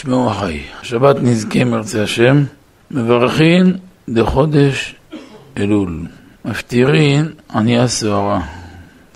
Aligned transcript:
תשמעו 0.00 0.30
אחי, 0.30 0.60
שבת 0.82 1.16
נזכה 1.22 1.64
מרצה 1.64 2.02
השם, 2.02 2.44
מברכין 2.90 3.76
דחודש 4.08 4.94
אלול, 5.56 6.06
מפטירין 6.44 7.28
ענייה 7.54 7.88
סוהרה. 7.88 8.40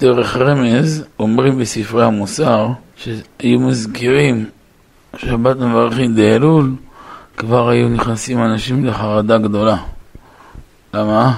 דרך 0.01 0.37
רמז, 0.37 1.05
אומרים 1.19 1.59
בספרי 1.59 2.05
המוסר, 2.05 2.69
שהיו 2.97 3.61
מזכירים 3.61 4.47
שבת 5.17 5.57
מברכין 5.57 6.15
דאלול, 6.15 6.71
כבר 7.37 7.69
היו 7.69 7.89
נכנסים 7.89 8.39
אנשים 8.43 8.85
לחרדה 8.85 9.39
גדולה. 9.39 9.77
למה? 10.95 11.37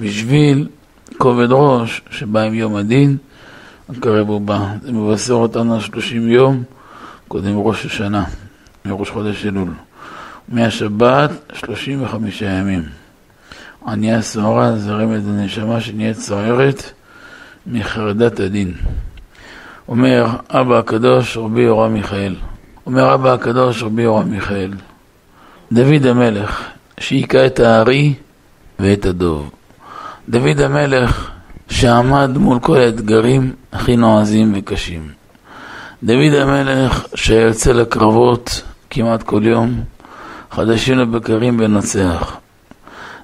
בשביל 0.00 0.68
כובד 1.18 1.48
ראש 1.50 2.02
שבא 2.10 2.40
עם 2.40 2.54
יום 2.54 2.76
הדין, 2.76 3.16
הקרב 3.88 4.28
הוא 4.28 4.40
בא. 4.40 4.66
זה 4.82 4.92
מבשר 4.92 5.34
אותנו 5.34 5.80
שלושים 5.80 6.28
יום 6.28 6.62
קודם 7.28 7.58
ראש 7.58 7.86
השנה, 7.86 8.24
מראש 8.86 9.10
חודש 9.10 9.46
אלול. 9.46 9.68
מהשבת 10.48 11.30
שלושים 11.52 12.02
וחמישה 12.02 12.46
ימים. 12.46 12.82
ענייה 13.86 14.22
סוהרה 14.22 14.76
זה 14.76 14.92
רמז 14.92 15.28
לנשמה 15.28 15.80
שנהיית 15.80 16.16
סוערת 16.16 16.90
מחרדת 17.66 18.40
הדין. 18.40 18.74
אומר 19.88 20.26
אבא 20.50 20.78
הקדוש 20.78 21.36
רבי 21.36 21.60
יורם 21.60 21.92
מיכאל. 21.92 22.34
אומר 22.86 23.14
אבא 23.14 23.32
הקדוש 23.32 23.82
רבי 23.82 24.02
יורם 24.02 24.30
מיכאל. 24.30 24.70
דוד 25.72 26.06
המלך 26.06 26.64
שהיכה 27.00 27.46
את 27.46 27.60
הארי 27.60 28.14
ואת 28.78 29.06
הדוב. 29.06 29.50
דוד 30.28 30.60
המלך 30.60 31.30
שעמד 31.68 32.38
מול 32.38 32.58
כל 32.60 32.76
האתגרים 32.76 33.52
הכי 33.72 33.96
נועזים 33.96 34.52
וקשים. 34.56 35.08
דוד 36.02 36.34
המלך 36.34 37.06
שיוצא 37.14 37.72
לקרבות 37.72 38.62
כמעט 38.94 39.22
כל 39.22 39.46
יום, 39.46 39.80
חדשים 40.50 40.98
לבקרים 40.98 41.56
ונצח. 41.60 42.36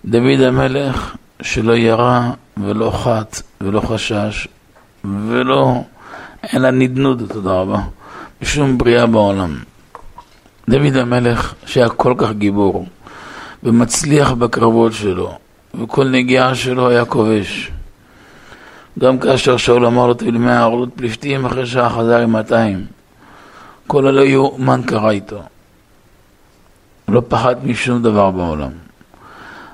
דוד 0.04 0.40
המלך 0.40 1.16
שלא 1.42 1.72
ירה 1.72 2.30
ולא 2.56 2.90
חת 2.90 3.42
ולא 3.60 3.80
חשש 3.80 4.48
ולא, 5.04 5.82
אלא 6.54 6.70
נדנוד, 6.70 7.22
תודה 7.32 7.52
רבה, 7.52 7.78
בשום 8.40 8.78
בריאה 8.78 9.06
בעולם. 9.06 9.58
דוד 10.68 10.96
המלך 10.96 11.54
שהיה 11.66 11.88
כל 11.88 12.14
כך 12.18 12.32
גיבור 12.32 12.86
ומצליח 13.62 14.32
בקרבות 14.32 14.92
שלו 14.92 15.38
וכל 15.80 16.08
נגיעה 16.08 16.54
שלו 16.54 16.88
היה 16.88 17.04
כובש. 17.04 17.70
גם 18.98 19.18
כאשר 19.18 19.56
שאול 19.56 19.86
אמר 19.86 20.06
לו 20.06 20.14
תביא 20.14 20.32
לי 20.32 20.38
מאה 20.38 20.62
ערלות 20.62 20.88
פלישתים 20.94 21.46
אחרי 21.46 21.66
שעה 21.66 21.90
חזר 21.90 22.16
עם 22.16 22.32
200. 22.32 22.86
כל 23.86 24.06
הלא 24.06 24.20
יאומן 24.20 24.80
קרה 24.86 25.10
איתו. 25.10 25.42
לא 27.12 27.22
פחד 27.28 27.66
משום 27.66 28.02
דבר 28.02 28.30
בעולם. 28.30 28.70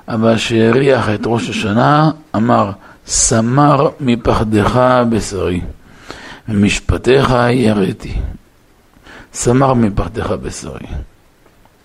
אבל 0.07 0.37
שהריח 0.37 1.09
את 1.09 1.21
ראש 1.25 1.49
השנה, 1.49 2.11
אמר, 2.35 2.71
סמר 3.07 3.89
מפחדך 3.99 4.79
בשרי, 5.09 5.61
ומשפטיך 6.49 7.33
יראתי. 7.51 8.13
סמר 9.33 9.73
מפחדך 9.73 10.31
בשרי. 10.31 10.87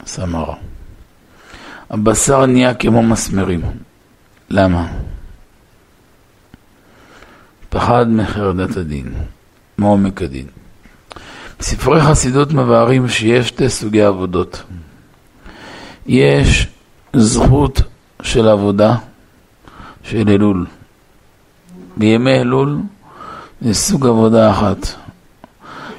סמר. 0.07 0.53
הבשר 1.91 2.47
נהיה 2.47 2.75
כמו 2.75 3.03
מסמרים. 3.03 3.61
למה? 4.51 4.87
פחד 7.69 8.07
מחרדת 8.09 8.77
הדין, 8.77 9.15
מעומק 9.79 10.23
הדין. 10.23 10.47
בספרי 11.59 12.01
חסידות 12.01 12.53
מבארים 12.53 13.09
שיש 13.09 13.49
שתי 13.49 13.69
סוגי 13.69 14.03
עבודות. 14.03 14.63
יש 16.07 16.67
זכות 17.17 17.81
של 18.23 18.49
עבודה 18.49 18.95
של 20.03 20.29
אלול. 20.29 20.67
בימי 21.97 22.41
אלול 22.41 22.79
זה 23.61 23.75
סוג 23.75 24.07
עבודה 24.07 24.51
אחת. 24.51 24.87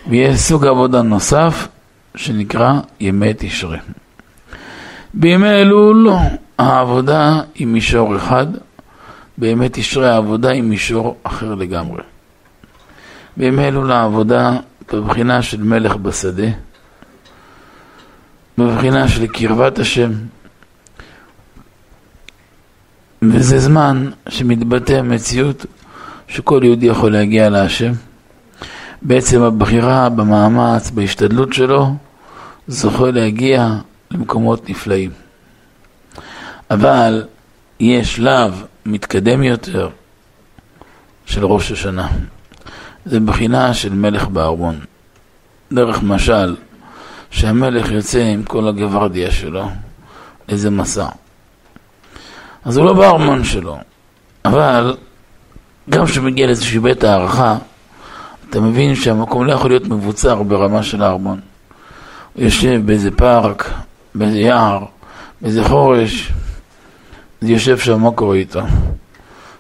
ויש 0.10 0.40
סוג 0.40 0.66
עבודה 0.66 1.02
נוסף 1.02 1.68
שנקרא 2.16 2.74
ימי 3.00 3.32
תשרה. 3.38 3.78
בימי 5.14 5.50
אלול 5.50 6.10
העבודה 6.58 7.42
היא 7.56 7.68
מישור 7.68 8.16
אחד, 8.16 8.48
בימי 9.38 9.68
תשרי 9.72 10.10
העבודה 10.10 10.50
היא 10.50 10.64
מישור 10.64 11.18
אחר 11.24 11.56
לגמרי. 11.56 12.02
בימי 13.38 13.68
אלול 13.68 13.92
העבודה 13.92 14.52
בבחינה 14.94 15.42
של 15.42 15.64
מלך 15.64 15.96
בשדה, 15.96 16.48
בבחינה 18.58 19.08
של 19.08 19.28
קרבת 19.28 19.80
השם, 19.80 20.12
וזה 23.22 23.60
זמן 23.60 24.10
שמתבטא 24.30 25.02
מציאות 25.02 25.66
שכל 26.28 26.62
יהודי 26.64 26.86
יכול 26.86 27.12
להגיע 27.12 27.50
להשם. 27.50 27.92
בעצם 29.02 29.42
הבחירה, 29.42 30.10
במאמץ, 30.10 30.90
בהשתדלות 30.90 31.54
שלו, 31.54 31.96
זוכה 32.68 33.12
להגיע 33.12 33.68
למקומות 34.12 34.70
נפלאים. 34.70 35.12
אבל 36.72 37.24
יש 37.80 38.16
שלב 38.16 38.64
מתקדם 38.86 39.44
יותר 39.44 39.90
של 41.26 41.46
ראש 41.46 41.72
השנה. 41.72 42.08
זה 43.06 43.20
בחינה 43.20 43.74
של 43.74 43.94
מלך 43.94 44.28
בארמון. 44.28 44.80
דרך 45.72 46.04
משל, 46.04 46.56
שהמלך 47.34 47.92
יוצא 47.92 48.20
עם 48.20 48.44
כל 48.44 48.68
הגוורדיה 48.68 49.32
שלו 49.32 49.66
לאיזה 50.50 50.70
מסע. 50.70 51.08
אז 52.66 52.78
הוא 52.78 52.86
לא 52.86 52.94
בארמון 52.94 53.44
שלו, 53.44 53.78
אבל 54.46 54.98
גם 55.90 56.06
כשמגיע 56.06 56.46
לאיזושהי 56.46 56.80
בית 56.80 57.04
הערכה, 57.04 57.58
אתה 58.50 58.60
מבין 58.60 58.96
שהמקום 58.96 59.46
לא 59.46 59.54
יכול 59.54 59.72
להיות 59.72 59.88
מבוצר 59.88 60.44
ברמה 60.44 60.84
של 60.84 61.04
הארמון. 61.04 61.40
הוא 62.34 62.44
יושב 62.44 62.82
באיזה 62.86 63.12
פארק, 63.12 63.74
באיזה 64.16 64.40
יער, 64.40 64.86
באיזה 65.42 65.64
חורש, 65.64 66.32
אז 67.42 67.50
יושב 67.50 67.78
שם, 67.78 68.02
מה 68.02 68.12
קורה 68.12 68.36
איתו? 68.36 68.62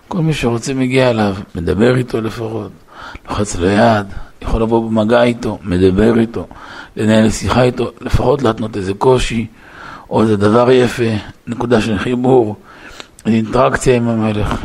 כל 0.07 0.17
מי 0.17 0.33
שרוצה 0.33 0.73
מגיע 0.73 1.09
אליו, 1.09 1.35
מדבר 1.55 1.95
איתו 1.97 2.21
לפחות, 2.21 2.71
לוחץ 3.29 3.55
לו 3.55 3.67
יד, 3.67 4.05
יכול 4.41 4.61
לבוא 4.61 4.89
במגע 4.89 5.23
איתו, 5.23 5.59
מדבר 5.63 6.19
איתו, 6.19 6.47
לנהל 6.97 7.29
שיחה 7.29 7.63
איתו, 7.63 7.91
לפחות 8.01 8.41
להתנות 8.41 8.77
איזה 8.77 8.93
קושי, 8.93 9.47
או 10.09 10.21
איזה 10.21 10.37
דבר 10.37 10.71
יפה, 10.71 11.11
נקודה 11.47 11.81
של 11.81 11.97
חיבור, 11.97 12.55
אינטראקציה 13.25 13.95
עם 13.95 14.07
המלך. 14.07 14.61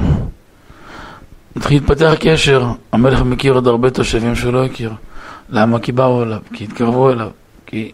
מתחיל 1.57 1.81
להתפתח 1.81 2.15
קשר, 2.21 2.67
המלך 2.93 3.23
מכיר 3.23 3.53
עוד 3.53 3.67
הרבה 3.67 3.91
תושבים 3.91 4.35
שהוא 4.35 4.53
לא 4.53 4.65
הכיר. 4.65 4.93
למה? 5.49 5.79
כי 5.79 5.93
באו 5.93 6.23
אליו, 6.23 6.39
כי 6.53 6.65
התקרבו 6.65 7.11
אליו, 7.11 7.31
כי 7.67 7.93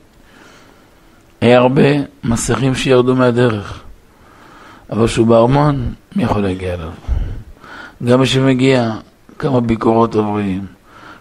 היה 1.41 1.59
הרבה 1.59 1.89
מסכים 2.25 2.75
שירדו 2.75 3.15
מהדרך. 3.15 3.83
אבל 4.91 5.07
כשהוא 5.07 5.27
בארמון, 5.27 5.93
מי 6.17 6.23
יכול 6.23 6.43
להגיע 6.43 6.75
אליו? 6.75 6.91
גם 8.05 8.21
מי 8.21 8.27
שמגיע, 8.27 8.93
כמה 9.39 9.61
ביקורות 9.61 10.15
עוברים, 10.15 10.67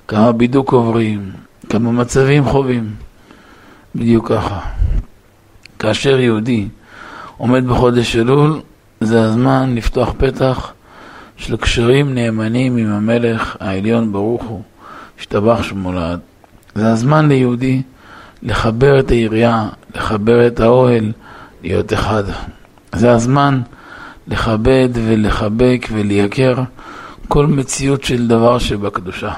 כמה 0.08 0.32
בידוק 0.32 0.72
עוברים, 0.72 1.32
כמה 1.70 1.92
מצבים 1.92 2.46
חווים. 2.46 2.96
בדיוק 3.96 4.28
ככה. 4.32 4.60
כאשר 5.80 6.20
יהודי 6.20 6.68
עומד 7.38 7.68
בחודש 7.68 8.16
אלול, 8.16 8.62
זה 9.02 9.24
הזמן 9.24 9.76
לפתוח 9.76 10.14
פתח 10.18 10.74
של 11.38 11.58
קשרים 11.58 12.14
נאמנים 12.14 12.78
עם 12.78 12.92
המלך 12.92 13.58
העליון 13.60 14.12
ברוך 14.12 14.44
הוא, 14.44 14.62
השתבח 15.20 15.64
שמולד. 15.64 16.20
זה 16.76 16.92
הזמן 16.92 17.28
ליהודי 17.28 17.82
לחבר 18.44 19.00
את 19.00 19.12
העירייה, 19.12 19.70
לחבר 19.96 20.48
את 20.48 20.60
האוהל, 20.60 21.12
להיות 21.64 21.94
אחד. 21.94 22.24
זה 22.96 23.12
הזמן 23.12 23.62
לכבד 24.28 24.90
ולחבק 24.94 25.88
ולייקר 25.92 26.56
כל 27.28 27.48
מציאות 27.48 28.04
של 28.04 28.28
דבר 28.28 28.60
שבקדושה. 28.60 29.34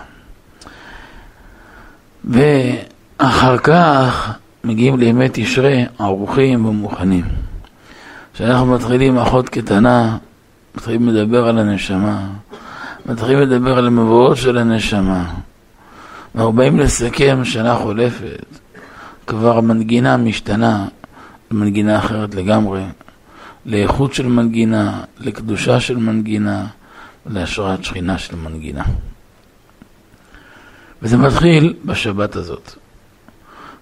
ואחר 2.28 3.58
כך 3.58 4.34
מגיעים 4.64 5.00
לימי 5.00 5.26
תשרי 5.34 5.86
ערוכים 6.00 6.66
ומוכנים. 6.66 7.26
כשאנחנו 8.34 8.66
מתחילים 8.66 9.18
אחות 9.18 9.50
קטנה, 9.50 10.18
מתחילים 10.76 11.10
לדבר 11.10 11.48
על 11.48 11.60
הנשמה, 11.60 12.28
מתחילים 13.06 13.40
לדבר 13.40 13.78
על 13.78 13.88
המבואות 13.88 14.38
של 14.38 14.58
הנשמה. 14.58 15.34
אנחנו 16.36 16.54
באים 16.54 16.80
לסכם 16.80 17.46
שנה 17.46 17.76
חולפת, 17.76 18.46
כבר 19.28 19.58
המנגינה 19.58 20.18
משתנה 20.18 20.86
למנגינה 21.52 22.00
אחרת 22.00 22.36
לגמרי, 22.36 22.84
לאיכות 23.66 24.14
של 24.14 24.28
מנגינה, 24.28 25.02
לקדושה 25.20 25.80
של 25.80 25.98
מנגינה, 25.98 26.66
להשראת 27.26 27.84
שכינה 27.84 28.18
של 28.18 28.36
מנגינה. 28.36 28.84
וזה 31.06 31.18
מתחיל 31.18 31.74
בשבת 31.86 32.36
הזאת. 32.36 32.72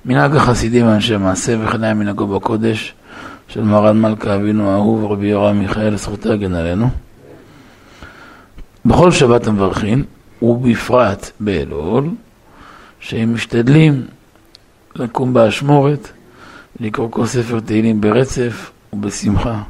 מנהג 0.05 0.35
החסידים 0.35 0.87
ואנשי 0.87 1.17
מעשה 1.17 1.55
וכן 1.59 1.83
היה 1.83 1.93
מנהגו 1.93 2.27
בקודש 2.27 2.93
של 3.47 3.63
מרן 3.63 4.01
מלכה 4.01 4.35
אבינו 4.35 4.71
האהוב 4.71 5.11
רבי 5.11 5.27
יורם 5.27 5.59
מיכאל, 5.59 5.97
זכותי 5.97 6.29
הגן 6.29 6.53
עלינו. 6.53 6.89
בכל 8.85 9.11
שבת 9.11 9.47
המברכין, 9.47 10.03
ובפרט 10.41 11.31
באלול, 11.39 12.09
שהם 12.99 13.33
משתדלים 13.33 14.05
לקום 14.95 15.33
באשמורת, 15.33 16.09
לקרוא 16.79 17.11
כל 17.11 17.25
ספר 17.25 17.59
תהילים 17.59 18.01
ברצף 18.01 18.71
ובשמחה, 18.93 19.61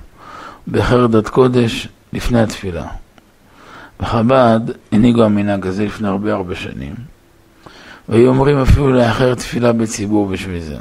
בחרדת 0.67 1.29
קודש 1.29 1.87
לפני 2.13 2.41
התפילה. 2.41 2.87
בחב"ד 3.99 4.61
הנהיגו 4.91 5.23
המנהג 5.23 5.67
הזה 5.67 5.85
לפני 5.85 6.07
הרבה 6.07 6.33
הרבה 6.33 6.55
שנים, 6.55 7.12
והיו 8.09 8.29
אומרים 8.29 8.57
אפילו 8.57 8.93
לאחר 8.93 9.35
תפילה 9.35 9.73
בציבור 9.73 10.27
בשביל 10.27 10.61
זה. 10.61 10.77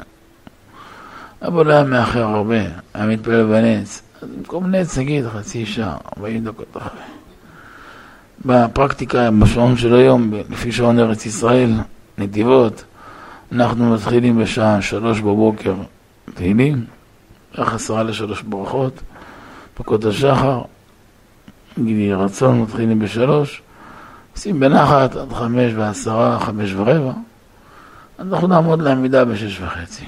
אבל 1.41 1.71
היה 1.71 1.83
מאחר 1.83 2.23
הרבה, 2.23 2.61
היה 2.93 3.05
מתפלל 3.05 3.43
בנץ. 3.43 4.01
אז 4.21 4.29
במקום 4.37 4.75
נץ 4.75 4.97
נגיד 4.97 5.25
חצי 5.27 5.65
שעה, 5.65 5.97
40 6.17 6.43
דקות 6.43 6.77
אחרי. 6.77 7.01
בפרקטיקה, 8.45 9.31
בשעון 9.31 9.77
של 9.77 9.95
היום, 9.95 10.33
לפי 10.49 10.71
שעון 10.71 10.99
ארץ 10.99 11.25
ישראל, 11.25 11.71
נתיבות, 12.17 12.83
אנחנו 13.51 13.93
מתחילים 13.93 14.39
בשעה 14.39 14.81
שלוש 14.81 15.19
בבוקר 15.19 15.73
תהילים, 16.33 16.85
איך 17.57 17.73
עשרה 17.73 18.03
לשלוש 18.03 18.41
ברכות, 18.41 19.01
פקות 19.73 20.05
השחר, 20.05 20.61
גילי 21.79 22.13
רצון 22.13 22.61
מתחילים 22.61 22.99
בשלוש, 22.99 23.61
עושים 24.33 24.59
בנחת 24.59 25.15
עד 25.15 25.33
חמש 25.33 25.71
ועשרה, 25.75 26.39
חמש 26.39 26.73
ורבע, 26.73 27.11
אנחנו 28.19 28.47
נעמוד 28.47 28.81
לעמידה 28.81 29.25
בשש 29.25 29.61
וחצי. 29.61 30.05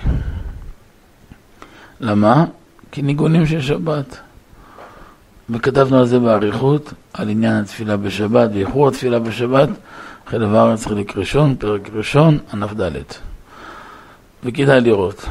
למה? 1.99 2.45
כי 2.91 3.01
ניגונים 3.01 3.45
של 3.45 3.61
שבת. 3.61 4.17
וכתבנו 5.49 5.99
על 5.99 6.05
זה 6.05 6.19
באריכות, 6.19 6.93
על 7.13 7.29
עניין 7.29 7.53
התפילה 7.55 7.97
בשבת 7.97 8.49
ואיחור 8.53 8.87
התפילה 8.87 9.19
בשבת, 9.19 9.69
חלב 10.27 10.55
הארץ 10.55 10.85
חלק 10.85 11.17
ראשון, 11.17 11.55
פרק 11.55 11.89
ראשון, 11.93 12.37
ענף 12.53 12.73
ד'. 12.73 12.91
וכדאי 14.43 14.81
לראות. 14.81 15.25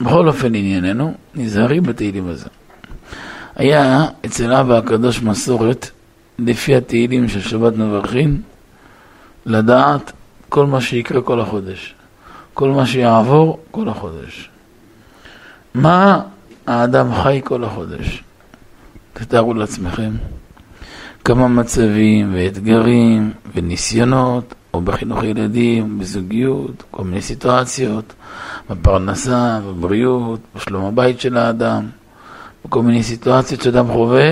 בכל 0.00 0.28
אופן 0.28 0.54
ענייננו, 0.54 1.14
נזהרים 1.34 1.82
בתהילים 1.82 2.28
הזה. 2.28 2.48
היה 3.56 4.06
אצל 4.26 4.52
אבא 4.52 4.78
הקדוש 4.78 5.22
מסורת, 5.22 5.90
לפי 6.38 6.76
התהילים 6.76 7.28
של 7.28 7.40
שבת 7.40 7.76
מברכין, 7.76 8.42
לדעת 9.46 10.12
כל 10.48 10.66
מה 10.66 10.80
שיקרה 10.80 11.22
כל 11.22 11.40
החודש. 11.40 11.94
כל 12.54 12.70
מה 12.70 12.86
שיעבור 12.86 13.58
כל 13.70 13.88
החודש. 13.88 14.50
מה 15.74 16.20
האדם 16.66 17.14
חי 17.22 17.40
כל 17.44 17.64
החודש? 17.64 18.24
תתארו 19.12 19.54
לעצמכם 19.54 20.10
כמה 21.24 21.48
מצבים 21.48 22.34
ואתגרים 22.34 23.32
וניסיונות, 23.54 24.54
או 24.74 24.80
בחינוך 24.80 25.24
ילדים, 25.24 25.98
בזוגיות, 25.98 26.82
כל 26.90 27.04
מיני 27.04 27.22
סיטואציות, 27.22 28.12
בפרנסה, 28.70 29.60
בבריאות, 29.60 30.40
בשלום 30.56 30.84
הבית 30.84 31.20
של 31.20 31.36
האדם, 31.36 31.86
בכל 32.64 32.82
מיני 32.82 33.02
סיטואציות 33.02 33.62
שאדם 33.62 33.86
חווה, 33.86 34.30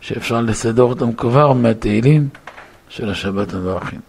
שאפשר 0.00 0.40
לסדר 0.40 0.82
אותם 0.82 1.12
כבר 1.12 1.52
מהתהילים 1.52 2.28
של 2.88 3.10
השבת 3.10 3.54
המברכים. 3.54 4.00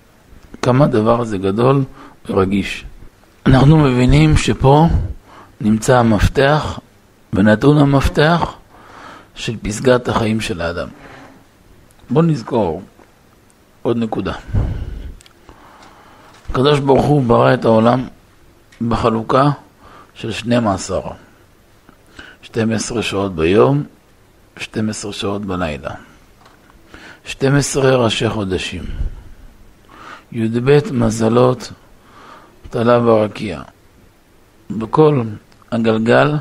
כמה 0.62 0.86
הדבר 0.86 1.22
הזה 1.22 1.38
גדול 1.38 1.84
ורגיש. 2.30 2.86
אנחנו 3.46 3.78
מבינים 3.78 4.38
שפה 4.38 4.88
נמצא 5.62 5.98
המפתח, 5.98 6.80
ונתון 7.34 7.78
המפתח 7.78 8.54
של 9.36 9.58
פסגת 9.62 10.08
החיים 10.08 10.42
של 10.42 10.62
האדם. 10.62 10.88
בואו 12.10 12.26
נזכור 12.26 12.82
עוד 13.82 13.98
נקודה. 13.98 14.34
הקדוש 16.50 16.80
ברוך 16.80 17.06
הוא 17.06 17.24
ברא 17.24 17.54
את 17.54 17.66
העולם 17.66 18.08
בחלוקה 18.88 19.50
של 20.14 20.32
12. 20.32 21.02
12 22.42 23.02
שעות 23.02 23.36
ביום, 23.36 23.84
12 24.62 25.14
שעות 25.14 25.46
בלילה. 25.46 25.90
12 27.26 27.96
ראשי 27.96 28.30
חודשים. 28.30 28.84
י"ב 30.32 30.80
מזלות 30.92 31.72
תלה 32.70 33.00
ברקיע. 33.00 33.62
בכל 34.70 35.22
הגלגל 35.72 36.38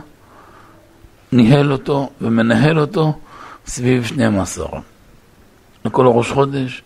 ניהל 1.33 1.73
אותו 1.73 2.11
ומנהל 2.21 2.79
אותו 2.79 3.19
סביב 3.67 4.05
12. 4.05 4.81
לכל 5.85 6.07
ראש 6.07 6.31
חודש 6.33 6.83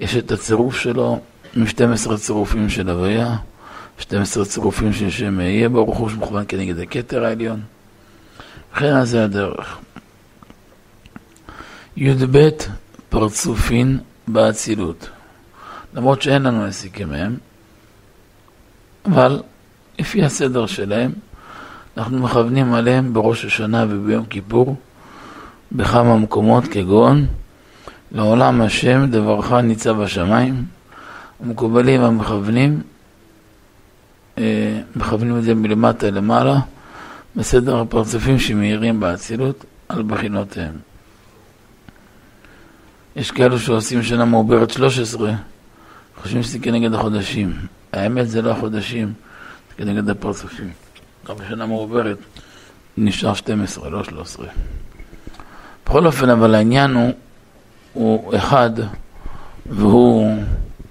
יש 0.00 0.16
את 0.16 0.32
הצירוף 0.32 0.76
שלו 0.76 1.20
מ-12 1.56 2.16
צירופים 2.16 2.68
של 2.70 2.90
הוויה, 2.90 3.36
12 3.98 4.44
צירופים 4.44 4.92
של 4.92 5.10
שם 5.10 5.40
יהיה 5.40 5.68
ברוך 5.68 5.98
הוא 5.98 6.08
שמכוון 6.10 6.44
כנגד 6.48 6.78
הכתר 6.78 7.24
העליון. 7.24 7.60
וכן 8.72 9.04
זה 9.04 9.24
הדרך. 9.24 9.78
י"ב 11.96 12.48
פרצופין 13.08 13.98
באצילות. 14.28 15.08
למרות 15.94 16.22
שאין 16.22 16.42
לנו 16.42 16.64
עסיקים 16.64 17.08
מהם, 17.08 17.36
אבל 19.06 19.42
לפי 19.98 20.24
הסדר 20.24 20.66
שלהם, 20.66 21.12
אנחנו 21.96 22.18
מכוונים 22.18 22.74
עליהם 22.74 23.12
בראש 23.12 23.44
השנה 23.44 23.86
וביום 23.88 24.24
כיפור 24.24 24.76
בכמה 25.72 26.16
מקומות 26.16 26.64
כגון 26.64 27.26
לעולם 28.12 28.60
השם 28.60 29.06
דברך 29.10 29.52
ניצב 29.52 30.00
השמיים 30.00 30.64
המקובלים 31.40 32.00
המכוונים 32.00 32.82
אה, 34.38 34.80
מכוונים 34.96 35.38
את 35.38 35.42
זה 35.42 35.54
מלמטה 35.54 36.10
למעלה 36.10 36.58
בסדר 37.36 37.80
הפרצופים 37.80 38.38
שמאירים 38.38 39.00
באצילות 39.00 39.64
על 39.88 40.02
בחינותיהם. 40.02 40.85
יש 43.16 43.30
כאלו 43.30 43.58
שעושים 43.58 44.02
שנה 44.02 44.24
מעוברת 44.24 44.70
13, 44.70 45.32
חושבים 46.22 46.42
שזה 46.42 46.58
כנגד 46.58 46.94
החודשים. 46.94 47.56
האמת 47.92 48.28
זה 48.28 48.42
לא 48.42 48.50
החודשים, 48.50 49.12
זה 49.68 49.74
כנגד 49.84 50.10
הפרצופים. 50.10 50.70
גם 51.28 51.36
בשנה 51.36 51.66
מעוברת 51.66 52.18
נשאר 52.96 53.34
12, 53.34 53.90
לא 53.90 54.04
13. 54.04 54.46
בכל 55.84 56.06
אופן, 56.06 56.30
אבל 56.30 56.54
העניין 56.54 56.94
הוא, 56.94 57.12
הוא 57.92 58.36
אחד, 58.36 58.70
והוא 59.66 60.42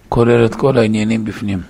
כולל 0.09 0.45
את 0.45 0.55
כל 0.55 0.77
העניינים 0.77 1.25
בפנים. 1.25 1.61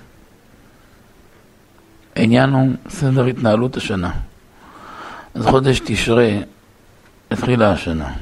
העניין 2.16 2.50
הוא 2.50 2.72
סדר 2.88 3.24
התנהלות 3.24 3.76
השנה. 3.76 4.10
אז 5.34 5.46
חודש 5.46 5.80
תשרי 5.84 6.42
התחילה 7.30 7.72
השנה, 7.72 8.12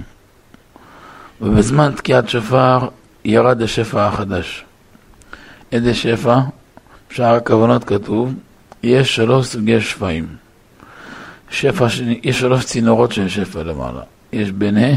ובזמן 1.40 1.92
תקיעת 1.96 2.28
שופר 2.28 2.88
ירד 3.24 3.62
השפע 3.62 4.06
החדש. 4.06 4.64
איזה 5.72 5.94
שפע? 5.94 6.38
בשער 7.10 7.34
הכוונות 7.34 7.84
כתוב, 7.84 8.34
יש 8.82 9.16
שלוש 9.16 9.46
סוגי 9.46 9.80
שפעים. 9.80 10.26
שפע, 11.50 11.86
יש 12.22 12.40
שלוש 12.40 12.64
צינורות 12.64 13.12
של 13.12 13.28
שפע 13.28 13.62
למעלה. 13.62 14.02
יש 14.32 14.50
בנה, 14.50 14.88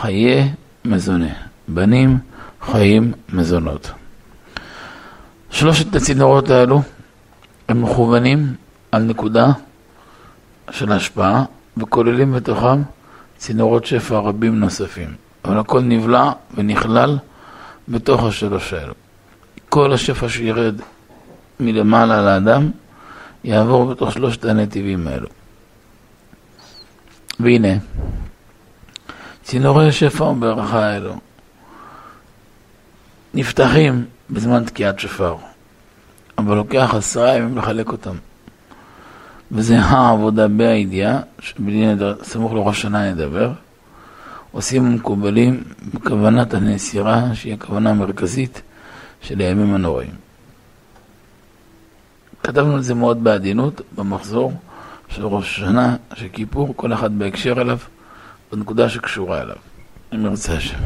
חיי, 0.00 0.52
מזונה. 0.84 1.32
בנים, 1.68 2.18
חיים, 2.60 3.12
מזונות. 3.32 3.90
שלושת 5.50 5.96
הצינורות 5.96 6.50
האלו 6.50 6.82
הם 7.68 7.82
מכוונים 7.82 8.54
על 8.92 9.02
נקודה 9.02 9.46
של 10.70 10.92
השפעה 10.92 11.44
וכוללים 11.76 12.32
בתוכם 12.32 12.82
צינורות 13.36 13.86
שפע 13.86 14.18
רבים 14.18 14.60
נוספים. 14.60 15.25
אבל 15.46 15.58
הכל 15.58 15.80
נבלע 15.80 16.32
ונכלל 16.54 17.18
בתוך 17.88 18.24
השלוש 18.24 18.72
האלו. 18.72 18.94
כל 19.68 19.92
השפע 19.92 20.28
שירד 20.28 20.74
מלמעלה 21.60 22.22
לאדם 22.22 22.70
יעבור 23.44 23.86
בתוך 23.86 24.12
שלושת 24.12 24.44
הנתיבים 24.44 25.06
האלו. 25.06 25.28
והנה, 27.40 27.74
צינורי 29.42 29.88
השפע 29.88 30.24
וברכה 30.24 30.86
האלו 30.86 31.14
נפתחים 33.34 34.04
בזמן 34.30 34.64
תקיעת 34.64 34.98
שופר, 34.98 35.36
אבל 36.38 36.56
לוקח 36.56 36.94
עשרה 36.94 37.36
ימים 37.36 37.58
לחלק 37.58 37.88
אותם. 37.88 38.16
וזה 39.52 39.78
העבודה 39.78 40.48
בהידיעה, 40.48 41.20
שבלי 41.40 41.86
נדר, 41.86 42.14
סמוך 42.22 42.52
לראש 42.52 42.82
שנה 42.82 43.12
נדבר, 43.12 43.52
עושים 44.56 44.94
מקובלים 44.94 45.62
בכוונת 45.94 46.54
הנסירה, 46.54 47.34
שהיא 47.34 47.54
הכוונה 47.54 47.90
המרכזית 47.90 48.62
של 49.20 49.40
הימים 49.40 49.74
הנוראים. 49.74 50.10
כתבנו 52.42 52.78
את 52.78 52.84
זה 52.84 52.94
מאוד 52.94 53.24
בעדינות 53.24 53.80
במחזור 53.96 54.52
של 55.08 55.26
ראש 55.26 55.44
השנה, 55.44 55.96
של 56.14 56.28
כיפור, 56.32 56.72
כל 56.76 56.92
אחד 56.92 57.18
בהקשר 57.18 57.60
אליו, 57.60 57.78
בנקודה 58.52 58.88
שקשורה 58.88 59.40
אליו, 59.40 59.56
אם 60.14 60.24
ירצה 60.24 60.52
השם. 60.52 60.78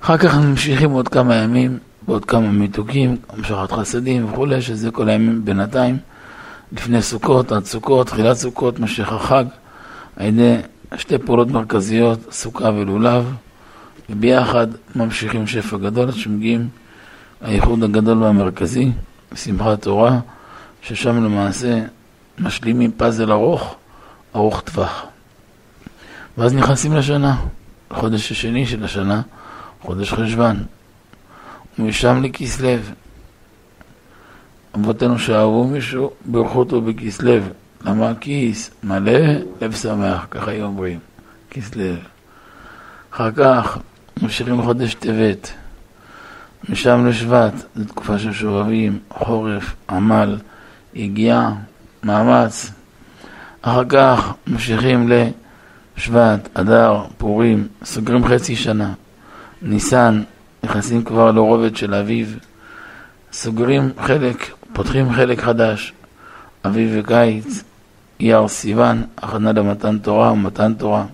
אחר 0.00 0.18
כך 0.18 0.36
ממשיכים 0.36 0.90
עוד 0.90 1.08
כמה 1.08 1.34
ימים, 1.34 1.78
בעוד 2.06 2.24
כמה 2.24 2.50
מיתוקים, 2.50 3.16
המשכת 3.28 3.72
חסדים 3.72 4.32
וכולי, 4.32 4.62
שזה 4.62 4.90
כל 4.90 5.08
הימים 5.08 5.44
בינתיים, 5.44 5.98
לפני 6.72 7.02
סוכות, 7.02 7.52
עד 7.52 7.64
סוכות, 7.64 8.06
תחילת 8.06 8.36
סוכות, 8.36 8.78
משך 8.78 9.12
החג, 9.12 9.44
על 10.16 10.26
ידי 10.26 10.56
שתי 10.96 11.18
פעולות 11.18 11.48
מרכזיות, 11.48 12.32
סוכה 12.32 12.70
ולולב, 12.70 13.34
וביחד 14.10 14.66
ממשיכים 14.96 15.46
שפע 15.46 15.76
גדול 15.76 16.08
עד 16.08 16.14
שמגיעים 16.14 16.68
הייחוד 17.40 17.82
הגדול 17.82 18.22
והמרכזי, 18.22 18.92
שמחת 19.34 19.82
תורה, 19.82 20.20
ששם 20.82 21.24
למעשה 21.24 21.82
משלימים 22.38 22.92
פאזל 22.96 23.32
ארוך, 23.32 23.74
ארוך 24.36 24.60
טווח. 24.60 25.06
ואז 26.38 26.54
נכנסים 26.54 26.94
לשנה, 26.94 27.36
לחודש 27.90 28.32
השני 28.32 28.66
של 28.66 28.84
השנה, 28.84 29.22
חודש 29.82 30.12
חשוון, 30.12 30.56
ומשם 31.78 32.22
לכסלו. 32.22 32.68
אבותינו 34.74 35.18
שאהבו 35.18 35.64
מישהו, 35.64 36.10
בירכו 36.24 36.58
אותו 36.58 36.80
בכסלו. 36.80 37.32
למה 37.84 38.12
כיס 38.20 38.70
מלא, 38.82 39.20
לב 39.60 39.74
שמח, 39.74 40.26
ככה 40.30 40.50
היו 40.50 40.64
אומרים, 40.64 40.98
כסלו. 41.50 41.94
אחר 43.10 43.30
כך 43.30 43.78
ממשיכים 44.22 44.60
לחודש 44.60 44.94
טבת, 44.94 45.52
משם 46.68 47.06
לשבט, 47.06 47.52
זו 47.76 47.84
תקופה 47.84 48.18
של 48.18 48.32
שובבים, 48.32 48.98
חורף, 49.10 49.74
עמל, 49.90 50.38
יגיעה, 50.94 51.54
מאמץ. 52.02 52.70
אחר 53.62 53.84
כך 53.88 54.32
ממשיכים 54.46 55.10
לשבט, 55.96 56.48
אדר, 56.54 57.04
פורים, 57.18 57.68
סוגרים 57.84 58.24
חצי 58.24 58.56
שנה. 58.56 58.92
ניסן, 59.62 60.22
נכנסים 60.64 61.04
כבר 61.04 61.30
לרובד 61.30 61.76
של 61.76 61.94
אביב, 61.94 62.38
סוגרים 63.32 63.90
חלק, 64.00 64.50
פותחים 64.72 65.12
חלק 65.12 65.40
חדש, 65.40 65.92
אביב 66.64 66.90
וקיץ, 66.94 67.62
אייר 68.22 68.48
סיוון, 68.48 69.02
הכנה 69.18 69.52
למתן 69.52 69.98
תורה 69.98 70.32
ומתן 70.32 70.74
תורה. 70.74 71.04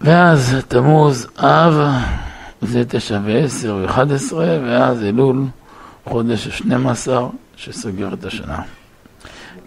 ואז 0.00 0.56
תמוז, 0.68 1.26
אב, 1.38 1.80
זה 2.62 2.84
תשע 2.88 3.18
ועשר 3.24 3.78
ואחד 3.82 4.12
עשרה, 4.12 4.58
ואז 4.64 5.02
אלול, 5.02 5.44
חודש 6.04 6.46
השנים 6.46 6.86
עשר, 6.86 7.28
שסוגר 7.56 8.14
את 8.14 8.24
השנה. 8.24 8.58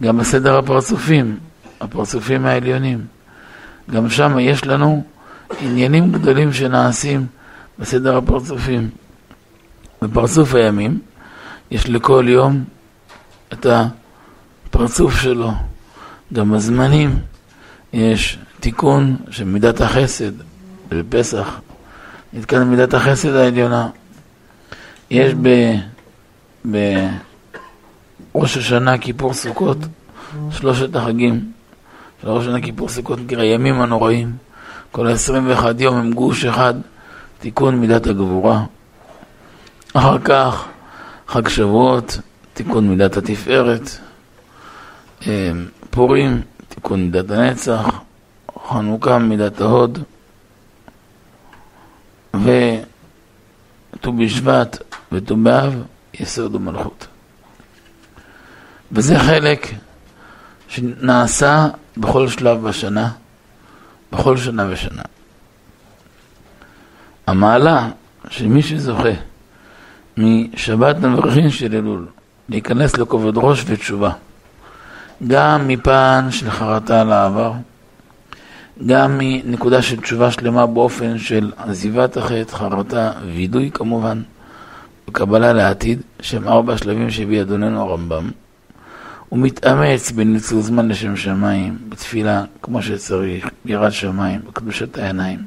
גם 0.03 0.17
בסדר 0.17 0.57
הפרצופים, 0.57 1.37
הפרצופים 1.81 2.45
העליונים, 2.45 3.05
גם 3.91 4.09
שם 4.09 4.39
יש 4.39 4.65
לנו 4.65 5.03
עניינים 5.61 6.11
גדולים 6.11 6.53
שנעשים 6.53 7.25
בסדר 7.79 8.17
הפרצופים. 8.17 8.89
בפרצוף 10.01 10.55
הימים 10.55 10.99
יש 11.71 11.89
לכל 11.89 12.25
יום 12.27 12.63
את 13.53 13.65
הפרצוף 14.71 15.21
שלו. 15.21 15.51
גם 16.33 16.51
בזמנים 16.51 17.19
יש 17.93 18.39
תיקון 18.59 19.17
של 19.29 19.43
מידת 19.43 19.81
החסד 19.81 20.31
בפסח, 20.89 21.59
נתקן 22.33 22.63
מידת 22.63 22.93
החסד 22.93 23.35
העליונה. 23.35 23.89
יש 25.09 25.33
ב... 25.41 25.75
בראש 26.65 28.57
השנה, 28.57 28.97
כיפור 28.97 29.33
סוכות, 29.33 29.77
שלושת 30.51 30.95
החגים 30.95 31.51
של 32.21 32.29
ראש 32.29 32.43
השנה, 32.43 32.61
כיפור 32.61 32.89
סוכות, 32.89 33.19
נקרא 33.19 33.41
הימים 33.41 33.81
הנוראים. 33.81 34.31
כל 34.91 35.07
ה-21 35.07 35.65
יום 35.79 35.95
הם 35.95 36.13
גוש 36.13 36.45
אחד, 36.45 36.73
תיקון 37.39 37.75
מידת 37.75 38.07
הגבורה. 38.07 38.63
אחר 39.93 40.19
כך, 40.19 40.65
חג 41.27 41.47
שבועות, 41.47 42.19
תיקון 42.53 42.89
מידת 42.89 43.17
התפארת. 43.17 43.89
אה, 45.27 45.51
פורים, 45.89 46.41
תיקון 46.67 47.01
מידת 47.01 47.31
הנצח. 47.31 48.01
חנוכה, 48.67 49.17
מידת 49.17 49.61
ההוד. 49.61 49.99
וט"ו 52.33 54.13
בשבט 54.13 54.77
וט"ו 55.11 55.35
באב, 55.35 55.83
יסוד 56.13 56.55
ומלכות. 56.55 57.07
וזה 58.91 59.19
חלק 59.19 59.67
שנעשה 60.67 61.67
בכל 61.97 62.27
שלב 62.27 62.67
בשנה. 62.67 63.11
בכל 64.11 64.37
שנה 64.37 64.67
ושנה. 64.69 65.01
המעלה 67.27 67.89
של 68.29 68.47
מי 68.47 68.61
שזוכה 68.61 69.09
משבת 70.17 70.95
נברכין 70.95 71.49
של 71.49 71.75
אלול 71.75 72.07
להיכנס 72.49 72.97
לכובד 72.97 73.37
ראש 73.37 73.63
ותשובה, 73.67 74.11
גם 75.27 75.67
מפן 75.67 76.27
של 76.29 76.49
חרטה 76.49 77.01
על 77.01 77.11
העבר, 77.11 77.53
גם 78.85 79.17
מנקודה 79.19 79.81
של 79.81 80.01
תשובה 80.01 80.31
שלמה 80.31 80.65
באופן 80.65 81.17
של 81.17 81.51
עזיבת 81.57 82.17
החטא, 82.17 82.55
חרטה, 82.55 83.11
וידוי 83.25 83.71
כמובן, 83.73 84.21
וקבלה 85.09 85.53
לעתיד, 85.53 86.01
שהם 86.21 86.47
ארבע 86.47 86.77
שלבים 86.77 87.11
שהביא 87.11 87.41
אדוננו 87.41 87.81
הרמב"ם. 87.81 88.29
הוא 89.29 89.39
מתאמץ 89.39 90.11
בניצול 90.11 90.61
זמן 90.61 90.87
לשם 90.87 91.15
שמיים, 91.15 91.77
בתפילה 91.89 92.43
כמו 92.61 92.81
שצריך, 92.81 93.49
ביראת 93.65 93.93
שמיים, 93.93 94.41
בקדושת 94.47 94.97
העיניים, 94.97 95.39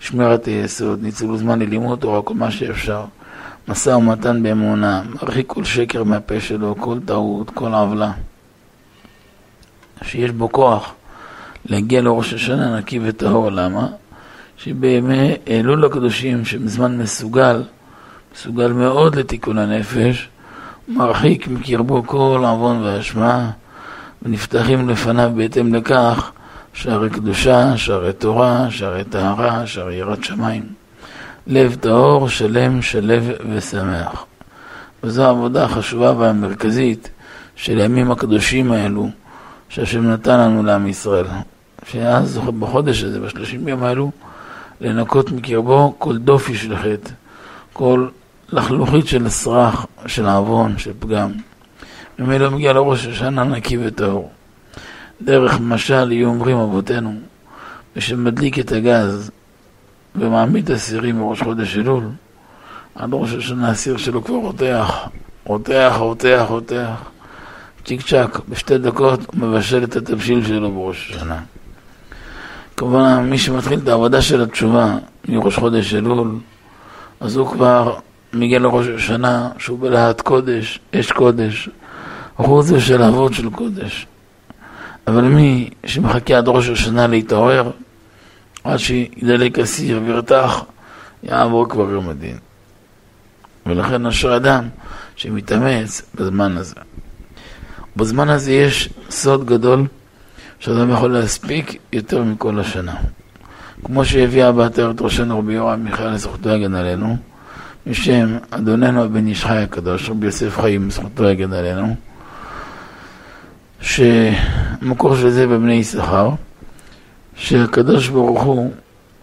שמירת 0.00 0.44
היסוד, 0.44 1.02
ניצול 1.02 1.36
זמן 1.36 1.58
ללימוד 1.58 1.98
תורה, 1.98 2.22
כל 2.22 2.34
מה 2.34 2.50
שאפשר, 2.50 3.04
משא 3.68 3.90
ומתן 3.90 4.42
באמונה, 4.42 5.02
מרחיק 5.10 5.46
כל 5.46 5.64
שקר 5.64 6.04
מהפה 6.04 6.40
שלו, 6.40 6.74
כל 6.80 6.98
טעות, 7.04 7.50
כל 7.50 7.74
עוולה, 7.74 8.12
שיש 10.02 10.30
בו 10.30 10.52
כוח 10.52 10.92
להגיע 11.64 12.02
לראש 12.02 12.34
השנה 12.34 12.78
נקי 12.78 13.00
וטהור, 13.02 13.50
למה? 13.50 13.86
שבימי 14.56 15.34
אלול 15.48 15.84
הקדושים, 15.84 16.44
שמזמן 16.44 16.98
מסוגל, 16.98 17.62
מסוגל 18.34 18.72
מאוד 18.72 19.16
לתיקון 19.16 19.58
הנפש, 19.58 20.28
מרחיק 20.88 21.48
מקרבו 21.48 22.02
כל 22.06 22.44
עוון 22.46 22.82
ואשמה, 22.82 23.50
ונפתחים 24.22 24.88
לפניו 24.88 25.30
בהתאם 25.36 25.74
לכך 25.74 26.30
שערי 26.72 27.10
קדושה, 27.10 27.76
שערי 27.76 28.12
תורה, 28.12 28.66
שערי 28.70 29.04
טהרה, 29.04 29.66
שערי 29.66 29.94
יראת 29.94 30.24
שמיים. 30.24 30.62
לב 31.46 31.74
טהור, 31.80 32.28
שלם, 32.28 32.82
שלב 32.82 33.30
ושמח. 33.50 34.24
וזו 35.02 35.22
העבודה 35.22 35.64
החשובה 35.64 36.12
והמרכזית 36.18 37.10
של 37.56 37.80
הימים 37.80 38.10
הקדושים 38.10 38.72
האלו, 38.72 39.08
שהשם 39.70 40.10
נתן 40.10 40.40
לנו 40.40 40.62
לעם 40.62 40.86
ישראל. 40.86 41.26
שאז 41.86 42.40
בחודש 42.58 43.02
הזה, 43.02 43.20
בשלושים 43.20 43.68
יום 43.68 43.82
האלו, 43.82 44.10
לנקות 44.80 45.30
מקרבו 45.30 45.94
כל 45.98 46.18
דופי 46.18 46.54
של 46.54 46.76
חטא, 46.76 47.10
כל 47.72 48.08
לחלוכית 48.52 49.06
של 49.06 49.28
סרח, 49.28 49.86
של 50.06 50.26
עוון, 50.26 50.78
של 50.78 50.92
פגם. 50.98 51.32
ממילא 52.18 52.50
מגיע 52.50 52.72
לראש 52.72 53.06
השנה 53.06 53.44
נקי 53.44 53.78
וטהור. 53.80 54.30
דרך 55.22 55.60
משל 55.60 56.12
יהיו 56.12 56.28
אומרים 56.28 56.56
אבותינו, 56.56 57.14
ושמדליק 57.96 58.58
את 58.58 58.72
הגז 58.72 59.30
ומעמיד 60.16 60.70
אסירים 60.70 61.18
מראש 61.18 61.42
חודש 61.42 61.76
אלול, 61.76 62.04
עד 62.94 63.10
ראש 63.12 63.34
השנה 63.34 63.70
הסיר 63.70 63.96
שלו 63.96 64.24
כבר 64.24 64.34
רותח, 64.34 65.08
רותח, 65.44 65.94
רותח, 65.98 66.44
רותח. 66.48 67.10
צ'יק 67.84 68.00
צ'אק, 68.06 68.40
בשתי 68.48 68.78
דקות 68.78 69.20
הוא 69.26 69.40
מבשל 69.40 69.84
את 69.84 69.96
התבשיל 69.96 70.46
שלו 70.46 70.70
בראש 70.70 71.10
השנה. 71.10 71.40
כמובן, 72.76 73.30
מי 73.30 73.38
שמתחיל 73.38 73.78
את 73.78 73.88
העבודה 73.88 74.22
של 74.22 74.42
התשובה 74.42 74.96
מראש 75.28 75.56
חודש 75.56 75.94
אלול, 75.94 76.38
אז 77.20 77.36
הוא 77.36 77.48
כבר 77.48 77.98
מגיע 78.32 78.58
לראש 78.58 78.86
השנה, 78.86 79.50
שהוא 79.58 79.78
בלהט 79.78 80.20
קודש, 80.20 80.80
אש 80.94 81.12
קודש, 81.12 81.68
זה 82.60 82.80
של 82.80 83.02
אבות 83.02 83.34
של 83.34 83.50
קודש. 83.50 84.06
אבל 85.06 85.22
מי 85.22 85.70
שמחכה 85.86 86.38
עד 86.38 86.48
ראש 86.48 86.68
השנה 86.68 87.06
להתעורר, 87.06 87.70
עד 88.64 88.78
שידלק 88.78 89.58
הסיר 89.58 90.00
וירתח, 90.04 90.64
יעבור 91.22 91.68
כבר 91.68 91.90
יום 91.90 92.08
הדין. 92.08 92.36
ולכן 93.66 94.06
אשר 94.06 94.36
אדם 94.36 94.68
שמתאמץ 95.16 96.02
בזמן 96.14 96.56
הזה. 96.56 96.74
בזמן 97.96 98.28
הזה 98.28 98.52
יש 98.52 98.88
סוד 99.10 99.46
גדול 99.46 99.86
שאדם 100.58 100.90
יכול 100.90 101.12
להספיק 101.12 101.76
יותר 101.92 102.24
מכל 102.24 102.60
השנה. 102.60 102.94
כמו 103.84 104.04
שהביאה 104.04 104.52
בעטרת 104.52 105.00
ראשנו 105.00 105.38
רבי 105.38 105.52
יורם 105.52 105.84
מיכאל 105.84 106.14
לזכותו 106.14 106.48
יגן 106.48 106.74
עלינו, 106.74 107.16
בשם 107.86 108.36
אדוננו 108.50 109.04
הבן 109.04 109.26
איש 109.26 109.44
חי 109.44 109.56
הקדוש, 109.56 110.10
רבי 110.10 110.26
יוסף 110.26 110.60
חיים, 110.60 110.90
זכותו 110.90 111.24
יגד 111.24 111.52
עלינו, 111.52 111.94
שהמקור 113.80 115.16
של 115.16 115.30
זה 115.30 115.46
בבני 115.46 115.72
יששכר, 115.72 116.30
שהקדוש 117.34 118.08
ברוך 118.08 118.42
הוא 118.42 118.72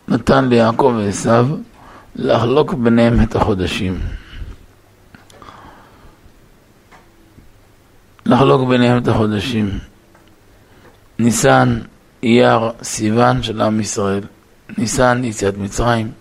נתן 0.07 0.49
ליעקב 0.49 0.93
ועשו 0.97 1.57
לחלוק 2.15 2.73
ביניהם 2.73 3.23
את 3.23 3.35
החודשים. 3.35 3.99
לחלוק 8.27 8.69
ביניהם 8.69 8.97
את 8.97 9.07
החודשים. 9.07 9.69
ניסן, 11.19 11.79
אייר, 12.23 12.71
סיוון 12.83 13.43
של 13.43 13.61
עם 13.61 13.79
ישראל. 13.79 14.23
ניסן, 14.77 15.21
יציאת 15.23 15.57
מצרים. 15.57 16.11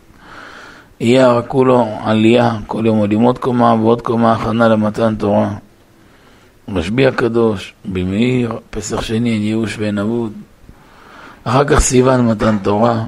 אייר, 1.01 1.43
כולו 1.49 1.89
עלייה, 2.03 2.57
כל 2.67 2.87
יום 2.87 2.99
עולים 2.99 3.21
עוד 3.21 3.39
קומה 3.39 3.75
ועוד 3.75 4.03
קומה, 4.03 4.33
הכנה 4.33 4.69
למתן 4.69 5.15
תורה. 5.15 5.55
רשב"י 6.69 7.07
הקדוש, 7.07 7.75
במאיר, 7.85 8.59
פסח 8.71 9.03
שני, 9.03 9.33
אין 9.33 9.43
ייאוש 9.43 9.79
ואין 9.79 9.99
אבוד. 9.99 10.33
אחר 11.45 11.65
כך 11.65 11.79
סיוון 11.79 12.27
מתן 12.27 12.59
תורה. 12.63 13.05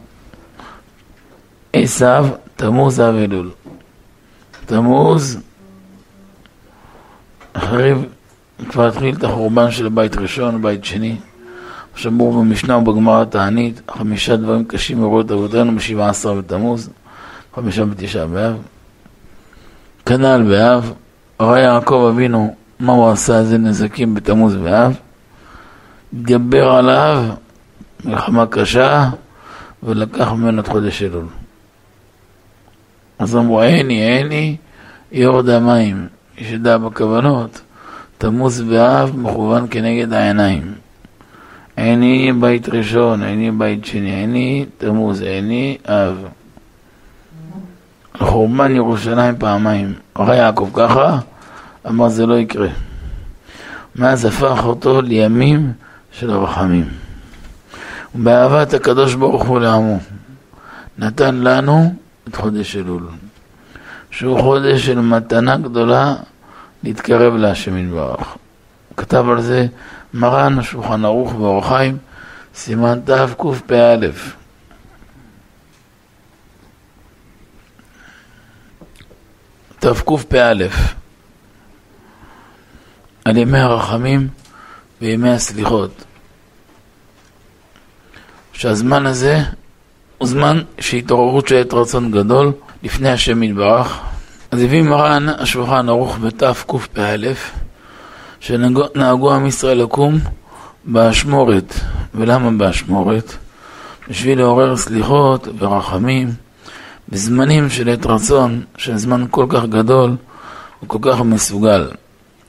עשיו, 1.73 2.29
תמוז, 2.57 3.01
אב 3.01 3.15
אלול. 3.15 3.51
תמוז, 4.67 5.41
אחרי 7.53 7.95
כבר 8.69 8.87
התחיל 8.87 9.15
את 9.15 9.25
החורבן 9.25 9.71
של 9.71 9.89
בית 9.89 10.17
ראשון, 10.17 10.63
בית 10.63 10.85
שני. 10.85 11.17
שמור 11.99 12.33
במשנה 12.33 12.77
ובגמרא 12.77 13.25
תענית, 13.25 13.83
חמישה 13.91 14.37
דברים 14.37 14.65
קשים 14.65 15.01
מרואות 15.01 15.31
אבותינו 15.31 15.77
בשבעה 15.77 16.09
עשר 16.09 16.35
בתמוז, 16.35 16.91
חמישה 17.55 17.85
בתשעה 17.85 18.27
באב. 18.27 18.57
כנ"ל 20.07 20.43
באב, 20.49 20.93
ראה 21.41 21.61
יעקב 21.61 22.11
אבינו 22.13 22.55
מה 22.81 22.93
הוא 22.93 23.11
עשה 23.11 23.39
איזה 23.39 23.59
נזקים 23.59 24.15
בתמוז 24.15 24.57
באב, 24.57 24.97
התגבר 26.13 26.71
עליו, 26.71 27.25
מלחמה 28.05 28.47
קשה, 28.47 29.11
ולקח 29.83 30.33
ממנו 30.33 30.61
את 30.61 30.69
חודש 30.69 31.03
אלול. 31.03 31.27
אז 33.19 33.37
אמרו, 33.37 33.61
עיני, 33.61 34.17
עיני, 34.17 34.57
יורד 35.13 35.49
המים, 35.49 36.09
יש 36.39 36.51
ידע 36.51 36.79
בכוונות. 36.79 37.61
תמוז 38.19 38.61
באב 38.61 39.17
מכוון 39.17 39.67
כנגד 39.71 40.13
העיניים. 40.13 40.75
עיני 41.77 42.33
בית 42.41 42.69
ראשון, 42.69 43.23
עיני 43.23 43.51
בית 43.51 43.85
שני, 43.85 44.15
עיני 44.15 44.67
תמוז, 44.79 45.23
עיני 45.23 45.79
אב. 45.85 46.25
חורבן 48.19 48.77
ירושלים 48.77 49.35
פעמיים. 49.39 49.95
ראה 50.19 50.37
יעקב 50.37 50.71
ככה, 50.75 51.19
אמר 51.89 52.09
זה 52.09 52.27
לא 52.27 52.35
יקרה. 52.39 52.69
מאז 53.97 54.25
הפך 54.25 54.61
אותו 54.65 55.03
לימים 55.03 55.73
של 56.13 56.31
הרחמים. 56.31 56.89
ובאהבת 58.15 58.75
הקדוש 58.75 59.15
ברוך 59.15 59.47
הוא 59.47 59.61
לעמו, 59.61 59.99
נתן 60.99 61.35
לנו 61.35 61.95
את 62.29 62.37
חודש 62.37 62.77
אלול, 62.77 63.09
שהוא 64.11 64.41
חודש 64.41 64.87
של 64.87 65.01
מתנה 65.01 65.57
גדולה 65.57 66.15
להתקרב 66.89 67.35
להשם 67.35 67.77
יתברך. 67.77 68.37
כתב 68.97 69.25
על 69.29 69.41
זה 69.41 69.67
מרן 70.15 70.59
השולחן 70.59 71.05
ערוך 71.05 71.33
באור 71.33 71.69
חיים, 71.69 71.99
סימן 72.55 73.01
תקפ"א. 73.05 73.97
תקפ"א 79.79 80.53
על 83.25 83.37
ימי 83.37 83.59
הרחמים 83.59 84.29
וימי 85.01 85.31
הסליחות. 85.31 86.05
שהזמן 88.53 89.07
הזה 89.07 89.39
הוא 90.19 90.29
זמן 90.29 90.63
שהתעוררות 90.81 91.53
עת 91.53 91.75
רצון 91.75 92.11
גדול 92.11 92.53
לפני 92.83 93.11
השם 93.11 93.43
יתברך 93.43 94.01
אז 94.51 94.63
הביא 94.63 94.83
מרן 94.83 95.29
השולחן 95.29 95.89
ערוך 95.89 96.19
בתקפ"א, 96.19 97.17
שנהגו 98.41 99.35
עם 99.35 99.47
ישראל 99.47 99.83
לקום 99.83 100.19
באשמורת. 100.85 101.75
ולמה 102.15 102.51
באשמורת? 102.51 103.33
בשביל 104.09 104.39
לעורר 104.39 104.77
סליחות 104.77 105.49
ורחמים 105.59 106.33
בזמנים 107.09 107.71
של 107.71 107.89
עת 107.89 108.07
רצון, 108.07 108.63
של 108.77 108.97
זמן 108.97 109.25
כל 109.31 109.47
כך 109.49 109.65
גדול 109.65 110.17
וכל 110.83 110.99
כך 111.03 111.21
מסוגל. 111.21 111.91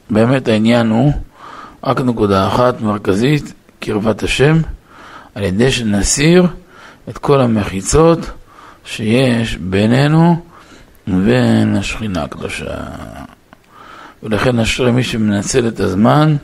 באמת 0.09 0.47
העניין 0.47 0.89
הוא 0.89 1.13
רק 1.83 2.01
נקודה 2.01 2.47
אחת 2.47 2.81
מרכזית, 2.81 3.53
קרבת 3.79 4.23
השם, 4.23 4.57
על 5.35 5.43
ידי 5.43 5.71
שנסיר 5.71 6.47
את 7.09 7.17
כל 7.17 7.41
המחיצות 7.41 8.19
שיש 8.85 9.57
בינינו 9.57 10.48
לבין 11.09 11.75
השכינה 11.75 12.23
הקדושה. 12.23 12.75
ולכן 14.23 14.59
אשרי 14.59 14.91
מי 14.91 15.03
שמנצל 15.03 15.67
את 15.67 15.79
הזמן 15.79 16.35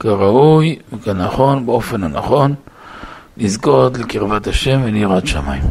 כראוי 0.00 0.78
וכנכון, 0.92 1.66
באופן 1.66 2.04
הנכון, 2.04 2.54
לזכות 3.36 3.98
לקרבת 3.98 4.46
השם 4.46 4.80
וליראת 4.84 5.26
שמיים. 5.26 5.62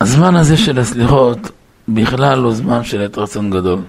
הזמן 0.00 0.36
הזה 0.36 0.56
של 0.56 0.78
הסליחות 0.78 1.38
בכלל 1.88 2.38
לא 2.38 2.52
זמן 2.52 2.84
של 2.84 3.02
עת 3.02 3.18
רצון 3.18 3.50
גדול. 3.50 3.80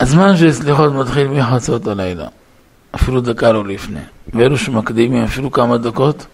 הזמן 0.00 0.36
של 0.36 0.52
סליחות 0.52 0.92
מתחיל 0.92 1.28
מחצות 1.28 1.86
הלילה, 1.86 2.28
אפילו 2.94 3.20
דקה 3.20 3.52
לא 3.52 3.64
לפני. 3.64 4.00
ואלו 4.34 4.58
שמקדימים 4.58 5.24
אפילו 5.24 5.50
כמה 5.50 5.78
דקות, 5.78 6.26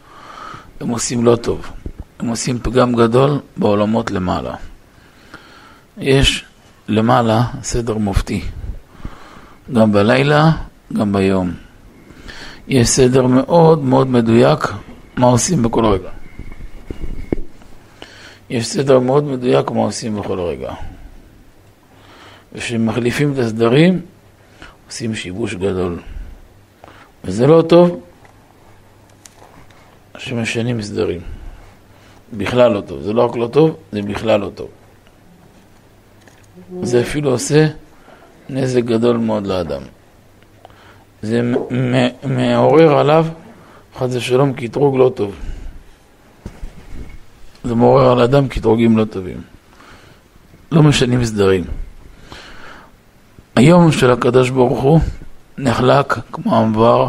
הם 0.83 0.89
עושים 0.89 1.25
לא 1.25 1.37
טוב. 1.37 1.71
הם 2.19 2.29
עושים 2.29 2.59
פגם 2.59 2.93
גדול 2.93 3.41
בעולמות 3.57 4.11
למעלה. 4.11 4.55
יש 5.99 6.45
למעלה 6.89 7.43
סדר 7.63 7.97
מופתי, 7.97 8.43
גם 9.73 9.93
בלילה, 9.93 10.51
גם 10.93 11.13
ביום. 11.13 11.51
יש 12.69 12.89
סדר 12.89 13.27
מאוד 13.27 13.85
מאוד 13.85 14.07
מדויק 14.07 14.59
מה 15.17 15.27
עושים 15.27 15.63
בכל 15.63 15.85
רגע. 15.85 16.11
יש 18.51 18.67
סדר 18.67 18.99
מאוד 18.99 19.25
מדויק 19.25 19.71
מה 19.71 19.81
עושים 19.81 20.17
בכל 20.17 20.41
רגע. 20.41 20.73
וכשמחליפים 22.53 23.33
את 23.33 23.39
הסדרים, 23.39 24.01
עושים 24.87 25.15
שיבוש 25.15 25.55
גדול. 25.55 25.99
וזה 27.25 27.47
לא 27.47 27.63
טוב, 27.69 28.01
שמשנים 30.19 30.83
סדרים. 30.83 31.21
בכלל 32.33 32.73
לא 32.73 32.81
טוב. 32.81 33.01
זה 33.01 33.13
לא 33.13 33.25
רק 33.25 33.37
לא 33.37 33.47
טוב, 33.47 33.77
זה 33.93 34.03
בכלל 34.03 34.41
לא 34.41 34.51
טוב. 34.55 34.69
זה 36.83 37.01
אפילו 37.01 37.31
עושה 37.31 37.67
נזק 38.49 38.85
גדול 38.85 39.17
מאוד 39.17 39.47
לאדם. 39.47 39.83
זה 41.23 41.53
מעורר 42.25 42.99
עליו, 42.99 43.27
חס 43.97 44.15
ושלום, 44.15 44.53
קטרוג 44.53 44.97
לא 44.97 45.13
טוב. 45.15 45.35
זה 47.65 47.75
מעורר 47.75 48.13
על 48.13 48.21
אדם 48.21 48.49
קטרוגים 48.49 48.99
לא 48.99 49.05
טובים. 49.05 49.41
לא 50.73 50.83
משנים 50.83 51.25
סדרים. 51.25 51.65
היום 53.57 53.93
של 53.93 54.11
הקדוש 54.11 54.51
ברוך 54.51 54.83
הוא 54.83 55.01
נחלק, 55.59 56.19
כמו 56.33 56.57
המבר, 56.57 57.09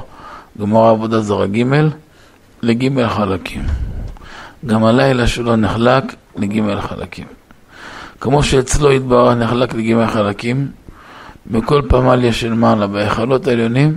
גמר 0.59 0.85
עבודה 0.85 1.19
זרה 1.19 1.47
ג', 1.47 1.63
לגימל 2.63 3.09
חלקים. 3.09 3.65
גם 4.65 4.83
הלילה 4.83 5.27
שלו 5.27 5.55
נחלק 5.55 6.03
לגימל 6.35 6.81
חלקים. 6.81 7.27
כמו 8.19 8.43
שאצלו 8.43 8.91
התברר 8.91 9.33
נחלק 9.33 9.73
לגימל 9.73 10.07
חלקים, 10.07 10.71
בכל 11.47 11.81
פמליה 11.89 12.33
של 12.33 12.53
מעלה, 12.53 12.87
בהיכלות 12.87 13.47
העליונים, 13.47 13.95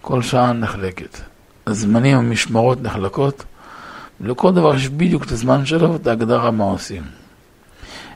כל 0.00 0.22
שעה 0.22 0.52
נחלקת. 0.52 1.20
הזמנים, 1.66 2.18
המשמרות 2.18 2.82
נחלקות, 2.82 3.44
לכל 4.20 4.54
דבר 4.54 4.74
יש 4.74 4.88
בדיוק 4.88 5.24
את 5.24 5.30
הזמן 5.30 5.66
שלו 5.66 5.92
ואת 5.92 6.06
ההגדרה 6.06 6.50
מה 6.50 6.64
עושים. 6.64 7.02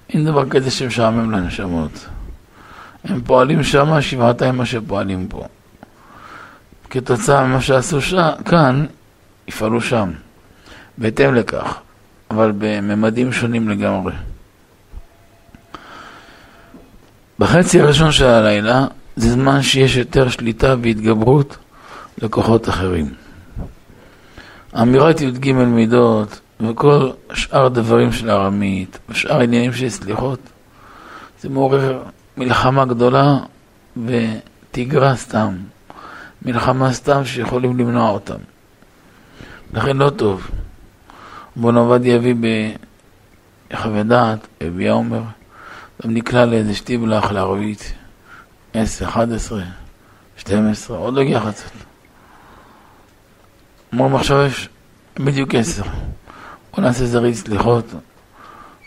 אין 0.08 0.24
דבר 0.24 0.48
כזה 0.48 0.70
שמשעמם 0.70 1.30
לנשמות. 1.30 2.06
הם 3.04 3.20
פועלים 3.20 3.62
שם 3.62 4.00
שבעתיים 4.00 4.56
מה 4.56 4.66
שפועלים 4.66 5.26
פה. 5.28 5.46
כתוצאה 6.90 7.46
ממה 7.46 7.60
שעשו 7.60 8.00
ש... 8.00 8.14
כאן, 8.44 8.86
יפעלו 9.48 9.80
שם, 9.80 10.10
בהתאם 10.98 11.34
לכך, 11.34 11.78
אבל 12.30 12.52
בממדים 12.58 13.32
שונים 13.32 13.68
לגמרי. 13.68 14.12
בחצי 17.38 17.80
הראשון 17.80 18.12
של 18.12 18.26
הלילה 18.26 18.86
זה 19.16 19.30
זמן 19.32 19.62
שיש 19.62 19.96
יותר 19.96 20.28
שליטה 20.28 20.74
והתגברות 20.82 21.56
לכוחות 22.22 22.68
אחרים. 22.68 23.14
אמירת 24.82 25.20
י"ג 25.20 25.52
מידות 25.52 26.40
וכל 26.60 27.10
שאר 27.34 27.68
דברים 27.68 28.12
של 28.12 28.30
ארמית, 28.30 28.98
ושאר 29.08 29.40
עניינים 29.40 29.72
של 29.72 29.88
סליחות, 29.88 30.40
זה 31.40 31.48
מעורר 31.48 32.02
מלחמה 32.36 32.84
גדולה 32.84 33.38
ותגרה 34.06 35.16
סתם. 35.16 35.56
מלחמה 36.42 36.92
סתם 36.92 37.24
שיכולים 37.24 37.78
למנוע 37.78 38.10
אותם. 38.10 38.38
לכן 39.72 39.96
לא 39.96 40.10
טוב. 40.10 40.50
בוא 41.56 41.72
עובדיה 41.72 42.14
יביא 42.14 42.34
בחווה 43.70 44.02
דעת, 44.02 44.38
הביאה 44.60 44.92
אומר, 44.92 45.22
גם 46.02 46.14
נקלע 46.14 46.44
לאיזה 46.44 46.74
שטיבלח 46.74 47.30
לערבית, 47.32 47.94
עשר, 48.74 49.08
אחד 49.08 49.32
עשרה, 49.32 49.62
שתים 50.36 50.70
עשרה, 50.70 50.98
עוד 50.98 51.14
לא 51.14 51.20
הגיע 51.20 51.40
חצות. 51.40 51.72
אמרנו 53.94 54.16
עכשיו 54.16 54.42
יש 54.46 54.68
בדיוק 55.16 55.54
עשר. 55.54 55.82
בוא 56.74 56.84
נעשה 56.84 57.06
זריז 57.06 57.42
סליחות, 57.42 57.84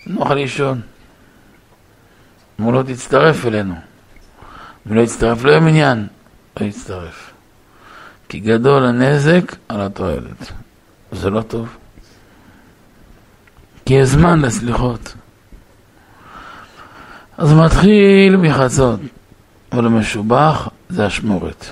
נוכל 0.08 0.34
לישון. 0.34 0.82
אמרו 2.60 2.72
לו 2.72 2.84
תצטרף 2.84 3.46
אלינו. 3.46 3.76
אם 4.88 4.94
לא 4.94 5.02
יצטרף 5.02 5.44
לא 5.44 5.50
יהיה 5.50 5.60
מניין, 5.60 6.08
לא 6.60 6.65
יצטרף. 6.65 7.32
כי 8.30 8.39
גדול 8.39 8.86
הנזק 8.86 9.56
על 9.70 9.82
התועלת. 9.82 10.52
זה 11.12 11.30
לא 11.30 11.41
טוב. 11.41 11.78
כי 13.86 13.93
יש 13.93 14.10
זמן 14.10 14.41
לסליחות. 14.41 15.13
אז 17.38 17.54
מתחיל 17.54 18.38
מחצות, 18.38 19.00
אבל 19.71 19.86
המשובח 19.86 20.69
זה 20.89 21.08
אשמורת. 21.08 21.65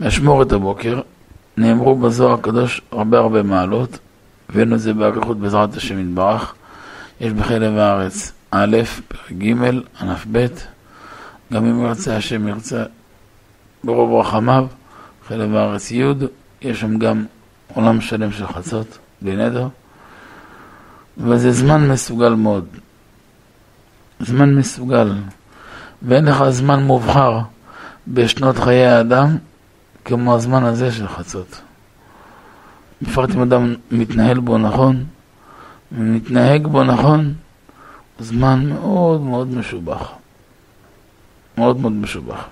מאשמורת 0.00 0.52
הבוקר 0.52 1.00
נאמרו 1.56 1.94
בזוהר 1.94 2.34
הקדוש 2.34 2.80
הרבה 2.90 3.18
הרבה 3.18 3.42
מעלות, 3.42 3.98
הבאנו 4.48 4.74
את 4.74 4.80
זה 4.80 4.94
באריכות 4.94 5.38
בעזרת 5.38 5.76
השם 5.76 5.98
יתברך. 6.00 6.54
יש 7.20 7.32
בחלב 7.32 7.78
הארץ 7.78 8.32
א', 8.50 8.76
פרק 9.08 9.32
ג', 9.32 9.54
ענף 10.00 10.26
ב', 10.32 10.46
גם 11.52 11.64
אם 11.66 11.86
ירצה 11.86 12.16
השם 12.16 12.48
ירצה 12.48 12.84
ברוב 13.84 14.20
רחמיו, 14.20 14.66
חלב 15.28 15.54
הארץ 15.54 15.90
י', 15.90 16.02
יש 16.62 16.80
שם 16.80 16.98
גם 16.98 17.24
עולם 17.78 18.00
שלם 18.00 18.32
של 18.32 18.46
חצות, 18.46 18.98
בלי 19.22 19.36
וזה 21.18 21.52
זמן 21.52 21.88
מסוגל 21.88 22.34
מאוד. 22.34 22.66
זמן 24.20 24.54
מסוגל, 24.54 25.12
ואין 26.02 26.24
לך 26.24 26.48
זמן 26.48 26.82
מובחר 26.82 27.40
בשנות 28.08 28.58
חיי 28.58 28.86
האדם 28.86 29.36
כמו 30.04 30.34
הזמן 30.34 30.64
הזה 30.64 30.92
של 30.92 31.08
חצות. 31.08 31.60
בפרט 33.02 33.30
אם 33.34 33.42
אדם 33.42 33.74
מתנהל 33.90 34.40
בו 34.40 34.58
נכון, 34.58 35.04
ומתנהג 35.92 36.66
בו 36.66 36.84
נכון, 36.84 37.34
זמן 38.18 38.66
מאוד 38.66 39.20
מאוד 39.20 39.48
משובח. 39.48 40.12
מאוד 41.58 41.80
מאוד 41.80 41.92
משובח. 41.92 42.44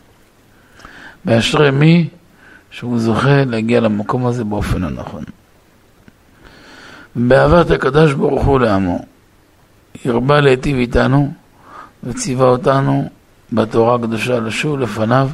ואשרי 1.24 1.70
מי 1.70 2.08
שהוא 2.76 2.98
זוכה 2.98 3.44
להגיע 3.44 3.80
למקום 3.80 4.26
הזה 4.26 4.44
באופן 4.44 4.84
הנכון. 4.84 5.24
באהבת 7.16 7.70
הקדוש 7.70 8.12
ברוך 8.12 8.44
הוא 8.44 8.60
לעמו, 8.60 9.04
הרבה 10.04 10.40
להיטיב 10.40 10.76
איתנו 10.76 11.32
וציווה 12.04 12.46
אותנו 12.46 13.08
בתורה 13.52 13.94
הקדושה 13.94 14.40
לשוב 14.40 14.78
לפניו 14.78 15.30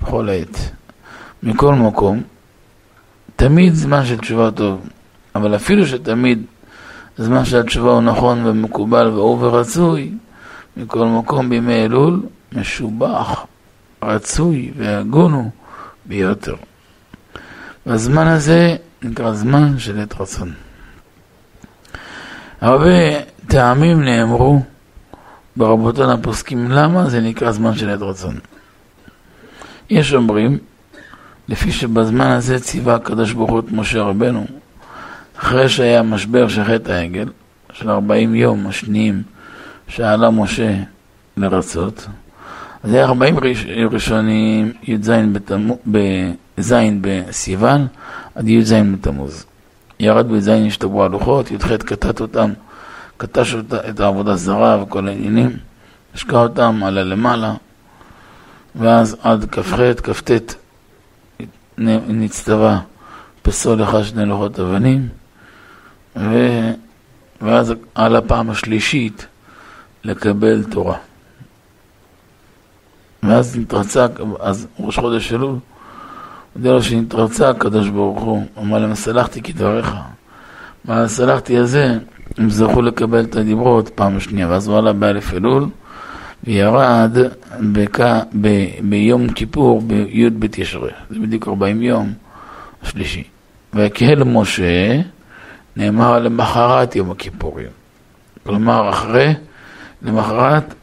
בכל 0.00 0.28
עת. 0.30 0.70
מכל 1.42 1.74
מקום, 1.74 2.22
תמיד 3.36 3.74
זמן 3.74 4.04
של 4.04 4.18
תשובה 4.18 4.50
טוב, 4.50 4.86
אבל 5.34 5.56
אפילו 5.56 5.86
שתמיד 5.86 6.42
זמן 7.18 7.44
של 7.44 7.56
התשובה 7.60 7.90
הוא 7.90 8.02
נכון 8.02 8.46
ומקובל 8.46 9.06
ואהוב 9.06 9.42
ורצוי, 9.42 10.12
מכל 10.76 11.06
מקום 11.06 11.48
בימי 11.48 11.84
אלול, 11.84 12.22
משובח, 12.52 13.46
רצוי 14.02 14.72
והגון 14.76 15.32
הוא 15.32 15.50
ביותר. 16.06 16.54
והזמן 17.86 18.26
הזה 18.26 18.76
נקרא 19.02 19.32
זמן 19.32 19.78
של 19.78 20.00
עת 20.00 20.20
רצון. 20.20 20.52
הרבה 22.60 23.20
טעמים 23.46 24.04
נאמרו 24.04 24.62
ברבותינו 25.56 26.12
הפוסקים 26.12 26.70
למה 26.70 27.10
זה 27.10 27.20
נקרא 27.20 27.52
זמן 27.52 27.74
של 27.74 27.90
עת 27.90 28.02
רצון. 28.02 28.38
יש 29.90 30.14
אומרים, 30.14 30.58
לפי 31.48 31.72
שבזמן 31.72 32.26
הזה 32.26 32.60
ציווה 32.60 32.94
הקדוש 32.94 33.32
ברוך 33.32 33.50
הוא 33.50 33.58
את 33.58 33.72
משה 33.72 34.02
רבנו, 34.02 34.46
אחרי 35.38 35.68
שהיה 35.68 36.02
משבר 36.02 36.48
של 36.48 36.64
חטא 36.64 36.92
העגל, 36.92 37.28
של 37.72 37.90
40 37.90 38.34
יום 38.34 38.66
השניים 38.66 39.22
שעלה 39.88 40.30
משה 40.30 40.74
לרצות, 41.36 42.06
אז 42.82 42.92
היה 42.94 43.04
40 43.04 43.36
ראשונים, 43.90 44.72
י"ז 44.82 45.10
בז' 46.58 46.74
בסיוון 47.00 47.86
עד 48.34 48.48
י"ז 48.48 48.72
בתמוז. 48.72 49.44
ירד 50.00 50.28
בי"ז 50.28 50.48
השתברו 50.48 51.04
הלוחות, 51.04 51.50
י"ח 51.50 51.76
קטט 51.76 52.20
אותם, 52.20 52.52
קטש 53.16 53.54
את 53.88 54.00
העבודה 54.00 54.36
זרה 54.36 54.82
וכל 54.82 55.08
העניינים, 55.08 55.56
השקע 56.14 56.36
אותם, 56.36 56.80
עלה 56.84 57.02
למעלה, 57.02 57.54
ואז 58.74 59.16
עד 59.22 59.44
כ"ח, 59.52 59.80
כ"ט 60.02 60.30
נצטווה 62.08 62.80
פסול 63.42 63.82
אחד 63.82 64.02
שני 64.02 64.24
לוחות 64.24 64.60
אבנים, 64.60 65.08
ו... 66.16 66.60
ואז 67.42 67.74
על 67.94 68.16
הפעם 68.16 68.50
השלישית 68.50 69.26
לקבל 70.04 70.64
תורה. 70.64 70.96
ואז 73.22 73.58
נתרצה, 73.58 74.06
אז 74.40 74.66
ראש 74.80 74.98
חודש 74.98 75.32
אלול, 75.32 75.56
לו 76.56 76.82
שנתרצה 76.82 77.50
הקדוש 77.50 77.88
ברוך 77.88 78.22
הוא, 78.22 78.44
אמר 78.58 78.78
להם 78.78 78.94
סלחתי 78.94 79.42
כדבריך. 79.42 79.94
מה 80.84 81.08
סלחתי 81.08 81.56
הזה, 81.56 81.98
הם 82.38 82.50
זכו 82.50 82.82
לקבל 82.82 83.24
את 83.24 83.36
הדיברות 83.36 83.88
פעם 83.88 84.20
שנייה, 84.20 84.48
ואז 84.48 84.68
הוא 84.68 84.78
עלה 84.78 84.92
באלף 84.92 85.34
אלול, 85.34 85.66
וירד 86.44 87.16
בק... 87.60 88.00
ב... 88.40 88.66
ביום 88.80 89.28
כיפור 89.28 89.80
בי' 89.80 90.30
בתשרי, 90.30 90.90
זה 91.10 91.18
בדיוק 91.18 91.48
40 91.48 91.82
יום 91.82 92.12
השלישי. 92.82 93.24
ויקהל 93.74 94.24
משה 94.24 95.00
נאמר 95.76 96.18
למחרת 96.18 96.96
יום 96.96 97.10
הכיפורים. 97.10 97.66
כלומר, 98.46 98.90
אחרי, 98.90 99.34
למחרת 100.02 100.74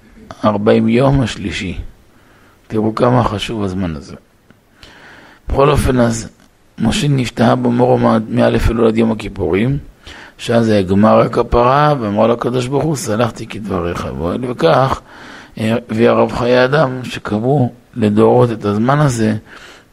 40 0.45 0.87
יום 0.87 1.21
השלישי. 1.21 1.77
תראו 2.67 2.95
כמה 2.95 3.23
חשוב 3.23 3.63
הזמן 3.63 3.95
הזה. 3.95 4.15
בכל 5.49 5.69
אופן, 5.69 5.99
אז 5.99 6.29
משה 6.79 7.07
נפתחה 7.07 7.55
במורו 7.55 7.97
מא' 7.97 8.49
אלול 8.69 8.87
עד 8.87 8.97
יום 8.97 9.11
הכיפורים, 9.11 9.77
שאז 10.37 10.69
היה 10.69 10.81
גמר 10.81 11.19
הכפרה, 11.19 11.93
ואמר 11.99 12.27
לקדוש 12.27 12.67
ברוך 12.67 12.83
הוא, 12.83 12.95
סלחתי 12.95 13.47
כדבריך. 13.47 14.07
וכך 14.49 15.01
הביא 15.57 16.09
הרב 16.09 16.31
חיי 16.31 16.65
אדם 16.65 17.03
שקבעו 17.03 17.71
לדורות 17.95 18.51
את 18.51 18.65
הזמן 18.65 18.99
הזה 18.99 19.35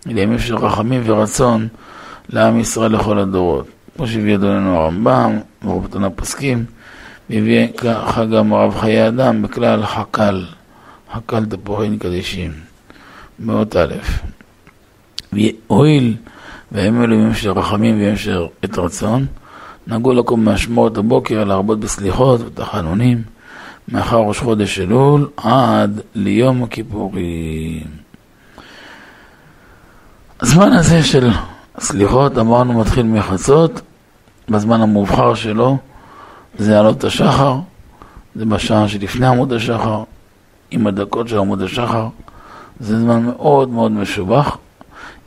לימים 0.06 0.38
של 0.38 0.56
רחמים 0.56 1.02
ורצון 1.04 1.68
לעם 2.28 2.60
ישראל 2.60 2.92
לכל 2.92 3.18
הדורות. 3.18 3.66
כמו 3.96 4.06
שהביא 4.06 4.34
אדוננו 4.34 4.76
הרמב"ם 4.76 5.38
ורבותינו 5.64 6.06
הפוסקים, 6.06 6.64
והביא 7.30 7.66
ככה 7.76 8.24
גם 8.24 8.52
הרב 8.52 8.76
חיי 8.80 9.08
אדם 9.08 9.42
בכלל 9.42 9.86
חק"ל, 9.86 10.44
חק"ל 11.14 11.44
תפוחין 11.44 11.98
קדישים, 11.98 12.52
מאות 13.38 13.76
א'. 13.76 13.94
והואיל 15.37 16.16
והם 16.72 17.03
אלו 17.03 17.14
ימים 17.14 17.35
של 17.35 17.51
רחמים 17.51 17.99
וימים 17.99 18.16
של 18.16 18.46
עת 18.62 18.79
רצון, 18.79 19.27
נהגו 19.87 20.12
לקום 20.12 20.44
מאשמורת 20.44 20.99
הבוקר 20.99 21.44
להרבות 21.44 21.81
בסליחות 21.81 22.40
ותחנונים. 22.40 23.22
מאחר 23.88 24.16
ראש 24.16 24.38
חודש 24.38 24.79
אלול 24.79 25.29
עד 25.37 26.01
ליום 26.14 26.62
הכיפורים. 26.62 27.87
הזמן 30.40 30.72
הזה 30.72 31.03
של 31.03 31.31
סליחות, 31.79 32.38
אמרנו, 32.38 32.81
מתחיל 32.81 33.07
מחצות, 33.07 33.81
בזמן 34.49 34.81
המובחר 34.81 35.35
שלו 35.35 35.77
זה 36.59 36.79
עלות 36.81 37.05
השחר, 37.05 37.57
זה 38.35 38.44
בשעה 38.44 38.88
שלפני 38.88 39.27
עמוד 39.27 39.53
השחר, 39.53 40.03
עם 40.70 40.87
הדקות 40.87 41.29
של 41.29 41.38
עמוד 41.38 41.62
השחר, 41.62 42.09
זה 42.81 43.01
זמן 43.01 43.22
מאוד 43.22 43.68
מאוד 43.68 43.92
משובח. 43.92 44.59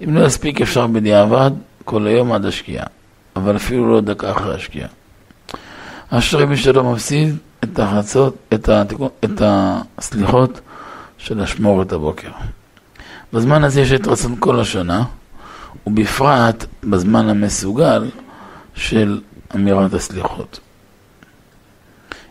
אם 0.03 0.15
לא 0.15 0.25
יספיק 0.25 0.61
אפשר 0.61 0.87
בדיעבד 0.87 1.51
כל 1.85 2.07
היום 2.07 2.31
עד 2.31 2.45
השקיעה, 2.45 2.85
אבל 3.35 3.55
אפילו 3.55 3.91
לא 3.91 4.01
דקה 4.01 4.31
אחרי 4.31 4.55
השקיעה. 4.55 4.89
אשרי 6.09 6.45
מי 6.45 6.57
שלא 6.57 6.83
מפסיד 6.83 7.35
את 7.63 7.79
החצות, 7.79 8.35
את, 8.53 8.69
התיקון, 8.69 9.09
את 9.23 9.41
הסליחות 9.41 10.61
של 11.17 11.41
אשמורת 11.41 11.91
הבוקר. 11.91 12.29
בזמן 13.33 13.63
הזה 13.63 13.81
יש 13.81 13.91
את 13.91 14.07
רצון 14.07 14.35
כל 14.39 14.59
השנה, 14.59 15.03
ובפרט 15.87 16.65
בזמן 16.83 17.29
המסוגל 17.29 18.09
של 18.75 19.21
אמירת 19.55 19.93
הסליחות. 19.93 20.59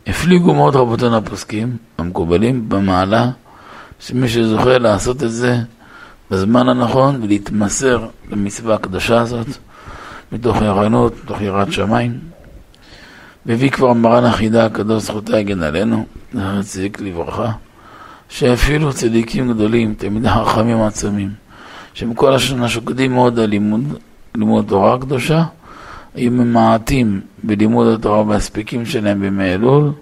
הפליגו 0.07 0.55
מאוד 0.55 0.77
רבותינו 0.77 1.17
הפוסקים, 1.17 1.77
המקובלים, 1.99 2.69
במעלה, 2.69 3.31
שמי 4.01 4.29
שזוכה 4.29 4.79
לעשות 4.79 5.23
את 5.23 5.31
זה 5.31 5.59
בזמן 6.31 6.69
הנכון 6.69 7.23
ולהתמסר 7.23 8.07
למצווה 8.31 8.75
הקדושה 8.75 9.21
הזאת, 9.21 9.47
מתוך 10.33 10.57
ערנות, 10.57 11.13
מתוך 11.25 11.41
יראת 11.41 11.73
שמיים. 11.73 12.19
והביא 13.47 13.71
כבר 13.71 13.93
מרן 13.93 14.25
החידה 14.25 14.67
הקדוש 14.67 15.03
זכותה 15.03 15.39
יגן 15.39 15.63
עלינו, 15.63 16.07
זכר 16.33 16.63
צדיק 16.63 17.01
לברכה, 17.01 17.53
שאפילו 18.29 18.93
צדיקים 18.93 19.53
גדולים, 19.53 19.95
תלמידי 19.95 20.29
חכמים 20.29 20.83
עצומים, 20.83 21.31
שהם 21.95 22.15
כל 22.15 22.35
השנה 22.35 22.69
שוקדים 22.69 23.15
מאוד 23.15 23.39
על 23.39 23.47
לימוד, 23.47 23.99
לימוד 24.35 24.65
תורה 24.69 24.99
קדושה, 24.99 25.45
היו 26.15 26.31
ממעטים 26.31 27.21
בלימוד 27.45 27.87
התורה 27.87 28.21
ובהספקים 28.21 28.87
שלהם 28.87 29.21
בימי 29.21 29.55
אלול, 29.55 29.93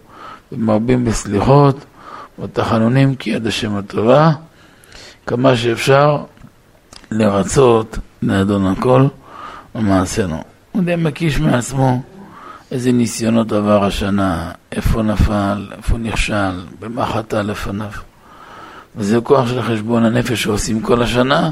ומרבים 0.53 1.05
בסליחות 1.05 1.85
ובתחנונים 2.39 3.15
כי 3.15 3.31
יד 3.31 3.47
השם 3.47 3.77
הטובה, 3.77 4.33
כמה 5.27 5.57
שאפשר 5.57 6.19
לרצות 7.11 7.99
לאדון 8.23 8.67
הכל 8.67 9.07
ומעשינו. 9.75 10.43
הוא 10.73 10.83
די 10.83 10.97
מקיש 10.97 11.41
מעצמו 11.41 12.03
איזה 12.71 12.93
ניסיונות 12.93 13.53
עבר 13.53 13.85
השנה, 13.85 14.53
איפה 14.73 15.03
נפל, 15.03 15.69
איפה 15.77 15.99
נכשל, 15.99 16.65
במה 16.81 17.07
חטא 17.07 17.37
לפניו. 17.37 17.91
וזה 18.97 19.21
כוח 19.21 19.49
של 19.49 19.63
חשבון 19.63 20.05
הנפש 20.05 20.43
שעושים 20.43 20.81
כל 20.81 21.03
השנה, 21.03 21.51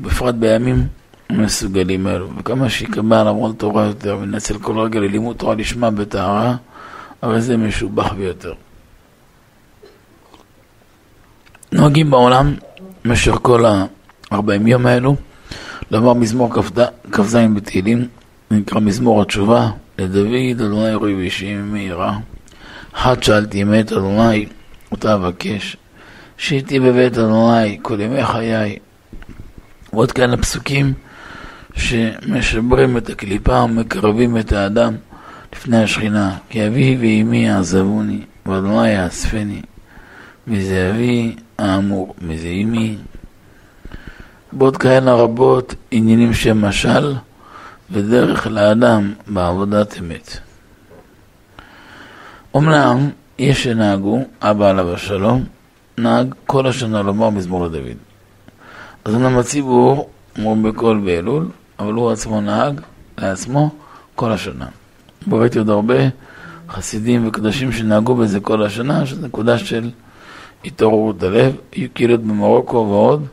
ובפרט 0.00 0.34
בימים 0.34 0.86
המסוגלים 1.30 2.06
האלו. 2.06 2.28
וכמה 2.38 2.68
שיקבל 2.70 3.28
המון 3.28 3.52
תורה 3.52 3.86
יותר 3.86 4.18
ונצל 4.22 4.58
כל 4.58 4.78
רגע 4.78 5.00
ללימוד 5.00 5.36
תורה 5.36 5.54
לשמה 5.54 5.90
בטהרה, 5.90 6.56
הרי 7.22 7.40
זה 7.40 7.56
משובח 7.56 8.12
ביותר. 8.12 8.52
נוהגים 11.72 12.10
בעולם 12.10 12.54
במשך 13.04 13.34
כל 13.42 13.66
ה-40 13.66 14.36
יום 14.66 14.86
האלו 14.86 15.16
לומר 15.90 16.12
מזמור 16.12 16.52
כ"ז 17.12 17.36
בתהילים, 17.54 18.08
נקרא 18.50 18.80
מזמור 18.80 19.22
התשובה, 19.22 19.70
לדוד 19.98 20.60
אדוני 20.60 20.94
רואי 20.94 21.14
ואישי 21.14 21.54
ממהרה. 21.54 22.18
אחת 22.92 23.22
שאלתי 23.22 23.64
מת 23.64 23.92
אדוני, 23.92 24.46
אותה 24.92 25.14
אבקש. 25.14 25.76
שהייתי 26.36 26.80
בבית 26.80 27.18
אדוני 27.18 27.78
כל 27.82 28.00
ימי 28.00 28.24
חיי. 28.24 28.78
ועוד 29.92 30.12
כאלה 30.12 30.36
פסוקים 30.36 30.92
שמשברים 31.74 32.96
את 32.96 33.10
הקליפה 33.10 33.62
ומקרבים 33.62 34.38
את 34.38 34.52
האדם 34.52 34.94
לפני 35.52 35.82
השכינה. 35.82 36.36
כי 36.48 36.66
אבי 36.66 36.96
ואמי 37.00 37.46
יעזבוני, 37.46 38.20
ואדוני 38.46 38.88
יאספני. 38.88 39.62
מזה 40.46 40.90
אבי 40.90 41.36
האמור, 41.60 42.14
מזה 42.22 42.48
אמי. 42.48 42.96
ועוד 44.52 44.76
כאלה 44.76 45.14
רבות 45.14 45.74
עניינים 45.90 46.34
שהם 46.34 46.64
משל 46.64 47.14
ודרך 47.90 48.46
לאדם 48.46 49.12
בעבודת 49.26 49.98
אמת. 49.98 50.38
אמנם 52.56 53.10
יש 53.38 53.64
שנהגו, 53.64 54.22
אבא 54.42 54.70
עליו 54.70 54.94
השלום, 54.94 55.44
נהג 55.98 56.34
כל 56.46 56.66
השנה 56.66 57.02
לומר 57.02 57.30
מזמור 57.30 57.64
לדוד. 57.64 57.96
אז 59.04 59.14
אמנם 59.14 59.38
הציבור 59.38 60.10
אומרים 60.38 60.62
בקול 60.62 61.00
באלול, 61.04 61.48
אבל 61.78 61.92
הוא 61.92 62.10
עצמו 62.10 62.40
נהג 62.40 62.80
לעצמו 63.18 63.70
כל 64.14 64.32
השנה. 64.32 64.66
וראיתי 65.28 65.58
עוד 65.58 65.70
הרבה 65.70 65.94
חסידים 66.68 67.28
וקדושים 67.28 67.72
שנהגו 67.72 68.14
בזה 68.14 68.40
כל 68.40 68.62
השנה, 68.62 69.06
שזו 69.06 69.26
נקודה 69.26 69.58
של 69.58 69.90
התעוררות 70.64 71.22
הלב, 71.22 71.56
היו 71.72 71.88
קהילות 71.94 72.20
במרוקו 72.20 72.76
ועוד, 72.76 73.26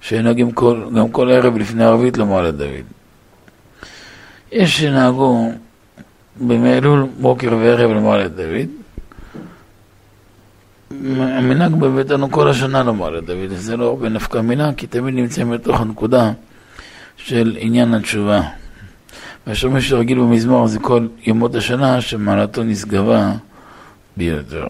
שנהגים 0.00 0.52
כל, 0.52 0.84
גם 0.96 1.08
כל 1.08 1.30
ערב 1.30 1.58
לפני 1.58 1.84
ערבית 1.84 2.16
לומר 2.16 2.42
לדוד. 2.42 2.84
יש 4.52 4.80
שנהגו 4.80 5.52
בימי 6.36 6.74
אלול, 6.74 7.06
בוקר 7.20 7.56
וערב 7.60 7.90
לומר 7.90 8.18
לדוד, 8.18 8.68
המנהג 11.18 11.74
בביתנו 11.74 12.30
כל 12.30 12.48
השנה 12.48 12.82
לומר 12.82 13.10
לדוד, 13.10 13.50
זה 13.54 13.76
לא 13.76 13.84
הרבה 13.84 14.08
נפקא 14.08 14.38
מינה, 14.38 14.74
כי 14.76 14.86
תמיד 14.86 15.14
נמצאים 15.14 15.50
בתוך 15.50 15.80
הנקודה 15.80 16.32
של 17.16 17.56
עניין 17.60 17.94
התשובה. 17.94 18.42
ואשר 19.46 19.68
מי 19.68 19.80
שרגיל 19.80 20.18
במזמור 20.18 20.66
זה 20.66 20.78
כל 20.78 21.06
ימות 21.26 21.54
השנה 21.54 22.00
שמעלתו 22.00 22.62
נשגבה 22.62 23.32
ביותר. 24.16 24.66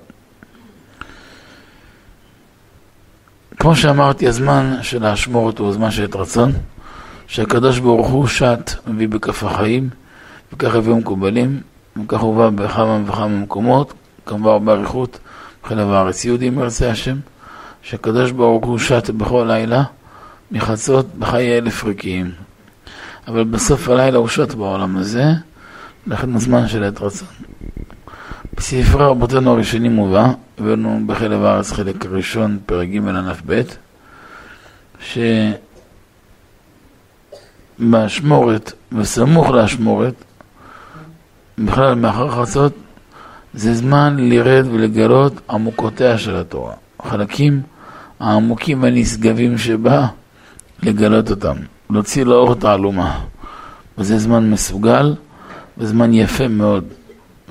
כמו 3.59 3.77
שאמרתי, 3.77 4.29
הזמן 4.29 4.77
של 4.83 5.05
האשמורת 5.05 5.59
הוא 5.59 5.69
הזמן 5.69 5.90
של 5.90 6.07
רצון, 6.14 6.53
שהקדוש 7.27 7.79
ברוך 7.79 8.09
הוא 8.09 8.27
שט 8.27 8.71
מביא 8.87 9.09
בכף 9.09 9.45
החיים, 9.45 9.88
וכך 10.53 10.75
הביאו 10.75 10.97
מקובלים, 10.97 11.61
וכך 12.05 12.21
הובא 12.21 12.51
בכמה 12.51 13.01
וכמה 13.07 13.29
מקומות, 13.29 13.93
כמובן 14.27 14.64
באריכות. 14.64 15.19
חלב 15.64 15.90
הארץ. 15.90 16.25
יהודי 16.25 16.51
מרצה 16.51 16.90
השם, 16.90 17.17
שהקדוש 17.83 18.31
ברוך 18.31 18.67
הוא 18.67 18.79
שט 18.79 19.11
בכל 19.11 19.45
לילה 19.49 19.83
מחצות 20.51 21.07
בחיי 21.19 21.59
אלף 21.59 21.85
ריקיים. 21.85 22.31
אבל 23.29 23.45
בסוף 23.45 23.88
הלילה 23.88 24.19
הוא 24.19 24.29
שט 24.29 24.55
בעולם 24.55 24.97
הזה, 24.97 25.25
לכן 26.07 26.35
הזמן 26.35 26.69
של 26.69 26.85
עת 26.85 27.01
רצון. 27.01 27.29
בספרי 28.57 29.05
רבותינו 29.05 29.53
הראשונים 29.53 29.93
מובא, 29.93 30.33
הבאנו 30.59 31.01
בחלב 31.07 31.45
הארץ 31.45 31.73
חלק 31.73 32.07
ראשון, 32.07 32.59
פרק 32.67 32.88
ג' 32.88 33.09
ענף 33.09 33.43
ב', 33.47 33.62
שבאשמורת 37.79 38.73
וסמוך 38.93 39.51
לאשמורת, 39.51 40.14
בכלל 41.59 41.95
מאחר 41.95 42.31
חצות, 42.31 42.73
זה 43.55 43.75
זמן 43.75 44.17
לרד 44.19 44.67
ולגלות 44.73 45.33
עמוקותיה 45.51 46.19
של 46.19 46.37
התורה. 46.37 46.75
החלקים 47.01 47.62
העמוקים 48.21 48.83
והנשגבים 48.83 49.59
שבה, 49.59 50.07
לגלות 50.83 51.31
אותם. 51.31 51.57
להוציא 51.90 52.25
לאור 52.25 52.55
תעלומה. 52.55 53.21
וזה 53.99 54.19
זמן 54.19 54.51
מסוגל 54.51 55.14
וזמן 55.79 56.14
יפה 56.14 56.49
מאוד. 56.49 56.85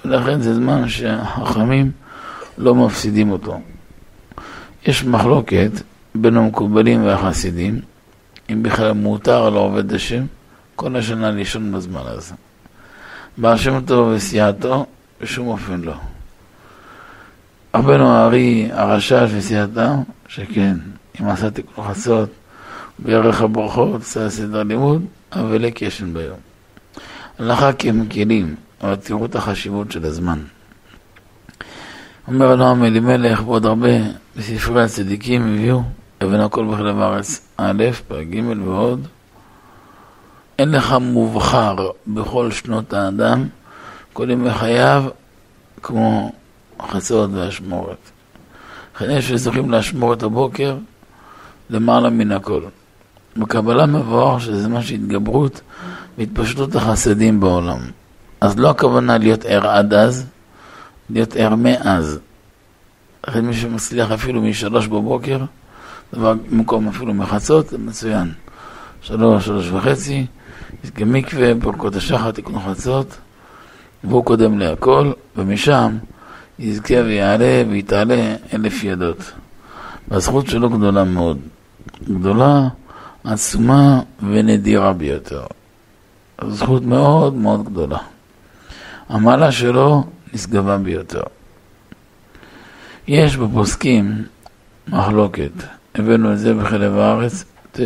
ולכן 0.05 0.41
זה 0.41 0.55
זמן 0.55 0.89
שהחכמים 0.89 1.91
לא 2.57 2.75
מפסידים 2.75 3.31
אותו. 3.31 3.59
יש 4.85 5.03
מחלוקת 5.03 5.71
בין 6.15 6.37
המקובלים 6.37 7.05
והחסידים, 7.05 7.79
אם 8.49 8.63
בכלל 8.63 8.91
מותר 8.91 9.49
לעובד 9.49 9.93
השם 9.93 10.25
כל 10.75 10.95
השנה 10.95 11.31
לישון 11.31 11.71
בזמן 11.71 12.01
הזה. 12.05 12.35
בעל 13.37 13.57
שם 13.57 13.81
טוב 13.85 14.07
וסיעתו 14.15 14.85
בשום 15.21 15.47
אופן 15.47 15.81
לא. 15.81 15.93
רבנו 17.75 18.11
הארי, 18.11 18.69
הרשש 18.71 19.29
וסייעתם, 19.35 20.01
שכן, 20.27 20.75
אם 21.21 21.27
עשה 21.27 21.51
תיקון 21.51 21.85
חצות, 21.87 22.29
בערך 22.99 23.41
הברכות, 23.41 24.01
עשה 24.01 24.29
סדר 24.29 24.63
לימוד, 24.63 25.05
אבל 25.31 25.69
קשן 25.69 26.13
ביום. 26.13 26.37
הלכה 27.39 27.73
כי 27.73 27.89
הם 27.89 28.01
מקלים, 28.01 28.55
אבל 28.83 28.95
תראו 28.95 29.25
את 29.25 29.35
החשיבות 29.35 29.91
של 29.91 30.05
הזמן. 30.05 30.39
אומר 32.27 32.53
אברהם 32.53 32.83
אלימלך 32.83 33.47
ועוד 33.47 33.65
הרבה 33.65 33.87
בספרי 34.37 34.83
הצדיקים 34.83 35.53
הביאו, 35.53 35.81
אבן 36.23 36.39
הכל 36.39 36.65
בכלל 36.65 37.01
הארץ 37.01 37.47
א', 37.57 37.83
פרק 38.07 38.27
ג' 38.27 38.59
ועוד. 38.65 39.07
אין 40.59 40.71
לך 40.71 40.95
מובחר 41.01 41.75
בכל 42.07 42.51
שנות 42.51 42.93
האדם 42.93 43.47
כל 44.13 44.29
ימי 44.29 44.53
חייו 44.53 45.03
כמו 45.83 46.31
החצות 46.79 47.29
והשמורת. 47.33 47.97
לכן 48.95 49.09
יש 49.09 49.29
שזוכים 49.29 49.71
להשמורת 49.71 50.23
הבוקר 50.23 50.77
למעלה 51.69 52.09
מן 52.09 52.31
הכל. 52.31 52.63
בקבלה 53.37 53.85
מבואר 53.85 54.39
שזה 54.39 54.63
זמן 54.63 54.81
של 54.81 54.95
התגברות 54.95 55.61
והתפשטות 56.17 56.75
החסדים 56.75 57.39
בעולם. 57.39 57.79
אז 58.43 58.59
לא 58.59 58.69
הכוונה 58.69 59.17
להיות 59.17 59.45
ער 59.45 59.67
עד 59.67 59.93
אז, 59.93 60.25
להיות 61.09 61.35
ער 61.35 61.55
מאז. 61.55 62.19
לכן 63.27 63.45
מי 63.45 63.53
שמצליח 63.53 64.11
אפילו 64.11 64.41
משלוש 64.41 64.87
בבוקר, 64.87 65.39
דבר 66.13 66.33
במקום 66.33 66.87
אפילו 66.87 67.13
מחצות, 67.13 67.69
זה 67.69 67.77
מצוין. 67.77 68.31
שלוש, 69.01 69.45
שלוש 69.45 69.69
וחצי, 69.69 70.25
יש 70.83 70.91
גם 70.91 71.13
מקווה, 71.13 71.53
ברכות 71.53 71.95
השחר, 71.95 72.31
תיקון 72.31 72.59
חצות. 72.59 73.17
והוא 74.03 74.25
קודם 74.25 74.59
להכל, 74.59 75.11
ומשם 75.35 75.97
יזכה 76.59 77.01
ויעלה 77.05 77.63
ויתעלה 77.69 78.35
אלף 78.53 78.83
ידות. 78.83 79.31
והזכות 80.07 80.47
שלו 80.47 80.69
גדולה 80.69 81.03
מאוד. 81.03 81.37
גדולה, 82.03 82.67
עצומה 83.23 84.01
ונדירה 84.19 84.93
ביותר. 84.93 85.43
זכות 86.49 86.83
מאוד 86.83 87.33
מאוד 87.33 87.65
גדולה. 87.65 87.97
המעלה 89.13 89.51
שלו 89.51 90.03
נשגבה 90.33 90.77
ביותר. 90.77 91.21
יש 93.07 93.37
בפוסקים 93.37 94.23
מחלוקת, 94.87 95.51
הבאנו 95.95 96.33
את 96.33 96.39
זה 96.39 96.53
בחלב 96.53 96.97
הארץ, 96.97 97.43
ט', 97.71 97.79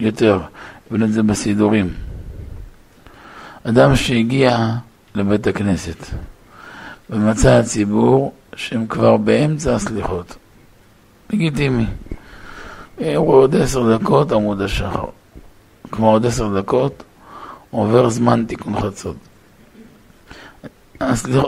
יותר, 0.00 0.40
הבאנו 0.86 1.04
את 1.04 1.12
זה 1.12 1.22
בסידורים. 1.22 1.94
אדם 3.64 3.96
שהגיע 3.96 4.58
לבית 5.14 5.46
הכנסת 5.46 6.06
ומצא 7.10 7.50
הציבור 7.50 8.32
שהם 8.56 8.86
כבר 8.86 9.16
באמצע 9.16 9.74
הסליחות. 9.74 10.36
לגיטימי. 11.30 11.86
הוא 12.96 13.34
עוד 13.34 13.56
עשר 13.56 13.96
דקות 13.96 14.32
עמוד 14.32 14.60
השחר. 14.60 15.04
כמו 15.90 16.10
עוד 16.12 16.26
עשר 16.26 16.60
דקות 16.60 17.02
עובר 17.70 18.08
זמן 18.08 18.44
תיקון 18.48 18.80
חצות. 18.80 19.16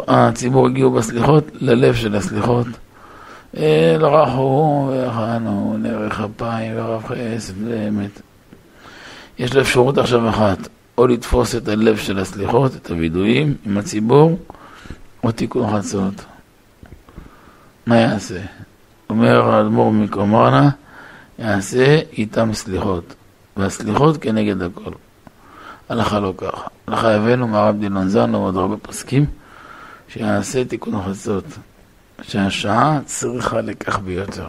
הציבור 0.08 0.66
הגיעו 0.66 0.90
בסליחות 0.90 1.44
ללב 1.60 1.94
של 1.94 2.16
הסליחות. 2.16 2.66
לרחו 3.98 4.90
וחנו, 4.92 5.76
נערך 5.78 6.20
אפיים 6.20 6.72
ורב 6.76 7.04
חסד 7.04 7.54
ואמת. 7.64 8.20
יש 9.38 9.54
לו 9.54 9.60
אפשרות 9.60 9.98
עכשיו 9.98 10.28
אחת, 10.28 10.68
או 10.98 11.06
לתפוס 11.06 11.54
את 11.54 11.68
הלב 11.68 11.96
של 11.96 12.18
הסליחות, 12.18 12.76
את 12.76 12.90
הווידויים 12.90 13.54
עם 13.66 13.78
הציבור, 13.78 14.38
או 15.24 15.32
תיקון 15.32 15.78
חצות. 15.78 16.14
מה 17.86 17.96
יעשה? 17.96 18.40
אומר 19.10 19.50
האדמו"ר 19.50 19.92
מקומרנה, 19.92 20.70
יעשה 21.38 22.00
איתם 22.12 22.52
סליחות, 22.52 23.14
והסליחות 23.56 24.16
כנגד 24.16 24.62
הכל. 24.62 24.90
הלכה 25.90 26.20
לא 26.20 26.34
ככה. 26.36 26.66
הלכה 26.86 27.14
הבאנו 27.14 27.48
מהרב 27.48 27.76
דילון 27.80 28.08
זן 28.08 28.34
ועוד 28.34 28.56
הרבה 28.56 28.76
פוסקים, 28.76 29.26
שיעשה 30.08 30.64
תיקון 30.64 31.02
חצות, 31.02 31.44
שהשעה 32.22 33.00
צריכה 33.04 33.60
לכך 33.60 33.98
ביותר. 33.98 34.48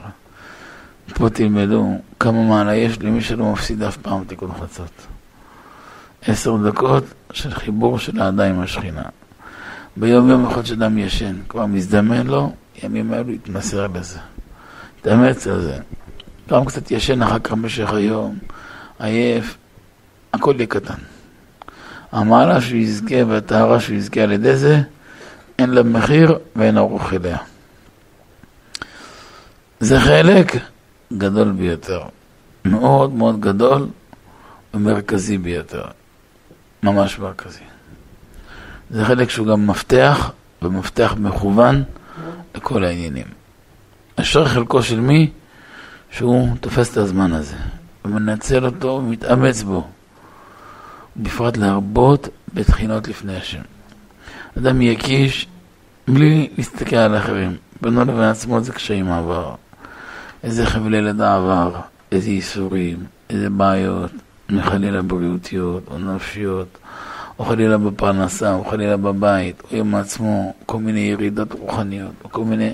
פה 1.14 1.30
תלמדו 1.30 1.98
כמה 2.20 2.44
מעלה 2.44 2.76
יש 2.76 3.00
למי 3.00 3.22
שלא 3.22 3.52
מפסיד 3.52 3.84
אף 3.84 3.98
פעם 3.98 4.24
תיקון 4.24 4.52
חצות. 4.62 5.08
עשר 6.22 6.58
דקות 6.58 7.04
של 7.34 7.54
חיבור 7.54 8.00
של 8.00 8.22
האדם 8.22 8.46
עם 8.46 8.60
השכינה. 8.60 9.04
ביום 9.98 10.30
יום 10.30 10.46
אחד 10.46 10.66
שאדם 10.66 10.98
ישן, 10.98 11.36
כבר 11.50 11.66
מזדמן 11.66 12.28
לו, 12.28 12.54
ימים 12.84 13.14
האלו 13.14 13.32
יתמסר 13.32 13.88
לזה. 13.94 14.20
תאמץ 15.02 15.48
על 15.48 15.62
זה. 15.62 15.78
גם 16.50 16.66
קצת 16.66 16.92
ישן 16.92 17.22
אחר 17.22 17.40
כך 17.40 17.52
במשך 17.52 17.94
היום, 17.94 18.38
עייף, 19.00 19.58
הכל 20.34 20.54
יהיה 20.58 20.68
קטן. 20.68 20.94
המעלה 22.12 22.62
שהוא 22.62 22.80
יזכה 22.80 23.26
והטהרה 23.28 23.80
שהוא 23.80 23.98
יזכה 23.98 24.22
על 24.22 24.32
ידי 24.32 24.56
זה, 24.56 24.82
אין 25.60 25.70
לה 25.70 25.84
מחיר 25.84 26.40
ואין 26.56 26.78
ארוך 26.78 27.14
אליה. 27.14 27.38
זה 29.80 30.00
חלק 30.00 30.56
גדול 31.18 31.52
ביותר, 31.52 32.02
מאוד 32.66 33.14
מאוד 33.14 33.40
גדול 33.40 33.88
ומרכזי 34.74 35.38
ביותר, 35.38 35.84
ממש 36.84 37.20
מרכזי. 37.20 37.64
זה 38.92 39.06
חלק 39.06 39.30
שהוא 39.30 39.48
גם 39.48 39.68
מפתח, 39.68 40.32
ומפתח 40.62 41.16
מכוון 41.18 41.84
לכל 42.56 42.84
העניינים. 42.84 43.26
אשר 44.16 44.46
חלקו 44.46 44.84
של 44.84 45.00
מי 45.00 45.30
שהוא 46.12 46.50
תופס 46.62 46.92
את 46.92 46.98
הזמן 46.98 47.34
הזה, 47.34 47.56
ומנצל 48.06 48.66
אותו 48.66 48.88
ומתאמץ 48.88 49.62
בו, 49.64 49.88
בפרט 51.18 51.58
להרבות 51.58 52.28
בתחינות 52.54 53.08
לפני 53.08 53.38
השם. 53.38 53.62
אדם 54.58 54.82
יקיש 54.82 55.48
בלי 56.08 56.50
להסתכל 56.58 56.96
על 56.96 57.18
אחרים, 57.18 57.56
בינו 57.82 58.02
לבין 58.02 58.24
עצמו 58.24 58.62
זה 58.62 58.74
קשיים 58.74 59.12
עבר. 59.12 59.56
איזה 60.44 60.66
חבלי 60.66 61.02
לידה 61.02 61.36
עבר, 61.36 61.72
איזה 62.12 62.30
ייסורים, 62.30 62.98
איזה 63.30 63.50
בעיות, 63.50 64.12
מחלילה 64.50 65.02
בריאותיות 65.02 65.84
או 65.92 66.00
נפשיות, 66.00 66.78
או 67.40 67.46
חלילה 67.46 67.78
בפרנסה, 67.78 68.54
או 68.54 68.66
חלילה 68.66 68.98
בבית, 68.98 69.64
או 69.72 69.78
עם 69.78 69.96
עצמו, 69.96 70.54
כל 70.66 70.78
מיני 70.78 71.00
ירידות 71.00 71.54
רוחניות, 71.54 72.14
או 72.24 72.30
כל 72.32 72.44
מיני 72.44 72.74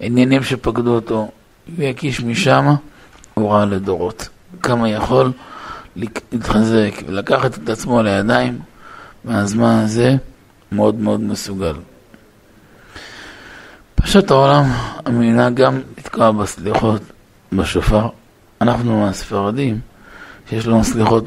עניינים 0.00 0.42
שפקדו 0.42 0.94
אותו, 0.94 1.30
ויקיש 1.76 2.20
משם, 2.20 2.74
רע 3.38 3.64
לדורות. 3.64 4.28
כמה 4.62 4.88
יכול 4.88 5.32
להתחזק 5.98 6.90
ולקחת 7.06 7.58
את 7.58 7.68
עצמו 7.68 8.02
לידיים, 8.02 8.58
מהזמן 9.24 9.82
הזה 9.84 10.16
מאוד 10.72 10.94
מאוד 10.94 11.20
מסוגל. 11.20 11.74
פשט 13.94 14.30
העולם, 14.30 14.64
המדינה 15.04 15.50
גם 15.50 15.80
לתקוע 15.98 16.30
בסליחות 16.30 17.02
בשופר. 17.52 18.08
אנחנו 18.60 19.08
הספרדים, 19.08 19.80
שיש 20.50 20.66
לנו 20.66 20.84
סליחות 20.84 21.24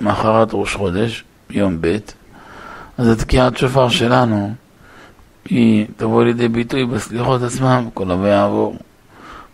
ממחרת 0.00 0.48
ראש 0.52 0.74
חודש, 0.74 1.24
יום 1.50 1.80
ב', 1.80 1.96
אז 2.98 3.08
התקיעת 3.08 3.56
שופר 3.56 3.88
שלנו 3.88 4.54
היא 5.44 5.86
תבוא 5.96 6.24
לידי 6.24 6.48
ביטוי 6.48 6.86
בסליחות 6.86 7.42
עצמם, 7.42 7.88
כל 7.94 8.10
הבא 8.10 8.28
יעבור. 8.28 8.76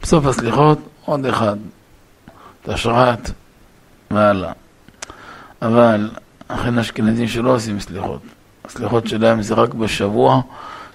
בסוף 0.03 0.27
הסליחות, 0.27 0.79
עוד 1.05 1.27
אחד, 1.27 1.57
תשרת 2.63 3.31
והלאה. 4.11 4.53
אבל 5.63 6.11
אכן 6.49 6.79
אשכנזים 6.79 7.29
שלא 7.29 7.55
עושים 7.55 7.81
סליחות. 7.81 8.23
הסליחות 8.65 9.07
שלהם 9.07 9.43
זה 9.43 9.55
רק 9.55 9.75
בשבוע 9.75 10.41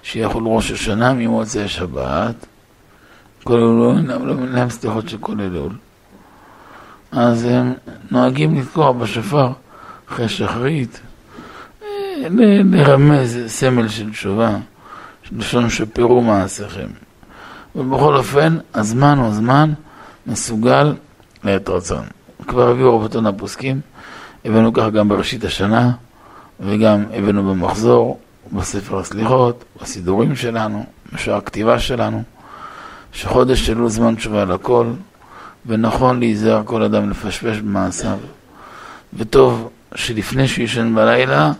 שיחול 0.02 0.42
ראש 0.46 0.70
השנה 0.70 1.12
ממוצאי 1.12 1.68
שבת. 1.68 2.34
כל 3.44 3.52
אלול, 3.52 4.00
לא 4.00 4.46
להם 4.46 4.70
סליחות 4.70 5.08
של 5.08 5.18
כל 5.18 5.40
אלול. 5.40 5.72
אז 7.12 7.44
הם 7.44 7.74
נוהגים 8.10 8.60
לתקוע 8.60 8.92
בשופר 8.92 9.52
אחרי 10.08 10.28
שחרית, 10.28 11.00
לרמז 12.64 13.38
סמל 13.46 13.88
של 13.88 14.10
תשובה, 14.10 14.56
לשון 15.32 15.70
שפירו 15.70 16.22
מעשיכם. 16.22 16.88
ובכל 17.76 18.16
אופן, 18.16 18.58
הזמן 18.74 19.18
הוא 19.18 19.30
זמן 19.30 19.72
מסוגל 20.26 20.94
לעת 21.44 21.68
רצון. 21.68 22.15
כבר 22.46 22.68
הביאו 22.68 22.98
רבותינו 22.98 23.28
הפוסקים, 23.28 23.80
הבאנו 24.44 24.72
כך 24.72 24.84
גם 24.92 25.08
בראשית 25.08 25.44
השנה, 25.44 25.92
וגם 26.60 27.04
הבאנו 27.12 27.42
במחזור, 27.54 28.20
בספר 28.52 28.98
הסליחות, 28.98 29.64
בסידורים 29.82 30.36
שלנו, 30.36 30.84
בשעה 31.12 31.36
הכתיבה 31.36 31.78
שלנו, 31.78 32.22
שחודש 33.12 33.70
אלול 33.70 33.88
זמן 33.88 34.14
תשובה 34.14 34.44
לכל, 34.44 34.86
ונכון 35.66 36.18
להיזהר 36.18 36.62
כל 36.64 36.82
אדם 36.82 37.10
לפשפש 37.10 37.58
במעשיו. 37.58 38.18
וטוב 39.14 39.70
שלפני 39.94 40.48
שהוא 40.48 40.64
ישן 40.64 40.94
בלילה, 40.94 41.52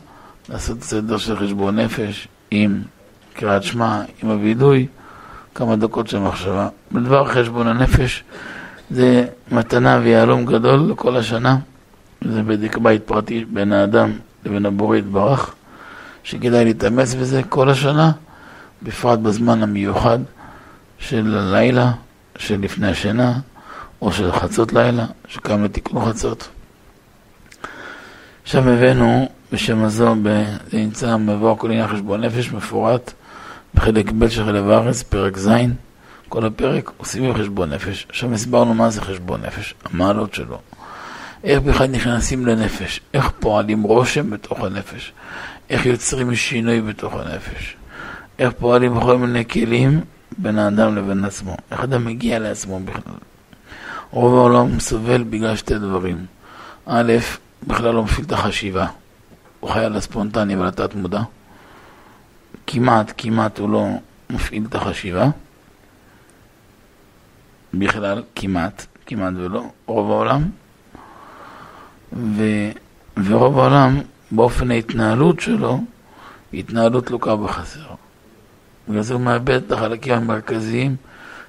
לעשות 0.49 0.83
סדר 0.83 1.16
של 1.16 1.37
חשבון 1.37 1.79
נפש 1.79 2.29
עם 2.51 2.83
קריאת 3.35 3.62
שמע, 3.62 4.03
עם 4.22 4.31
הווידוי, 4.31 4.87
כמה 5.55 5.77
דקות 5.77 6.09
של 6.09 6.18
מחשבה. 6.18 6.68
בדבר 6.92 7.25
חשבון 7.25 7.66
הנפש 7.66 8.25
זה 8.90 9.27
מתנה 9.51 10.01
ויהלום 10.03 10.46
גדול 10.46 10.90
לכל 10.90 11.16
השנה. 11.16 11.57
זה 12.25 12.42
בדק 12.42 12.79
בית 12.79 13.03
פרטי 13.03 13.44
בין 13.44 13.72
האדם 13.72 14.12
לבין 14.44 14.66
הבורא 14.66 14.96
יתברך, 14.96 15.55
שכדאי 16.25 16.64
להתאמץ 16.64 17.14
בזה 17.14 17.42
כל 17.49 17.70
השנה, 17.70 18.12
בפרט 18.83 19.18
בזמן 19.18 19.62
המיוחד 19.62 20.18
של 20.99 21.37
הלילה, 21.38 21.92
של 22.38 22.61
לפני 22.61 22.88
השינה, 22.88 23.38
או 24.03 24.12
של 24.12 24.33
חצות 24.33 24.72
לילה, 24.72 25.07
שקם 25.29 25.64
לתיקון 25.64 26.05
חצות. 26.11 26.49
עכשיו 28.42 28.69
הבאנו 28.69 29.29
בשם 29.52 29.85
הזו, 29.85 30.15
זה 30.71 30.79
נמצא 30.79 31.17
מבוא 31.17 31.56
כל 31.56 31.71
עניין 31.71 31.88
חשבון 31.88 32.21
נפש 32.21 32.52
מפורט 32.52 33.13
בחלק 33.75 34.13
ב' 34.19 34.29
של 34.29 34.44
חלב 34.44 34.69
הארץ, 34.69 35.02
פרק 35.02 35.37
ז', 35.37 35.50
כל 36.29 36.46
הפרק 36.46 36.90
עושים 36.96 37.33
בחשבון 37.33 37.70
נפש. 37.70 38.06
עכשיו 38.08 38.35
הסברנו 38.35 38.74
מה 38.74 38.90
זה 38.90 39.00
חשבון 39.00 39.40
נפש, 39.42 39.74
המעלות 39.85 40.35
שלו. 40.35 40.58
איך 41.44 41.62
בכלל 41.62 41.87
נכנסים 41.87 42.46
לנפש, 42.46 43.00
איך 43.14 43.31
פועלים 43.40 43.83
רושם 43.83 44.31
בתוך 44.31 44.60
הנפש, 44.60 45.12
איך 45.70 45.87
יוצרים 45.87 46.35
שינוי 46.35 46.81
בתוך 46.81 47.14
הנפש, 47.14 47.77
איך 48.38 48.52
פועלים 48.58 48.94
בכל 48.94 49.16
מיני 49.16 49.48
כלים 49.48 50.00
בין 50.38 50.58
האדם 50.58 50.96
לבין 50.96 51.24
עצמו, 51.24 51.56
איך 51.70 51.81
אדם 51.81 52.04
מגיע 52.04 52.38
לעצמו 52.38 52.81
בכלל. 52.81 53.14
רוב 54.10 54.35
העולם 54.35 54.81
סובל 54.81 55.22
בגלל 55.22 55.56
שתי 55.56 55.79
דברים. 55.79 56.27
א', 56.87 57.12
בכלל 57.66 57.94
לא 57.94 58.02
מפעיל 58.02 58.27
את 58.27 58.33
החשיבה. 58.33 58.87
הוא 59.60 59.70
חי 59.70 59.85
על 59.85 59.96
הספונטני 59.96 60.56
ועל 60.56 60.68
התת 60.68 60.94
מודע. 60.94 61.22
כמעט, 62.66 63.12
כמעט 63.18 63.58
הוא 63.58 63.70
לא 63.70 63.87
מפעיל 64.31 64.66
את 64.68 64.74
החשיבה. 64.74 65.29
בכלל, 67.79 68.22
כמעט, 68.35 68.87
כמעט 69.06 69.33
ולא, 69.37 69.64
רוב 69.87 70.10
העולם. 70.10 70.42
ורוב 73.16 73.58
העולם, 73.58 74.00
באופן 74.31 74.70
ההתנהלות 74.70 75.40
שלו, 75.40 75.81
התנהלות 76.54 77.10
לוקה 77.10 77.37
בחסר. 77.37 77.81
בגלל 78.88 79.02
זה 79.02 79.14
הוא 79.14 79.22
מאבד 79.22 79.50
את 79.50 79.72
החלקים 79.72 80.14
המרכזיים 80.14 80.96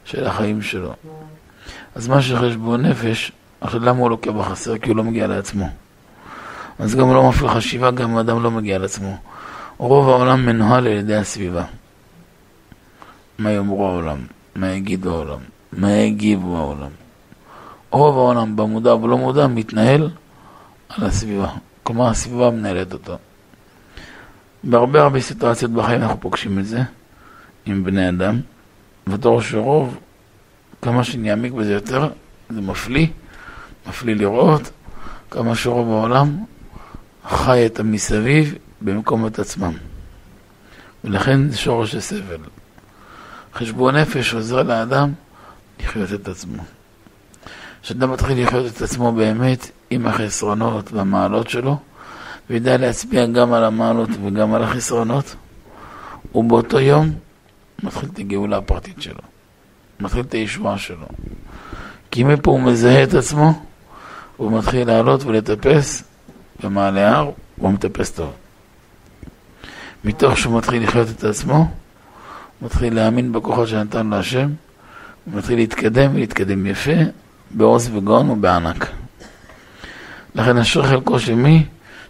של 0.05 0.27
החיים 0.27 0.61
שלו. 0.61 0.93
אז 1.95 2.07
מה 2.07 2.21
שחשבון 2.21 2.85
נפש, 2.85 3.31
עכשיו 3.61 3.81
למה 3.83 3.99
הוא 3.99 4.09
לוקה 4.09 4.31
בחסר? 4.31 4.77
כי 4.77 4.89
הוא 4.89 4.97
לא 4.97 5.03
מגיע 5.03 5.27
לעצמו. 5.27 5.69
אז 6.79 6.95
גם 6.95 7.13
לא 7.13 7.29
מפעיל 7.29 7.49
חשיבה, 7.49 7.91
גם 7.91 8.17
אדם 8.17 8.43
לא 8.43 8.51
מגיע 8.51 8.77
לעצמו. 8.77 9.17
רוב 9.77 10.09
העולם 10.09 10.45
מנוהל 10.45 10.87
על 10.87 10.93
ידי 10.93 11.15
הסביבה. 11.15 11.63
מה 13.39 13.51
יאמרו 13.51 13.87
העולם? 13.87 14.17
מה 14.55 14.67
יגידו 14.67 15.15
העולם? 15.15 15.39
מה 15.77 15.91
יגיבו 15.91 16.57
העולם? 16.57 16.89
רוב 17.89 18.17
העולם, 18.17 18.55
במודע 18.55 18.93
ובלא 18.93 19.17
מודע, 19.17 19.47
מתנהל 19.47 20.09
על 20.89 21.05
הסביבה. 21.05 21.49
כלומר, 21.83 22.07
הסביבה 22.09 22.51
מנהלת 22.51 22.93
אותו. 22.93 23.17
בהרבה 24.63 25.01
הרבה 25.01 25.21
סיטואציות 25.21 25.71
בחיים 25.71 26.01
אנחנו 26.01 26.21
פוגשים 26.21 26.59
את 26.59 26.65
זה 26.65 26.81
עם 27.65 27.83
בני 27.83 28.09
אדם, 28.09 28.39
ותור 29.07 29.41
שרוב, 29.41 29.97
כמה 30.81 31.03
שאני 31.03 31.31
אעמיק 31.31 31.53
בזה 31.53 31.73
יותר, 31.73 32.09
זה 32.49 32.61
מפליא, 32.61 33.07
מפליא 33.87 34.15
לראות 34.15 34.71
כמה 35.31 35.55
שרוב 35.55 35.91
העולם 35.91 36.37
חי 37.29 37.65
את 37.65 37.79
המסביב 37.79 38.55
במקום 38.81 39.27
את 39.27 39.39
עצמם. 39.39 39.73
ולכן 41.03 41.49
זה 41.49 41.57
שורש 41.57 41.95
הסבל. 41.95 42.37
חשבון 43.53 43.95
נפש 43.95 44.33
עוזר 44.33 44.63
לאדם 44.63 45.11
לחיות 45.79 46.13
את 46.13 46.27
עצמו. 46.27 46.63
כשאדם 47.81 48.11
מתחיל 48.11 48.43
לחיות 48.43 48.75
את 48.75 48.81
עצמו 48.81 49.11
באמת 49.11 49.71
עם 49.89 50.07
החסרונות 50.07 50.91
והמעלות 50.93 51.49
שלו, 51.49 51.77
וידע 52.49 52.77
להצביע 52.77 53.25
גם 53.25 53.53
על 53.53 53.63
המעלות 53.63 54.09
וגם 54.25 54.53
על 54.53 54.63
החסרונות, 54.63 55.35
ובאותו 56.35 56.79
יום 56.79 57.11
מתחיל 57.83 58.09
את 58.13 58.19
הגאולה 58.19 58.57
הפרטית 58.57 59.01
שלו, 59.01 59.21
מתחיל 59.99 60.21
את 60.21 60.33
הישועה 60.33 60.77
שלו. 60.77 61.07
כי 62.11 62.23
מפה 62.23 62.51
הוא 62.51 62.59
מזהה 62.59 63.03
את 63.03 63.13
עצמו, 63.13 63.63
הוא 64.37 64.51
מתחיל 64.51 64.87
לעלות 64.87 65.23
ולטפס 65.23 66.03
במעלה 66.63 67.09
הר, 67.09 67.31
והוא 67.57 67.71
מטפס 67.71 68.11
טוב. 68.11 68.31
מתוך 70.03 70.37
שהוא 70.37 70.57
מתחיל 70.57 70.83
לחיות 70.83 71.07
את 71.09 71.23
עצמו, 71.23 71.55
הוא 71.55 71.67
מתחיל 72.61 72.95
להאמין 72.95 73.31
בכוחות 73.31 73.67
שנתן 73.67 74.07
לו 74.07 74.15
השם, 74.15 74.45
הוא 74.45 74.55
מתחיל 75.27 75.55
להתקדם 75.59 76.15
ולהתקדם 76.15 76.65
יפה, 76.65 76.91
בעוז 77.51 77.89
וגאון 77.95 78.29
ובענק. 78.29 78.91
לכן 80.35 80.57
אשר 80.57 80.83
חלקו 80.83 81.19
של 81.19 81.35
מי 81.35 81.65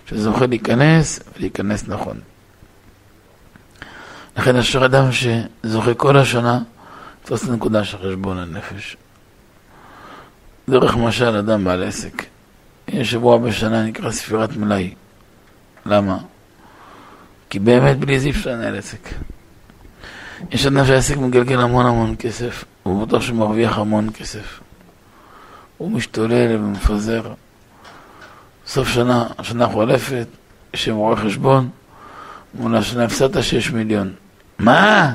שזוכה 0.10 0.46
להיכנס 0.46 1.20
ולהיכנס 1.38 1.88
נכון. 1.88 2.20
לכן 4.38 4.56
אשר 4.56 4.86
אדם 4.86 5.10
שזוכה 5.12 5.94
כל 5.94 6.18
השנה 6.18 6.60
לתפוס 7.22 7.44
את 7.44 7.50
הנקודה 7.50 7.84
של 7.84 7.98
חשבון 7.98 8.38
הנפש. 8.38 8.98
דרך 10.70 10.96
משל 10.96 11.36
אדם 11.36 11.64
בעל 11.64 11.84
עסק. 11.84 12.24
יש 12.88 13.12
שבוע 13.12 13.38
בשנה 13.38 13.84
נקרא 13.84 14.12
ספירת 14.12 14.58
מלאי. 14.58 14.94
למה? 15.86 16.18
כי 17.50 17.60
באמת 17.60 17.98
בלי 18.00 18.20
זה 18.20 18.30
אפשר 18.30 18.50
לנהל 18.50 18.76
עסק. 18.76 19.10
יש 20.52 20.66
אדם 20.66 20.86
שהעסק 20.86 21.18
מגלגל 21.18 21.60
המון 21.60 21.86
המון 21.86 22.16
כסף, 22.20 22.66
הוא 22.88 23.08
בטוח 23.08 23.22
שהוא 23.22 23.38
מרוויח 23.38 23.78
המון 23.78 24.10
כסף. 24.14 24.60
הוא 25.78 25.92
משתולל 25.92 26.56
ומפזר. 26.56 27.22
סוף 28.68 28.88
שנה, 28.88 29.28
השנה 29.38 29.68
חולפת, 29.68 30.28
יש 30.74 30.86
שם 30.86 30.96
רואה 30.96 31.16
חשבון, 31.16 31.70
מול 32.54 32.76
השנה 32.76 33.04
הפסדת 33.04 33.44
6 33.44 33.72
מיליון. 33.72 34.14
מה? 34.60 35.14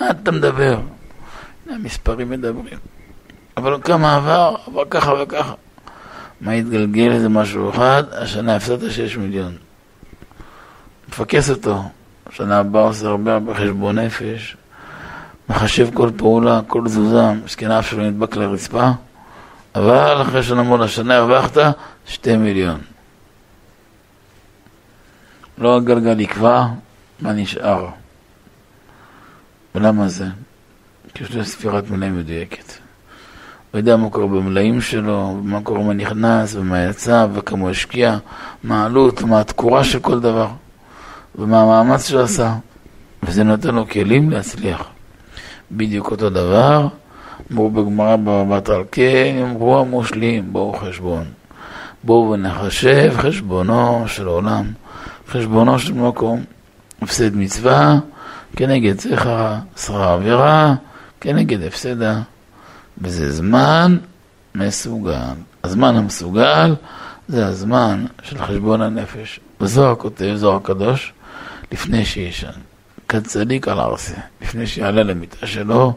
מה 0.00 0.10
אתה 0.10 0.30
מדבר? 0.30 0.80
המספרים 1.70 2.30
מדברים. 2.30 2.78
אבל 3.56 3.82
כמה 3.82 4.16
עבר? 4.16 4.54
עבר 4.66 4.84
ככה 4.90 5.12
וככה. 5.22 5.54
מה 6.40 6.52
התגלגל 6.52 7.12
איזה 7.12 7.28
משהו 7.28 7.70
אחד? 7.70 8.02
השנה 8.12 8.56
הפסדת 8.56 8.90
6 8.90 9.16
מיליון. 9.16 9.56
מפקס 11.08 11.50
אותו. 11.50 11.82
שנה 12.30 12.58
הבאה 12.58 12.82
עושה 12.82 13.08
הרבה 13.08 13.34
הרבה 13.34 13.54
חשבון 13.54 13.98
נפש, 13.98 14.56
מחשב 15.52 15.88
כל 15.94 16.10
פעולה, 16.16 16.60
כל 16.66 16.82
תזוזה, 16.84 17.32
מסכנה 17.44 17.78
אף 17.78 17.90
שלא 17.90 18.10
נדבק 18.10 18.36
לרצפה, 18.36 18.90
אבל 19.74 20.22
אחרי 20.22 20.42
שנה 20.42 20.62
מול 20.62 20.82
השנה 20.82 21.16
הרווחת 21.16 21.56
שתי 22.06 22.36
מיליון. 22.36 22.80
לא 25.58 25.76
הגלגל 25.76 26.20
יקבע, 26.20 26.66
מה 27.20 27.32
נשאר. 27.32 27.88
ולמה 29.74 30.08
זה? 30.08 30.26
כי 31.14 31.24
יש 31.24 31.34
לו 31.34 31.44
ספירת 31.44 31.90
מלאים 31.90 32.18
מדויקת. 32.18 32.72
הוא 33.70 33.78
יודע 33.78 33.96
מה 33.96 34.10
קורה 34.10 34.26
במלאים 34.26 34.80
שלו, 34.80 35.40
מה 35.42 35.60
קורה, 35.62 35.82
מה 35.82 35.92
נכנס, 35.92 36.54
ומה 36.54 36.84
יצא, 36.84 37.26
וכמה 37.32 37.62
הוא 37.62 37.70
השקיע, 37.70 38.18
מה 38.64 38.82
העלות, 38.82 39.22
מה 39.22 39.40
התקורה 39.40 39.84
של 39.84 40.00
כל 40.00 40.20
דבר. 40.20 40.48
ומה 41.34 41.62
המאמץ 41.62 42.08
שהוא 42.08 42.20
עשה, 42.20 42.54
וזה 43.22 43.44
נותן 43.44 43.74
לו 43.74 43.88
כלים 43.88 44.30
להצליח. 44.30 44.92
בדיוק 45.72 46.10
אותו 46.10 46.30
דבר, 46.30 46.88
אמרו 47.52 47.70
בגמרא 47.70 48.16
במבט 48.16 48.68
על 48.68 48.82
כן, 48.92 49.36
אמרו 49.42 49.80
המושלים, 49.80 50.52
בואו 50.52 50.72
חשבון. 50.72 51.24
בואו 52.04 52.30
ונחשב 52.30 53.12
חשבונו 53.16 54.04
של 54.06 54.26
עולם, 54.26 54.72
חשבונו 55.28 55.78
של 55.78 55.92
מקום. 55.92 56.44
הפסד 57.02 57.36
מצווה 57.36 57.98
כנגד 58.56 59.00
זכר, 59.00 59.54
שכר 59.76 60.02
עבירה 60.02 60.74
כנגד 61.20 61.62
הפסדה. 61.62 62.20
וזה 62.98 63.32
זמן 63.32 63.98
מסוגל. 64.54 65.34
הזמן 65.64 65.96
המסוגל 65.96 66.74
זה 67.28 67.46
הזמן 67.46 68.06
של 68.22 68.38
חשבון 68.38 68.82
הנפש. 68.82 69.40
בזוהר 69.60 69.94
כותב, 69.94 70.32
זוהר 70.36 70.56
הקדוש, 70.56 71.12
לפני 71.72 72.04
שישן. 72.04 72.71
כצדיק 73.12 73.68
על 73.68 73.80
ארסה, 73.80 74.14
לפני 74.42 74.66
שיעלה 74.66 75.02
למיטה 75.02 75.46
שלו, 75.46 75.92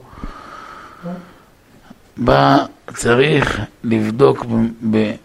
בא 2.17 2.65
צריך 2.93 3.61
לבדוק 3.83 4.45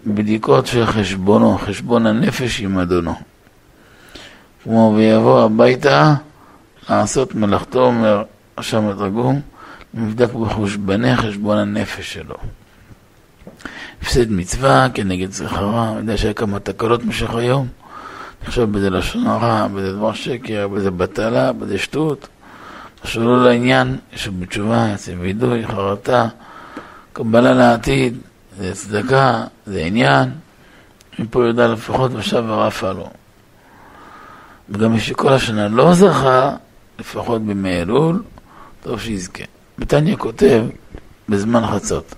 בבדיקות 0.06 0.66
של 0.66 0.86
חשבונו, 0.86 1.58
חשבון 1.58 2.06
הנפש 2.06 2.60
עם 2.60 2.78
אדונו. 2.78 3.14
כמו 4.62 4.94
ויבוא 4.96 5.42
הביתה 5.42 6.14
לעשות 6.90 7.34
מלאכתו, 7.34 7.86
אומר 7.86 8.22
שם 8.60 8.88
התרגום, 8.88 9.40
מבדק 9.94 10.32
בחושבני 10.32 11.16
חשבון 11.16 11.58
הנפש 11.58 12.14
שלו. 12.14 12.36
הפסד 14.02 14.32
מצווה 14.32 14.86
כנגד 14.94 15.32
זכרה, 15.32 15.94
יודע 15.96 16.16
שהיה 16.16 16.34
כמה 16.34 16.60
תקלות 16.60 17.02
במשך 17.02 17.34
היום. 17.34 17.68
נחשוב 18.44 18.72
בזה 18.72 18.90
לשון 18.90 19.26
הרע, 19.26 19.66
בזה 19.74 19.92
דבר 19.92 20.12
שקר, 20.12 20.68
בזה 20.68 20.90
בטלה, 20.90 21.52
בזה 21.52 21.78
שטות. 21.78 22.28
עכשיו 23.00 23.24
לא 23.24 23.44
לעניין, 23.44 23.96
יש 24.12 24.28
בתשובה, 24.28 24.88
יצא 24.94 25.12
וידוי, 25.20 25.66
חרטה, 25.66 26.28
קבלה 27.12 27.54
לעתיד, 27.54 28.18
זה 28.58 28.74
צדקה, 28.74 29.44
זה 29.66 29.80
עניין. 29.80 30.30
מפה 31.18 31.46
יודע 31.46 31.68
לפחות 31.68 32.10
ושב 32.14 32.44
ורפה 32.48 32.92
לו. 32.92 33.10
וגם 34.68 34.92
מי 34.92 35.00
שכל 35.00 35.32
השנה 35.32 35.68
לא 35.68 35.94
זכה, 35.94 36.56
לפחות 36.98 37.42
בימי 37.42 37.82
אלול, 37.82 38.22
טוב 38.82 39.00
שיזכה. 39.00 39.44
בתניא 39.78 40.16
כותב 40.16 40.64
בזמן 41.28 41.66
חצות. 41.66 42.14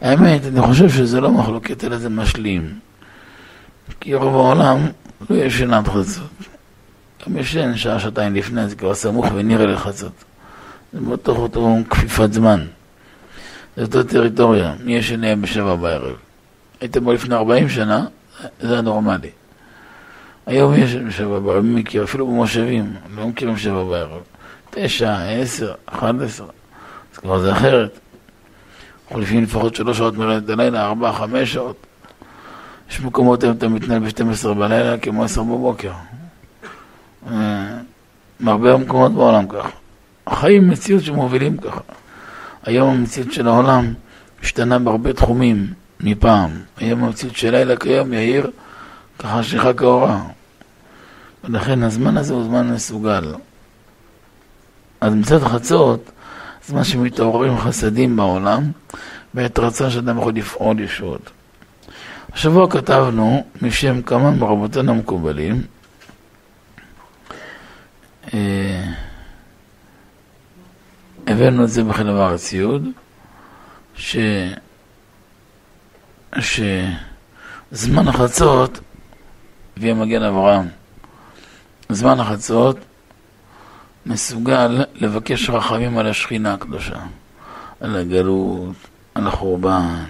האמת, 0.00 0.40
אני 0.46 0.60
חושב 0.60 0.88
שזה 0.88 1.20
לא 1.20 1.30
מחלוקת, 1.30 1.84
אלא 1.84 1.98
זה 1.98 2.08
משלים. 2.08 2.78
כי 4.00 4.14
רוב 4.14 4.34
העולם 4.34 4.78
לא 5.30 5.36
ישן 5.36 5.74
עד 5.74 5.88
חצות. 5.88 6.30
גם 7.26 7.36
ישן 7.36 7.76
שעה, 7.76 8.00
שעתיים 8.00 8.34
לפני, 8.34 8.68
זה 8.68 8.76
כבר 8.76 8.94
סמוך 8.94 9.26
ונראה 9.34 9.66
לחצות. 9.66 10.12
זה 10.92 11.00
בתוך 11.00 11.38
אותו 11.38 11.76
כפיפת 11.90 12.32
זמן. 12.32 12.66
זה 13.76 13.82
אותו 13.82 14.02
טריטוריה. 14.02 14.74
מי 14.84 14.96
ישן 14.96 15.42
בשבע 15.42 15.74
בערב? 15.74 16.16
הייתם 16.80 17.04
בו 17.04 17.12
לפני 17.12 17.34
ארבעים 17.34 17.68
שנה, 17.68 18.06
זה 18.60 18.78
הנורמלי. 18.78 19.30
היום 20.46 20.74
יש 20.74 20.96
שבע 21.10 21.38
בערב, 21.38 21.64
מי 21.64 21.80
מכיר? 21.80 22.04
אפילו 22.04 22.26
במושבים, 22.26 22.96
לא 23.16 23.26
מכירים 23.28 23.56
שבע 23.56 23.84
בערב. 23.84 24.20
תשע, 24.70 25.18
עשר, 25.28 25.74
אחת 25.86 26.14
עשר. 26.24 26.44
אז 27.12 27.18
כבר 27.18 27.38
זה 27.38 27.52
אחרת. 27.52 27.98
אנחנו 29.04 29.20
לפעמים 29.20 29.42
לפחות 29.42 29.74
שלוש 29.74 29.98
שעות 29.98 30.16
מרדת 30.16 30.48
הלילה, 30.48 30.86
ארבע, 30.86 31.12
חמש 31.12 31.52
שעות. 31.52 31.86
יש 32.90 33.00
מקומות 33.00 33.42
היום 33.42 33.56
אתה 33.56 33.68
מתנהל 33.68 33.98
ב-12 33.98 34.54
בלילה 34.54 34.98
כמו 34.98 35.24
10 35.24 35.42
בבוקר. 35.42 35.92
מהרבה 38.40 38.76
מקומות 38.76 39.12
בעולם 39.12 39.48
ככה. 39.48 39.68
החיים 40.26 40.68
מציאות 40.68 41.02
שמובילים 41.02 41.56
ככה. 41.56 41.80
היום 42.62 42.90
המציאות 42.90 43.32
של 43.32 43.48
העולם 43.48 43.94
השתנה 44.42 44.78
בהרבה 44.78 45.12
תחומים 45.12 45.66
מפעם. 46.00 46.50
היום 46.76 47.04
המציאות 47.04 47.36
של 47.36 47.50
לילה 47.50 47.76
כיום 47.76 48.12
יאיר 48.12 48.50
ככה 49.18 49.42
שיחה 49.42 49.72
כאורה. 49.72 50.22
ולכן 51.44 51.82
הזמן 51.82 52.16
הזה 52.16 52.34
הוא 52.34 52.44
זמן 52.44 52.72
מסוגל. 52.72 53.34
אז 55.00 55.14
מצד 55.14 55.38
חצות, 55.38 56.10
זמן 56.66 56.84
שמתעוררים 56.84 57.58
חסדים 57.58 58.16
בעולם, 58.16 58.70
בעת 59.34 59.58
רצון 59.58 59.90
שאדם 59.90 60.18
יכול 60.18 60.32
לפעול 60.32 60.80
ישועות. 60.80 61.30
השבוע 62.32 62.70
כתבנו 62.70 63.44
משם 63.62 64.02
כמה 64.02 64.30
מרבותינו 64.30 64.92
המקובלים, 64.92 65.62
אה, 68.34 68.84
הבאנו 71.26 71.64
את 71.64 71.68
זה 71.68 71.84
בחלב 71.84 72.16
הארץ 72.16 72.52
י', 72.52 72.64
ש... 73.94 74.16
שזמן 76.40 78.08
החצות 78.08 78.80
הביא 79.76 79.90
המגן 79.90 80.22
אברהם. 80.22 80.68
זמן 81.88 82.20
החצות 82.20 82.76
מסוגל 84.06 84.84
לבקש 84.94 85.50
רחמים 85.50 85.98
על 85.98 86.06
השכינה 86.06 86.54
הקדושה, 86.54 87.00
על 87.80 87.96
הגלות, 87.96 88.76
על 89.14 89.26
החורבן, 89.26 90.04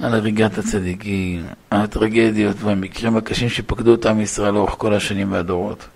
על 0.00 0.14
הריגת 0.14 0.58
הצדיקים, 0.58 1.46
על 1.70 1.80
הטרגדיות 1.80 2.56
והמקרים 2.60 3.16
הקשים 3.16 3.48
שפקדו 3.48 3.94
את 3.94 4.06
עם 4.06 4.20
ישראל 4.20 4.54
לאורך 4.54 4.74
כל 4.78 4.94
השנים 4.94 5.32
והדורות. 5.32 5.86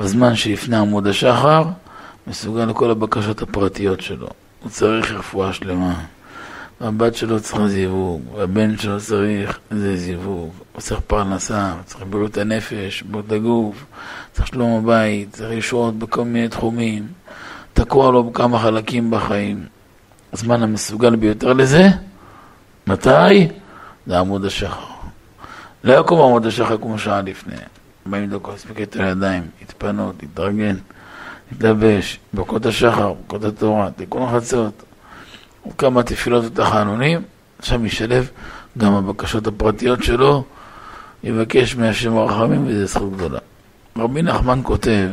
בזמן 0.00 0.34
שלפני 0.34 0.76
עמוד 0.76 1.06
השחר, 1.06 1.64
מסוגל 2.26 2.64
לכל 2.64 2.90
הבקשות 2.90 3.42
הפרטיות 3.42 4.00
שלו. 4.00 4.28
הוא 4.62 4.70
צריך 4.70 5.12
רפואה 5.12 5.52
שלמה. 5.52 5.94
הבת 6.80 7.14
שלו 7.14 7.40
צריכה 7.40 7.68
זיווג, 7.68 8.22
והבן 8.34 8.78
שלו 8.78 9.00
צריך 9.00 9.58
איזה 9.70 9.96
זיווג, 9.96 10.50
הוא 10.72 10.80
צריך 10.80 11.00
פרנסה, 11.00 11.72
הוא 11.72 11.82
צריך 11.84 12.04
בריאות 12.10 12.38
הנפש, 12.38 13.02
בריאות 13.02 13.32
הגוף, 13.32 13.84
צריך 14.32 14.46
שלום 14.46 14.84
הבית, 14.84 15.32
צריך 15.32 15.52
ישועות 15.52 15.98
בכל 15.98 16.24
מיני 16.24 16.48
תחומים, 16.48 17.06
תקוע 17.72 18.12
לו 18.12 18.24
בכמה 18.24 18.58
חלקים 18.58 19.10
בחיים. 19.10 19.64
הזמן 20.32 20.62
המסוגל 20.62 21.16
ביותר 21.16 21.52
לזה, 21.52 21.88
מתי? 22.86 23.48
זה 24.06 24.18
עמוד 24.18 24.44
השחר. 24.44 24.84
לא 25.84 26.00
יקום 26.00 26.20
עמוד 26.20 26.46
השחר 26.46 26.76
כמו 26.78 26.98
שעה 26.98 27.22
לפני. 27.22 27.56
40 28.06 28.30
דקות, 28.30 28.54
הספיק 28.54 28.80
את 28.80 28.96
הידיים, 28.96 29.42
להתפנות, 29.60 30.14
להתארגן, 30.22 30.76
להתלבש, 31.52 32.18
ברכות 32.32 32.66
השחר, 32.66 33.12
ברכות 33.12 33.44
התורה, 33.44 33.90
תיקון 33.96 34.36
חצות. 34.36 34.82
כמה 35.78 36.02
תפילות 36.02 36.44
ותחנונים, 36.44 37.22
עכשיו 37.58 37.86
ישלב 37.86 38.30
גם 38.78 38.94
הבקשות 38.94 39.46
הפרטיות 39.46 40.02
שלו, 40.02 40.44
יבקש 41.24 41.76
מהשם 41.76 42.16
הרחמים, 42.16 42.64
וזו 42.66 42.86
זכות 42.86 43.16
גדולה. 43.16 43.38
רבי 43.96 44.22
נחמן 44.22 44.60
כותב 44.62 45.08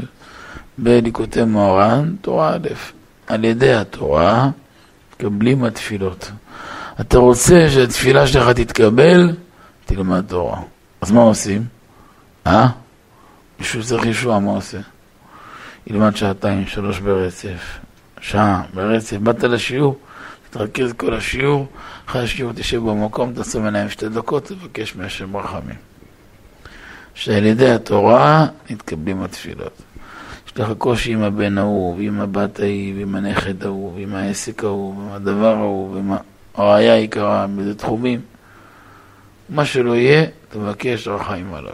בליקוטי 0.77 1.43
מוהר"ן, 1.43 2.15
תורה 2.21 2.53
א', 2.55 2.67
על 3.27 3.43
ידי 3.43 3.73
התורה 3.73 4.49
מקבלים 5.13 5.63
התפילות. 5.63 6.31
אתה 6.99 7.17
רוצה 7.17 7.69
שהתפילה 7.69 8.27
שלך 8.27 8.49
תתקבל, 8.49 9.35
תלמד 9.85 10.23
תורה. 10.27 10.61
אז 11.01 11.11
מה 11.11 11.21
עושים? 11.21 11.65
אה? 12.47 12.67
מישהו 13.59 13.83
צריך 13.83 14.05
ישוע, 14.05 14.39
מה 14.39 14.51
עושה? 14.51 14.79
ילמד 15.87 16.15
שעתיים, 16.15 16.67
שלוש 16.67 16.99
ברצף, 16.99 17.79
שעה 18.21 18.63
ברצף, 18.73 19.17
באת 19.17 19.43
לשיעור, 19.43 19.99
תרכז 20.49 20.93
כל 20.93 21.13
השיעור, 21.13 21.67
אחרי 22.05 22.23
השיעור 22.23 22.53
תשב 22.53 22.77
במקום, 22.77 23.33
תעשו 23.33 23.65
עיניים 23.65 23.89
שתי 23.89 24.09
דקות, 24.09 24.45
תבקש 24.45 24.95
מהשם 24.95 25.37
רחמים. 25.37 25.75
שעל 27.13 27.45
ידי 27.45 27.71
התורה 27.71 28.47
נתקבלים 28.69 29.23
התפילות. 29.23 29.81
יש 30.47 30.57
לך 30.57 30.71
קושי 30.77 31.13
עם 31.13 31.21
הבן 31.21 31.57
ההוא, 31.57 31.95
ועם 31.97 32.21
הבת 32.21 32.59
ההיא, 32.59 32.93
ועם 32.97 33.15
הנכד 33.15 33.63
ההוא, 33.63 33.95
ועם 33.95 34.15
העסק 34.15 34.63
ההוא, 34.63 34.97
ועם 34.97 35.11
הדבר 35.11 35.55
ההוא, 35.55 35.95
ועם 35.95 36.13
הראייה 36.55 36.93
היקרה, 36.93 37.47
באיזה 37.47 37.75
תחומים. 37.75 38.21
מה 39.49 39.65
שלא 39.65 39.95
יהיה, 39.95 40.25
תבקש 40.49 41.07
רחמים 41.07 41.53
עליו. 41.53 41.73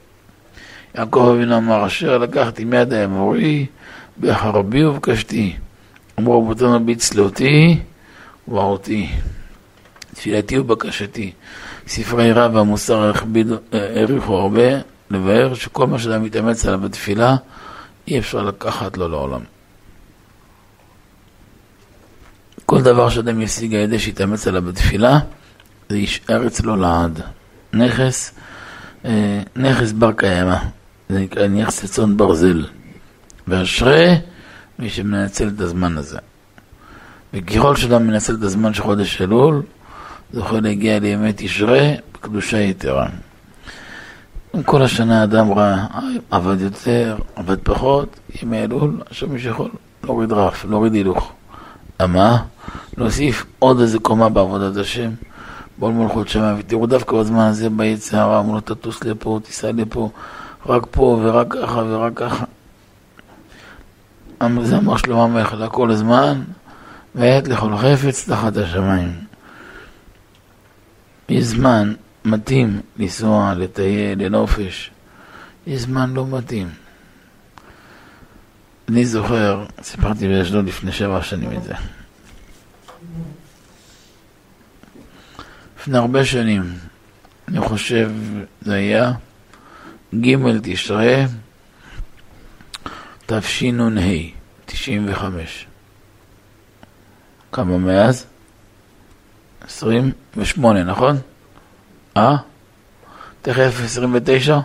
יעקב 0.95 1.33
אבינו 1.35 1.57
אמר, 1.57 1.85
אשר 1.85 2.17
לקחתי 2.17 2.65
מיד 2.65 2.93
האמורי, 2.93 3.65
בחרבי 4.19 4.85
ובקשתי. 4.85 5.55
אמרו 6.19 6.41
רבותינו 6.41 6.85
בצלותי 6.85 7.79
ובעותי. 8.47 9.09
תפילתי 10.13 10.59
ובקשתי. 10.59 11.31
ספרי 11.87 12.31
רב 12.31 12.55
והמוסר 12.55 13.11
העריכו 13.71 14.37
הרבה, 14.37 14.61
לבאר 15.11 15.53
שכל 15.53 15.87
מה 15.87 15.99
שאדם 15.99 16.23
מתאמץ 16.23 16.65
עליו 16.65 16.79
בתפילה, 16.79 17.35
אי 18.07 18.19
אפשר 18.19 18.43
לקחת 18.43 18.97
לו 18.97 19.07
לעולם. 19.07 19.41
כל 22.69 22.81
דבר 22.81 23.09
שאדם 23.09 23.41
ישיג 23.41 23.75
על 23.75 23.81
ידי 23.81 23.99
שיתאמץ 23.99 24.47
עליו 24.47 24.61
בתפילה, 24.61 25.19
זה 25.89 25.97
יישאר 25.97 26.47
אצלו 26.47 26.75
לעד. 26.75 27.21
נכס, 27.73 28.33
אה, 29.05 29.41
נכס 29.55 29.91
בר 29.91 30.11
קיימא, 30.11 30.57
זה 31.09 31.19
נקרא 31.19 31.47
נכס 31.47 31.85
צאן 31.85 32.17
ברזל. 32.17 32.65
ואשרי 33.47 34.15
מי 34.79 34.89
שמנצל 34.89 35.47
את 35.47 35.61
הזמן 35.61 35.97
הזה. 35.97 36.17
וככל 37.33 37.75
שאדם 37.75 38.07
מנצל 38.07 38.35
את 38.35 38.43
הזמן 38.43 38.73
של 38.73 38.83
חודש 38.83 39.21
אלול, 39.21 39.61
יכול 40.33 40.59
להגיע 40.59 40.99
לימי 40.99 41.33
תשרי 41.35 41.95
בקדושה 42.13 42.57
יתרה. 42.57 43.07
כל 44.65 44.81
השנה 44.81 45.23
אדם 45.23 45.51
ראה, 45.51 45.85
עבד 46.31 46.61
יותר, 46.61 47.17
עבד 47.35 47.57
פחות, 47.63 48.19
ימי 48.41 48.63
אלול, 48.63 49.01
עכשיו 49.09 49.29
מי 49.29 49.39
שיכול 49.39 49.69
להוריד 50.03 50.31
רף, 50.31 50.65
להוריד 50.65 50.93
הילוך. 50.93 51.36
למה? 51.99 52.37
להוסיף 52.97 53.45
עוד 53.59 53.79
איזה 53.79 53.99
קומה 53.99 54.29
בעבודת 54.29 54.77
השם, 54.77 55.09
בואו 55.77 55.91
מלכות 55.91 56.27
שמיים, 56.27 56.55
ותראו 56.59 56.85
דווקא 56.85 57.17
בזמן 57.19 57.47
הזה 57.47 57.69
ביצע 57.69 58.21
הרע, 58.21 58.39
אמרו 58.39 58.53
לו 58.53 58.61
תטוס 58.61 59.03
לפה, 59.03 59.39
תיסע 59.43 59.71
לפה, 59.71 60.09
רק 60.65 60.87
פה 60.91 61.19
ורק 61.23 61.53
ככה 61.53 61.83
ורק 61.87 62.13
ככה. 62.15 62.45
זה 64.61 64.77
אמר 64.77 64.97
שלמה 64.97 65.23
המלך, 65.23 65.53
לכל 65.53 65.91
הזמן, 65.91 66.41
ועת 67.15 67.47
לכל 67.47 67.77
חפץ 67.77 68.29
תחת 68.29 68.57
השמיים. 68.57 69.11
יש 71.29 71.43
זמן 71.43 71.93
מתאים 72.25 72.81
לנסוע, 72.97 73.53
לטייל, 73.53 74.25
לנופש. 74.25 74.91
יש 75.67 75.81
זמן 75.81 76.13
לא 76.13 76.25
מתאים. 76.27 76.69
אני 78.89 79.05
זוכר, 79.05 79.65
סיפרתי 79.81 80.27
באשדוד 80.27 80.65
לפני 80.65 80.91
שבע 80.91 81.21
שנים 81.21 81.51
את 81.57 81.63
זה. 81.63 81.73
לפני 85.79 85.97
הרבה 85.97 86.25
שנים, 86.25 86.73
אני 87.47 87.59
חושב, 87.59 88.11
זה 88.61 88.73
היה 88.73 89.11
ג' 90.15 90.35
תשרי 90.63 91.25
תשנ"ה, 93.25 94.01
95. 94.65 95.67
כמה 97.51 97.77
מאז? 97.77 98.25
28, 99.61 100.83
נכון? 100.83 101.17
אה? 102.17 102.35
תכף 103.41 103.81
29? 103.83 104.59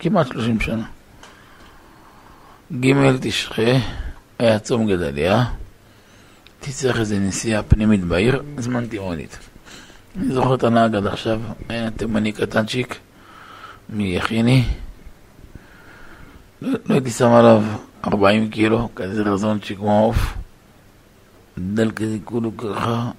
כמעט 0.00 0.26
30 0.26 0.60
שנה. 0.60 0.84
ג' 2.80 3.16
תשרי 3.20 3.80
היה 4.38 4.58
צום 4.58 4.86
גדליה, 4.86 5.44
תצטרך 6.60 7.00
איזה 7.00 7.18
נסיעה 7.18 7.62
פנימית 7.62 8.04
בעיר, 8.04 8.42
הזמנתי 8.58 8.98
מונית. 8.98 9.38
אני 10.16 10.34
זוכר 10.34 10.54
את 10.54 10.64
הנהג 10.64 10.94
עד 10.94 11.06
עכשיו, 11.06 11.40
היה 11.68 11.90
תימני 11.90 12.32
קטנצ'יק 12.32 12.98
מיחיני. 13.88 14.64
לא, 16.62 16.78
לא 16.86 16.94
הייתי 16.94 17.10
שם 17.10 17.30
עליו 17.30 17.62
40 18.04 18.50
קילו, 18.50 18.88
כזה 18.94 19.22
רזונצ'יק 19.22 19.78
כמו 19.78 20.04
עוף. 20.04 20.34
גדל 21.58 21.90
כזה 21.90 22.18
כולו 22.24 22.56
ככה, 22.56 23.10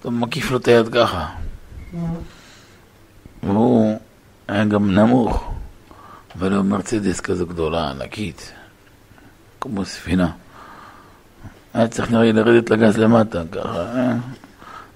אתה 0.00 0.10
מקיף 0.10 0.50
לו 0.50 0.56
את 0.56 0.68
היד 0.68 0.88
ככה. 0.88 1.28
והוא 3.42 3.98
היה 4.48 4.64
גם 4.64 4.90
נמוך, 4.94 5.52
אבל 6.38 6.52
הוא 6.52 6.64
מרצדס 6.64 7.20
כזו 7.20 7.46
גדולה, 7.46 7.90
ענקית, 7.90 8.52
כמו 9.60 9.84
ספינה. 9.84 10.30
היה 11.74 11.88
צריך 11.88 12.10
נראה 12.10 12.22
לי 12.22 12.32
לרדת 12.32 12.70
לגז 12.70 12.98
למטה, 12.98 13.42
ככה. 13.52 13.78
אה? 13.78 14.14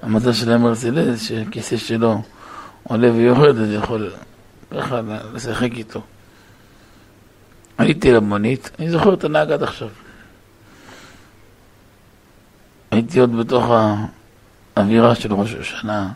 המזל 0.02 0.32
של 0.32 0.52
המרצדס, 0.52 1.22
שהכיסא 1.22 1.76
שלו 1.76 2.22
עולה 2.82 3.12
ויורד, 3.12 3.58
אז 3.58 3.72
יכול 3.72 4.12
ככה 4.70 5.00
לשחק 5.34 5.72
איתו. 5.72 6.02
הייתי 7.78 8.12
למונית, 8.12 8.70
אני 8.78 8.90
זוכר 8.90 9.14
את 9.14 9.24
הנהג 9.24 9.52
עד 9.52 9.62
עכשיו. 9.62 9.88
הייתי 12.90 13.20
עוד 13.20 13.36
בתוך 13.36 13.64
האווירה 14.76 15.14
של 15.14 15.32
ראש 15.32 15.54
השנה, 15.54 16.12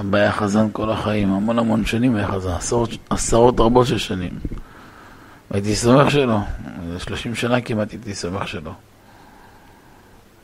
אבא 0.00 0.18
היה 0.18 0.32
חזן 0.32 0.66
כל 0.72 0.90
החיים, 0.90 1.32
המון 1.32 1.58
המון 1.58 1.86
שנים 1.86 2.16
היה 2.16 2.28
חזן, 2.28 2.50
עשרות, 2.50 2.90
עשרות 3.10 3.60
רבות 3.60 3.86
של 3.86 3.98
שנים. 3.98 4.30
והייתי 5.50 5.76
סומך 5.76 6.10
שלו, 6.10 6.38
30 6.98 7.34
שנה 7.34 7.60
כמעט 7.60 7.90
הייתי 7.90 8.14
סומך 8.14 8.48
שלו. 8.48 8.72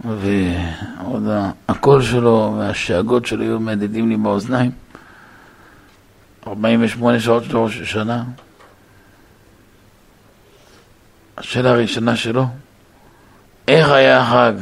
ועוד 0.04 1.22
הקול 1.68 2.02
שלו 2.02 2.54
והשאגות 2.58 3.26
שלו 3.26 3.42
היו 3.42 3.60
מהדהדים 3.60 4.08
לי 4.08 4.16
באוזניים. 4.16 4.70
48 6.46 7.20
שעות 7.20 7.44
של 7.44 7.56
ראש 7.56 7.80
השנה. 7.80 8.24
השאלה 11.38 11.70
הראשונה 11.70 12.16
שלו, 12.16 12.46
איך 13.68 13.88
היה 13.88 14.20
החג? 14.20 14.52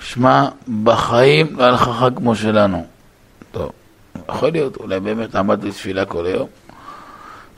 שמע, 0.00 0.48
בחיים 0.84 1.56
לא 1.56 1.62
היה 1.62 1.72
לך 1.72 1.82
חג 1.82 2.16
כמו 2.16 2.36
שלנו. 2.36 2.86
טוב, 3.52 3.70
יכול 4.28 4.50
להיות, 4.50 4.76
אולי 4.76 5.00
באמת 5.00 5.34
עמד 5.34 5.64
בתפילה 5.64 6.04
כל 6.04 6.26
היום. 6.26 6.48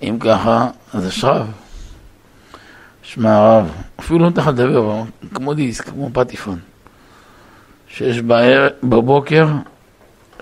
אם 0.03 0.17
ככה, 0.21 0.69
אז 0.95 1.09
אשריו. 1.09 1.47
שמע 3.03 3.37
הרב, 3.37 3.71
אפילו 4.01 4.19
לא 4.19 4.25
נותן 4.25 4.41
לך 4.41 4.47
לדבר, 4.47 5.03
כמו 5.35 5.55
דיסק, 5.55 5.89
כמו 5.89 6.11
פטיפון. 6.13 6.59
שש 7.89 8.19
בער, 8.21 8.69
בבוקר 8.83 9.47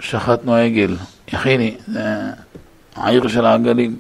שחטנו 0.00 0.55
עגל. 0.55 0.96
יכיני, 1.32 1.76
זה 1.86 2.03
העיר 2.96 3.28
של 3.28 3.44
העגלים. 3.46 3.96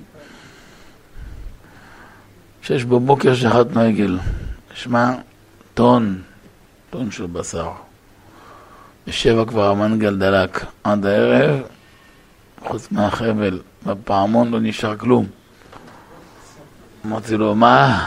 שש 2.62 2.84
בבוקר 2.84 3.34
שחטנו 3.34 3.80
עגל. 3.80 4.18
שמע, 4.74 5.10
טון, 5.74 6.22
טון 6.90 7.10
של 7.10 7.26
בשר. 7.26 7.70
בשבע 9.06 9.44
כבר 9.44 9.70
המנגל 9.70 10.16
דלק. 10.16 10.64
עד 10.84 11.06
הערב, 11.06 11.60
חוץ 12.60 12.88
מהחבל, 12.90 13.60
בפעמון 13.86 14.50
לא 14.50 14.60
נשאר 14.60 14.96
כלום. 14.96 15.26
אמרתי 17.06 17.36
לו, 17.36 17.54
מה? 17.54 18.06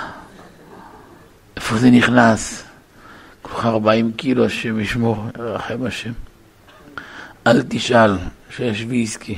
איפה 1.58 1.78
זה 1.78 1.90
נכנס? 1.92 2.64
כולך 3.42 3.66
40 3.66 4.12
קילו, 4.12 4.46
השם 4.46 4.80
ישמור, 4.80 5.26
ירחם 5.38 5.86
השם. 5.86 6.12
אל 7.48 7.64
תשאל, 7.70 8.18
שיש 8.50 8.86
ויסקי, 8.88 9.38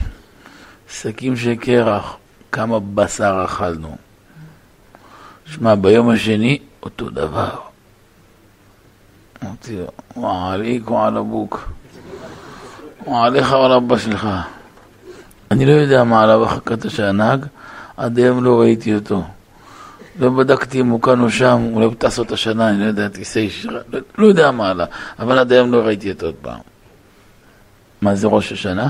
שקים 0.90 1.38
של 1.38 1.56
קרח, 1.56 2.18
כמה 2.52 2.80
בשר 2.80 3.42
אכלנו. 3.46 3.98
שמע, 5.46 5.76
ביום 5.76 6.10
השני, 6.10 6.60
אותו 6.84 7.10
דבר. 7.10 7.50
אמרתי 9.44 9.78
לו, 9.78 9.88
וואליק 10.16 10.92
ועל 10.92 11.18
אבוק. 11.18 11.70
ועליך 13.08 13.52
ועל 13.52 13.72
אבא 13.72 13.98
שלך. 13.98 14.28
אני 15.52 15.66
לא 15.66 15.72
יודע 15.72 16.04
מה 16.04 16.24
עליו 16.24 16.44
החכת 16.44 16.90
של 16.90 17.04
הנהג, 17.04 17.46
עד 17.98 18.18
היום 18.18 18.44
לא 18.44 18.60
ראיתי 18.60 18.96
אותו. 18.96 19.24
לא 20.20 20.30
בדקתי 20.30 20.82
אם 20.82 20.88
הוא 20.88 21.02
כאן 21.02 21.22
או 21.22 21.30
שם, 21.30 21.70
אולי 21.74 21.86
הוא 21.86 21.94
טס 21.98 22.20
אותה 22.20 22.38
שנה, 22.38 22.70
אני 22.70 22.80
לא 22.80 22.86
יודע, 22.86 23.10
טיסי 23.10 23.40
ישירה, 23.40 23.80
לא, 23.90 24.00
לא 24.18 24.28
יודע 24.28 24.52
מה 24.52 24.70
עלה, 24.70 24.86
אבל 25.20 25.40
עד 25.40 25.52
היום 25.52 25.72
לא 25.72 25.78
ראיתי 25.78 26.12
אותו 26.12 26.26
עוד 26.26 26.36
פעם. 26.42 26.60
מה 28.02 28.16
זה 28.16 28.28
ראש 28.28 28.52
השנה? 28.52 28.90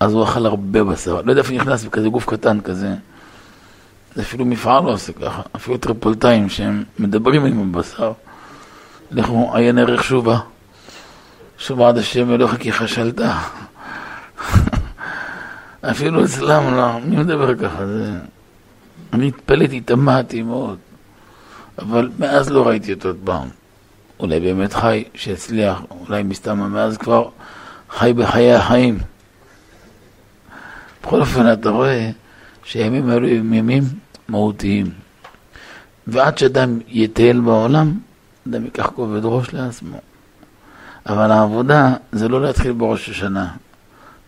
אז 0.00 0.12
הוא 0.12 0.24
אכל 0.24 0.46
הרבה 0.46 0.84
בשר, 0.84 1.22
לא 1.22 1.32
יודע 1.32 1.42
איפה 1.42 1.52
נכנס 1.52 1.84
בכזה 1.84 2.08
גוף 2.08 2.26
קטן 2.26 2.60
כזה. 2.60 2.94
זה 4.14 4.22
אפילו 4.22 4.44
מפעל 4.44 4.84
לא 4.84 4.90
עושה 4.90 5.12
ככה, 5.12 5.42
אפילו 5.56 5.78
טריפולטאים 5.78 6.48
שהם 6.48 6.84
מדברים 6.98 7.44
עם 7.44 7.60
הבשר. 7.60 8.12
לכו 9.10 9.50
עיין 9.54 9.78
ערך 9.78 10.04
שובה. 10.04 10.38
שובה 11.58 11.88
עד 11.88 11.98
השם 11.98 12.30
אלוהיך 12.30 12.56
כי 12.60 12.72
חשלת. 12.72 13.20
אפילו 15.90 16.24
אצלם 16.24 16.74
לא, 16.74 17.00
מי 17.00 17.16
מדבר 17.16 17.54
ככה? 17.54 17.86
זה... 17.86 18.12
אני 19.12 19.28
התפלאתי, 19.28 19.80
תמהתי 19.80 20.42
מאוד, 20.42 20.78
אבל 21.78 22.10
מאז 22.18 22.50
לא 22.50 22.68
ראיתי 22.68 22.92
אותו 22.92 23.08
עוד 23.08 23.16
פעם. 23.24 23.48
אולי 24.20 24.40
באמת 24.40 24.72
חי, 24.72 25.04
שהצליח, 25.14 25.82
אולי 25.90 26.22
מסתם 26.22 26.58
מאז 26.58 26.98
כבר 26.98 27.28
חי 27.90 28.12
בחיי 28.16 28.54
החיים. 28.54 28.98
בכל 31.02 31.20
אופן, 31.20 31.52
אתה 31.52 31.70
רואה 31.70 32.10
שהימים 32.64 33.10
האלו 33.10 33.28
הם 33.28 33.52
ימים 33.52 33.82
מהותיים. 34.28 34.90
ועד 36.06 36.38
שאדם 36.38 36.78
יטייל 36.88 37.40
בעולם, 37.40 37.92
אדם 38.50 38.64
ייקח 38.64 38.86
כובד 38.86 39.20
ראש 39.24 39.54
לעצמו. 39.54 40.00
אבל 41.06 41.30
העבודה 41.30 41.94
זה 42.12 42.28
לא 42.28 42.42
להתחיל 42.42 42.72
בראש 42.72 43.08
השנה, 43.08 43.48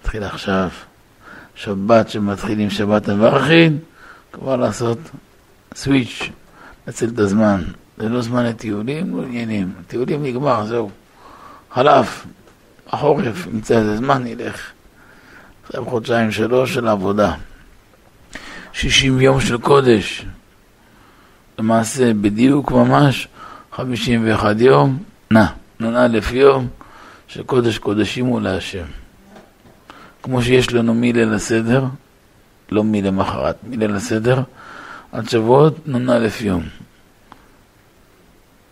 להתחיל 0.03 0.25
עכשיו. 0.25 0.69
שבת 1.55 2.11
שמתחילים 2.11 2.71
שבת 2.71 3.09
המברכין, 3.09 3.79
כבר 4.33 4.57
לעשות 4.57 4.99
סוויץ', 5.75 6.31
לצל 6.87 7.09
את 7.09 7.19
הזמן. 7.19 7.63
זה 7.99 8.09
לא 8.09 8.23
זמן 8.23 8.45
לטיולים, 8.45 9.17
לא 9.17 9.23
עניינים. 9.23 9.73
טיולים 9.87 10.23
נגמר, 10.23 10.67
זהו. 10.67 10.91
חלף, 11.71 12.27
החורף, 12.89 13.47
נמצא 13.53 13.79
איזה 13.79 13.97
זמן, 13.97 14.25
נלך. 14.25 14.71
עכשיו 15.65 15.85
חודשיים 15.85 16.33
שלוש 16.33 16.75
של 16.75 16.89
עבודה. 16.89 17.35
שישים 18.73 19.21
יום 19.21 19.41
של 19.41 19.59
קודש. 19.59 20.27
למעשה, 21.59 22.15
בדיוק 22.15 22.73
ממש, 22.73 23.29
חמישים 23.73 24.23
ואחד 24.27 24.61
יום, 24.61 25.03
נע, 25.31 25.47
נ"א 25.81 26.19
יום 26.33 26.69
של 27.29 27.43
קודש 27.43 27.79
קודשים 27.79 28.27
הוא 28.27 28.41
להשם. 28.41 28.85
כמו 30.23 30.43
שיש 30.43 30.73
לנו 30.73 30.95
מליל 30.95 31.35
הסדר, 31.35 31.85
לא 32.71 32.85
מלמחרת, 32.85 33.57
מליל 33.65 33.95
הסדר, 33.95 34.43
עד 35.13 35.29
שבועות 35.29 35.89
נ"א 35.89 36.29
יום. 36.41 36.63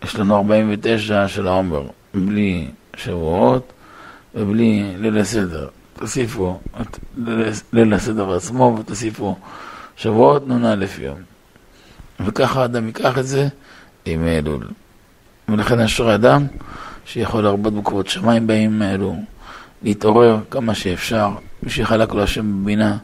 יש 0.03 0.15
לנו 0.15 0.35
49 0.35 1.27
של 1.27 1.47
העומר, 1.47 1.87
בלי 2.13 2.67
שבועות 2.95 3.73
ובלי 4.35 4.93
ליל 4.97 5.17
הסדר. 5.17 5.67
תוסיפו 5.93 6.59
את 6.81 6.99
ליל 7.73 7.93
הסדר 7.93 8.35
עצמו 8.35 8.77
ותוסיפו 8.79 9.35
שבועות 9.97 10.47
נ"א 10.47 10.85
יום. 10.99 11.17
וככה 12.19 12.65
אדם 12.65 12.87
ייקח 12.87 13.17
את 13.17 13.27
זה 13.27 13.47
עם 14.05 14.27
אלול. 14.27 14.67
ולכן 15.53 15.79
אשרי 15.79 16.15
אדם 16.15 16.45
שיכול 17.05 17.43
להרבות 17.43 17.73
בכבוד 17.73 18.07
שמיים 18.07 18.47
בימים 18.47 18.81
האלו, 18.81 19.15
להתעורר 19.83 20.39
כמה 20.51 20.75
שאפשר, 20.75 21.29
מי 21.63 21.69
שחלק 21.69 22.13
לו 22.13 22.23
השם 22.23 22.63
בבינה. 22.63 22.97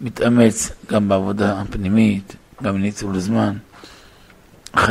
מתאמץ 0.00 0.72
גם 0.90 1.08
בעבודה 1.08 1.60
הפנימית, 1.60 2.36
גם 2.62 2.74
בניצול 2.74 3.18
זמן. 3.18 3.56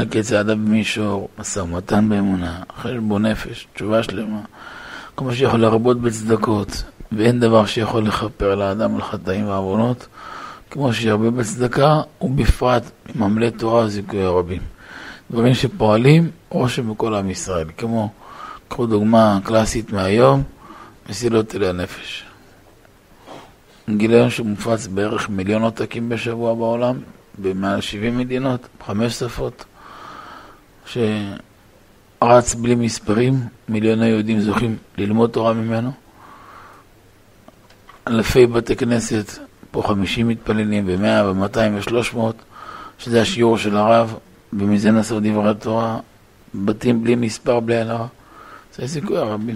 קץ 0.09 0.31
האדם 0.31 0.65
במישור, 0.65 1.29
משא 1.39 1.59
ומתן 1.59 2.09
באמונה, 2.09 2.61
חשבון 2.77 3.25
נפש, 3.25 3.67
תשובה 3.73 4.03
שלמה. 4.03 4.41
כל 5.15 5.25
מה 5.25 5.35
שיכול 5.35 5.59
להרבות 5.59 6.01
בצדקות, 6.01 6.83
ואין 7.11 7.39
דבר 7.39 7.65
שיכול 7.65 8.03
לכפר 8.03 8.55
לאדם 8.55 8.95
על 8.95 9.01
חטאים 9.01 9.47
ועוונות, 9.47 10.07
כמו 10.71 10.93
שירבה 10.93 11.29
בצדקה, 11.29 12.01
ובפרט 12.21 12.83
ממלא 13.15 13.49
תורה 13.49 13.85
וזיכוי 13.85 14.23
הרבים. 14.23 14.61
דברים 15.31 15.53
שפועלים 15.53 16.31
רושם 16.49 16.93
בכל 16.93 17.15
עם 17.15 17.29
ישראל, 17.29 17.67
כמו, 17.77 18.09
קחו 18.67 18.85
דוגמה 18.85 19.39
קלאסית 19.43 19.91
מהיום, 19.91 20.43
מסילות 21.09 21.55
אלי 21.55 21.67
הנפש. 21.67 22.25
גיליון 23.97 24.29
שמופץ 24.29 24.87
בערך 24.87 25.29
מיליון 25.29 25.61
עותקים 25.61 26.09
בשבוע 26.09 26.53
בעולם, 26.53 26.99
במעל 27.37 27.81
70 27.81 28.17
מדינות, 28.17 28.67
חמש 28.85 29.13
שפות, 29.13 29.65
שרץ 30.85 32.55
בלי 32.55 32.75
מספרים, 32.75 33.39
מיליוני 33.69 34.07
יהודים 34.07 34.41
זוכים 34.41 34.77
ללמוד 34.97 35.29
תורה 35.29 35.53
ממנו. 35.53 35.91
אלפי 38.07 38.45
בתי 38.45 38.75
כנסת, 38.75 39.39
פה 39.71 39.83
50 39.87 40.27
מתפללים, 40.27 40.87
ב-100 40.87 41.25
ו-200 41.25 41.57
ו-300, 41.57 42.17
שזה 42.99 43.21
השיעור 43.21 43.57
של 43.57 43.77
הרב, 43.77 44.17
ומזה 44.53 44.91
נעשו 44.91 45.19
דברי 45.19 45.49
התורה, 45.49 45.99
בתים 46.55 47.03
בלי 47.03 47.15
מספר, 47.15 47.59
בלי 47.59 47.77
עלרה. 47.77 48.07
זה 48.75 48.87
סיכוי 48.87 49.17
הרבים. 49.17 49.55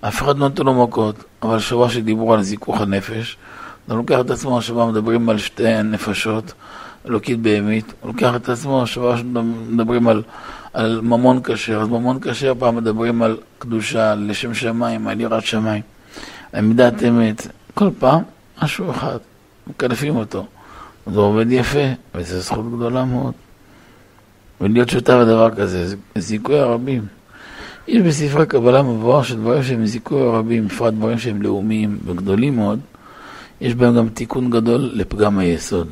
אף 0.00 0.22
אחד 0.22 0.38
לא 0.38 0.48
נותן 0.48 0.62
לו 0.62 0.84
מכות, 0.84 1.24
אבל 1.42 1.58
שבוע 1.58 1.90
שדיברו 1.90 2.34
על 2.34 2.42
זיכוך 2.42 2.80
הנפש, 2.80 3.36
הוא 3.86 3.96
לוקח 3.96 4.20
את 4.20 4.30
עצמו, 4.30 4.58
השבוע 4.58 4.90
מדברים 4.90 5.28
על 5.28 5.38
שתי 5.38 5.82
נפשות, 5.82 6.52
אלוקית 7.06 7.40
בהמית, 7.40 7.92
הוא 8.00 8.12
לוקח 8.12 8.36
את 8.36 8.48
עצמו, 8.48 8.82
השבוע 8.82 9.16
מדברים 9.68 10.08
על, 10.08 10.22
על 10.72 11.00
ממון 11.02 11.40
כשר, 11.44 11.80
אז 11.80 11.88
ממון 11.88 12.18
כשר 12.20 12.52
פעם 12.58 12.76
מדברים 12.76 13.22
על 13.22 13.36
קדושה, 13.58 14.14
לשם 14.14 14.54
שמיים, 14.54 15.08
על 15.08 15.20
יראת 15.20 15.46
שמיים, 15.46 15.82
על 16.52 16.64
מידת 16.64 17.02
אמת, 17.02 17.46
כל 17.74 17.90
פעם 17.98 18.22
משהו 18.62 18.90
אחד, 18.90 19.18
מקלפים 19.66 20.16
אותו. 20.16 20.46
זה 21.12 21.18
עובד 21.18 21.52
יפה, 21.52 21.86
וזו 22.14 22.40
זכות 22.40 22.72
גדולה 22.76 23.04
מאוד. 23.04 23.32
ולהיות 24.60 24.88
שותף 24.88 25.14
בדבר 25.20 25.50
כזה, 25.54 25.88
זה 25.88 25.96
זיכוי 26.16 26.58
הרבים. 26.58 27.06
יש 27.88 28.02
בספרי 28.02 28.46
קבלה 28.46 28.82
מבואר 28.82 29.22
שדברים 29.22 29.62
שהם 29.62 29.86
זיכוי 29.86 30.22
הרבים, 30.22 30.68
בפרט 30.68 30.94
דברים 30.94 31.18
שהם 31.18 31.42
לאומיים 31.42 31.98
וגדולים 32.04 32.56
מאוד, 32.56 32.80
יש 33.60 33.74
בהם 33.74 33.96
גם 33.96 34.08
תיקון 34.08 34.50
גדול 34.50 34.90
לפגם 34.94 35.38
היסוד. 35.38 35.88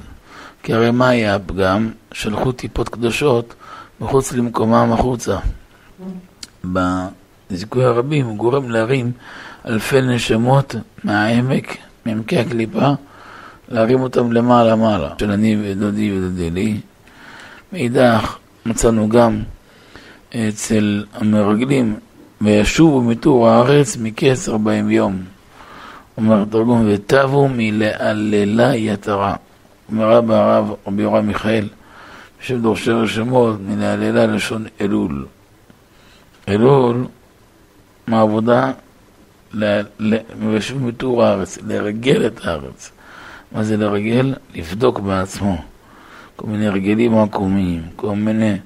כי 0.62 0.74
הרי 0.74 0.90
מה 0.90 1.08
היה 1.08 1.34
הפגם? 1.34 1.90
שלחו 2.12 2.52
טיפות 2.52 2.88
קדושות 2.88 3.54
מחוץ 4.00 4.32
למקומם 4.32 4.92
החוצה. 4.92 5.36
בזיכוי 6.64 7.84
הרבים 7.84 8.26
הוא 8.26 8.36
גורם 8.36 8.70
להרים 8.70 9.12
אלפי 9.66 10.00
נשמות 10.00 10.74
מהעמק, 11.04 11.76
מעמקי 12.06 12.38
הקליפה, 12.38 12.90
להרים 13.68 14.00
אותם 14.00 14.32
למעלה-מעלה, 14.32 15.14
של 15.18 15.30
אני 15.30 15.56
ודודי 15.62 16.18
ודודי 16.18 16.50
לי. 16.50 16.80
מאידך, 17.72 18.36
מצאנו 18.66 19.08
גם 19.08 19.42
אצל 20.34 21.04
המרגלים, 21.14 21.96
וישובו 22.40 23.02
מטור 23.02 23.48
הארץ 23.48 23.96
מקץ 23.96 24.48
ארבעים 24.48 24.90
יום. 24.90 25.22
אומר 26.16 26.42
התרגום, 26.42 26.84
ותבו 26.88 27.48
מלעללה 27.52 28.76
יתרה. 28.76 29.34
אומר 29.90 30.10
רבא 30.10 30.34
הרב 30.34 30.74
רבי 30.86 31.02
יורם 31.02 31.26
מיכאל, 31.26 31.68
בשם 32.40 32.62
דורשי 32.62 32.90
רשמות, 32.90 33.56
מלעללה 33.60 34.26
לשון 34.26 34.64
אלול. 34.80 35.26
אלול, 36.48 37.06
מעבודה, 38.06 38.72
וישובו 40.38 40.86
מטור 40.86 41.24
הארץ, 41.24 41.58
לרגל 41.66 42.26
את 42.26 42.44
הארץ. 42.44 42.92
מה 43.52 43.64
זה 43.64 43.76
לרגל? 43.76 44.34
לבדוק 44.54 44.98
בעצמו. 44.98 45.75
כל 46.36 46.46
מיני 46.46 46.66
הרגלים 46.66 47.18
עקומים, 47.18 47.82
כל 47.96 48.16
מיני 48.16 48.56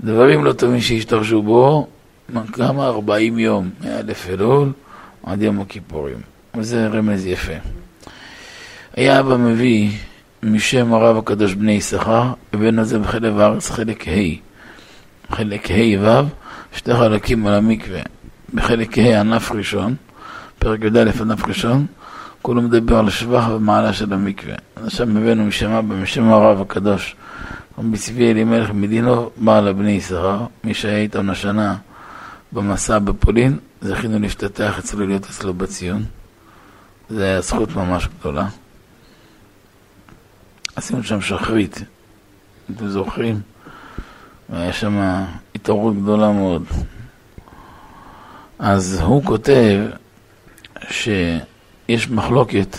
דברים 0.00 0.44
לא 0.44 0.52
טובים 0.52 0.80
שהשתרשו 0.80 1.42
בו, 1.42 1.86
כמה? 2.52 2.86
ארבעים 2.86 3.38
יום, 3.38 3.70
מאלף 3.84 4.28
אלול 4.28 4.72
עד 5.22 5.42
יום 5.42 5.60
הכיפורים. 5.60 6.18
וזה 6.56 6.86
רמז 6.86 7.26
יפה. 7.26 7.52
היה 8.96 9.20
אבא 9.20 9.36
מביא 9.36 9.90
משם 10.42 10.94
הרב 10.94 11.16
הקדוש 11.16 11.54
בני 11.54 11.72
יששכר, 11.72 12.32
הבן 12.52 12.78
הזה 12.78 12.98
בחלב 12.98 13.38
הארץ 13.38 13.70
חלק 13.70 14.08
ה', 14.08 15.34
חלק 15.34 15.70
ה' 15.70 16.00
ו', 16.00 16.28
שתי 16.76 16.94
חלקים 16.94 17.46
על 17.46 17.54
המקווה. 17.54 18.00
בחלק 18.54 18.98
ה' 18.98 19.20
ענף 19.20 19.52
ראשון, 19.52 19.94
פרק 20.58 20.80
י"א 20.84 21.10
ענף 21.20 21.44
ראשון, 21.48 21.86
כולו 22.44 22.62
מדבר 22.62 22.98
על 22.98 23.10
שבח 23.10 23.48
ומעלה 23.48 23.92
של 23.92 24.12
המקווה. 24.12 24.54
עכשיו 24.76 25.08
הבאנו 25.10 25.44
משם 25.44 25.70
אבא, 25.70 25.94
משם 25.94 26.28
הרב 26.28 26.60
הקדוש. 26.60 27.16
רבי 27.78 27.98
צבי 27.98 28.30
אלימלך 28.30 28.70
מדינו 28.70 29.30
בעל 29.36 29.68
הבני 29.68 29.90
יששכר, 29.90 30.46
מי 30.64 30.74
שהיה 30.74 30.98
איתנו 30.98 31.32
השנה 31.32 31.76
במסע 32.52 32.98
בפולין, 32.98 33.58
זכינו 33.80 34.18
להשתתח 34.18 34.78
אצלו, 34.78 35.06
להיות 35.06 35.24
אצלו 35.24 35.54
בציון. 35.54 36.04
זו 37.10 37.22
הייתה 37.22 37.40
זכות 37.40 37.76
ממש 37.76 38.08
גדולה. 38.20 38.46
עשינו 40.76 41.02
שם 41.02 41.20
שחרית, 41.20 41.82
אתם 42.70 42.88
זוכרים? 42.88 43.40
והיה 44.50 44.72
שם 44.72 45.24
התעוררות 45.54 46.02
גדולה 46.02 46.32
מאוד. 46.32 46.64
אז 48.58 49.00
הוא 49.00 49.24
כותב 49.24 49.80
שיש 51.86 52.10
מחלוקת 52.10 52.78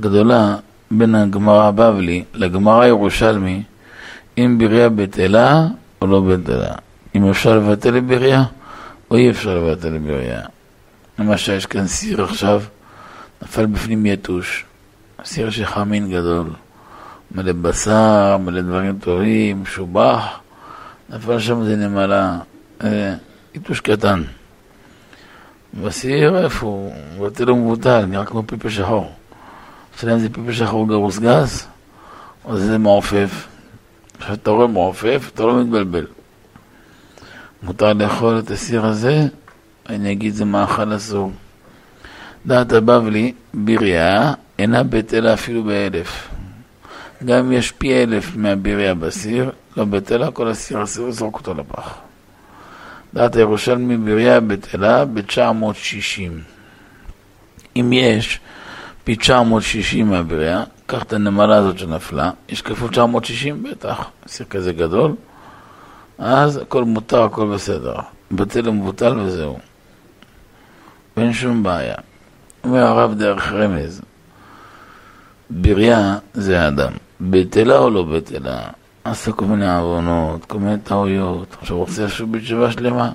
גדולה 0.00 0.56
בין 0.90 1.14
הגמרא 1.14 1.68
הבבלי 1.68 2.24
לגמרא 2.34 2.82
הירושלמי 2.82 3.62
אם 4.38 4.58
בריה 4.58 4.88
בטלה 4.88 5.66
או 6.00 6.06
לא 6.06 6.20
בטלה. 6.20 6.74
אם 7.14 7.30
אפשר 7.30 7.56
לבטל 7.56 7.90
לבריה 7.90 8.44
או 9.10 9.16
אי 9.16 9.30
אפשר 9.30 9.58
לבטל 9.58 9.88
לבריה. 9.88 10.40
למשל, 11.18 11.52
יש 11.52 11.66
כאן 11.66 11.86
סיר 11.86 12.24
עכשיו, 12.24 12.62
נפל 13.42 13.66
בפנים 13.66 14.06
יתוש. 14.06 14.64
סיר 15.24 15.50
של 15.50 15.66
חמין 15.66 16.10
גדול. 16.10 16.46
מלא 17.34 17.52
בשר, 17.52 18.36
מלא 18.36 18.60
דברים 18.60 18.98
טובים, 18.98 19.62
משובח. 19.62 20.40
נפל 21.10 21.38
שם 21.38 21.60
איזה 21.60 21.76
נמלה, 21.76 22.38
אה, 22.84 23.14
יתוש 23.54 23.80
קטן. 23.80 24.22
איפה 26.44 26.66
הוא? 26.66 26.92
מבטל 27.18 27.50
ומבוטל, 27.50 28.04
נראה 28.04 28.24
כמו 28.24 28.42
פיפה 28.46 28.70
שחור. 28.70 29.12
השאלה 29.96 30.18
זה 30.18 30.28
פיפה 30.32 30.52
שחור 30.52 30.88
גרוס 30.88 31.18
גס, 31.18 31.66
או 32.44 32.58
זה 32.58 32.78
מעופף. 32.78 33.48
כשאתה 34.20 34.50
רואה 34.50 34.66
מעופף, 34.66 35.30
אתה 35.34 35.42
לא 35.42 35.60
מתבלבל. 35.60 36.06
מותר 37.62 37.92
לאכול 37.92 38.38
את 38.38 38.50
הסיר 38.50 38.86
הזה, 38.86 39.26
אני 39.88 40.12
אגיד 40.12 40.34
זה 40.34 40.44
מאכל 40.44 40.96
אסור. 40.96 41.32
דעת 42.46 42.72
הבבלי, 42.72 43.32
בריה, 43.54 44.32
אינה 44.58 44.82
בטלה 44.82 45.34
אפילו 45.34 45.64
באלף. 45.64 46.28
גם 47.24 47.38
אם 47.38 47.52
יש 47.52 47.72
פי 47.72 48.02
אלף 48.02 48.36
מהבריה 48.36 48.94
בסיר, 48.94 49.50
לא 49.76 49.84
בטלה, 49.84 50.30
כל 50.30 50.48
הסיר 50.48 50.82
אסור 50.82 51.08
לזרוק 51.08 51.34
אותו 51.34 51.54
לפח. 51.54 51.94
דעת 53.14 53.36
הירושלמי 53.36 53.96
בריה 53.96 54.40
בטלה 54.40 55.04
ב-960. 55.04 56.30
אם 57.76 57.92
יש 57.92 58.40
פי 59.04 59.16
960 59.16 60.10
מהבריה, 60.10 60.64
קח 60.86 61.02
את 61.02 61.12
הנמלה 61.12 61.56
הזאת 61.56 61.78
שנפלה, 61.78 62.30
יש 62.48 62.62
כפול 62.62 62.90
960 62.90 63.62
בטח, 63.62 64.10
סיר 64.26 64.46
כזה 64.46 64.72
גדול, 64.72 65.14
אז 66.18 66.56
הכל 66.56 66.84
מותר, 66.84 67.22
הכל 67.22 67.54
בסדר. 67.54 67.94
בטל 68.32 68.68
ומבוטל 68.68 69.18
וזהו. 69.18 69.58
ואין 71.16 71.32
שום 71.32 71.62
בעיה. 71.62 71.94
אומר 72.64 72.86
הרב 72.86 73.14
דרך 73.14 73.52
רמז, 73.52 74.02
בריה 75.50 76.18
זה 76.34 76.60
האדם. 76.60 76.92
בטלה 77.20 77.78
או 77.78 77.90
לא 77.90 78.02
בטלה? 78.02 78.60
עשה 79.04 79.32
כל 79.32 79.44
מיני 79.44 79.74
עוונות, 79.74 80.44
כל 80.44 80.58
מיני 80.58 80.78
טעויות, 80.78 81.56
עכשיו 81.60 81.76
רוצה 81.76 82.04
לשוב 82.04 82.32
בתשובה 82.32 82.72
שלמה. 82.72 83.12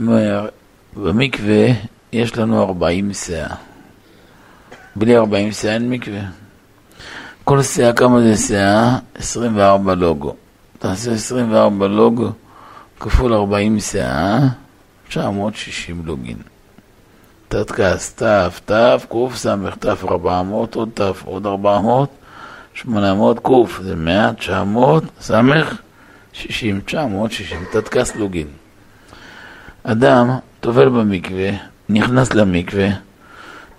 אומר, 0.00 0.48
במקווה 0.96 1.66
יש 2.12 2.36
לנו 2.36 2.62
40 2.62 3.12
שאה. 3.12 3.54
בלי 4.96 5.16
40 5.16 5.52
שאה 5.52 5.74
אין 5.74 5.90
מקווה. 5.90 6.20
כל 7.44 7.62
שאה, 7.62 7.92
כמה 7.92 8.20
זה 8.20 8.36
שאה? 8.36 8.98
24 9.14 9.94
לוגו. 9.94 10.34
תעשה 10.78 11.12
24 11.12 11.86
לוגו 11.86 12.30
כפול 13.00 13.34
40 13.34 13.80
שאה, 13.80 14.38
960 15.08 16.02
לוגין. 16.04 16.36
תתקס, 17.48 18.14
תף, 18.14 18.60
תף, 18.64 19.06
סמך, 19.34 19.74
תף 19.76 20.04
400, 20.10 20.74
עוד 20.74 20.88
תף, 20.94 21.22
עוד 21.24 21.46
400, 21.46 22.10
800, 22.84 23.38
קוף, 23.38 23.80
זה 23.82 23.96
100, 23.96 24.32
900, 24.34 25.04
סמך, 25.20 25.76
60, 26.32 26.80
960, 26.80 27.64
תתקס 27.72 28.16
לוגין. 28.16 28.46
אדם 29.82 30.30
טובל 30.60 30.88
במקווה, 30.88 31.50
נכנס 31.88 32.34
למקווה, 32.34 32.88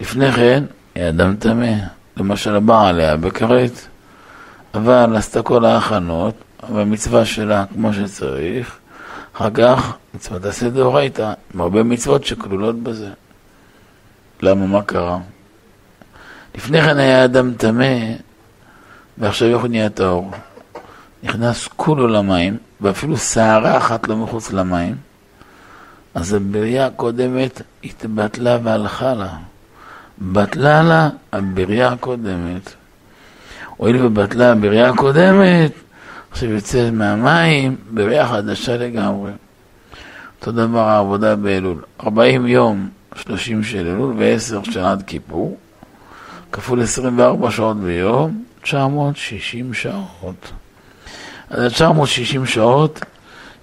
לפני 0.02 0.32
כן 0.32 0.64
היה 0.96 1.10
אדם 1.10 1.36
טמא, 1.36 1.72
למשל 2.18 2.56
הבעל 2.56 3.00
היה 3.00 3.18
בכרת, 3.18 3.88
אבל 4.74 5.16
עשתה 5.16 5.42
כל 5.42 5.66
ההכנות, 5.66 6.36
והמצווה 6.74 7.26
שלה 7.26 7.66
כמו 7.74 7.94
שצריך, 7.94 8.78
אחר 9.36 9.50
כך 9.54 9.94
מצוות 10.14 10.46
עשה 10.46 10.70
דאורייתא, 10.70 11.34
עם 11.54 11.62
הרבה 11.62 11.84
מצוות 11.84 12.26
שכלולות 12.26 12.84
בזה. 12.84 13.10
למה? 14.42 14.68
מה 14.68 14.82
קרה? 14.82 15.18
לפני 16.56 16.82
כן 16.82 16.98
היה 16.98 17.26
אדם 17.26 17.54
טמא, 17.54 17.96
ועכשיו 19.20 19.48
איך 19.48 19.62
הוא 19.62 19.68
נהיה 19.68 19.90
טהור? 19.90 20.32
נכנס 21.24 21.68
כולו 21.76 22.08
למים, 22.08 22.58
ואפילו 22.82 23.18
שערה 23.18 23.78
אחת 23.78 24.08
לא 24.08 24.18
מחוץ 24.18 24.52
למים, 24.52 24.96
אז 26.14 26.34
הבריאה 26.34 26.86
הקודמת 26.86 27.62
התבטלה 27.84 28.58
והלכה 28.64 29.14
לה. 29.14 29.30
בטלה 30.22 30.84
לה 30.84 31.10
הבריאה 31.34 31.92
הקודמת. 31.92 32.74
הואיל 33.78 34.06
ובטלה 34.06 34.52
הבריאה 34.52 34.90
הקודמת, 34.90 35.72
עכשיו 36.32 36.50
יוצא 36.50 36.92
מהמים 36.92 37.76
בריאה 37.90 38.28
חדשה 38.28 38.78
לגמרי. 38.78 39.32
אותו 40.40 40.52
דבר 40.52 40.80
העבודה 40.80 41.36
באלול. 41.36 41.82
40 42.04 42.48
יום, 42.48 42.90
30 43.16 43.64
של 43.64 43.88
אלול 43.88 44.14
ו-10 44.18 44.72
של 44.72 44.80
עד 44.80 45.04
כיפור, 45.08 45.58
כפול 46.52 46.82
24 46.82 47.52
שעות 47.52 47.78
ביום, 47.78 48.44
960 48.64 49.74
שעות. 49.74 50.52
אז 51.50 51.82
ה-960 51.82 52.46
שעות 52.46 53.00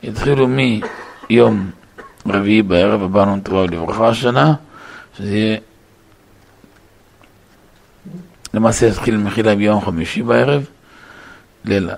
יתחילו 0.02 0.48
מיום 0.48 1.70
רביעי 2.26 2.62
בערב, 2.62 3.02
הבאנו 3.02 3.36
נתראה 3.36 3.66
לברכה 3.66 4.08
השנה, 4.08 4.54
שזה 5.18 5.36
יהיה 5.36 5.58
למעשה 8.54 8.86
יתחיל 8.86 9.16
מחילה 9.16 9.54
ביום 9.54 9.80
חמישי 9.80 10.22
בערב, 10.22 10.64
ליל 11.64 11.90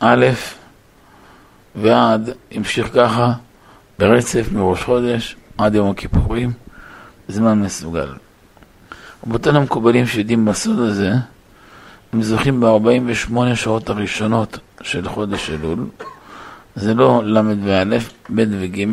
א', 0.00 0.26
ועד, 1.74 2.30
המשיך 2.52 2.88
ככה, 2.94 3.32
ברצף 3.98 4.48
מראש 4.52 4.82
חודש 4.82 5.36
עד 5.58 5.74
יום 5.74 5.90
הכיפורים, 5.90 6.52
זמן 7.28 7.62
מסוגל. 7.62 8.08
רבותינו 9.26 9.58
המקובלים 9.58 10.06
שיודעים 10.06 10.44
בסוד 10.44 10.78
הזה, 10.78 11.12
הם 12.16 12.22
זוכים 12.22 12.60
ב-48 12.60 13.54
שעות 13.54 13.90
הראשונות 13.90 14.58
של 14.82 15.08
חודש 15.08 15.50
אלול, 15.50 15.86
זה 16.76 16.94
לא 16.94 17.22
ל' 17.24 17.38
וא', 17.64 17.84
ב' 18.34 18.44
וג', 18.50 18.84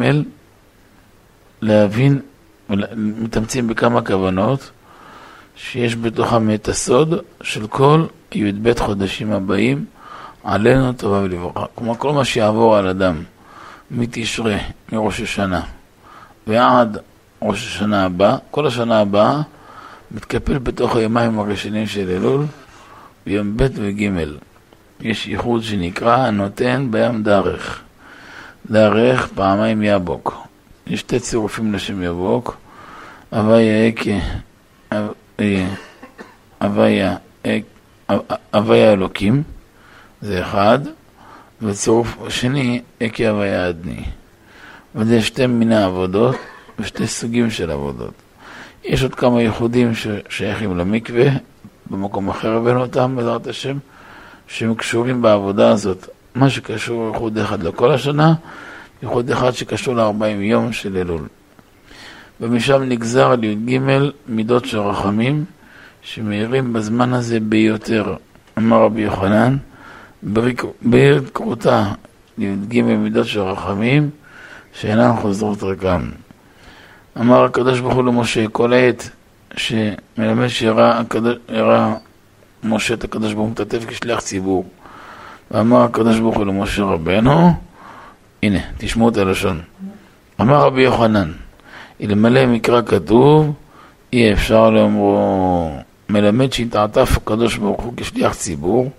להבין, 1.61 2.19
מתאמצים 2.95 3.67
בכמה 3.67 4.01
כוונות, 4.01 4.71
שיש 5.55 5.95
בתוכם 5.95 6.53
את 6.53 6.67
הסוד 6.67 7.13
של 7.41 7.67
כל 7.67 8.05
י"ב 8.31 8.79
חודשים 8.79 9.31
הבאים, 9.31 9.85
עלינו 10.43 10.93
טובה 10.93 11.19
ולברכה. 11.19 11.65
כלומר, 11.75 11.95
כל 11.95 12.13
מה 12.13 12.25
שיעבור 12.25 12.75
על 12.77 12.87
אדם 12.87 13.23
מתשרה, 13.91 14.57
מראש 14.91 15.21
השנה, 15.21 15.61
ועד 16.47 16.97
ראש 17.41 17.67
השנה 17.67 18.05
הבא, 18.05 18.37
כל 18.51 18.67
השנה 18.67 18.99
הבאה, 18.99 19.41
מתקפל 20.11 20.57
בתוך 20.57 20.95
היומיים 20.95 21.39
הראשונים 21.39 21.87
של 21.87 22.09
אלול, 22.09 22.45
ביום 23.25 23.57
ב' 23.57 23.67
וג'. 23.73 24.09
יש 25.01 25.27
ייחוד 25.27 25.63
שנקרא 25.63 26.17
הנותן 26.17 26.87
בים 26.91 27.23
דרך. 27.23 27.81
דרך 28.71 29.27
פעמיים 29.27 29.81
יבוק. 29.83 30.47
יש 30.87 30.99
שתי 30.99 31.19
צירופים 31.19 31.73
לשם 31.73 32.03
יבוק. 32.03 32.57
הוויה 33.29 33.89
אקה, 33.89 34.11
הוויה 38.53 38.93
אלוקים, 38.93 39.43
זה 40.21 40.41
אחד, 40.41 40.79
וצירוף 41.61 42.17
שני, 42.29 42.81
אקה 43.03 43.29
הוויה 43.29 43.69
אדני. 43.69 44.03
וזה 44.95 45.21
שתי 45.21 45.47
מיני 45.47 45.83
עבודות 45.83 46.35
ושתי 46.79 47.07
סוגים 47.07 47.51
של 47.51 47.71
עבודות. 47.71 48.13
יש 48.83 49.03
עוד 49.03 49.15
כמה 49.15 49.41
ייחודים 49.41 49.91
ששייכים 49.95 50.77
למקווה, 50.77 51.25
במקום 51.89 52.29
אחר 52.29 52.55
הבאנו 52.57 52.81
אותם, 52.81 53.13
בעזרת 53.15 53.47
השם, 53.47 53.77
שהם 54.47 54.75
קשורים 54.75 55.21
בעבודה 55.21 55.69
הזאת. 55.71 56.07
מה 56.35 56.49
שקשור 56.49 57.07
ייחוד 57.13 57.37
אחד 57.37 57.63
לכל 57.63 57.91
השנה, 57.91 58.33
ייחוד 59.03 59.29
אחד 59.29 59.51
שקשור 59.51 59.95
ל-40 59.95 60.25
יום 60.25 60.71
של 60.71 60.97
אלול. 60.97 61.27
ומשם 62.41 62.83
נגזר 62.83 63.31
על 63.31 63.43
י"ג 63.43 63.79
מידות 64.27 64.65
של 64.65 64.79
רחמים, 64.79 65.45
שמאירים 66.01 66.73
בזמן 66.73 67.13
הזה 67.13 67.39
ביותר. 67.39 68.15
אמר 68.57 68.83
רבי 68.83 69.01
יוחנן, 69.01 69.57
בעיר 70.81 71.23
כרותה 71.33 71.85
י"ג 72.37 72.81
מידות 72.81 73.27
של 73.27 73.39
רחמים, 73.39 74.09
שאינן 74.73 75.11
חוזרות 75.21 75.63
ריקם. 75.63 76.09
אמר 77.19 77.43
הקדוש 77.43 77.79
ברוך 77.79 77.93
הוא 77.93 78.03
למשה, 78.03 78.47
כל 78.47 78.73
העת 78.73 79.09
שמלמד 79.57 80.47
שראה 80.47 81.95
משה 82.63 82.93
את 82.93 83.03
הקדוש 83.03 83.33
ברוך 83.33 83.45
הוא 83.45 83.51
מתעטף 83.51 83.85
כשליח 83.87 84.19
ציבור. 84.19 84.65
ואמר 85.51 85.81
הקדוש 85.81 86.19
ברוך 86.19 86.35
הוא 86.35 86.45
למשה 86.45 86.83
רבנו, 86.83 87.53
הנה, 88.43 88.59
תשמעו 88.77 89.09
את 89.09 89.17
הלשון. 89.17 89.61
אמר 90.41 90.55
רבי 90.55 90.81
יוחנן, 90.81 91.31
אלמלא 92.01 92.45
מקרא 92.45 92.81
כתוב, 92.85 93.53
אי 94.13 94.33
אפשר 94.33 94.69
לאמרו, 94.69 95.71
מלמד 96.09 96.53
שהתעטף 96.53 97.17
הקדוש 97.17 97.57
ברוך 97.57 97.81
הוא 97.81 97.93
כשליח 97.97 98.33
ציבור, 98.33 98.91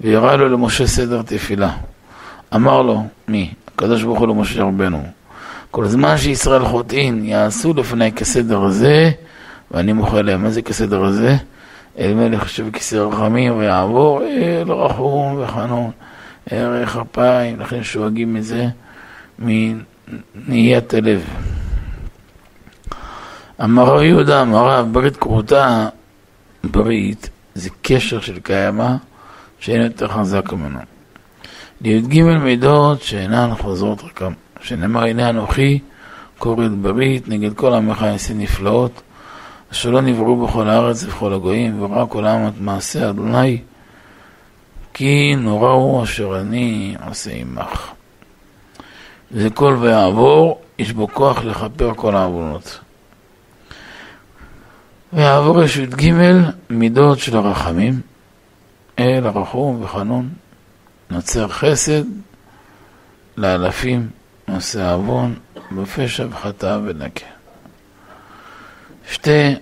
והראה 0.00 0.36
לו 0.36 0.48
למשה 0.48 0.86
סדר 0.86 1.22
תפילה. 1.22 1.72
אמר 2.54 2.82
לו, 2.82 3.06
מי? 3.28 3.54
הקדוש 3.74 4.02
ברוך 4.02 4.18
הוא 4.18 4.28
למשה 4.28 4.62
רבנו. 4.62 5.02
כל 5.70 5.86
זמן 5.86 6.18
שישראל 6.18 6.64
חוטאים 6.64 7.24
יעשו 7.24 7.74
לפני 7.76 8.12
כסדר 8.12 8.64
הזה, 8.64 9.10
ואני 9.70 9.92
מוחה 9.92 10.22
להם. 10.22 10.42
מה 10.42 10.50
זה 10.50 10.62
כסדר 10.62 11.04
הזה? 11.04 11.36
אל 11.98 12.14
מלך 12.14 12.48
שבכיסא 12.48 12.96
רחמים 12.96 13.58
ויעבור 13.58 14.22
אל 14.22 14.72
רחום 14.72 15.40
וחנון, 15.40 15.90
ערך 16.50 16.96
אפיים, 16.96 17.60
לכן 17.60 17.82
שואגים 17.82 18.34
מזה 18.34 18.66
מנהיית 19.38 20.94
הלב. 20.94 21.24
אמר 23.64 23.84
רבי 23.84 24.06
יהודה, 24.06 24.42
אמר 24.42 24.68
רב, 24.68 24.92
ברית 24.92 25.16
כרותה, 25.16 25.88
ברית 26.64 27.30
זה 27.54 27.70
קשר 27.82 28.20
של 28.20 28.40
קיימא 28.40 28.94
שאין 29.58 29.82
יותר 29.82 30.08
חזק 30.08 30.52
ממנו. 30.52 30.78
לי"ג 31.80 32.22
מידות 32.22 33.02
שאינן 33.02 33.50
חוזרות 33.54 34.02
רקם, 34.02 34.32
שנאמר 34.60 35.04
הנה 35.04 35.30
אנוכי 35.30 35.78
קוראת 36.38 36.72
ברית 36.72 37.28
נגד 37.28 37.54
כל 37.54 37.74
עמך 37.74 38.02
יעשה 38.02 38.34
נפלאות 38.34 39.02
אשר 39.72 39.90
לא 39.90 40.00
נבראו 40.00 40.46
בכל 40.46 40.68
הארץ 40.68 41.04
ובכל 41.04 41.32
הגויים 41.32 41.82
וראה 41.82 42.06
כל 42.06 42.26
העם 42.26 42.48
את 42.48 42.60
מעשה 42.60 43.10
אדוני 43.10 43.58
כי 44.94 45.34
נורא 45.36 45.70
הוא 45.70 46.02
אשר 46.02 46.40
אני 46.40 46.96
עושה 47.06 47.30
עמך. 47.32 47.90
זה 49.30 49.50
כל 49.50 49.76
ויעבור, 49.80 50.60
יש 50.78 50.92
בו 50.92 51.08
כוח 51.08 51.44
לכפר 51.44 51.92
כל 51.96 52.16
העוונות. 52.16 52.80
ויעבור 55.12 55.62
יש 55.62 55.76
י"ג 55.76 56.12
מידות 56.70 57.18
של 57.18 57.36
הרחמים, 57.36 58.00
אל 58.98 59.26
הרחום 59.26 59.82
וחנון, 59.82 60.28
נוצר 61.10 61.48
חסד 61.48 62.04
לאלפים, 63.36 64.08
נושא 64.48 64.92
עוון, 64.92 65.34
בפשע 65.72 66.26
וחטא 66.30 66.78
ונקה. 66.84 67.39
שתי 69.10 69.54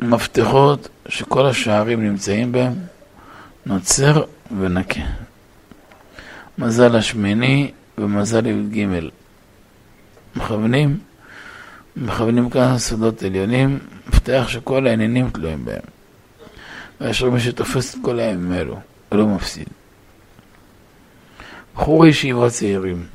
מפתחות 0.00 0.88
שכל 1.08 1.46
השערים 1.46 2.02
נמצאים 2.02 2.52
בהם, 2.52 2.72
נוצר 3.66 4.24
ונקה. 4.58 5.00
מזל 6.58 6.96
השמיני 6.96 7.70
ומזל 7.98 8.46
י"ג. 8.46 8.86
מכוונים, 10.36 10.98
מכוונים 11.96 12.50
כאן 12.50 12.78
סודות 12.78 13.22
עליונים, 13.22 13.78
מפתח 14.08 14.44
שכל 14.48 14.86
העניינים 14.86 15.30
תלויים 15.30 15.64
בהם. 15.64 15.82
ויש 17.00 17.22
מי 17.22 17.40
שתופס 17.40 17.94
את 17.94 17.98
כל 18.02 18.20
הימים 18.20 18.52
האלו, 18.52 18.80
ולא 19.12 19.26
מפסיד. 19.26 19.68
בחורי 21.74 22.08
ישיבה 22.08 22.50
צעירים, 22.50 23.06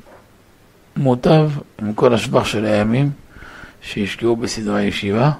מוטב 0.96 1.50
עם 1.78 1.94
כל 1.94 2.14
השבח 2.14 2.44
של 2.44 2.64
הימים 2.64 3.10
שהשקיעו 3.82 4.36
בסדרי 4.36 4.82
ישיבה, 4.82 5.30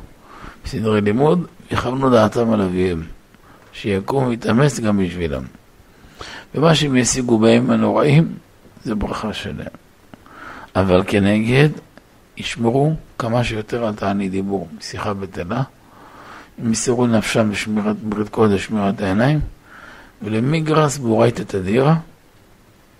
בסדרי 0.64 1.00
לימוד, 1.00 1.46
יכוונו 1.70 2.10
דעתם 2.10 2.52
על 2.52 2.60
אביהם, 2.60 3.02
שיקום 3.72 4.26
ויתאמץ 4.26 4.80
גם 4.80 4.98
בשבילם. 4.98 5.42
ומה 6.54 6.74
שהם 6.74 6.96
ישיגו 6.96 7.38
בהם 7.38 7.70
הנוראים, 7.70 8.34
זה 8.84 8.94
ברכה 8.94 9.32
שלהם. 9.32 9.66
אבל 10.76 11.02
כנגד, 11.06 11.68
ישמרו 12.36 12.94
כמה 13.18 13.44
שיותר 13.44 13.84
על 13.86 13.94
תענית 13.94 14.30
דיבור, 14.30 14.68
שיחה 14.80 15.14
בטלה, 15.14 15.62
ימסרו 16.58 17.06
נפשם 17.06 17.50
בשמירת 17.50 17.96
ברית 17.96 18.28
קודש, 18.28 18.64
שמירת 18.64 19.00
העיניים, 19.00 19.40
ולמיגרס 20.22 20.98
בורייתא 20.98 21.42
תדירה, 21.42 21.96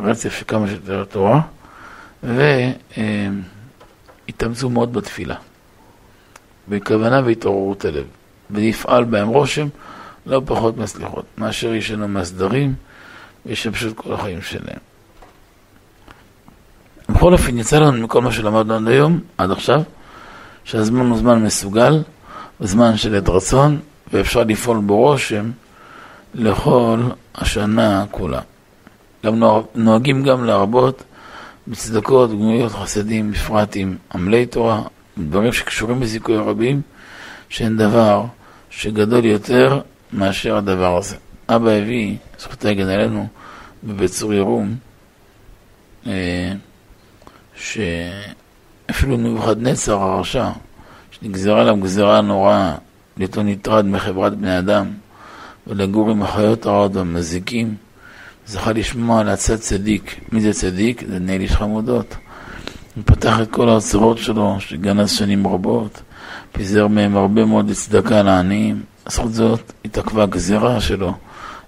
רצף 0.01 0.33
של 0.33 0.45
כמה 0.49 0.69
שיותר 0.69 1.05
תורה, 1.05 1.41
והתאמצו 4.29 4.71
מאוד 4.71 4.93
בתפילה, 4.93 5.35
בכוונה 6.71 7.21
והתעוררות 7.25 7.85
הלב, 7.85 8.05
ויפעל 8.51 9.05
בהם 9.05 9.29
רושם 9.29 9.68
לא 10.27 10.43
פחות 10.47 10.77
מהסליחות, 10.77 11.25
מאשר 11.39 11.75
ישנו 11.75 12.09
מהסדרים 12.09 12.75
וישמשו 13.47 13.89
את 13.89 13.97
כל 13.97 14.12
החיים 14.12 14.43
שלהם. 14.43 14.79
בכל 17.09 17.33
אופן, 17.33 17.59
יצא 17.59 17.79
לנו 17.79 18.05
מכל 18.05 18.23
מה 18.23 18.33
שלמדנו 18.33 18.75
עד 18.75 18.89
היום, 18.89 19.21
עד 19.39 19.51
עכשיו, 19.51 19.83
שהזמן 20.64 21.07
הוא 21.07 21.18
זמן 21.18 21.43
מסוגל, 21.43 22.03
זמן 22.61 22.97
של 22.97 23.14
עת 23.14 23.29
רצון, 23.29 23.79
ואפשר 24.12 24.45
לפעול 24.45 24.79
בו 24.79 24.97
רושם 24.97 25.51
לכל 26.35 27.01
השנה 27.35 28.05
כולה. 28.11 28.41
גם 29.27 29.43
נוהגים 29.75 30.23
גם 30.23 30.45
להרבות 30.45 31.03
בצדקות, 31.68 32.31
גמויות, 32.31 32.73
חסדים, 32.73 33.33
בפרט 33.33 33.73
עם 33.75 33.97
עמלי 34.14 34.47
תורה, 34.47 34.83
דברים 35.19 35.53
שקשורים 35.53 36.01
בזיכוי 36.01 36.37
רבים, 36.37 36.83
שאין 37.49 37.77
דבר 37.77 38.25
שגדול 38.71 39.25
יותר 39.25 39.81
מאשר 40.13 40.57
הדבר 40.57 40.97
הזה. 40.99 41.17
אבא 41.49 41.71
הביא, 41.71 42.17
זכותה 42.39 42.71
יגן 42.71 42.89
עלינו, 42.89 43.27
בבית 43.85 44.11
צור 44.11 44.35
ירום, 44.35 44.77
אה, 46.07 46.53
שאפילו 47.55 49.17
נבוכדנצר 49.17 49.95
הרשע, 49.95 50.49
שנגזרה 51.11 51.61
עליו 51.61 51.77
גזירה 51.77 52.21
נוראה, 52.21 52.75
להיות 53.17 53.39
נטרד 53.39 53.85
מחברת 53.87 54.39
בני 54.39 54.59
אדם, 54.59 54.91
ולגור 55.67 56.11
עם 56.11 56.23
החיות 56.23 56.67
הרעות 56.67 56.97
והמזיקים, 56.97 57.75
זכה 58.47 58.73
לשמוע 58.73 59.21
על 59.21 59.29
עצת 59.29 59.61
צדיק. 59.61 60.21
מי 60.33 60.41
זה 60.41 60.53
צדיק? 60.53 61.05
זה 61.09 61.19
בני 61.19 61.37
איש 61.37 61.53
חמודות. 61.53 62.17
הוא 63.01 63.07
פתח 63.07 63.40
את 63.42 63.51
כל 63.51 63.68
האוצרות 63.68 64.18
שלו, 64.18 64.57
שגנז 64.59 65.11
שנים 65.11 65.46
רבות, 65.46 66.03
פיזר 66.53 66.86
מהם 66.86 67.16
הרבה 67.16 67.44
מאוד 67.44 67.70
לצדקה 67.70 68.22
לעניים. 68.22 68.82
בזכות 69.07 69.32
זאת 69.32 69.72
התעכבה 69.84 70.22
הגזירה 70.22 70.80
שלו. 70.80 71.14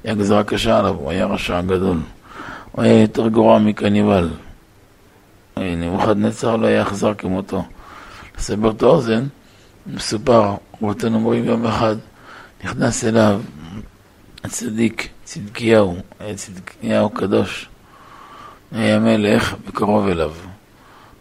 היה 0.04 0.14
גזירה 0.14 0.44
קשה 0.44 0.78
עליו, 0.78 0.94
הוא 0.94 1.10
היה 1.10 1.26
רשע 1.26 1.60
גדול. 1.60 2.00
הוא 2.72 2.84
היה 2.84 3.00
יותר 3.00 3.28
גרוע 3.28 3.58
מקניבל. 3.58 4.30
נבוכדנצר 5.56 6.56
לא 6.56 6.66
היה 6.66 6.82
אכזר 6.82 7.14
כמותו. 7.14 7.64
לסבר 8.38 8.70
את 8.70 8.82
האוזן, 8.82 9.26
מסופר, 9.86 10.54
רבותינו 10.82 11.16
אומרים 11.16 11.44
יום 11.44 11.66
אחד, 11.66 11.96
נכנס 12.64 13.04
אליו 13.04 13.40
הצדיק, 14.44 15.08
צדקיהו, 15.24 15.96
היה 16.20 16.34
צדקיהו 16.34 17.10
קדוש, 17.10 17.68
היה 18.72 18.98
מלך 18.98 19.54
וקרוב 19.66 20.08
אליו. 20.08 20.32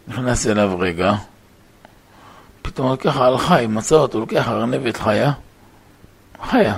נכנס 0.08 0.48
אליו 0.48 0.80
רגע, 0.80 1.14
פתאום 2.62 2.96
ככה 2.96 3.28
על 3.28 3.38
חי, 3.38 3.66
מצא 3.70 3.96
אותו, 3.96 4.20
לוקח 4.20 4.48
ארנבת 4.48 4.98
חיה, 4.98 5.32
חיה, 6.50 6.78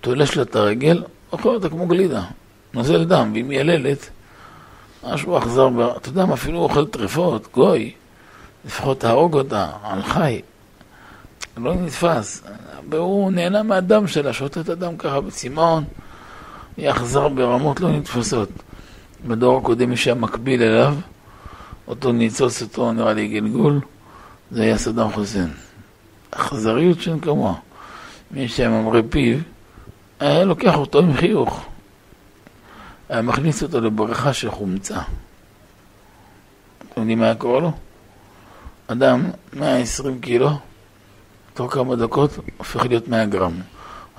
תולש 0.00 0.36
לה 0.36 0.42
את 0.42 0.56
הרגל, 0.56 1.02
אוכל 1.32 1.48
אותה 1.48 1.68
כמו 1.68 1.86
גלידה, 1.86 2.22
נוזל 2.74 3.04
דם, 3.04 3.28
והיא 3.32 3.44
מייללת, 3.44 4.10
משהו 5.04 5.38
אכזר, 5.38 5.68
אתה 5.96 6.08
יודע 6.08 6.26
מה, 6.26 6.34
אפילו 6.34 6.58
אוכל 6.58 6.86
טרפות, 6.86 7.48
גוי, 7.52 7.92
לפחות 8.64 9.00
תהרוג 9.00 9.34
אותה, 9.34 9.66
על 9.82 10.02
חי, 10.02 10.40
לא 11.56 11.74
נתפס, 11.74 12.42
והוא 12.90 13.32
נהנה 13.32 13.62
מהדם 13.62 14.06
שלה, 14.06 14.32
שותה 14.32 14.60
את 14.60 14.68
הדם 14.68 14.96
ככה 14.96 15.20
בצמאון, 15.20 15.84
יחזר 16.78 17.28
ברמות 17.28 17.80
לא 17.80 17.90
נתפסות. 17.90 18.48
בדור 19.26 19.58
הקודם 19.58 19.92
יש 19.92 20.04
שם 20.04 20.20
מקביל 20.20 20.62
אליו, 20.62 20.94
אותו 21.88 22.12
ניצוץ 22.12 22.62
אותו 22.62 22.92
נראה 22.92 23.12
לי 23.12 23.28
גלגול, 23.28 23.80
זה 24.50 24.62
היה 24.62 24.78
סדאם 24.78 25.12
חוסיין. 25.12 25.50
אכזריות 26.30 27.00
שאין 27.00 27.20
כמוה. 27.20 27.54
מי 28.30 28.48
שהיה 28.48 28.68
ממריא 28.68 29.02
פיו, 29.10 29.38
היה 30.20 30.44
לוקח 30.44 30.76
אותו 30.76 30.98
עם 30.98 31.14
חיוך. 31.14 31.66
היה 33.08 33.22
מכניס 33.22 33.62
אותו 33.62 33.80
לבריכה 33.80 34.32
של 34.32 34.50
חומצה. 34.50 35.00
אתם 36.78 37.00
יודעים 37.00 37.18
מה 37.18 37.24
היה 37.24 37.34
קורה 37.34 37.60
לו? 37.60 37.72
אדם, 38.86 39.30
120 39.52 40.20
קילו, 40.20 40.50
תוך 41.54 41.74
כמה 41.74 41.96
דקות 41.96 42.30
הופך 42.58 42.84
להיות 42.84 43.08
100 43.08 43.26
גרם. 43.26 43.60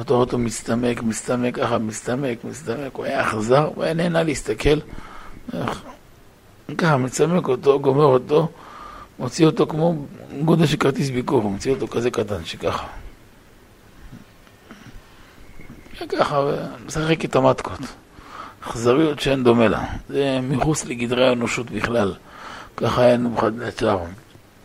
אתה 0.01 0.13
רואה 0.13 0.25
אותו 0.25 0.37
מסתמק, 0.37 1.03
מסתמק 1.03 1.55
ככה, 1.55 1.77
מסתמק, 1.77 2.43
מסתמק, 2.43 2.93
הוא 2.93 3.05
היה 3.05 3.21
אכזר, 3.21 3.69
הוא 3.75 3.83
היה 3.83 3.93
נהנה 3.93 4.23
להסתכל. 4.23 4.79
ככה, 6.77 6.97
מצמק 6.97 7.47
אותו, 7.47 7.79
גומר 7.79 8.03
אותו, 8.03 8.49
מוציא 9.19 9.45
אותו 9.45 9.67
כמו 9.67 10.05
גודל 10.45 10.65
של 10.65 10.77
כרטיס 10.77 11.09
ביקור, 11.09 11.43
מוציא 11.43 11.71
אותו 11.71 11.87
כזה 11.87 12.11
קטן, 12.11 12.45
שככה. 12.45 12.87
ככה, 16.09 16.41
משחק 16.85 17.25
את 17.25 17.35
המטקות. 17.35 17.79
אכזריות 18.61 19.19
שאין 19.19 19.43
דומה 19.43 19.67
לה. 19.67 19.83
זה 20.09 20.39
מחוץ 20.43 20.85
לגדרי 20.85 21.27
האנושות 21.27 21.71
בכלל. 21.71 22.13
ככה 22.77 23.01
היה 23.01 23.17
נבוכדנצר. 23.17 23.99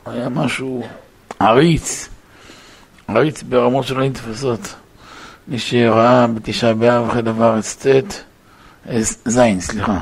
היה 0.06 0.28
משהו 0.28 0.86
עריץ. 1.40 2.08
עריץ 3.08 3.42
ברמות 3.42 3.86
שלא 3.86 4.04
נתפסות. 4.04 4.74
מי 5.48 5.58
שראה 5.58 6.26
בתשעה 6.26 6.74
באב 6.74 7.10
חלב 7.10 7.42
הארץ 7.42 7.86
ט', 7.86 7.86
אה, 8.88 8.98
זין, 9.24 9.60
סליחה, 9.60 9.98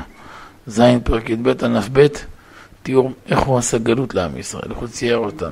זין 0.67 0.99
פרק 0.99 1.29
י"ב 1.29 1.63
ענף 1.63 1.89
ב', 1.93 2.07
תיאור 2.83 3.11
איך 3.27 3.39
הוא 3.39 3.57
עשה 3.57 3.77
גלות 3.77 4.15
לעם 4.15 4.37
ישראל, 4.37 4.69
איך 4.69 4.77
הוא 4.77 4.87
צייר 4.87 5.17
אותם. 5.17 5.51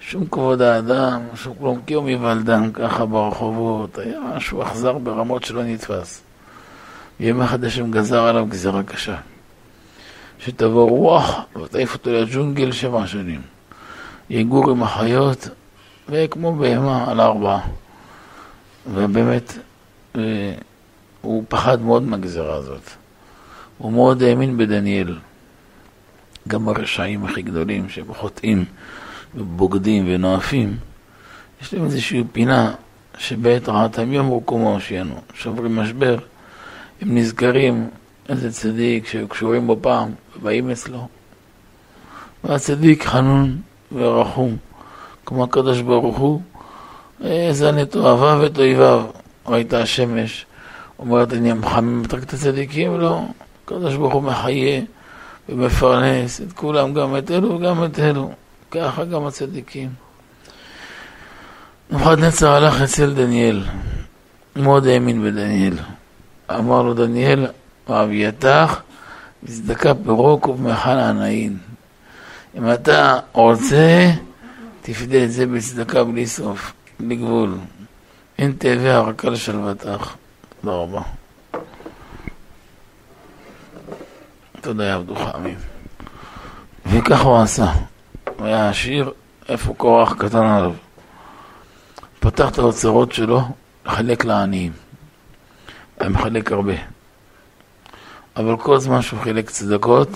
שום 0.00 0.26
כבוד 0.26 0.62
האדם, 0.62 1.20
שום 1.34 1.54
כלום, 1.58 1.80
קיום 1.84 2.06
היוולדם 2.06 2.72
ככה 2.72 3.06
ברחובות, 3.06 3.98
היה 3.98 4.20
משהו 4.36 4.62
אכזר 4.62 4.98
ברמות 4.98 5.44
שלא 5.44 5.62
נתפס. 5.62 6.22
יום 7.20 7.42
אחד 7.42 7.64
השם 7.64 7.90
גזר 7.90 8.22
עליו 8.22 8.46
גזירה 8.46 8.82
קשה. 8.82 9.16
שתבוא 10.38 10.90
רוח 10.90 11.40
ותעיף 11.62 11.94
אותו 11.94 12.12
לג'ונגל 12.12 12.72
שבע 12.72 13.06
שנים. 13.06 13.42
יגור 14.30 14.70
עם 14.70 14.82
החיות 14.82 15.48
וכמו 16.08 16.56
בהמה 16.56 17.10
על 17.10 17.20
ארבע. 17.20 17.58
ובאמת, 18.92 19.52
אה, 20.16 20.54
הוא 21.20 21.44
פחד 21.48 21.82
מאוד 21.82 22.02
מהגזרה 22.02 22.54
הזאת. 22.54 22.99
הוא 23.80 23.92
מאוד 23.92 24.22
האמין 24.22 24.56
בדניאל. 24.56 25.18
גם 26.48 26.68
הרשעים 26.68 27.24
הכי 27.24 27.42
גדולים, 27.42 27.88
שהם 27.88 28.14
חוטאים 28.14 28.64
ובוגדים 29.34 30.04
ונואפים, 30.08 30.76
יש 31.62 31.74
להם 31.74 31.84
איזושהי 31.84 32.24
פינה 32.32 32.74
שבעת 33.18 33.68
רעתם 33.68 34.12
יום 34.12 34.26
רוקומו 34.26 34.72
הושיענו, 34.74 35.20
שוברים 35.34 35.76
משבר, 35.76 36.18
הם 37.00 37.18
נזכרים 37.18 37.88
איזה 38.28 38.52
צדיק 38.52 39.06
שהיו 39.06 39.28
קשורים 39.28 39.66
בו 39.66 39.78
פעם, 39.80 40.10
ובאים 40.36 40.70
אצלו. 40.70 41.08
והצדיק 42.44 43.04
חנון 43.04 43.56
ורחום. 43.92 44.56
כמו 45.26 45.44
הקדוש 45.44 45.80
ברוך 45.80 46.18
הוא, 46.18 46.40
זן 47.50 47.82
את 47.82 47.96
אוהביו 47.96 48.38
ואת 48.42 48.58
אויביו. 48.58 49.04
ראית 49.46 49.72
השמש, 49.72 50.46
אומרת 50.98 51.32
אני 51.32 51.52
מחמם 51.52 52.02
רק 52.12 52.22
את 52.22 52.32
הצדיקים? 52.32 53.00
לא. 53.00 53.22
הקדוש 53.72 53.94
ברוך 53.94 54.14
הוא 54.14 54.22
מחיה 54.22 54.80
ומפרנס 55.48 56.40
את 56.40 56.52
כולם, 56.52 56.94
גם 56.94 57.16
את 57.16 57.30
אלו 57.30 57.54
וגם 57.54 57.84
את 57.84 57.98
אלו. 57.98 58.32
ככה 58.70 59.04
גם 59.04 59.26
הצדיקים. 59.26 59.88
נבוכדנצר 61.90 62.50
הלך 62.50 62.82
אצל 62.82 63.14
דניאל, 63.14 63.62
מאוד 64.56 64.86
האמין 64.86 65.22
בדניאל. 65.22 65.74
אמר 66.50 66.82
לו 66.82 66.94
דניאל, 66.94 67.46
ואביתך, 67.88 68.80
מזדקה 69.42 69.94
פירוק 69.94 70.48
ובמחל 70.48 70.98
ענאין. 70.98 71.58
אם 72.58 72.72
אתה 72.72 73.18
רוצה, 73.32 74.10
תפדה 74.82 75.24
את 75.24 75.32
זה 75.32 75.46
בצדקה 75.46 76.04
בלי 76.04 76.26
סוף, 76.26 76.72
בלי 77.00 77.16
גבול. 77.16 77.54
אין 78.38 78.52
תאבי 78.58 78.90
הרקה 78.90 79.30
לשלוותך. 79.30 80.14
תודה 80.60 80.76
רבה. 80.76 81.19
תודה 84.60 84.84
יעבדוך 84.84 85.20
עמים. 85.34 85.58
וכך 86.86 87.20
הוא 87.20 87.38
עשה. 87.38 87.72
הוא 88.38 88.46
היה 88.46 88.70
עשיר, 88.70 89.12
איפה 89.48 89.74
קורח 89.74 90.14
קטן 90.18 90.46
עליו. 90.46 90.72
פתח 92.20 92.48
את 92.48 92.58
האוצרות 92.58 93.12
שלו, 93.12 93.42
חלק 93.86 94.24
לעניים. 94.24 94.72
היה 95.98 96.08
מחלק 96.08 96.52
הרבה. 96.52 96.72
אבל 98.36 98.56
כל 98.56 98.78
זמן 98.78 99.02
שהוא 99.02 99.20
חילק 99.20 99.50
צדקות, 99.50 100.08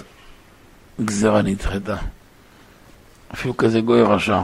גזרה 1.04 1.42
נדחתה. 1.42 1.96
אפילו 3.34 3.56
כזה 3.56 3.80
גוי 3.80 4.02
רשע. 4.02 4.42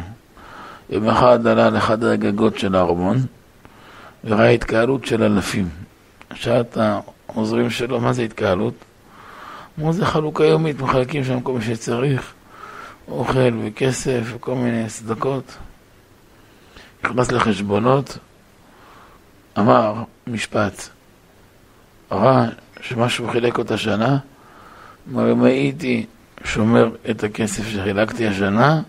יום 0.90 1.09
אחד 1.09 1.46
עלה 1.46 1.70
לאחד 1.70 2.05
הגגות 2.05 2.59
של 2.59 2.74
הארמון 2.74 3.16
וראה 4.24 4.48
התקהלות 4.48 5.05
של 5.05 5.22
אלפים. 5.22 5.68
שאל 6.34 6.61
את 6.61 6.78
העוזרים 7.28 7.70
שלו, 7.70 8.01
מה 8.01 8.12
זה 8.12 8.22
התקהלות? 8.22 8.74
אמרו, 9.80 9.92
זה 9.92 10.06
חלוקה 10.06 10.44
יומית, 10.44 10.80
מחלקים 10.80 11.24
שם 11.24 11.40
כל 11.40 11.52
מי 11.52 11.64
שצריך, 11.64 12.32
אוכל 13.08 13.52
וכסף 13.64 14.20
וכל 14.24 14.54
מיני 14.54 14.86
צדקות. 14.86 15.56
נכנס 17.04 17.32
לחשבונות, 17.32 18.18
אמר 19.58 19.94
משפט, 20.26 20.88
ראה 22.12 22.44
שמה 22.80 23.08
שהוא 23.08 23.30
חילק 23.30 23.58
אותה 23.58 23.78
שנה, 23.78 24.18
אמר, 25.12 25.32
אם 25.32 25.44
הייתי 25.44 26.06
שומר 26.44 26.90
את 27.10 27.24
הכסף 27.24 27.68
שחילקתי 27.68 28.26
השנה, 28.26 28.82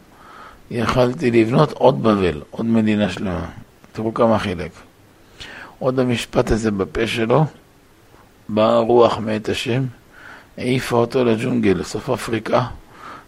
יכלתי 0.72 1.32
לבנות 1.32 1.72
עוד 1.72 2.04
בבל, 2.04 2.42
עוד 2.50 2.66
מדינה 2.66 3.10
שלמה. 3.10 3.46
תראו 3.92 4.14
כמה 4.14 4.40
חילק. 4.40 4.72
עוד 5.80 6.00
המשפט 6.00 6.52
הזה 6.52 6.72
בפה 6.72 7.08
שלו, 7.08 7.46
באה 8.50 8.78
רוח 8.78 9.18
מאת 9.18 9.50
השם, 9.50 9.84
העיפה 10.62 10.96
אותו 10.96 11.24
לג'ונגל, 11.26 11.78
לסוף 11.78 12.10
אפריקה, 12.10 12.66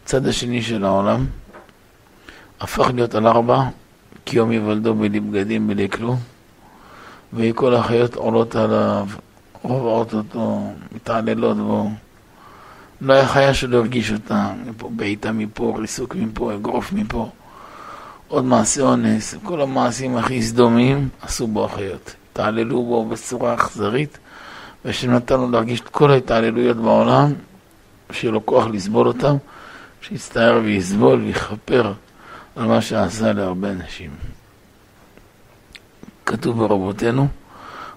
צד 0.06 0.28
השני 0.28 0.62
של 0.62 0.86
העולם, 0.86 1.26
הפך 2.62 2.92
להיות 2.96 3.16
על 3.16 3.28
ארבע, 3.28 3.62
כי 4.26 4.38
יום 4.38 4.52
יוולדו 4.52 4.96
בלי 4.96 5.20
בגדים, 5.20 5.68
בלי 5.68 5.90
כלום, 5.90 6.20
וכל 7.34 7.76
החיות 7.76 8.16
עולות 8.16 8.56
עליו, 8.56 9.08
רובעות 9.62 10.14
אותו, 10.14 10.72
מתעללות 10.96 11.58
בו. 11.58 11.90
לא 13.02 13.14
היה 13.14 13.28
חיה 13.28 13.54
שלא 13.54 13.78
הרגיש 13.78 14.12
אותה, 14.12 14.52
מפה 14.66 14.90
בעיטה 14.96 15.32
מפה, 15.32 15.76
ריסוק 15.78 16.16
מפה, 16.16 16.54
אגרוף 16.54 16.94
מפה. 16.94 17.30
עוד 18.28 18.46
מעשה 18.46 18.82
אונס, 18.82 19.36
כל 19.44 19.62
המעשים 19.62 20.18
הכי 20.18 20.42
סדומיים 20.42 21.10
עשו 21.22 21.48
בו 21.48 21.66
החיות. 21.66 22.16
התעללו 22.32 22.84
בו 22.84 23.06
בצורה 23.06 23.54
אכזרית, 23.54 24.18
ושנתן 24.86 25.40
לו 25.40 25.52
להרגיש 25.52 25.82
את 25.82 25.88
כל 25.88 26.12
ההתעללויות 26.12 26.78
בעולם, 26.78 27.34
שיהיה 28.12 28.32
לו 28.32 28.46
כוח 28.46 28.68
לסבול 28.68 29.08
אותם, 29.08 29.36
שיצטער 30.02 30.60
ויסבול 30.64 31.22
ויכפר 31.22 31.94
על 32.56 32.66
מה 32.66 32.82
שעשה 32.82 33.34
להרבה 33.34 33.70
אנשים. 33.72 34.12
כתוב 36.26 36.60
ברבותינו, 36.60 37.28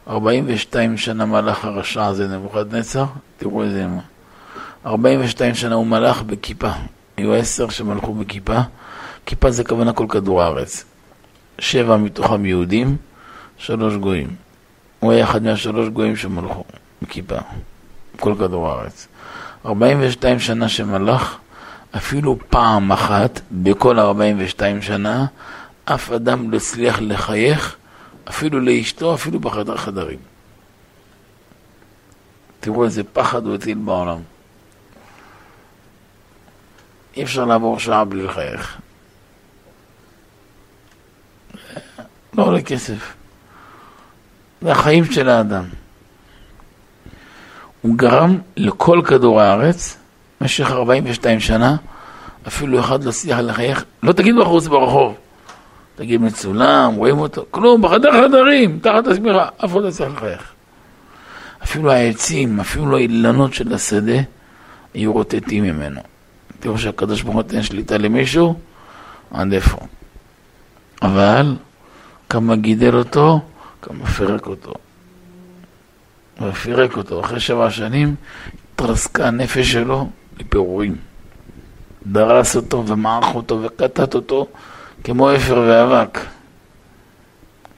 42 0.09 0.97
שנה 0.97 1.26
מלך 1.26 1.64
הרשע 1.64 2.07
הזה 2.07 2.28
נבוכדנצר, 2.28 3.05
תראו 3.37 3.62
איזה 3.62 3.80
ימה. 3.80 4.01
42 4.87 5.55
שנה 5.55 5.74
הוא 5.74 5.87
מלך 5.87 6.22
בכיפה. 6.22 6.70
היו 7.16 7.34
עשר 7.34 7.68
שמלכו 7.68 8.14
בכיפה. 8.14 8.59
כיפה 9.26 9.51
זה 9.51 9.64
כוונה 9.64 9.93
כל 9.93 10.07
כדור 10.09 10.43
הארץ. 10.43 10.84
שבע 11.59 11.97
מתוכם 11.97 12.47
יהודים, 12.47 12.97
שלוש 13.57 13.95
גויים. 13.95 14.45
הוא 15.07 15.12
היה 15.12 15.24
אחד 15.24 15.42
מהשלוש 15.42 15.88
גויים 15.88 16.16
שמלכו 16.16 16.64
בכיפה, 17.02 17.36
כל 18.16 18.34
כדור 18.38 18.68
הארץ. 18.68 19.09
42 19.66 20.38
שנה 20.38 20.68
שמלך, 20.68 21.36
אפילו 21.96 22.38
פעם 22.48 22.92
אחת 22.92 23.40
בכל 23.52 23.98
42 23.98 24.82
שנה, 24.82 25.26
אף 25.84 26.11
אדם 26.12 26.50
לא 26.50 26.57
הצליח 26.57 26.98
לחייך, 27.00 27.76
אפילו 28.28 28.61
לאשתו, 28.61 29.14
אפילו 29.14 29.40
בחדר 29.40 29.76
חדרים. 29.76 30.18
תראו 32.61 32.84
איזה 32.84 33.04
פחד 33.04 33.46
הוא 33.46 33.54
הטיל 33.54 33.78
בעולם. 33.78 34.18
אי 37.16 37.22
אפשר 37.22 37.44
לעבור 37.44 37.78
שעה 37.78 38.04
בלי 38.04 38.22
לחייך. 38.22 38.78
לא 42.34 42.42
עולה 42.42 42.62
כסף. 42.62 43.14
זה 44.62 44.72
החיים 44.72 45.04
של 45.04 45.28
האדם. 45.28 45.64
הוא 47.82 47.96
גרם 47.96 48.38
לכל 48.57 49.02
כדור 49.04 49.40
הארץ, 49.40 49.96
במשך 50.40 50.70
42 50.70 51.40
שנה, 51.40 51.76
אפילו 52.46 52.80
אחד 52.80 53.04
לא 53.04 53.11
הצליח 53.11 53.38
לחייך, 53.38 53.84
לא 54.02 54.12
תגידו 54.12 54.40
בחוץ 54.40 54.66
ברחוב, 54.66 55.14
תגיד 55.96 56.20
מצולם, 56.20 56.94
רואים 56.94 57.18
אותו, 57.18 57.44
כלום, 57.50 57.82
בחדר 57.82 58.12
חדרים, 58.12 58.78
תחת 58.82 59.07
השמירה, 59.07 59.48
אף 59.64 59.72
אחד 59.72 59.82
לא 59.82 59.88
הצליח 59.88 60.12
לחייך. 60.16 60.52
אפילו 61.64 61.92
העצים, 61.92 62.61
אפילו 62.61 62.96
האילנות 62.96 63.54
של 63.54 63.74
השדה, 63.74 64.18
היו 64.94 65.12
רוטטים 65.12 65.64
ממנו. 65.64 66.00
תראו 66.61 66.78
שהקדוש 66.78 67.22
ברוך 67.22 67.34
הוא 67.34 67.42
נותן 67.42 67.62
שליטה 67.62 67.98
למישהו, 67.98 68.54
עד 69.30 69.52
איפה. 69.52 69.78
אבל 71.02 71.57
כמה 72.28 72.57
גידל 72.57 72.96
אותו, 72.96 73.40
כמה 73.83 74.07
פירק 74.07 74.47
אותו. 74.47 74.74
ופירק 76.43 76.97
אותו. 76.97 77.20
אחרי 77.20 77.41
שבע 77.41 77.70
שנים 77.70 78.14
התרסקה 78.74 79.27
הנפש 79.27 79.72
שלו 79.72 80.11
לפירורים. 80.41 80.97
דרס 82.07 82.57
אותו 82.57 82.87
ומעך 82.87 83.35
אותו 83.35 83.62
וקטט 83.62 84.14
אותו 84.14 84.47
כמו 85.05 85.37
אפר 85.37 85.64
ואבק. 85.68 86.18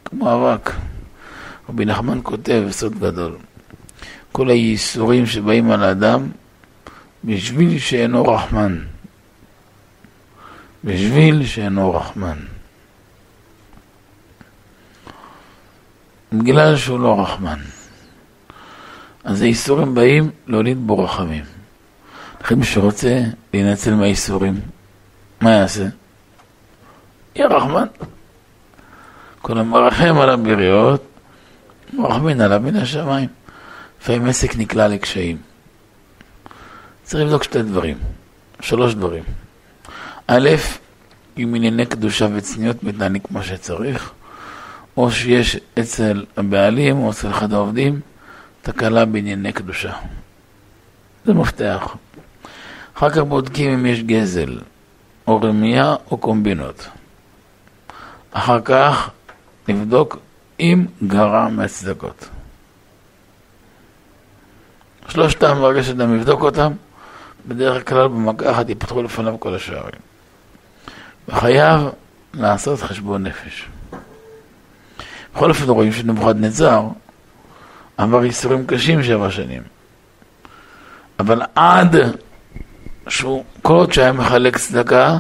כמו 0.05 0.35
אבק. 0.35 0.71
רבי 1.69 1.85
נחמן 1.85 2.21
כותב, 2.23 2.63
סוד 2.71 2.99
גדול, 2.99 3.37
כל 4.33 4.51
הייסורים 4.51 5.27
שבאים 5.27 5.71
על 5.71 5.83
האדם 5.83 6.29
בשביל 7.25 7.79
שאינו 7.79 8.25
רחמן. 8.25 8.79
בשביל 10.85 11.47
שאינו 11.47 11.95
רחמן. 11.95 12.39
בגלל 16.33 16.77
שהוא 16.77 17.01
לא 17.01 17.21
רחמן. 17.21 17.59
אז 19.25 19.43
האיסורים 19.43 19.95
באים 19.95 20.31
להוליד 20.47 20.87
בו 20.87 21.05
רחמים. 21.05 21.45
לכן 22.41 22.55
מי 22.55 22.65
שרוצה 22.65 23.23
להינצל 23.55 23.95
מהאיסורים, 23.95 24.61
מה 25.41 25.51
יעשה? 25.51 25.87
יהיה 27.35 27.49
רחמן. 27.49 27.87
כל 29.43 29.59
המרחם 29.59 30.19
על 30.19 30.31
הבריות, 30.31 31.03
מרחמין 31.93 32.41
עליו 32.41 32.61
מן 32.65 32.77
השמיים. 32.77 33.29
לפעמים 34.01 34.27
עסק 34.27 34.57
נקלע 34.57 34.89
לקשיים. 34.89 35.37
צריך 37.03 37.25
לבדוק 37.25 37.43
שתי 37.43 37.63
דברים, 37.63 37.99
שלוש 38.61 38.95
דברים. 38.95 39.25
א', 40.27 40.49
אם 41.39 41.53
ענייני 41.57 41.87
קדושה 41.87 42.27
וצניעות 42.35 42.83
מתנהלים 42.83 43.23
כמו 43.23 43.43
שצריך, 43.43 44.13
או 44.99 45.11
שיש 45.11 45.57
אצל 45.79 46.25
הבעלים 46.37 46.99
או 46.99 47.11
אצל 47.11 47.31
אחד 47.31 47.53
העובדים 47.53 48.01
תקלה 48.63 49.05
בענייני 49.05 49.53
קדושה. 49.53 49.93
זה 51.25 51.35
מפתח. 51.35 51.97
אחר 52.95 53.11
כך 53.11 53.19
בודקים 53.19 53.71
אם 53.71 53.87
יש 53.87 54.03
גזל, 54.03 54.59
או 55.27 55.41
רמייה 55.41 55.95
או 56.11 56.19
קומבינות. 56.19 56.89
אחר 58.31 58.61
כך 58.61 59.11
נבדוק 59.69 60.17
אם 60.61 60.87
גרע 61.07 61.49
מהצדקות. 61.49 62.29
שלושתם, 65.09 65.55
ברגע 65.61 65.83
שאדם 65.83 66.15
יבדוק 66.15 66.41
אותם, 66.43 66.73
בדרך 67.49 67.89
כלל 67.89 68.09
במכה 68.09 68.51
אחת 68.51 68.69
יפתחו 68.71 69.03
לפניו 69.03 69.41
כל 69.41 69.55
השערים. 69.55 70.01
וחייב 71.29 71.81
לעשות 72.35 72.81
חשבון 72.81 73.27
נפש. 73.27 73.69
בכל 75.39 75.51
אופן 75.51 75.69
רואים 75.69 75.93
שנבוכדנצר 75.93 76.83
עבר 77.97 78.25
ייסורים 78.25 78.67
קשים 78.67 79.03
שבע 79.03 79.31
שנים. 79.31 79.63
אבל 81.19 81.43
עד 81.55 81.97
שהוא, 83.09 83.45
כל 83.63 83.75
עוד 83.75 83.93
שהיה 83.93 84.13
מחלק 84.13 84.57
צדקה, 84.57 85.19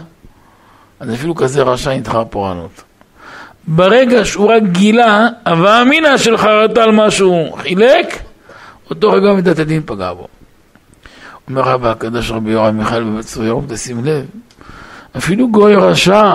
אז 1.00 1.14
אפילו 1.14 1.34
כזה 1.34 1.62
רשע 1.62 1.96
נדחה 1.96 2.24
פורענות. 2.24 2.82
ברגע 3.66 4.24
שהוא 4.24 4.50
רק 4.52 4.62
גילה 4.62 5.28
הווה 5.46 5.82
אמינא 5.82 6.16
של 6.16 6.36
חרטה 6.36 6.82
על 6.82 6.90
מה 6.90 7.10
שהוא 7.10 7.58
חילק, 7.58 8.18
אותו 8.90 9.10
רגע 9.10 9.32
מידת 9.32 9.58
הדין 9.58 9.82
פגע 9.86 10.12
בו. 10.12 10.28
אומר 11.48 11.62
רבא 11.62 11.90
הקדוש 11.90 12.30
רבי 12.30 12.50
יורם 12.50 12.78
מיכאל 12.78 13.04
בבית 13.04 13.26
צור 13.26 13.62
תשים 13.68 14.04
לב, 14.04 14.26
אפילו 15.16 15.50
גוי 15.50 15.74
רשע 15.74 16.34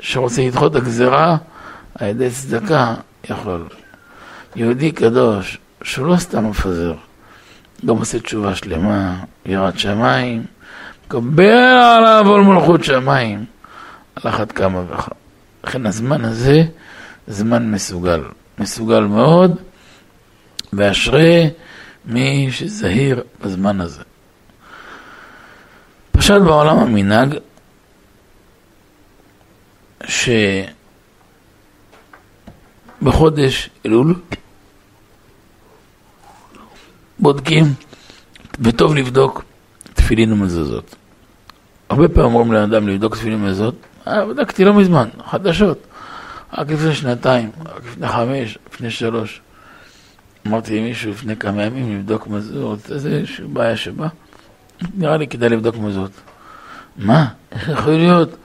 שרוצה 0.00 0.42
לדחות 0.42 0.76
את 0.76 0.76
הגזרה 0.76 1.36
על 1.94 2.08
ידי 2.08 2.30
צדקה, 2.30 2.94
יכול. 3.30 3.68
יהודי 4.56 4.92
קדוש, 4.92 5.58
שהוא 5.82 6.06
לא 6.06 6.16
סתם 6.16 6.50
מפזר, 6.50 6.94
גם 7.86 7.96
עושה 7.96 8.20
תשובה 8.20 8.54
שלמה, 8.54 9.24
יראת 9.46 9.78
שמיים, 9.78 10.44
מקבל 11.06 11.78
עליו 11.96 12.24
עול 12.26 12.42
מלכות 12.42 12.84
שמיים, 12.84 13.44
על 14.16 14.30
אחת 14.30 14.52
כמה 14.52 14.82
וכמה. 14.88 15.14
לכן 15.64 15.86
הזמן 15.86 16.24
הזה 16.24 16.62
זמן 17.26 17.70
מסוגל, 17.70 18.22
מסוגל 18.58 19.00
מאוד, 19.00 19.56
ואשרי 20.72 21.50
מי 22.04 22.48
שזהיר 22.50 23.22
בזמן 23.40 23.80
הזה. 23.80 24.02
פשט 26.12 26.40
בעולם 26.44 26.78
המנהג, 26.78 27.34
שבחודש 33.04 33.70
אלול 33.86 34.14
בודקים, 37.18 37.64
וטוב 38.60 38.94
לבדוק 38.94 39.44
תפילין 39.94 40.32
ומזוזות. 40.32 40.94
הרבה 41.88 42.08
פעמים 42.08 42.34
אומרים 42.34 42.52
לאדם 42.52 42.88
לבדוק 42.88 43.16
תפילין 43.16 43.44
ומזוזות, 43.44 43.74
אה, 44.06 44.26
בדקתי 44.26 44.64
לא 44.64 44.74
מזמן, 44.74 45.08
חדשות. 45.26 45.78
רק 46.52 46.70
לפני 46.70 46.94
שנתיים, 46.94 47.50
רק 47.66 47.82
לפני 47.86 48.08
חמש, 48.08 48.58
לפני 48.72 48.90
שלוש. 48.90 49.40
אמרתי 50.46 50.80
למישהו 50.80 51.10
לפני 51.10 51.36
כמה 51.36 51.62
ימים 51.62 51.98
לבדוק 51.98 52.26
מזוזות, 52.26 52.92
איזה 52.92 53.22
בעיה 53.52 53.76
שבא. 53.76 54.08
נראה 54.94 55.16
לי 55.16 55.26
כדאי 55.26 55.48
לבדוק 55.48 55.76
מזוזות. 55.76 56.12
מה? 56.96 57.26
איך 57.52 57.68
יכול 57.68 57.92
להיות? 57.92 58.36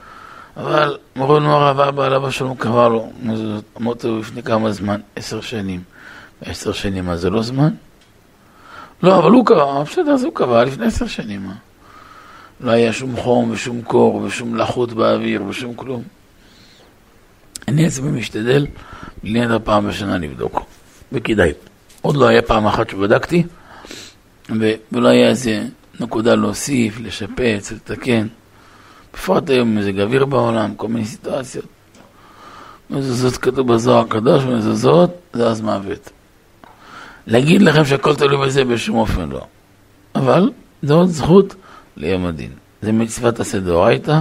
אבל 0.60 0.96
מורנו 1.16 1.52
הרב 1.52 1.80
אבא 1.80 2.04
עליו 2.04 2.26
השלום 2.26 2.56
קבע 2.56 2.88
לו. 2.88 3.10
אמרתי 3.80 4.06
לו 4.06 4.18
לפני 4.18 4.42
כמה 4.42 4.72
זמן? 4.72 5.00
עשר 5.16 5.40
שנים. 5.40 5.82
עשר 6.40 6.72
שנים, 6.72 7.04
מה 7.04 7.16
זה 7.16 7.30
לא 7.30 7.42
זמן? 7.42 7.70
לא, 9.02 9.18
אבל 9.18 9.30
הוא 9.30 9.46
קבע, 9.46 9.82
בסדר, 9.82 10.12
אז 10.12 10.24
הוא 10.24 10.34
קבע 10.34 10.64
לפני 10.64 10.86
עשר 10.86 11.06
שנים. 11.06 11.42
מה? 11.46 11.54
לא 12.60 12.70
היה 12.70 12.92
שום 12.92 13.16
חום 13.16 13.50
ושום 13.50 13.82
קור 13.82 14.14
ושום 14.14 14.56
לחות 14.56 14.92
באוויר 14.92 15.42
ושום 15.48 15.74
כלום. 15.74 16.02
אני 17.68 17.86
עצמי 17.86 18.20
משתדל 18.20 18.66
בלי 19.22 19.40
פעם 19.64 19.88
בשנה 19.88 20.18
לבדוק, 20.18 20.60
וכדאי. 21.12 21.52
עוד 22.02 22.16
לא 22.16 22.26
היה 22.26 22.42
פעם 22.42 22.66
אחת 22.66 22.90
שבדקתי, 22.90 23.42
ולא 24.92 25.08
היה 25.08 25.28
איזה 25.28 25.64
נקודה 26.00 26.34
להוסיף, 26.34 27.00
לשפץ, 27.00 27.72
לתקן. 27.72 28.26
בפרט 29.14 29.50
היום 29.50 29.76
מזג 29.76 30.00
אוויר 30.00 30.24
בעולם, 30.24 30.74
כל 30.74 30.88
מיני 30.88 31.06
סיטואציות. 31.06 31.64
מזוזות 32.90 33.36
כתוב 33.36 33.72
בזוהר 33.72 34.04
הקדוש, 34.04 34.44
מזוזות 34.44 35.10
זה 35.32 35.46
אז 35.46 35.60
מוות. 35.60 36.10
להגיד 37.26 37.62
לכם 37.62 37.84
שהכל 37.84 38.14
תלוי 38.14 38.46
בזה 38.46 38.64
בשום 38.64 38.96
אופן 38.96 39.28
לא. 39.28 39.46
אבל 40.14 40.50
זו 40.82 40.94
עוד 40.94 41.08
זכות 41.08 41.54
ליום 41.96 42.26
הדין. 42.26 42.50
זה 42.82 42.92
מצוות 42.92 43.40
עשה 43.40 43.60
דאורייתא, 43.60 44.20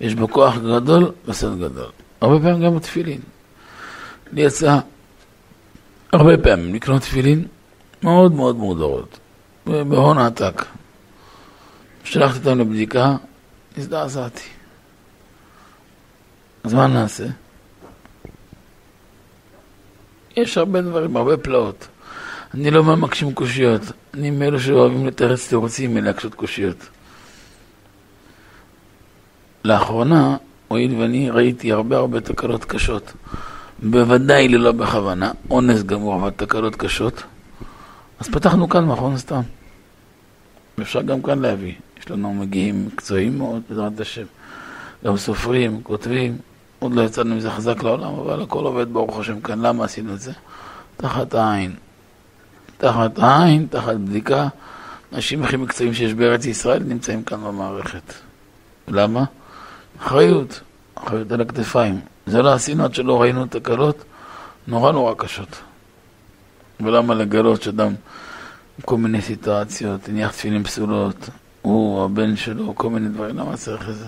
יש 0.00 0.14
בו 0.14 0.28
כוח 0.28 0.56
גדול 0.56 1.12
וסוד 1.26 1.58
גדול. 1.58 1.90
הרבה 2.20 2.40
פעמים 2.40 2.62
גם 2.62 2.76
בתפילין. 2.76 3.20
לי 4.32 4.42
יצא 4.42 4.78
הרבה 6.12 6.38
פעמים 6.38 6.74
לקנות 6.74 7.02
תפילין 7.02 7.46
מאוד 8.02 8.32
מאוד 8.32 8.56
מודרות, 8.56 9.18
בהון 9.66 10.18
עתק. 10.18 10.64
שלחתי 12.04 12.38
אותם 12.38 12.58
לבדיקה, 12.58 13.16
הזדעזעתי. 13.76 14.48
אז 16.64 16.74
מה 16.74 16.86
נעשה? 16.86 17.26
יש 20.36 20.58
הרבה 20.58 20.82
דברים, 20.82 21.16
הרבה 21.16 21.36
פלאות. 21.36 21.88
אני 22.54 22.70
לא 22.70 22.84
ממקשים 22.84 23.34
קושיות, 23.34 23.82
אני 24.14 24.30
מאלו 24.30 24.60
שאוהבים 24.60 25.06
לתרץ 25.06 25.48
תירוצים 25.48 25.94
מלהקשות 25.94 26.34
קושיות. 26.34 26.76
לאחרונה, 29.64 30.36
הואיל 30.68 31.00
ואני 31.00 31.30
ראיתי 31.30 31.72
הרבה 31.72 31.96
הרבה 31.96 32.20
תקלות 32.20 32.64
קשות, 32.64 33.12
בוודאי 33.82 34.48
ללא 34.48 34.72
בכוונה, 34.72 35.32
אונס 35.50 35.82
גמור, 35.82 36.14
אבל 36.16 36.30
תקלות 36.30 36.76
קשות, 36.76 37.22
אז 38.20 38.28
פתחנו 38.28 38.68
כאן 38.68 38.84
מכון 38.84 39.18
סתם. 39.18 39.40
אפשר 40.80 41.02
גם 41.02 41.22
כאן 41.22 41.38
להביא. 41.38 41.74
לנו 42.10 42.34
מגיעים 42.34 42.86
מקצועיים 42.86 43.38
מאוד, 43.38 43.62
בעזרת 43.68 44.00
השם. 44.00 44.24
גם 45.04 45.16
סופרים, 45.16 45.80
כותבים, 45.82 46.38
עוד 46.78 46.94
לא 46.94 47.02
יצאנו 47.02 47.34
מזה 47.34 47.50
חזק 47.50 47.82
לעולם, 47.82 48.14
אבל 48.14 48.42
הכל 48.42 48.64
עובד 48.64 48.92
ברוך 48.92 49.18
השם 49.18 49.40
כאן. 49.40 49.60
למה 49.66 49.84
עשינו 49.84 50.14
את 50.14 50.20
זה? 50.20 50.32
תחת 50.96 51.34
העין. 51.34 51.74
תחת 52.78 53.18
העין, 53.18 53.66
תחת 53.70 53.94
בדיקה. 53.94 54.48
אנשים 55.12 55.42
הכי 55.42 55.56
מקצועיים 55.56 55.94
שיש 55.94 56.14
בארץ 56.14 56.44
ישראל 56.44 56.82
נמצאים 56.82 57.22
כאן 57.22 57.44
במערכת. 57.44 58.12
למה? 58.88 59.24
אחריות, 60.00 60.60
אחריות 60.94 61.32
על 61.32 61.40
הכתפיים. 61.40 62.00
זה 62.26 62.42
לא 62.42 62.52
עשינו 62.52 62.84
עד 62.84 62.94
שלא 62.94 63.22
ראינו 63.22 63.46
תקלות 63.46 64.04
נורא 64.66 64.92
נורא 64.92 65.14
קשות. 65.18 65.60
ולמה 66.80 67.14
לגלות 67.14 67.62
שאדם, 67.62 67.92
כל 68.84 68.96
מיני 68.96 69.22
סיטואציות, 69.22 70.08
הניח 70.08 70.30
תפילין 70.30 70.64
פסולות, 70.64 71.28
הוא, 71.62 72.04
הבן 72.04 72.36
שלו, 72.36 72.74
כל 72.74 72.90
מיני 72.90 73.08
דברים, 73.08 73.38
למה 73.38 73.56
צריך 73.56 73.88
את 73.88 73.94
זה? 73.94 74.06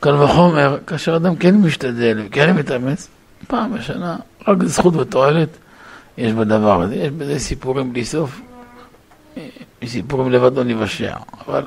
קל 0.00 0.14
וחומר, 0.14 0.78
כאשר 0.86 1.16
אדם 1.16 1.36
כן 1.36 1.54
משתדל 1.54 2.22
וכן 2.26 2.56
מתאמץ, 2.56 3.08
פעם 3.46 3.74
בשנה, 3.74 4.16
רק 4.48 4.64
זכות 4.64 4.96
ותועלת 4.96 5.48
יש 6.18 6.32
בדבר 6.32 6.82
הזה. 6.82 6.94
יש 6.94 7.10
בזה 7.10 7.38
סיפורים 7.38 7.92
בלי 7.92 8.04
סוף, 8.04 8.40
סיפורים 9.84 10.32
לבד 10.32 10.56
לא 10.56 10.64
נבשע, 10.64 11.16
אבל 11.46 11.66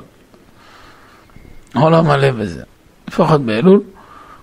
העולם 1.74 2.06
מלא 2.06 2.30
בזה. 2.30 2.62
לפחות 3.08 3.40
באלול, 3.40 3.80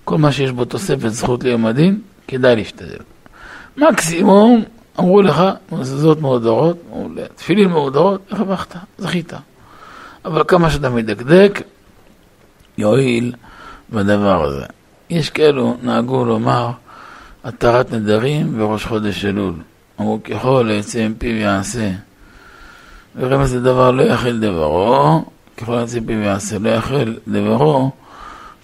כל 0.04 0.18
מה 0.18 0.32
שיש 0.32 0.52
בו 0.52 0.66
תוספת 0.66 1.10
זכות 1.10 1.44
ליום 1.44 1.66
הדין, 1.66 2.02
כדאי 2.28 2.56
להשתדל. 2.56 2.98
מקסימום, 3.78 4.64
אמרו 5.00 5.22
לך, 5.22 5.44
מזוזות 5.72 6.22
מהודרות, 6.22 6.78
תפילין 7.36 7.70
מהודרות, 7.70 8.22
הרווחת? 8.32 8.76
זכית. 8.98 9.34
אבל 10.28 10.44
כמה 10.48 10.70
שאתה 10.70 10.90
מדקדק, 10.90 11.62
יועיל 12.78 13.34
בדבר 13.90 14.44
הזה. 14.44 14.66
יש 15.10 15.30
כאלו, 15.30 15.78
נהגו 15.82 16.26
לומר, 16.26 16.72
התרת 17.44 17.94
נדרים 17.94 18.62
וראש 18.62 18.86
חודש 18.86 19.26
אלול. 19.26 19.54
אמרו, 19.99 20.20
ככל 20.24 20.70
יצא 20.72 21.08
מפיו 21.08 21.36
יעשה. 21.36 21.91
ורמז 23.16 23.56
לדבר 23.56 23.91
לא 23.91 24.04
יחל 24.04 24.40
דברו, 24.40 25.26
ככל 25.58 25.80
יצא 25.84 25.99
מפיו 25.99 26.20
יעשה, 26.20 26.60
לא 26.60 26.70
יחל 26.70 27.18
דברו, 27.28 27.91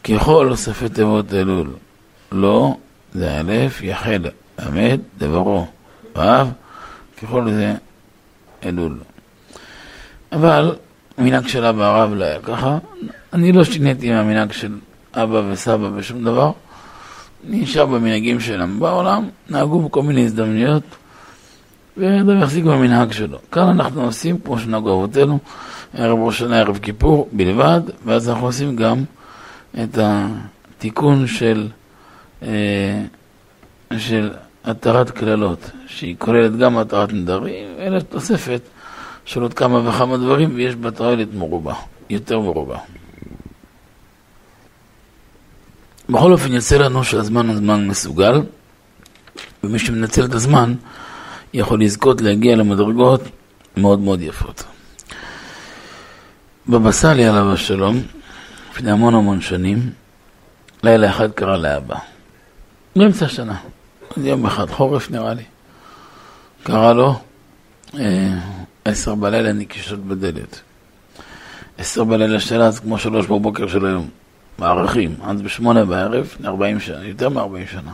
ככל 0.04 0.48
הוספי 0.50 0.90
תיבות 0.90 1.34
אלול. 1.34 1.70
לא, 2.32 2.78
זה 3.14 3.40
א', 3.40 3.52
יחל, 3.82 4.24
אמת, 4.68 5.00
דברו. 5.18 5.68
ו', 6.18 6.22
ככל 7.22 7.52
זה 7.52 7.74
אלול. 8.66 8.98
אבל 10.32 10.76
המנהג 11.18 11.48
של 11.48 11.66
אבא 11.66 11.84
הרב 11.84 12.14
לא 12.14 12.26
היה 12.26 12.40
ככה. 12.40 12.78
אני 13.34 13.52
לא 13.52 13.64
שיניתי 13.64 14.12
מהמנהג 14.12 14.52
של 14.52 14.72
אבא 15.14 15.42
וסבא 15.52 15.90
בשום 15.90 16.24
דבר. 16.24 16.52
אני 17.48 17.62
נשאר 17.62 17.86
במנהגים 17.86 18.40
שלהם 18.40 18.80
בעולם, 18.80 19.30
נהגו 19.50 19.82
בכל 19.82 20.04
מיני 20.04 20.26
הזדמנויות, 20.26 20.84
ואדם 21.98 22.42
יחזיק 22.42 22.66
במנהג 22.66 23.12
שלו. 23.12 23.38
כאן 23.52 23.68
אנחנו 23.68 24.04
עושים, 24.04 24.40
כמו 24.40 24.60
שנהגו 24.60 24.94
אבותינו, 24.94 25.40
ערב 25.98 26.20
ראש 26.20 26.40
שנה, 26.40 26.60
ערב 26.60 26.78
כיפור 26.78 27.30
בלבד, 27.32 27.82
ואז 28.06 28.30
אנחנו 28.30 28.46
עושים 28.46 28.76
גם 28.76 29.04
את 29.84 29.98
התיקון 30.02 31.28
של, 31.28 31.68
אה, 32.44 33.02
של 33.98 34.32
התרת 34.66 35.10
קללות, 35.10 35.72
שהיא 35.88 36.16
כוללת 36.20 36.58
גם 36.58 36.78
התרת 36.78 37.14
נדרים, 37.14 37.66
אלא 37.80 38.00
תוספת 38.00 38.62
של 39.26 39.42
עוד 39.42 39.54
כמה 39.54 39.90
וכמה 39.90 40.18
דברים, 40.18 40.56
ויש 40.56 40.76
בה 40.76 40.92
תועלת 40.92 41.28
מרובה, 41.34 41.74
יותר 42.10 42.40
מרובה. 42.40 42.78
בכל 46.10 46.32
אופן 46.32 46.54
יוצא 46.54 46.78
לנו 46.78 47.04
שהזמן 47.04 47.48
הוא 47.48 47.56
זמן 47.56 47.88
מסוגל, 47.88 48.42
ומי 49.64 49.80
שמנצל 49.80 50.26
את 50.26 50.34
הזמן 50.34 50.74
יכול 51.54 51.84
לזכות 51.84 52.22
להגיע 52.22 52.56
למדרגות 52.56 53.22
מאוד 53.78 54.00
מאוד 54.00 54.22
יפות. 54.22 54.64
בבא 56.68 56.92
סאלי 56.92 57.26
עליו 57.26 57.54
השלום, 57.54 58.02
לפני 58.72 58.92
המון 58.92 59.16
המון 59.16 59.42
שנים, 59.42 59.90
לילה 60.84 61.10
אחד 61.10 61.32
קרא 61.32 61.58
לאבא, 61.58 61.96
באמצע 62.96 63.26
השנה, 63.26 63.58
יום 64.18 64.46
אחד, 64.46 64.70
חורף 64.70 65.12
נראה 65.12 65.34
לי, 65.34 65.44
קרא 66.64 66.94
לו, 66.94 67.20
אה, 68.00 68.40
עשר 68.86 69.16
בלילה 69.16 69.54
נקישות 69.54 70.00
בדלת. 70.00 70.62
עשר 71.78 72.04
בלילה 72.04 72.40
של 72.40 72.62
אז 72.62 72.80
כמו 72.80 72.98
שלוש 72.98 73.26
בבוקר 73.26 73.68
של 73.68 73.86
היום. 73.86 74.10
מערכים, 74.60 75.16
אז 75.24 75.42
בשמונה 75.42 75.86
בערב, 75.86 76.26
לפני 76.26 76.48
ארבעים 76.48 76.80
שנה, 76.80 77.04
יותר 77.04 77.30
מארבעים 77.30 77.68
שנה. 77.68 77.92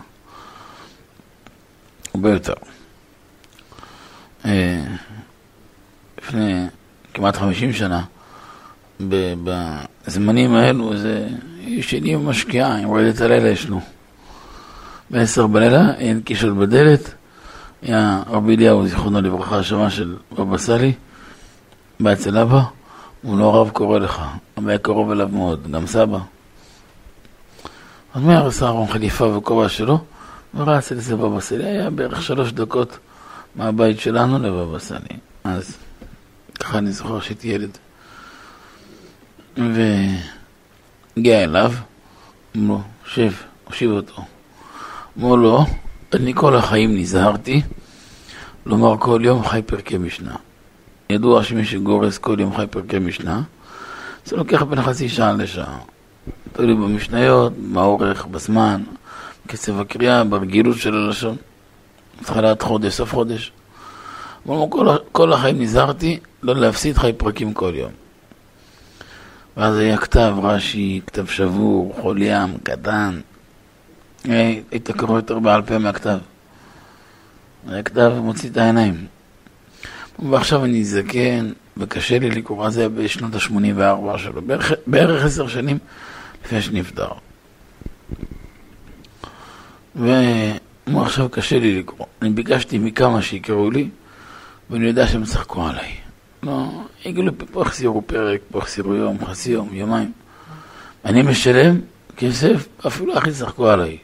הרבה 2.13 2.29
יותר. 2.29 2.53
אה, 4.45 4.83
לפני 6.17 6.65
כמעט 7.13 7.35
חמישים 7.35 7.73
שנה, 7.73 8.03
בזמנים 8.99 10.53
האלו, 10.53 10.97
זה 10.97 11.27
ישנים 11.59 12.25
משקיעה, 12.25 12.77
עם 12.77 12.93
רדת 12.93 13.21
הלילה 13.21 13.49
ישנו. 13.49 13.81
בעשר 15.09 15.47
בלילה, 15.47 15.93
אין 15.95 16.21
קישול 16.21 16.53
בדלת, 16.53 17.13
היה 17.81 18.23
רבי 18.27 18.55
אליהו, 18.55 18.87
זיכרונו 18.87 19.21
לברכה, 19.21 19.63
שמע 19.63 19.89
של 19.89 20.15
בבא 20.37 20.57
סאלי, 20.57 20.93
בא 21.99 22.13
אצל 22.13 22.37
אבא, 22.37 22.61
הוא 23.21 23.39
לא 23.39 23.43
הרב 23.43 23.69
קורא 23.69 23.99
לך, 23.99 24.21
אבא 24.57 24.69
היה 24.69 24.77
קרוב 24.77 25.11
אליו 25.11 25.29
מאוד, 25.31 25.71
גם 25.71 25.87
סבא. 25.87 26.19
אז 28.13 28.21
מהר 28.21 28.47
עשה 28.47 28.67
ארון 28.67 28.87
חליפה 28.87 29.25
וכובע 29.25 29.69
שלו, 29.69 29.99
ורץ 30.53 30.91
אצל 30.91 31.15
בבא 31.15 31.39
סאלי, 31.39 31.65
היה 31.65 31.89
בערך 31.89 32.21
שלוש 32.21 32.51
דקות 32.51 32.97
מהבית 33.55 33.99
שלנו 33.99 34.39
לבבא 34.39 34.79
סאלי. 34.79 35.17
אז 35.43 35.77
ככה 36.59 36.77
אני 36.77 36.91
זוכר 36.91 37.19
שהייתי 37.19 37.47
ילד. 37.47 37.77
והגיע 39.57 41.43
אליו, 41.43 41.73
אמרו 42.57 42.81
שב, 43.05 43.31
הושיב 43.65 43.91
אותו. 43.91 44.21
אמרו 45.19 45.37
לו, 45.37 45.65
אני 46.13 46.33
כל 46.35 46.55
החיים 46.55 46.97
נזהרתי 46.97 47.61
לומר 48.65 48.97
כל 48.99 49.21
יום 49.23 49.45
חי 49.45 49.61
פרקי 49.65 49.97
משנה. 49.97 50.35
ידוע 51.09 51.43
שמי 51.43 51.65
שגורס 51.65 52.17
כל 52.17 52.39
יום 52.39 52.55
חי 52.55 52.67
פרקי 52.67 52.99
משנה, 52.99 53.41
זה 54.25 54.35
לוקח 54.35 54.63
בין 54.63 54.81
חצי 54.81 55.09
שעה 55.09 55.33
לשעה. 55.33 55.77
תלוי 56.53 56.75
במשניות, 56.75 57.53
באורך, 57.57 58.25
בזמן, 58.25 58.83
קצב 59.47 59.79
הקריאה, 59.79 60.23
ברגילות 60.23 60.77
של 60.77 60.95
הלשון. 60.95 61.35
התחלת 62.21 62.61
חודש, 62.61 62.93
סוף 62.93 63.13
חודש. 63.13 63.51
אמרו, 64.47 64.69
כל, 64.69 64.87
כל 65.11 65.33
החיים 65.33 65.61
נזהרתי 65.61 66.19
לא 66.43 66.55
להפסיד 66.55 66.97
חי 66.97 67.13
פרקים 67.13 67.53
כל 67.53 67.71
יום. 67.75 67.91
ואז 69.57 69.77
היה 69.77 69.97
כתב 69.97 70.35
רש"י, 70.43 71.01
כתב 71.07 71.25
שבור, 71.25 71.95
חול 72.01 72.21
ים, 72.21 72.57
קטן, 72.63 73.19
היית 74.23 74.91
קורא 74.91 75.15
יותר 75.15 75.39
בעל 75.39 75.61
פה 75.61 75.77
מהכתב. 75.77 76.17
היה 77.67 77.83
כתב 77.83 78.11
מוציא 78.21 78.49
את 78.49 78.57
העיניים. 78.57 79.05
ועכשיו 80.29 80.65
אני 80.65 80.83
זקן, 80.83 81.51
וקשה 81.77 82.19
לי 82.19 82.29
לקרוא, 82.29 82.69
זה 82.69 82.89
בשנות 82.89 83.35
ה-84 83.35 84.17
שלו, 84.17 84.41
בערך, 84.41 84.71
בערך 84.87 85.25
עשר 85.25 85.47
שנים 85.47 85.77
לפני 86.45 86.61
שנפטר. 86.61 87.09
והוא 89.95 91.01
עכשיו 91.01 91.29
קשה 91.29 91.59
לי 91.59 91.79
לקרוא. 91.79 92.07
אני 92.21 92.29
ביקשתי 92.29 92.77
מכמה 92.77 93.21
שיקראו 93.21 93.71
לי, 93.71 93.89
ואני 94.69 94.85
יודע 94.85 95.07
שהם 95.07 95.23
צחקו 95.23 95.67
עליי. 95.67 95.91
לא, 96.43 96.67
יגידו 97.05 97.31
פה 97.51 97.61
החסירו 97.61 98.01
פרק, 98.01 98.39
פה 98.51 98.59
החסירו 98.59 98.93
יום, 98.93 99.25
חצי 99.25 99.51
יום, 99.51 99.69
יומיים. 99.73 100.11
אני 101.05 101.21
משלם 101.21 101.79
כסף, 102.17 102.67
אפילו 102.87 103.17
הכי 103.17 103.31
צחקו 103.31 103.69
עליי. 103.69 103.97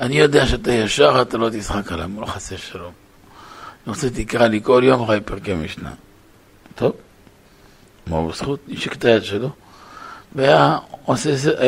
אני 0.00 0.18
יודע 0.18 0.46
שאתה 0.46 0.72
ישר, 0.72 1.22
אתה 1.22 1.38
לא 1.38 1.48
תשחק 1.52 1.92
עליי, 1.92 2.06
לא 2.20 2.26
חסר 2.26 2.56
שלום. 2.56 2.92
אני 3.86 3.94
רוצה 3.94 4.10
תקרא 4.10 4.46
לי 4.46 4.60
כל 4.62 4.82
יום 4.84 5.02
אחרי 5.02 5.20
פרקי 5.20 5.54
משנה. 5.54 5.90
טוב, 6.74 6.92
מה 8.06 8.28
בזכות? 8.28 8.60
נשק 8.68 8.92
את 8.92 9.04
היד 9.04 9.24
שלו, 9.24 9.50
והיה 10.34 10.78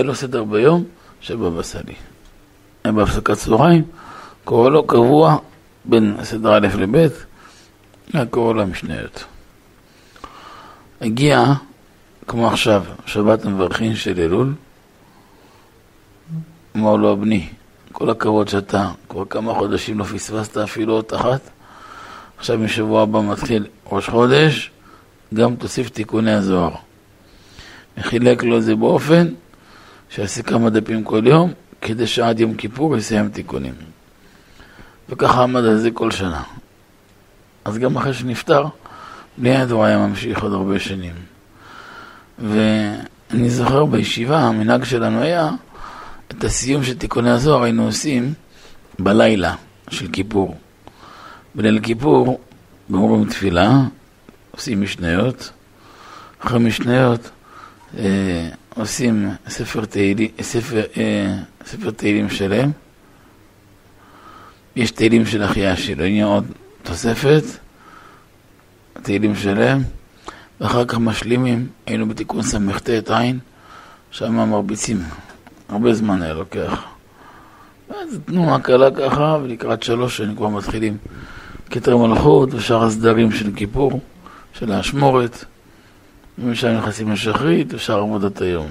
לו 0.05 0.15
סדר 0.15 0.45
ביום 0.45 0.85
של 1.21 1.37
בבא 1.37 1.63
סאלי. 1.63 1.95
היה 2.85 2.93
בהפסקת 2.93 3.35
צהריים, 3.35 3.85
קורא 4.45 4.71
לו 4.71 4.87
קבוע 4.87 5.39
בין 5.85 6.17
סדר 6.23 6.57
א' 6.57 6.69
לב', 6.79 7.09
היה 8.13 8.27
קורא 8.27 8.55
לו 8.55 8.63
המשניות. 8.63 9.25
הגיע, 11.01 11.45
כמו 12.27 12.49
עכשיו, 12.49 12.85
שבת 13.07 13.45
המברכין 13.45 13.95
של 13.95 14.21
אלול, 14.21 14.55
אמר 16.77 16.97
לו, 16.97 17.17
בני, 17.17 17.49
כל 17.95 18.11
הכבוד 18.11 18.49
שאתה 18.49 18.91
כבר 19.09 19.25
כמה 19.25 19.55
חודשים 19.55 19.99
לא 19.99 20.05
פספסת 20.05 20.57
אפילו 20.57 20.97
אות 20.97 21.15
אחת, 21.15 21.41
עכשיו 22.39 22.59
משבוע 22.59 23.03
הבא 23.03 23.21
מתחיל 23.21 23.67
ראש 23.87 24.09
חודש, 24.09 24.71
גם 25.35 25.57
תוסיף 25.57 25.89
תיקוני 25.89 26.33
הזוהר. 26.33 26.71
וחילק 27.99 28.43
לו 28.43 28.59
את 28.59 28.63
זה 28.63 28.75
באופן 28.75 29.29
שיעשה 30.11 30.43
כמה 30.43 30.71
דפים 30.71 31.05
כל 31.05 31.23
יום, 31.27 31.53
כדי 31.81 32.07
שעד 32.07 32.41
יום 32.41 32.55
כיפור 32.55 32.97
יסיים 32.97 33.29
תיקונים. 33.29 33.75
וככה 35.09 35.43
עמד 35.43 35.65
על 35.65 35.79
זה 35.79 35.91
כל 35.91 36.11
שנה. 36.11 36.43
אז 37.65 37.79
גם 37.79 37.97
אחרי 37.97 38.15
שנפטר, 38.15 38.65
בלי 39.39 39.63
הוא 39.71 39.85
היה 39.85 39.99
ממשיך 39.99 40.43
עוד 40.43 40.53
הרבה 40.53 40.79
שנים. 40.79 41.15
ואני 42.39 43.51
זוכר 43.51 43.85
בישיבה, 43.85 44.39
המנהג 44.39 44.85
שלנו 44.85 45.21
היה, 45.21 45.51
את 46.29 46.45
הסיום 46.45 46.85
של 46.85 46.99
תיקוני 46.99 47.31
הזוהר 47.31 47.63
היינו 47.63 47.87
עושים 47.87 48.35
בלילה 48.99 49.55
של 49.91 50.09
כיפור. 50.13 50.57
בליל 51.55 51.81
כיפור, 51.83 52.41
גומרים 52.91 53.25
תפילה, 53.31 53.81
עושים 54.51 54.83
משניות, 54.83 55.51
אחרי 56.39 56.59
משניות 56.59 57.31
אה, 57.99 58.49
עושים 58.75 59.31
ספר 59.49 59.85
תהילים, 59.85 60.29
ספר, 60.41 60.83
אה, 60.97 61.37
ספר 61.67 61.91
תהילים 61.91 62.31
שלם. 62.31 62.71
יש 64.77 64.91
תהילים 64.91 65.27
של 65.27 65.45
אחיה 65.45 65.77
שלו, 65.77 66.05
הנה 66.05 66.25
עוד 66.25 66.45
תוספת, 66.83 67.43
תהילים 69.03 69.37
שלם, 69.37 69.83
ואחר 70.61 70.85
כך 70.85 70.99
משלימים, 70.99 71.69
היינו 71.87 72.09
בתיקון 72.09 72.43
ס"ט 72.43 73.11
עין, 73.11 73.39
שם 74.11 74.35
מרביצים, 74.35 75.03
הרבה 75.69 75.95
זמן 75.95 76.23
היה 76.23 76.35
לוקח. 76.35 76.85
ואז 77.91 78.19
תנועה 78.25 78.61
קלה 78.61 78.91
ככה, 78.91 79.39
ולקראת 79.43 79.83
שלוש 79.83 80.17
שנים 80.17 80.37
כבר 80.37 80.49
מתחילים 80.49 80.97
כתר 81.71 81.97
מלכות 81.97 82.55
ושאר 82.55 82.85
הסדרים 82.85 83.33
של 83.33 83.51
כיפור, 83.57 84.01
של 84.53 84.73
האשמורת, 84.73 85.45
ומשם 86.39 86.69
נכנסים 86.69 87.13
לשחרית 87.13 87.75
ושאר 87.75 87.99
עבודת 87.99 88.41
היום. 88.41 88.67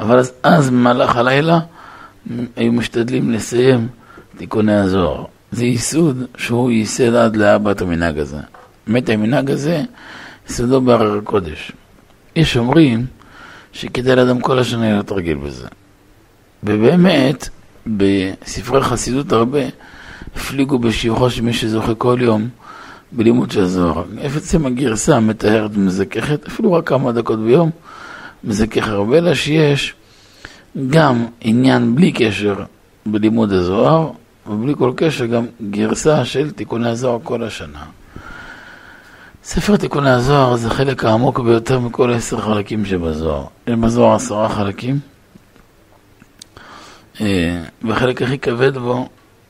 אבל 0.00 0.18
אז, 0.18 0.32
אז 0.42 0.70
במהלך 0.70 1.16
הלילה 1.16 1.60
היו 2.56 2.72
משתדלים 2.72 3.32
לסיים 3.32 3.88
תיקוני 4.36 4.74
הזוהר. 4.74 5.24
זה 5.52 5.64
ייסוד 5.64 6.22
שהוא 6.36 6.70
ייסד 6.70 7.14
עד 7.14 7.36
לאבא 7.36 7.70
את 7.70 7.82
המנהג 7.82 8.18
הזה. 8.18 8.38
באמת 8.86 9.08
המנהג 9.08 9.50
הזה, 9.50 9.82
יסודו 10.48 10.80
בהר 10.80 11.18
הקודש. 11.18 11.72
יש 12.36 12.56
אומרים 12.56 13.06
שכדאי 13.72 14.16
לאדם 14.16 14.40
כל 14.40 14.58
השנה 14.58 14.92
להיות 14.92 15.12
רגיל 15.12 15.36
בזה. 15.36 15.68
ובאמת, 16.64 17.48
בספרי 17.86 18.82
חסידות 18.82 19.32
הרבה 19.32 19.60
הפליגו 20.36 20.78
בשיוחו 20.78 21.30
של 21.30 21.42
מי 21.42 21.52
שזוכה 21.52 21.94
כל 21.94 22.18
יום 22.20 22.48
בלימוד 23.12 23.50
של 23.50 23.60
הזוהר. 23.60 24.04
עצם 24.22 24.66
הגרסה 24.66 25.20
מתארת 25.20 25.70
ומזככת, 25.74 26.46
אפילו 26.46 26.72
רק 26.72 26.88
כמה 26.88 27.12
דקות 27.12 27.38
ביום, 27.38 27.70
מזכך 28.44 28.88
הרבה, 28.88 29.18
אלא 29.18 29.34
שיש 29.34 29.94
גם 30.90 31.26
עניין 31.40 31.94
בלי 31.94 32.12
קשר 32.12 32.54
בלימוד 33.06 33.52
הזוהר, 33.52 34.10
ובלי 34.46 34.74
כל 34.78 34.92
קשר 34.96 35.26
גם 35.26 35.46
גרסה 35.70 36.24
של 36.24 36.50
תיקוני 36.50 36.88
הזוהר 36.88 37.18
כל 37.22 37.42
השנה. 37.42 37.84
ספר 39.44 39.76
תיקוני 39.76 40.10
הזוהר 40.10 40.56
זה 40.56 40.68
החלק 40.68 41.04
העמוק 41.04 41.40
ביותר 41.40 41.78
מכל 41.78 42.12
עשר 42.12 42.40
חלקים 42.40 42.84
שבזוהר. 42.84 43.44
יש 43.66 43.74
בזוהר 43.74 44.14
עשרה 44.14 44.48
חלקים, 44.48 44.98
והחלק 47.82 48.22
הכי 48.22 48.38
כבד 48.38 48.78
בו, 48.78 49.08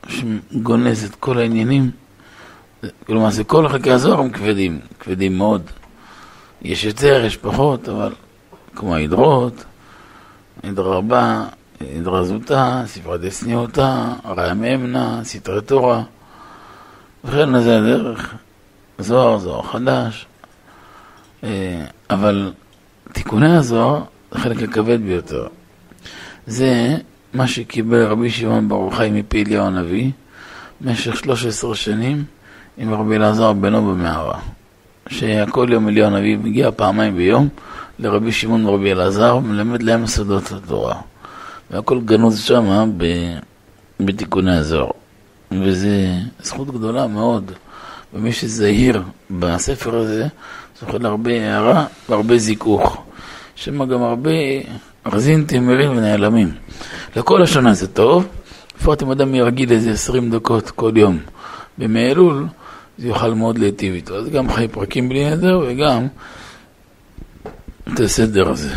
שגונז 0.08 1.04
את 1.04 1.14
כל 1.14 1.38
העניינים, 1.38 1.90
כלומר, 3.06 3.30
זה 3.30 3.44
כל 3.44 3.68
חלקי 3.68 3.90
הזוהר 3.90 4.20
הם 4.20 4.30
כבדים, 4.30 4.80
כבדים 5.00 5.38
מאוד. 5.38 5.62
יש 6.62 6.84
יותר, 6.84 7.24
יש 7.24 7.36
פחות, 7.36 7.88
אבל 7.88 8.12
כמו 8.74 8.94
ההדרות, 8.94 9.64
הדרה 10.64 10.96
רבה, 10.96 11.44
הדרה 11.80 12.24
זוטה, 12.24 12.82
ספרת 12.86 13.20
דסניותה, 13.20 14.12
ראיה 14.24 14.54
מאמנה, 14.54 15.20
סתרי 15.24 15.60
תורה, 15.60 16.02
וכן 17.24 17.60
זה 17.60 17.78
הדרך. 17.78 18.34
זוהר, 18.98 19.38
זוהר 19.38 19.62
חדש, 19.62 20.26
אה, 21.44 21.84
אבל 22.10 22.52
תיקוני 23.12 23.56
הזוהר 23.56 24.02
החלק 24.32 24.62
הכבד 24.62 25.02
ביותר. 25.02 25.46
זה 26.46 26.96
מה 27.34 27.46
שקיבל 27.46 28.04
רבי 28.04 28.30
שמעון 28.30 28.68
ברוך 28.68 28.94
חי 28.96 29.10
מפי 29.12 29.42
אליהו 29.42 29.66
הנביא 29.66 30.10
במשך 30.80 31.16
13 31.16 31.74
שנים 31.74 32.24
עם 32.76 32.94
רבי 32.94 33.16
אלעזר 33.16 33.52
בנו 33.52 33.82
במערה. 33.82 34.38
שכל 35.08 35.68
יום 35.70 35.88
אליהו 35.88 36.06
הנביא 36.06 36.38
מגיע 36.38 36.70
פעמיים 36.76 37.16
ביום 37.16 37.48
לרבי 37.98 38.32
שמעון 38.32 38.66
ורבי 38.66 38.92
אלעזר 38.92 39.36
ומלמד 39.36 39.82
להם 39.82 40.06
סודות 40.06 40.52
התורה. 40.52 40.94
והכל 41.70 42.00
גנוז 42.00 42.40
שם 42.40 42.92
בתיקוני 44.00 44.56
הזוהר. 44.56 44.90
וזו 45.52 45.88
זכות 46.42 46.70
גדולה 46.70 47.06
מאוד. 47.06 47.52
ומי 48.14 48.32
שזהיר 48.32 49.02
בספר 49.30 49.96
הזה, 49.96 50.26
זוכה 50.80 50.98
להרבה 50.98 51.30
הערה 51.30 51.86
והרבה 52.08 52.38
זיכוך. 52.38 53.02
שם 53.54 53.84
גם 53.84 54.02
הרבה 54.02 54.30
רזין 55.06 55.44
תימרים 55.44 55.90
ונעלמים. 55.96 56.52
לכל 57.16 57.42
השנה 57.42 57.74
זה 57.74 57.88
טוב, 57.88 58.26
לפחות 58.78 59.02
אם 59.02 59.10
אדם 59.10 59.34
ירגיל 59.34 59.72
איזה 59.72 59.90
עשרים 59.90 60.30
דקות 60.30 60.70
כל 60.70 60.92
יום 60.96 61.18
בימי 61.78 62.14
זה 62.98 63.08
יוכל 63.08 63.34
מאוד 63.34 63.58
להיטיב 63.58 63.94
איתו. 63.94 64.16
אז 64.16 64.28
גם 64.28 64.52
חי 64.52 64.68
פרקים 64.68 65.08
בלי 65.08 65.30
נדר 65.30 65.60
וגם 65.66 66.06
את 67.94 68.00
הסדר 68.00 68.48
הזה. 68.48 68.70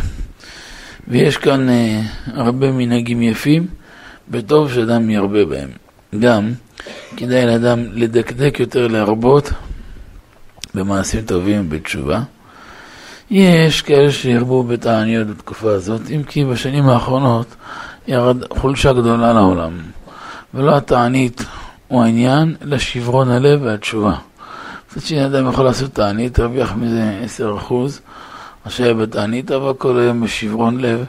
ויש 1.08 1.38
כאן 1.38 1.70
אה, 1.70 2.02
הרבה 2.34 2.72
מנהגים 2.72 3.22
יפים, 3.22 3.68
וטוב 4.32 4.74
שאדם 4.74 5.10
ירבה 5.10 5.46
בהם. 5.46 5.70
גם 6.20 6.52
כדאי 7.18 7.46
לאדם 7.46 7.86
לדקדק 7.92 8.60
יותר 8.60 8.88
להרבות 8.88 9.52
במעשים 10.74 11.22
טובים 11.22 11.70
בתשובה. 11.70 12.22
יש 13.32 13.82
כאלה 13.82 14.12
שירבו 14.12 14.64
בתעניות 14.64 15.28
בתקופה 15.28 15.72
הזאת, 15.72 16.02
אם 16.16 16.24
כי 16.24 16.46
בשנים 16.46 16.90
האחרונות 16.90 17.56
ירד 18.08 18.38
חולשה 18.54 18.94
גדולה 18.94 19.34
לעולם. 19.34 19.78
ולא 20.54 20.78
התענית 20.78 21.46
הוא 21.88 22.04
העניין, 22.04 22.56
אלא 22.62 22.78
שברון 22.78 23.32
הלב 23.32 23.62
והתשובה. 23.64 24.16
מצד 24.92 25.02
שני 25.02 25.26
אדם 25.26 25.50
יכול 25.50 25.66
לעשות 25.66 25.94
תענית, 25.94 26.34
תרוויח 26.34 26.74
מזה 26.76 27.20
10%, 27.70 27.74
מה 28.66 28.72
שהיה 28.72 28.94
בתענית, 28.94 29.52
אבל 29.52 29.74
כל 29.74 30.00
היום 30.00 30.22
בשברון 30.22 30.80
לב, 30.80 31.06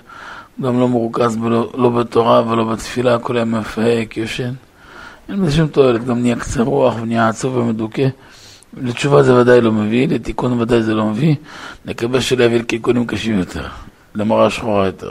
גם 0.63 0.81
לא 0.81 0.89
מורכז 0.89 1.37
בלא, 1.37 1.71
לא 1.75 1.89
בתורה 1.89 2.49
ולא 2.49 2.65
בתפילה, 2.65 3.19
כל 3.19 3.37
היום 3.37 3.55
מפהק, 3.55 4.17
יושן. 4.17 4.53
אין 5.29 5.43
בזה 5.43 5.57
שום 5.57 5.67
תועלת, 5.67 6.05
גם 6.05 6.21
נהיה 6.21 6.37
קצר 6.37 6.63
רוח 6.63 6.95
ונהיה 7.03 7.29
עצוב 7.29 7.57
ומדוכא. 7.57 8.09
לתשובה 8.77 9.23
זה 9.23 9.35
ודאי 9.35 9.61
לא 9.61 9.73
מביא, 9.73 10.09
לתיקון 10.09 10.61
ודאי 10.61 10.83
זה 10.83 10.95
לא 10.95 11.07
מביא, 11.07 11.35
נקווה 11.85 12.21
שלא 12.21 12.45
יביא 12.45 12.59
לתיקונים 12.59 13.07
קשים 13.07 13.39
יותר, 13.39 13.67
למראה 14.15 14.51
שחורה 14.51 14.87
יותר. 14.87 15.11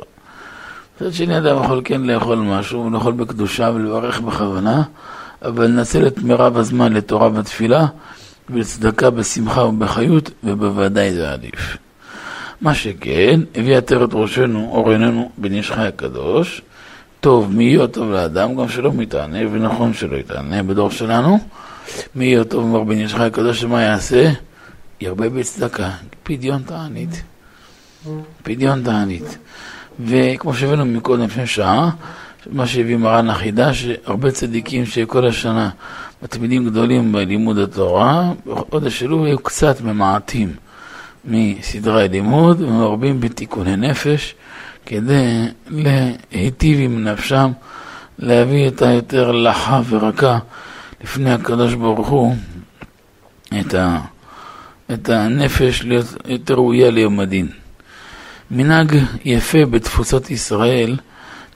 מצד 0.96 1.14
שני, 1.14 1.38
אדם 1.38 1.64
יכול 1.64 1.82
כן 1.84 2.02
לאכול 2.02 2.38
משהו, 2.38 2.90
לאכול 2.90 3.14
בקדושה 3.14 3.72
ולברך 3.74 4.20
בכוונה, 4.20 4.84
אבל 5.42 5.66
לנצל 5.66 6.08
את 6.08 6.20
מירב 6.20 6.58
הזמן 6.58 6.94
לתורה 6.94 7.30
ותפילה, 7.34 7.86
ולצדקה 8.50 9.10
בשמחה 9.10 9.64
ובחיות, 9.64 10.32
ובוודאי 10.44 11.14
זה 11.14 11.32
עדיף. 11.32 11.78
מה 12.62 12.76
שכן, 12.76 13.40
הביא 13.56 13.78
עטרת 13.78 14.10
ראשנו, 14.14 14.70
אור 14.72 14.92
עינינו, 14.92 15.32
בן 15.38 15.54
איש 15.54 15.72
חי 15.72 15.88
הקדוש, 15.88 16.62
טוב, 17.20 17.56
מי 17.56 17.64
יהיה 17.64 17.88
טוב 17.88 18.12
לאדם, 18.12 18.56
גם 18.56 18.70
שלא 18.70 18.92
מתענה, 18.94 19.40
ונכון 19.52 19.94
שלא 19.94 20.16
יתענה 20.16 20.64
בדור 20.64 20.92
שלנו. 20.92 21.40
מי 22.15 22.35
טוב, 22.49 22.64
אמר 22.65 22.84
בן 22.84 22.97
איש 22.97 23.15
חי 23.15 23.23
הקדוש, 23.23 23.61
שמה 23.61 23.81
יעשה? 23.81 24.31
ירבה 25.01 25.30
בצדקה, 25.30 25.89
פדיון 26.23 26.61
תענית. 26.61 27.23
פדיון 28.43 28.84
תענית. 28.84 29.38
וכמו 30.05 30.53
שהבאנו 30.53 30.85
מקודם 30.85 31.23
לפני 31.23 31.47
שעה, 31.47 31.89
מה 32.51 32.68
שהביא 32.68 32.97
מרן 32.97 33.30
החידה, 33.30 33.73
שהרבה 33.73 34.31
צדיקים 34.31 34.85
שכל 34.85 35.27
השנה 35.27 35.69
מתמידים 36.23 36.65
גדולים 36.65 37.11
בלימוד 37.11 37.57
התורה, 37.57 38.31
בחודש 38.45 39.03
אלול 39.03 39.27
היו 39.27 39.39
קצת 39.39 39.81
ממעטים 39.81 40.53
מסדרי 41.26 42.03
הלימוד 42.03 42.61
ומרבים 42.61 43.19
בתיקוני 43.19 43.76
נפש 43.76 44.35
כדי 44.85 45.45
להיטיב 45.69 46.80
עם 46.80 47.03
נפשם, 47.03 47.51
להביא 48.19 48.68
את 48.68 48.81
היותר 48.81 49.31
לחה 49.31 49.81
ורכה 49.89 50.39
לפני 51.08 51.34
הקדוש 51.34 51.74
ברוך 51.74 52.08
הוא, 52.08 52.36
את, 53.60 53.74
ה, 53.74 54.00
את 54.94 55.10
הנפש 55.10 55.82
להיות 55.84 56.06
יותר 56.26 56.54
ראויה 56.54 56.92
ליום 56.92 57.20
הדין. 57.20 57.48
מנהג 58.52 58.98
יפה 59.26 59.66
בתפוצות 59.66 60.32
ישראל 60.32 60.96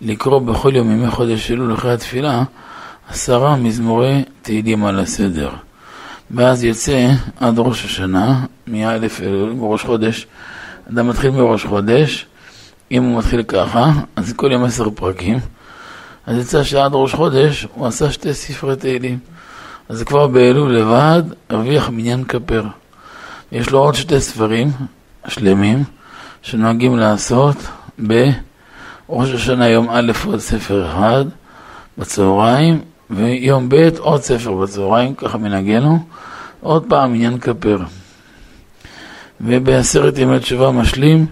לקרוא 0.02 0.40
בכל 0.40 0.76
יום 0.76 0.92
ימי 0.92 1.12
חודש 1.12 1.52
אלול 1.52 1.74
אחרי 1.74 1.94
התפילה 1.94 2.44
עשרה 3.10 3.56
מזמורי 3.56 4.24
תהילים 4.42 4.86
על 4.86 5.00
הסדר. 5.00 5.50
ואז 6.32 6.64
יוצא 6.64 7.12
עד 7.40 7.60
ראש 7.60 7.86
השנה, 7.86 8.46
מאלף 8.68 9.22
אלול, 9.22 9.54
בראש 9.54 9.84
חודש, 9.84 10.28
אדם 10.92 11.10
מתחיל 11.10 11.32
מראש 11.32 11.66
חודש, 11.66 12.26
אם 12.92 13.04
הוא 13.04 13.18
מתחיל 13.18 13.44
ככה, 13.44 13.92
אז 14.16 14.34
כל 14.34 14.52
יום 14.52 14.64
עשר 14.64 14.90
פרקים, 14.90 15.40
אז 16.26 16.38
יצא 16.38 16.64
שעד 16.64 16.92
ראש 16.94 17.14
חודש 17.14 17.68
הוא 17.74 17.88
עשה 17.88 18.12
שתי 18.12 18.34
ספרי 18.34 18.76
תהילים. 18.76 19.20
אז 19.90 20.04
כבר 20.04 20.28
באלול 20.28 20.76
לבד 20.76 21.24
הרוויח 21.50 21.90
מניין 21.90 22.24
כפר. 22.24 22.64
יש 23.52 23.70
לו 23.70 23.80
עוד 23.80 23.96
שתי 23.96 24.20
ספרים 24.20 24.72
שלמים 25.28 25.84
שנוהגים 26.42 26.98
לעשות 26.98 27.56
בראש 28.00 29.30
השנה 29.30 29.68
יום 29.68 29.88
א' 29.90 30.12
עוד 30.26 30.40
ספר 30.40 30.92
אחד 30.92 31.26
בצהריים 31.98 32.82
ויום 33.10 33.70
ב' 33.70 33.90
עוד 34.00 34.22
ספר 34.22 34.54
בצהריים, 34.54 35.16
ככה 35.16 35.38
מנהגנו, 35.38 36.00
עוד 36.62 36.86
פעם 36.90 37.14
עניין 37.14 37.40
כפר. 37.40 37.78
ובעשרת 39.42 40.18
ימי 40.18 40.40
תשובה 40.40 40.72
משלים 40.72 41.26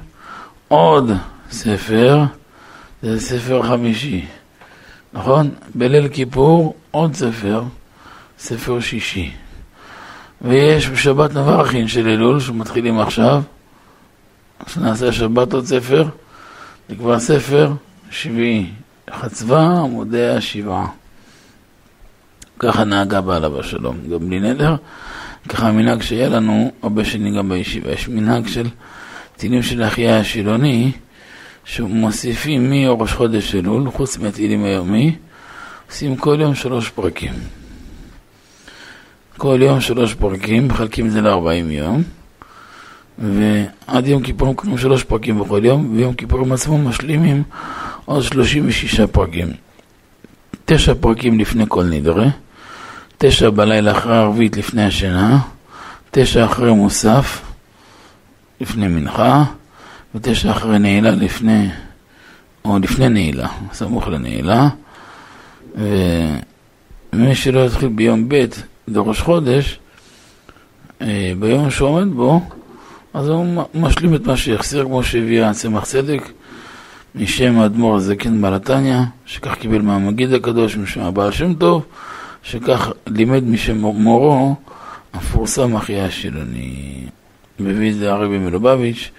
עוד 0.68 1.12
ספר, 1.52 2.24
זה 3.02 3.20
ספר 3.20 3.62
חמישי, 3.62 4.26
נכון? 5.14 5.50
בליל 5.76 6.08
כיפור 6.08 6.76
עוד 6.92 7.14
ספר, 7.14 7.64
ספר 8.40 8.80
שישי. 8.80 9.32
ויש 10.42 10.90
בשבת 10.90 11.32
נברכין 11.32 11.88
של 11.88 12.08
אלול, 12.08 12.40
שמתחילים 12.40 13.00
עכשיו, 13.00 13.42
שנעשה 14.68 15.12
שבת 15.12 15.54
עוד 15.54 15.66
ספר, 15.66 16.08
כבר 16.98 17.20
ספר 17.20 17.72
שביעי, 18.12 18.70
חצבה 19.12 19.62
עמודי 19.62 20.30
השבעה. 20.30 20.88
ככה 22.60 22.84
נהגה 22.84 23.22
בעליו 23.22 23.60
השלום, 23.60 23.98
גם 24.12 24.20
בלי 24.20 24.40
נדר. 24.40 24.76
ככה 25.50 25.68
המנהג 25.68 26.02
שיהיה 26.02 26.30
לנו 26.30 26.72
הרבה 26.84 27.06
שנים 27.06 27.36
גם 27.36 27.50
בישיבה. 27.50 27.92
יש 27.92 28.08
מנהג 28.08 28.48
של 28.48 28.68
תהילים 29.38 29.64
של 29.64 29.84
אחיה 29.84 30.20
השילוני, 30.20 30.92
שמוסיפים 31.66 32.70
מראש 32.70 33.14
חודש 33.14 33.56
אלול, 33.56 33.92
חוץ 33.92 34.18
מהתהילים 34.18 34.64
היומי, 34.64 35.16
עושים 35.90 36.16
כל 36.16 36.38
יום 36.40 36.56
שלוש 36.56 36.90
פרקים. 36.90 37.59
כל 39.40 39.60
יום 39.62 39.82
שלוש 39.82 40.14
פרקים, 40.14 40.68
מחלקים 40.68 41.06
את 41.06 41.12
זה 41.12 41.22
לארבעים 41.22 41.72
יום, 41.72 42.04
ועד 43.18 44.08
יום 44.08 44.24
כיפור 44.24 44.52
מקבלים 44.52 44.78
שלוש 44.78 45.04
פרקים 45.04 45.40
בכל 45.40 45.62
יום, 45.66 45.96
ויום 45.96 46.14
כיפור 46.14 46.40
עם 46.40 46.52
עצמו 46.52 46.78
משלימים 46.78 47.44
עוד 48.06 48.24
שלושים 48.24 48.68
ושישה 48.68 49.08
פרקים. 49.08 49.48
תשע 50.66 50.94
פרקים 51.00 51.40
לפני 51.40 51.64
כל 51.68 51.84
נדרה. 51.84 52.28
תשע 53.18 53.50
בלילה 53.50 53.92
אחרי 53.92 54.18
ערבית 54.18 54.58
לפני 54.58 54.84
השינה, 54.84 55.40
תשע 56.12 56.46
אחרי 56.46 56.74
מוסף 56.74 57.42
לפני 58.62 58.88
מנחה, 58.88 59.44
ותשע 60.16 60.52
אחרי 60.52 60.80
נעילה 60.80 61.12
לפני, 61.12 61.70
או 62.66 62.80
לפני 62.80 63.10
נעילה, 63.10 63.48
סמוך 63.74 64.08
לנעילה. 64.08 64.70
ומי 67.14 67.36
שלא 67.36 67.66
יתחיל 67.66 67.90
ביום 67.90 68.30
ב' 68.30 68.46
לראש 68.94 69.22
חודש, 69.22 69.80
אה, 71.02 71.34
ביום 71.40 71.72
שעומד 71.72 72.14
בו, 72.14 72.42
אז 73.14 73.30
הוא 73.30 73.64
משלים 73.76 74.16
את 74.16 74.28
מה 74.28 74.38
שהחסיר, 74.38 74.84
כמו 74.84 75.04
שהביאה 75.04 75.54
צמח 75.54 75.84
צדק, 75.84 76.32
משם 77.16 77.60
האדמו"ר 77.60 77.96
הזקן 77.96 78.42
בעל 78.42 78.54
התניא, 78.54 79.00
שכך 79.26 79.56
קיבל 79.56 79.82
מהמגיד 79.82 80.34
הקדוש, 80.34 80.78
משם 80.78 81.02
הבעל 81.02 81.32
שם 81.32 81.54
טוב. 81.54 81.86
שכך 82.44 82.92
לימד 83.08 83.44
משם 83.44 83.78
מורו 83.78 84.56
המפורסם 85.14 85.76
אחיה 85.76 86.06
השילוני. 86.06 87.06
מביא 87.60 87.92
את 87.92 87.96
זה 87.96 88.12
הרבי 88.12 88.38
מלובביץ' 88.38 89.12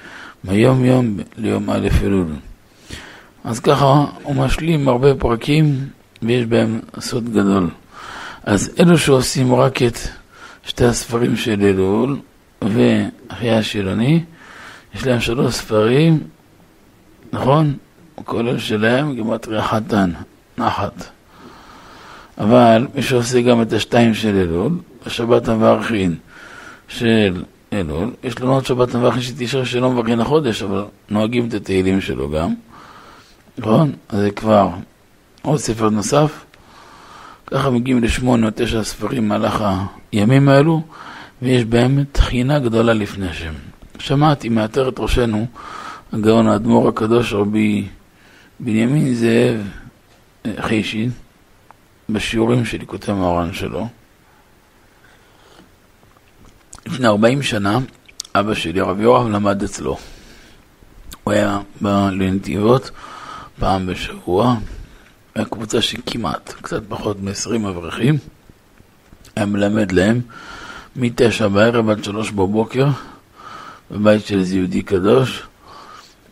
מיום 0.44 0.84
יום 0.84 1.16
ליום 1.36 1.70
א' 1.70 1.88
אלול. 2.02 2.26
אז 3.44 3.60
ככה 3.60 4.04
הוא 4.22 4.36
משלים 4.36 4.88
הרבה 4.88 5.14
פרקים 5.14 5.88
ויש 6.22 6.46
בהם 6.46 6.80
סוד 7.00 7.32
גדול. 7.32 7.70
אז 8.44 8.70
אלו 8.80 8.98
שעושים 8.98 9.54
רק 9.54 9.82
את 9.82 9.98
שתי 10.62 10.84
הספרים 10.84 11.36
של 11.36 11.62
אלול 11.62 12.20
ואחיה 12.62 13.58
השילוני, 13.58 14.22
יש 14.94 15.06
להם 15.06 15.20
שלוש 15.20 15.54
ספרים, 15.54 16.20
נכון? 17.32 17.76
כולל 18.24 18.58
שלהם 18.58 19.14
גימטריה 19.14 19.62
חתן, 19.62 20.10
נחת. 20.58 21.04
אבל 22.38 22.86
מי 22.94 23.02
שעושה 23.02 23.40
גם 23.40 23.62
את 23.62 23.72
השתיים 23.72 24.14
של 24.14 24.36
אלול, 24.36 24.72
השבת 25.06 25.48
המברכין 25.48 26.16
של 26.88 27.44
אלול, 27.72 28.10
יש 28.24 28.40
לנו 28.40 28.54
עוד 28.54 28.66
שבת 28.66 28.94
המברכין 28.94 29.22
של 29.22 29.32
תשרה 29.38 29.64
שלא 29.64 29.90
מברכין 29.90 30.20
החודש, 30.20 30.62
אבל 30.62 30.84
נוהגים 31.10 31.48
את 31.48 31.54
התהילים 31.54 32.00
שלו 32.00 32.30
גם, 32.30 32.54
נכון? 33.58 33.92
אז 34.08 34.20
זה 34.20 34.30
כבר 34.30 34.68
עוד 35.42 35.58
ספר 35.58 35.90
נוסף. 35.90 36.44
ככה 37.50 37.70
מגיעים 37.70 38.02
לשמונה 38.02 38.46
או 38.46 38.52
תשע 38.54 38.84
ספרים 38.84 39.24
במהלך 39.24 39.64
הימים 40.12 40.48
האלו, 40.48 40.82
ויש 41.42 41.64
בהם 41.64 42.04
תחינה 42.12 42.58
גדולה 42.58 42.92
לפני 42.92 43.28
השם. 43.28 43.52
שמעתי 43.98 44.48
מעטרת 44.48 45.00
ראשנו 45.00 45.46
הגאון 46.12 46.46
האדמו"ר 46.48 46.88
הקדוש 46.88 47.32
רבי 47.32 47.86
בנימין 48.60 49.14
זאב 49.14 49.68
חישין, 50.60 51.10
בשיעורים 52.08 52.64
שלי, 52.64 52.86
כותב 52.86 53.12
מרן 53.12 53.52
שלו. 53.52 53.88
לפני 56.86 57.06
40 57.06 57.42
שנה, 57.42 57.78
אבא 58.34 58.54
שלי, 58.54 58.80
הרב 58.80 59.00
יואב, 59.00 59.28
למד 59.28 59.62
אצלו. 59.62 59.98
הוא 61.24 61.32
היה 61.32 61.58
בא 61.80 62.10
לנתיבות 62.10 62.90
פעם 63.58 63.86
בשבוע, 63.86 64.56
היה 65.34 65.44
קבוצה 65.44 65.82
שכמעט, 65.82 66.54
קצת 66.62 66.82
פחות 66.88 67.16
מ-20 67.20 67.68
אברכים. 67.68 68.18
היה 69.36 69.46
מלמד 69.46 69.92
להם 69.92 70.20
מתשע 70.96 71.48
בערב 71.48 71.90
עד 71.90 72.04
שלוש 72.04 72.30
בבוקר, 72.30 72.86
בבית 73.90 74.26
של 74.26 74.38
איזה 74.38 74.56
יהודי 74.56 74.82
קדוש. 74.82 75.42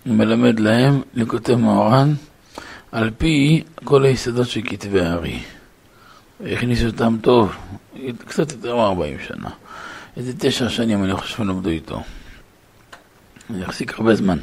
מלמד 0.07 0.61
להם 0.61 1.03
לכותב 1.15 1.55
מרן 1.55 2.15
על 2.93 3.11
פי 3.19 3.63
כל 3.85 4.05
היסודות 4.05 4.49
של 4.49 4.61
כתבי 4.65 5.01
הארי. 5.01 5.43
הכניס 6.47 6.85
אותם 6.85 7.17
טוב, 7.23 7.57
קצת 8.27 8.53
יותר 8.53 8.77
מ-40 8.77 9.29
שנה. 9.29 9.51
איזה 10.17 10.33
תשע 10.39 10.69
שנים 10.69 11.05
אני 11.05 11.15
חושב 11.15 11.37
שהם 11.37 11.49
למדו 11.49 11.71
איתו. 11.71 12.03
זה 13.51 13.61
יחזיק 13.61 13.99
הרבה 13.99 14.15
זמן. 14.15 14.39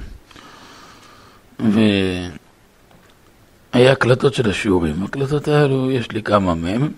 והיה 3.76 3.92
הקלטות 3.92 4.34
של 4.34 4.50
השיעורים. 4.50 5.04
הקלטות 5.04 5.48
האלו, 5.48 5.92
יש 5.92 6.12
לי 6.12 6.24
כמה 6.24 6.56
מהם, 6.56 6.92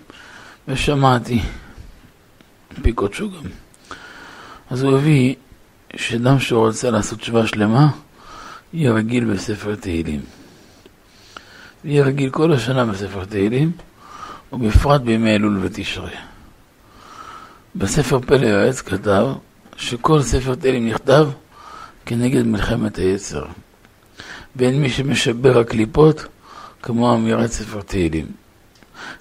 ושמעתי, 0.68 1.40
פי 2.82 2.92
קודשו 2.92 3.30
גם. 3.30 3.50
אז 4.70 4.82
הוא 4.82 4.98
הביא 4.98 5.34
שאדם 5.96 6.40
שרוצה 6.40 6.90
לעשות 6.90 7.18
תשובה 7.18 7.46
שלמה, 7.46 7.88
יהיה 8.72 8.92
רגיל 8.92 9.24
בספר 9.24 9.74
תהילים. 9.74 10.20
יהיה 11.84 12.04
רגיל 12.04 12.30
כל 12.30 12.52
השנה 12.52 12.84
בספר 12.84 13.24
תהילים, 13.24 13.72
ובפרט 14.52 15.00
בימי 15.00 15.34
אלול 15.34 15.58
ותשרי. 15.62 16.16
בספר 17.76 18.20
פלא 18.20 18.46
יועץ 18.46 18.80
כתב 18.80 19.26
שכל 19.76 20.22
ספר 20.22 20.54
תהילים 20.54 20.88
נכתב 20.88 21.28
כנגד 22.06 22.46
מלחמת 22.46 22.96
היצר. 22.96 23.44
ואין 24.56 24.82
מי 24.82 24.90
שמשבר 24.90 25.58
הקליפות 25.58 26.24
כמו 26.82 27.14
אמירת 27.14 27.50
ספר 27.50 27.80
תהילים. 27.80 28.26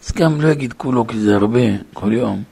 אז 0.06 0.12
גם 0.12 0.42
לא 0.42 0.52
אגיד 0.52 0.74
כולו 0.74 1.08
כי 1.08 1.20
זה 1.20 1.36
הרבה, 1.36 1.60
כל 1.94 2.14
יום, 2.14 2.44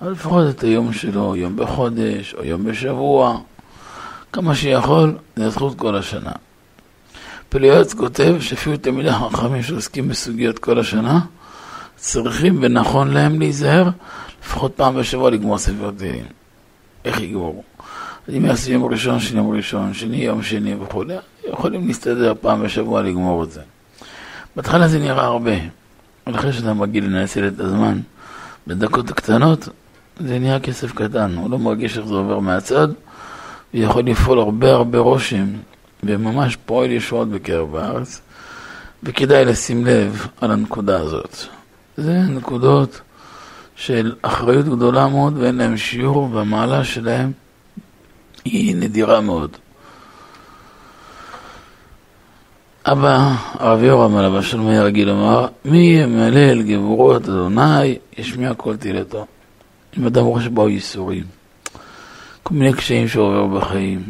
אבל 0.00 0.10
לפחות 0.10 0.44
את 0.50 0.62
היום 0.62 0.92
שלו, 0.92 1.36
יום 1.36 1.56
בחודש 1.56 2.34
או 2.34 2.44
יום 2.44 2.64
בשבוע, 2.64 3.38
כמה 4.32 4.54
שיכול, 4.54 5.16
זה 5.36 5.50
זכות 5.50 5.78
כל 5.78 5.96
השנה. 5.96 6.32
פליאץ 7.48 7.94
כותב 7.94 8.36
שאפילו 8.40 8.76
תלמידי 8.76 9.08
החכמים 9.08 9.62
שעוסקים 9.62 10.08
בסוגיות 10.08 10.58
כל 10.58 10.78
השנה, 10.78 11.20
צריכים 11.96 12.58
ונכון 12.62 13.10
להם 13.10 13.38
להיזהר 13.38 13.88
לפחות 14.42 14.72
פעם 14.76 14.96
בשבוע 14.96 15.30
לגמור 15.30 15.58
ספר 15.58 15.90
תהילים. 15.96 16.26
איך 17.04 17.20
יגמרו? 17.20 17.62
אם 18.36 18.44
יעשו 18.44 18.72
יום 18.72 18.84
ראשון, 18.84 19.20
שני 19.20 19.38
יום 19.38 19.56
ראשון, 19.56 19.94
שני 19.94 20.16
יום 20.16 20.42
שני 20.42 20.74
וכולי, 20.74 21.14
יכולים 21.44 21.86
להסתדר 21.86 22.34
פעם 22.40 22.62
בשבוע 22.62 23.02
לגמור 23.02 23.44
את 23.44 23.50
זה. 23.50 23.60
בהתחלה 24.56 24.88
זה 24.88 24.98
נראה 24.98 25.24
הרבה, 25.24 25.52
אבל 26.26 26.38
אחרי 26.38 26.52
שאתה 26.52 26.74
מגיע 26.74 27.02
לנצל 27.02 27.48
את 27.48 27.60
הזמן 27.60 28.00
בדקות 28.66 29.10
קטנות, 29.10 29.68
זה 30.20 30.38
נהיה 30.38 30.60
כסף 30.60 30.92
קטן, 30.92 31.34
הוא 31.36 31.50
לא 31.50 31.58
מרגיש 31.58 31.98
איך 31.98 32.06
זה 32.06 32.14
עובר 32.14 32.38
מהצד, 32.38 32.88
ויכול 33.74 34.04
לפעול 34.04 34.38
הרבה 34.38 34.72
הרבה 34.72 34.98
רושם, 34.98 35.46
וממש 36.02 36.56
פועל 36.56 36.90
ישועות 36.90 37.28
בקרב 37.28 37.76
הארץ, 37.76 38.20
וכדאי 39.02 39.44
לשים 39.44 39.86
לב 39.86 40.26
על 40.40 40.50
הנקודה 40.50 41.00
הזאת. 41.00 41.36
זה 41.96 42.12
נקודות 42.12 43.00
של 43.76 44.14
אחריות 44.22 44.66
גדולה 44.66 45.08
מאוד 45.08 45.38
ואין 45.38 45.54
להם 45.54 45.76
שיעור, 45.76 46.28
והמעלה 46.32 46.84
שלהם 46.84 47.32
היא 48.44 48.76
נדירה 48.76 49.20
מאוד. 49.20 49.56
אבא, 52.86 53.34
הרב 53.52 53.82
יורם 53.82 54.16
עליו 54.16 54.38
השלום 54.38 54.68
היה 54.68 54.82
רגיל 54.82 55.08
לומר, 55.08 55.46
מי 55.64 55.78
ימלא 55.78 56.38
אל 56.38 56.62
גבורות 56.62 57.22
אדוני, 57.22 57.98
ישמיע 58.18 58.54
כל 58.54 58.76
תהילתו. 58.76 59.26
אם 59.98 60.06
אדם 60.06 60.24
רואה 60.24 60.42
שבאו 60.42 60.68
ייסורים, 60.68 61.24
כל 62.42 62.54
מיני 62.54 62.72
קשיים 62.72 63.08
שעובר 63.08 63.46
בחיים, 63.46 64.02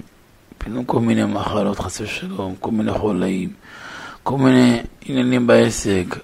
פתאום 0.59 0.85
כל 0.85 1.01
מיני 1.01 1.25
מחלות, 1.25 1.79
חס 1.79 2.01
ושלום, 2.01 2.55
כל 2.61 2.71
מיני 2.71 2.93
חולאים, 2.93 3.49
כל 4.23 4.39
מיני 4.39 4.81
עניינים 5.05 5.47
בעסק, 5.47 6.17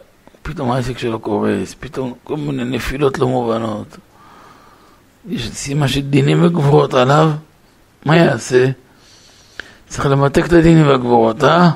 פתאום 0.43 0.71
העסק 0.71 0.99
שלו 0.99 1.19
קורס, 1.19 1.75
פתאום 1.81 2.13
כל 2.25 2.37
מיני 2.37 2.65
נפילות 2.65 3.19
לא 3.19 3.29
מובנות. 3.29 3.97
יש 5.29 5.51
סימה 5.51 5.89
של 5.89 6.01
דינים 6.01 6.45
וגבורות 6.45 6.95
עליו, 6.95 7.31
מה 8.07 8.17
יעשה? 8.17 8.71
צריך 9.89 10.07
למתק 10.07 10.47
את 10.47 10.53
הדינים 10.53 10.87
והגבורות, 10.87 11.45
אה? 11.45 11.71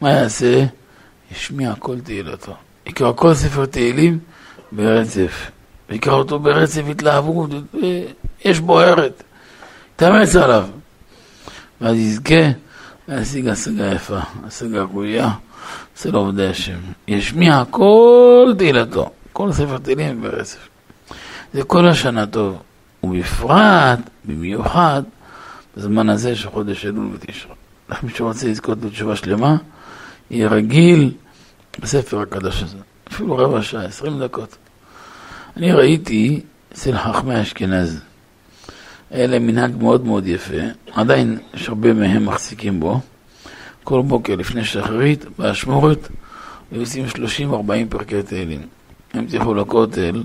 מה 0.00 0.10
יעשה? 0.10 0.64
ישמיע 1.32 1.74
כל 1.78 2.00
תהילתו. 2.00 2.54
יקרא 2.86 3.12
כל 3.16 3.34
ספר 3.34 3.66
תהילים 3.66 4.18
ברצף. 4.72 5.50
ויקרא 5.90 6.14
אותו 6.14 6.38
ברצף 6.38 6.82
התלהבות, 6.90 7.50
יש 8.44 8.60
בוערת. 8.60 9.22
תאמץ 9.96 10.36
עליו. 10.36 10.68
ואז 11.80 11.96
יזכה 11.96 12.50
להשיג 13.08 13.48
השגה 13.48 13.92
יפה, 13.92 14.18
השגה 14.46 14.82
ראויה. 14.82 15.30
אצל 15.94 16.14
עובדי 16.14 16.46
השם. 16.46 16.78
ישמיע 17.08 17.62
כל 17.70 18.54
תהילתו, 18.58 19.10
כל 19.32 19.52
ספר 19.52 19.78
תהילים 19.78 20.22
ברצף. 20.22 20.68
זה 21.52 21.64
כל 21.64 21.88
השנה 21.88 22.26
טוב, 22.26 22.58
ובפרט, 23.02 23.98
במיוחד, 24.24 25.02
בזמן 25.76 26.08
הזה 26.08 26.36
של 26.36 26.50
חודש 26.50 26.86
אלול 26.86 27.08
ותשרה. 27.14 27.54
מי 28.02 28.10
שרוצה 28.14 28.48
לזכות 28.48 28.78
לתשובה 28.82 29.16
שלמה, 29.16 29.56
יהיה 30.30 30.48
רגיל 30.48 31.12
בספר 31.78 32.20
הקדוש 32.20 32.62
הזה. 32.62 32.76
אפילו 33.08 33.36
רבע 33.36 33.62
שעה, 33.62 33.84
עשרים 33.84 34.20
דקות. 34.20 34.56
אני 35.56 35.72
ראיתי 35.72 36.40
אצל 36.72 36.98
חכמי 36.98 37.42
אשכנז, 37.42 38.00
להם 39.10 39.46
מנהג 39.46 39.76
מאוד 39.76 40.04
מאוד 40.04 40.26
יפה, 40.26 40.56
עדיין 40.92 41.38
יש 41.54 41.68
הרבה 41.68 41.92
מהם 41.92 42.26
מחזיקים 42.26 42.80
בו. 42.80 43.00
כל 43.84 44.02
בוקר 44.02 44.34
לפני 44.34 44.64
שחרית, 44.64 45.24
באשמורת, 45.38 46.08
היו 46.70 46.80
עושים 46.80 47.06
30-40 47.06 47.12
פרקי 47.88 48.22
תהילים. 48.22 48.60
הם 49.14 49.26
תלכו 49.26 49.54
לכותל, 49.54 50.22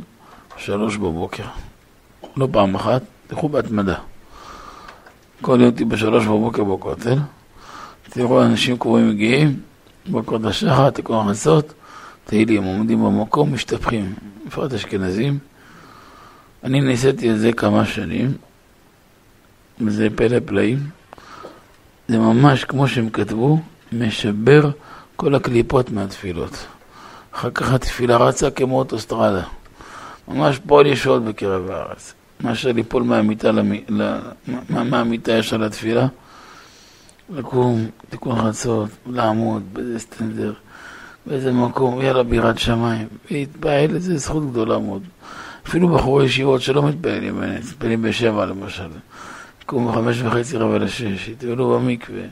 שלוש 0.58 0.98
בבוקר. 0.98 1.44
לא 2.38 2.48
פעם 2.52 2.76
אחת, 2.76 3.02
תלכו 3.28 3.50
בהתמדה. 3.50 3.96
כל 5.42 5.58
יום 5.62 5.72
תהיו 5.72 5.90
בשלוש 5.90 6.26
בבוקר 6.26 6.64
בכותל, 6.64 7.18
תראו 8.10 8.44
אנשים 8.44 8.78
קרובים 8.78 9.10
מגיעים, 9.10 9.60
בקוד 10.10 10.46
השחר, 10.46 10.90
תיקון 10.90 11.26
הכנסות, 11.26 11.74
תהילים 12.26 12.64
עומדים 12.64 13.04
במקום, 13.04 13.54
משתפכים, 13.54 14.14
בפרט 14.48 14.74
אשכנזים. 14.74 15.40
אני 16.64 16.82
ניסיתי 16.82 17.32
את 17.32 17.40
זה 17.40 17.54
כמה 17.54 17.86
שנים, 17.86 18.34
וזה 19.80 20.08
פלא 20.16 20.38
פלאים. 20.46 20.80
זה 22.08 22.18
ממש 22.18 22.64
כמו 22.64 22.88
שהם 22.88 23.10
כתבו, 23.10 23.60
משבר 23.92 24.70
כל 25.16 25.36
הקליפות 25.36 25.90
מהתפילות. 25.90 26.66
אחר 27.32 27.52
כך 27.52 27.74
התפילה 27.74 28.18
רצה 28.18 28.52
כמו 28.52 28.80
אוטוסטרדה. 28.80 29.44
ממש 30.28 30.60
פועל 30.68 30.86
ישועות 30.86 31.26
בקרב 31.26 31.70
הארץ. 31.70 32.14
מאשר 32.42 32.72
ליפול 32.72 33.04
מהמיטה, 33.04 33.52
למי, 33.52 33.84
מהמיטה 34.70 35.32
ישר 35.32 35.58
לתפילה, 35.58 36.08
לקום, 37.32 37.88
תיקון 38.10 38.36
חצות, 38.36 38.90
לעמוד, 39.06 39.64
באיזה 39.74 40.00
סטנדר, 40.00 40.54
באיזה 41.26 41.52
מקום, 41.52 42.02
יאללה 42.02 42.24
בירת 42.24 42.60
שמיים, 42.60 43.08
להתפעל, 43.32 43.96
איזה 43.96 44.18
זכות 44.18 44.52
גדולה 44.52 44.80
מאוד. 44.80 45.04
אפילו 45.68 45.88
בחורי 45.88 46.26
ישיבות 46.26 46.62
שלא 46.62 46.84
מתפעלים, 46.84 47.42
מתפעלים 47.42 48.02
בשבע 48.02 48.46
למשל. 48.46 48.90
יקומו 49.62 49.92
בחמש 49.92 50.22
וחצי 50.22 50.58
רבע 50.58 50.78
לשש, 50.78 51.28
יטבלו 51.28 51.70
במקווה, 51.70 52.24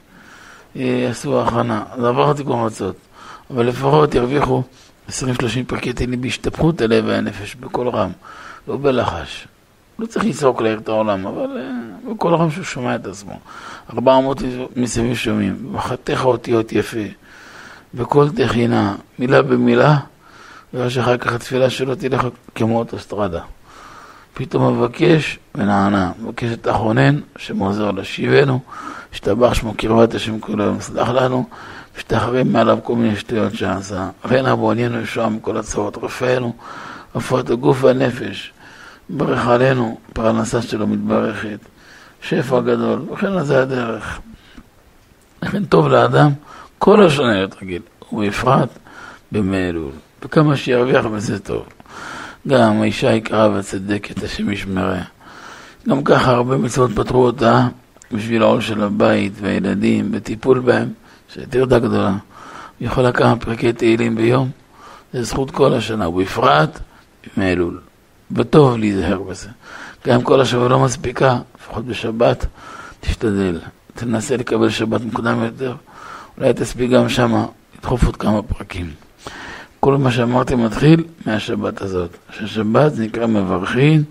יעשו 0.76 1.42
הכנה, 1.42 1.84
אז 1.92 2.04
עבר 2.04 2.34
תיקון 2.34 2.66
מצות, 2.66 2.96
אבל 3.50 3.66
לפחות 3.66 4.16
ירוויחו 4.16 4.64
20-30 5.10 5.12
פרקי 5.68 5.94
תהילים 5.94 6.22
בהשתפכות 6.22 6.82
הלב 6.82 7.04
והנפש, 7.08 7.56
בקול 7.56 7.90
רם, 7.90 8.12
לא 8.68 8.78
בלחש. 8.78 9.48
לא 10.00 10.06
צריך 10.06 10.26
לצעוק 10.26 10.62
להעיר 10.62 10.80
את 10.80 10.90
העולם, 10.90 11.28
אבל 11.28 11.46
uh, 11.46 12.10
בקול 12.10 12.36
רם 12.36 12.52
שהוא 12.52 12.64
שומע 12.64 12.96
את 12.96 13.06
עצמו. 13.08 13.40
400 13.94 14.42
מסביב 14.76 15.16
שומעים, 15.16 15.74
בחתיך 15.74 16.26
אותיות 16.26 16.72
יפה, 16.72 17.00
בקול 17.94 18.30
תחינה, 18.30 18.96
מילה 19.20 19.42
במילה, 19.42 19.98
ואחר 20.74 21.18
כך 21.18 21.34
התפילה 21.34 21.70
שלו 21.70 21.96
תלך 21.96 22.28
כמו 22.56 22.80
אוטוסטרדה. 22.80 23.42
פתאום 24.34 24.78
מבקש 24.78 25.40
ונענה, 25.56 26.12
מבקש 26.22 26.52
את 26.54 26.68
החונן, 26.68 27.20
שמעוזר 27.38 27.92
לשיבנו, 27.92 28.60
השתבח 29.14 29.54
שמו 29.54 29.74
קרבת 29.74 30.16
השם 30.16 30.40
כל 30.40 30.62
היום, 30.62 30.80
סלח 30.80 31.10
לנו, 31.10 31.46
משתחררים 31.98 32.54
מעליו 32.54 32.78
כל 32.84 32.96
מיני 32.96 33.16
שטויות 33.16 33.54
שעשה. 33.54 34.10
רנה 34.26 34.56
בעוניינו 34.56 35.02
ישועה 35.02 35.30
מכל 35.30 35.58
הצרות, 35.58 35.98
רפאנו, 35.98 36.54
רפואת 37.16 37.50
הגוף 37.50 37.84
והנפש, 37.84 38.54
ברך 39.10 39.48
עלינו, 39.48 39.98
פרנסה 40.14 40.62
שלו 40.62 40.88
מתברכת, 40.88 41.60
שפע 42.22 42.60
גדול, 42.60 43.02
וכן 43.12 43.44
זה 43.44 43.62
הדרך. 43.62 44.20
לכן 45.44 45.66
טוב 45.66 45.88
לאדם 45.88 46.32
כל 46.80 47.06
השנה 47.06 47.34
להיות 47.34 47.56
רגיל, 47.62 47.82
ובפרט 48.12 48.70
בימי 49.32 49.70
אלול, 49.70 49.92
וכמה 50.24 50.58
שירוויח 50.58 51.06
בזה 51.06 51.40
טוב. 51.40 51.66
גם 52.48 52.82
האישה 52.82 53.12
יקרה 53.12 53.50
והצדקת, 53.50 54.24
השם 54.24 54.50
ישמריה. 54.50 55.04
גם 55.90 56.04
ככה 56.04 56.32
הרבה 56.32 56.58
מצוות 56.58 56.92
פתרו 56.96 57.26
אותה 57.26 57.68
בשביל 58.12 58.42
העול 58.42 58.62
של 58.62 58.84
הבית 58.84 59.34
והילדים, 59.42 60.12
בטיפול 60.12 60.60
בהם, 60.60 60.90
שטרדה 61.34 61.80
גדולה. 61.80 62.10
הוא 62.80 62.88
יכול 62.88 63.04
לקחת 63.04 63.44
פרקי 63.44 63.74
תהילים 63.74 64.16
ביום, 64.16 64.50
זה 65.14 65.24
זכות 65.24 65.52
כל 65.52 65.74
השנה, 65.74 66.10
ובפרט 66.10 66.80
בימי 67.24 67.52
אלול. 67.52 67.80
וטוב 68.32 68.78
להיזהר 68.78 69.22
בזה. 69.22 69.50
גם 70.08 70.22
כל 70.22 70.42
השבוע 70.42 70.70
לא 70.70 70.80
מספיקה, 70.80 71.38
לפחות 71.70 71.86
בשבת, 71.86 72.46
תשתדל. 73.00 73.60
תנסה 73.96 74.38
לקבל 74.38 74.70
שבת 74.70 75.02
מוקדם 75.02 75.44
יותר, 75.44 75.76
אולי 76.38 76.54
תספיק 76.54 76.92
גם 76.92 77.10
שמה, 77.10 77.46
לדחוף 77.78 78.06
עוד 78.06 78.16
כמה 78.18 78.42
פרקים. 78.42 78.92
כל 79.80 79.98
מה 79.98 80.12
שאמרתי 80.12 80.56
מתחיל 80.56 81.04
מהשבת 81.26 81.82
הזאת. 81.82 82.10
שהשבת 82.32 82.94
זה 82.94 83.04
נקרא 83.04 83.28
מברכין 83.28 84.04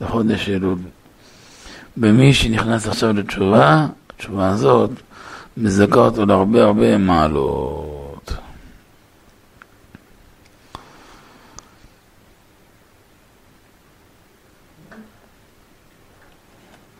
לחודש 0.00 0.48
אלול. 0.48 0.78
במי 1.96 2.34
שנכנס 2.34 2.88
עכשיו 2.88 3.12
לתשובה, 3.12 3.86
התשובה 4.14 4.48
הזאת 4.48 4.90
מזכה 5.56 6.00
אותו 6.00 6.26
להרבה 6.26 6.64
הרבה 6.64 6.98
מעלות. 6.98 8.07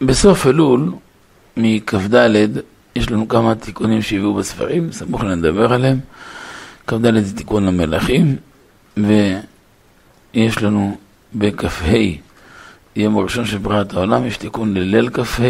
בסוף 0.00 0.46
אלול, 0.46 0.92
מכ"ד, 1.56 2.14
יש 2.96 3.10
לנו 3.10 3.28
כמה 3.28 3.54
תיקונים 3.54 4.02
שהביאו 4.02 4.34
בספרים, 4.34 4.92
סמוך 4.92 5.24
לדבר 5.24 5.72
עליהם. 5.72 6.00
כ"ד 6.86 7.20
זה 7.22 7.36
תיקון 7.36 7.66
למלכים, 7.66 8.36
ויש 8.96 10.62
לנו 10.62 10.96
בכ"ה 11.34 11.96
יום 12.96 13.16
הראשון 13.16 13.44
של 13.44 13.58
בריאת 13.58 13.94
העולם, 13.94 14.26
יש 14.26 14.36
תיקון 14.36 14.74
לליל 14.74 15.10
כ"ה 15.10 15.42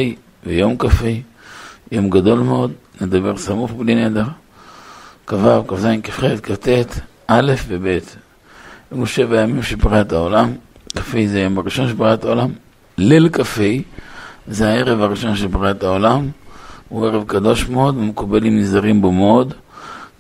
ויום 0.46 0.78
כ"ה, 0.78 1.08
יום 1.92 2.10
גדול 2.10 2.38
מאוד, 2.38 2.72
נדבר 3.00 3.36
סמוך 3.36 3.70
בלי 3.72 3.94
נדר. 3.94 4.26
כ"ו, 5.26 5.66
כ"ז, 5.68 5.86
כ"ח, 6.02 6.24
כ"ט, 6.42 6.68
א' 7.26 7.52
וב'. 7.68 7.98
היו 8.90 9.06
שבע 9.06 9.42
ימים 9.42 9.62
של 9.62 9.76
בריאת 9.76 10.12
העולם, 10.12 10.52
כ"ה 10.96 11.26
זה 11.26 11.40
יום 11.40 11.58
הראשון 11.58 11.88
של 11.88 11.94
בריאת 11.94 12.24
העולם, 12.24 12.50
ליל 12.98 13.28
כ"ה 13.28 13.62
זה 14.50 14.68
הערב 14.68 15.00
הראשון 15.00 15.36
של 15.36 15.46
בריאת 15.46 15.82
העולם, 15.82 16.28
הוא 16.88 17.06
ערב 17.06 17.24
קדוש 17.26 17.68
מאוד, 17.68 17.96
ומקובלים 17.96 18.58
נזהרים 18.58 19.02
בו 19.02 19.12
מאוד, 19.12 19.54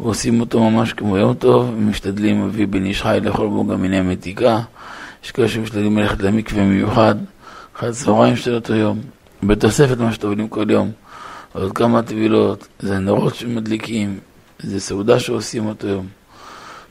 ועושים 0.00 0.40
אותו 0.40 0.70
ממש 0.70 0.92
כמו 0.92 1.16
יום 1.16 1.34
טוב, 1.34 1.74
ומשתדלים 1.76 2.44
אבי 2.44 2.66
בן 2.66 2.84
איש 2.84 3.02
חי 3.02 3.18
לאכול 3.22 3.48
בו 3.48 3.66
גם 3.66 3.82
מיני 3.82 4.00
מתיקה, 4.00 4.60
יש 5.24 5.30
כאלה 5.30 5.48
שמשתדלים 5.48 5.98
ללכת 5.98 6.20
למקווה 6.20 6.64
מיוחד, 6.64 7.14
אחרי 7.76 7.88
הצהריים 7.88 8.36
של 8.36 8.54
אותו 8.54 8.74
יום, 8.74 9.00
בתוספת 9.42 9.98
מה 9.98 10.12
שטובלים 10.12 10.48
כל 10.48 10.70
יום, 10.70 10.90
עוד 11.52 11.72
כמה 11.72 12.02
טבילות, 12.02 12.68
זה 12.78 12.98
נרות 12.98 13.34
שמדליקים, 13.34 14.18
זה 14.62 14.80
סעודה 14.80 15.20
שעושים 15.20 15.66
אותו 15.66 15.86
יום, 15.88 16.06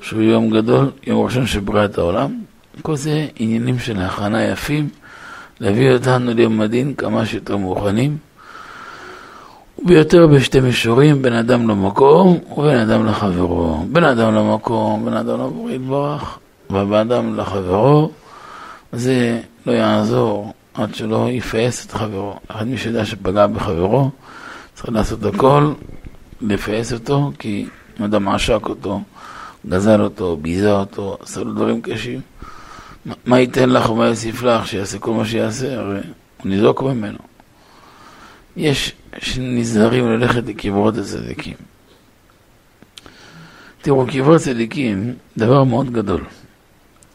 שהוא 0.01 0.21
יום 0.21 0.49
גדול, 0.49 0.91
יום 1.07 1.25
ראשון 1.25 1.47
של 1.47 1.59
בריאת 1.59 1.97
העולם, 1.97 2.39
כל 2.81 2.95
זה 2.95 3.27
עניינים 3.35 3.79
של 3.79 4.01
הכנה 4.01 4.43
יפים, 4.43 4.89
להביא 5.61 5.91
אותנו 5.91 6.33
ליום 6.33 6.61
הדין 6.61 6.93
כמה 6.93 7.25
שיותר 7.25 7.57
מוכנים. 7.57 8.17
וביותר 9.79 10.27
בשתי 10.27 10.59
מישורים, 10.59 11.21
בין 11.21 11.33
אדם 11.33 11.69
למקום 11.69 12.39
ובין 12.57 12.77
אדם 12.77 13.05
לחברו. 13.05 13.85
בין 13.91 14.03
אדם 14.03 14.35
למקום, 14.35 15.05
בין 15.05 15.13
אדם 15.13 15.39
לבורא 15.39 15.71
יתברך, 15.71 16.39
ובין 16.69 16.93
אדם 16.93 17.37
לחברו, 17.37 18.11
זה 18.91 19.39
לא 19.65 19.71
יעזור 19.71 20.53
עד 20.73 20.95
שלא 20.95 21.27
יפעס 21.29 21.85
את 21.85 21.91
חברו. 21.91 22.33
אחד 22.47 22.67
מי 22.67 22.77
שיודע 22.77 23.05
שפגע 23.05 23.47
בחברו, 23.47 24.09
צריך 24.75 24.89
לעשות 24.89 25.25
הכל, 25.25 25.73
לפעס 26.41 26.93
אותו, 26.93 27.31
כי 27.39 27.65
אם 27.99 28.05
אדם 28.05 28.27
עשק 28.27 28.69
אותו, 28.69 29.01
גזל 29.69 30.01
אותו, 30.01 30.37
ביזה 30.41 30.71
אותו, 30.71 31.17
עשה 31.21 31.41
לו 31.41 31.53
דברים 31.53 31.81
קשים. 31.81 32.21
מה 33.25 33.39
ייתן 33.39 33.69
לך 33.69 33.89
ומה 33.89 34.05
יוסיף 34.05 34.43
לך, 34.43 34.67
שיעשה 34.67 34.99
כל 34.99 35.11
מה 35.11 35.25
שיעשה, 35.25 35.79
הרי 35.79 35.99
הוא 36.37 36.49
ניזוק 36.49 36.81
ממנו. 36.81 37.17
יש 38.55 38.93
שנזהרים 39.19 40.07
ללכת 40.07 40.43
לקברות 40.45 40.97
הצדיקים. 40.97 41.53
תראו, 43.81 44.05
קברות 44.07 44.41
צדיקים, 44.41 45.13
דבר 45.37 45.63
מאוד 45.63 45.89
גדול, 45.91 46.25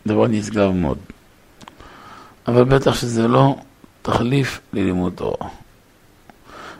דבר 0.06 0.26
נשגב 0.26 0.70
מאוד. 0.70 0.98
אבל 2.48 2.64
בטח 2.64 2.94
שזה 2.94 3.28
לא 3.28 3.56
תחליף 4.02 4.60
ללימוד 4.72 5.12
תורה. 5.16 5.48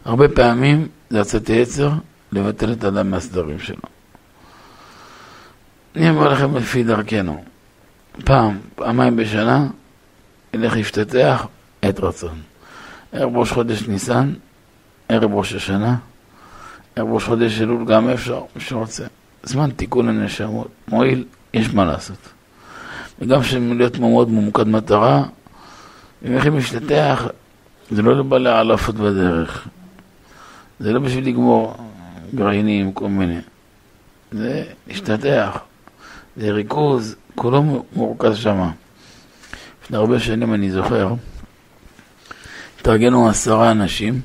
הרבה 0.05 0.28
פעמים 0.28 0.89
זה 1.10 1.18
יצאת 1.18 1.48
יצר 1.48 1.90
לבטל 2.32 2.72
את 2.72 2.84
האדם 2.84 3.10
מהסדרים 3.10 3.59
שלו. 3.59 3.82
אני 5.97 6.10
אומר 6.10 6.32
לכם 6.32 6.56
לפי 6.56 6.84
דרכנו, 6.84 7.44
פעם, 8.24 8.58
פעמיים 8.74 9.16
בשנה, 9.16 9.66
ילך 10.54 10.76
להשתטח 10.76 11.46
עת 11.82 12.00
רצון. 12.00 12.40
ערב 13.12 13.36
ראש 13.36 13.52
חודש 13.52 13.88
ניסן, 13.88 14.32
ערב 15.08 15.34
ראש 15.34 15.52
השנה, 15.52 15.96
ערב 16.96 17.08
ראש 17.12 17.24
חודש 17.24 17.60
אלול 17.60 17.84
גם 17.84 18.08
אפשר, 18.08 18.40
מי 18.56 18.62
שרוצה. 18.62 19.04
זמן 19.42 19.70
תיקון 19.70 20.08
הנשמות, 20.08 20.68
מועיל, 20.88 21.24
יש 21.54 21.74
מה 21.74 21.84
לעשות. 21.84 22.28
וגם 23.20 23.40
להיות 23.76 23.98
מאוד 23.98 24.30
ממוקד 24.30 24.68
מטרה, 24.68 25.24
אם 26.26 26.36
יכולים 26.36 26.54
להשתטח, 26.54 27.26
זה 27.90 28.02
לא 28.02 28.18
לבעלי 28.18 28.50
העלפות 28.50 28.94
בדרך. 28.94 29.68
זה 30.80 30.92
לא 30.92 31.00
בשביל 31.00 31.26
לגמור 31.26 31.76
גרעינים, 32.34 32.92
כל 32.92 33.08
מיני. 33.08 33.38
זה 34.32 34.64
להשתטח, 34.86 35.58
זה 36.36 36.52
ריכוז, 36.52 37.16
כולו 37.34 37.84
מורכז 37.96 38.36
שמה. 38.36 38.70
לפני 39.84 39.96
הרבה 39.96 40.20
שנים 40.20 40.54
אני 40.54 40.70
זוכר, 40.70 41.14
התארגנו 42.80 43.28
עשרה 43.28 43.70
אנשים 43.70 44.20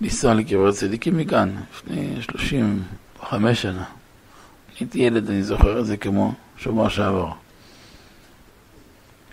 לנסוע 0.00 0.34
לקבר 0.34 0.72
צדיקים 0.72 1.16
מכאן, 1.16 1.50
לפני 1.72 2.22
שלושים 2.22 2.82
וחמש 3.22 3.62
שנה. 3.62 3.84
הייתי 4.80 4.98
ילד, 4.98 5.30
אני 5.30 5.42
זוכר 5.42 5.80
את 5.80 5.86
זה 5.86 5.96
כמו 5.96 6.32
שבוע 6.56 6.90
שעבר. 6.90 7.30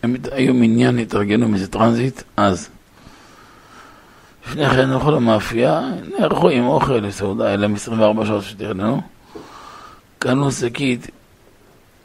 הם 0.03 0.15
היו 0.31 0.53
מניין, 0.53 0.99
התארגנו 0.99 1.47
מאיזה 1.47 1.67
טרנזיט, 1.67 2.21
אז. 2.37 2.69
לפני 4.47 4.69
כן 4.69 4.89
הלכו 4.89 5.11
למאפייה, 5.11 5.81
נערכו 6.19 6.49
עם 6.49 6.65
אוכל 6.65 6.93
לסעודה, 6.93 7.53
אלה 7.53 7.67
24 7.75 8.25
שעות 8.25 8.43
שתכננו. 8.43 9.01
קנו 10.19 10.51
שקית 10.51 11.07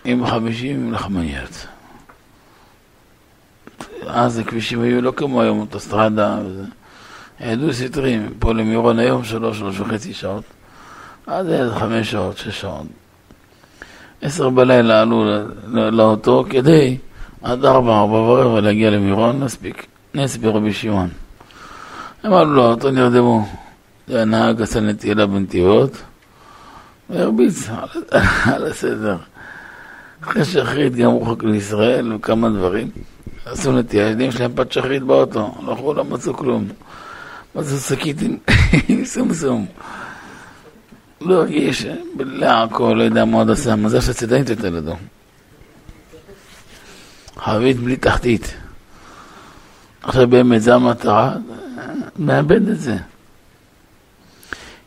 עם 0.04 0.26
50 0.26 0.92
לחמניות. 0.92 1.66
אז 4.06 4.38
הכבישים 4.38 4.82
היו 4.82 5.02
לא 5.02 5.12
כמו 5.16 5.42
היום, 5.42 5.60
אוטוסטרדה 5.60 6.38
וזה. 6.44 6.64
ידעו 7.40 7.72
סטרים, 7.72 8.34
פה 8.38 8.54
למירון 8.54 8.98
היום 8.98 9.24
שלוש, 9.24 9.58
שלוש 9.58 9.80
וחצי 9.80 10.14
שעות. 10.14 10.44
אז 11.26 11.48
היה 11.48 11.60
איזה 11.60 11.74
חמש 11.74 12.10
שעות, 12.10 12.36
שש 12.36 12.60
שעות. 12.60 12.86
עשר 14.22 14.50
בלילה 14.50 15.00
עלו 15.00 15.24
לאוטו 15.66 16.44
כדי 16.50 16.96
עד 17.42 17.64
ארבע, 17.64 17.98
ארבע 17.98 18.16
ורבע 18.16 18.60
להגיע 18.60 18.90
למירון, 18.90 19.40
נספיק. 19.40 19.86
נס 20.14 20.36
ברבי 20.36 20.72
שמעון. 20.72 21.08
הם 22.22 22.32
עלו 22.32 22.54
לאוטו, 22.54 22.90
נרדמו. 22.90 23.48
זה 24.08 24.16
היה 24.16 24.24
נהג 24.24 24.62
עשה 24.62 24.80
נטילה 24.80 25.26
בנתיבות, 25.26 26.02
והרביץ 27.10 27.68
על 28.46 28.66
הסדר. 28.70 29.16
אחרי 30.22 30.44
שחרית 30.44 30.94
גם 30.94 31.10
רוחק 31.10 31.44
לישראל 31.44 32.12
וכמה 32.12 32.48
דברים. 32.48 32.90
עשו 33.44 33.72
נטייה, 33.72 34.06
הילדים 34.06 34.32
שלהם 34.32 34.52
פת 34.54 34.72
שחרית 34.72 35.02
באוטו, 35.02 35.54
הלכו, 35.58 35.94
לא 35.94 36.04
מצאו 36.04 36.34
כלום. 36.34 36.68
מצאו 37.54 37.78
שקית 37.78 38.16
עם 38.88 39.04
סומסום. 39.12 39.66
לא 41.20 41.34
הרגיש, 41.34 41.86
לעכו, 42.18 42.94
לא 42.94 43.02
יודע 43.02 43.24
מה 43.24 43.36
עוד 43.36 43.50
עשה, 43.50 43.76
מזל 43.76 44.00
שהצידנית 44.00 44.48
יותר 44.48 44.70
לידו. 44.70 44.96
חבית 47.36 47.76
בלי 47.76 47.96
תחתית. 47.96 48.54
עכשיו 50.02 50.28
באמת 50.28 50.62
זו 50.62 50.72
המטרה, 50.72 51.36
מאבד 52.18 52.68
את 52.68 52.80
זה. 52.80 52.96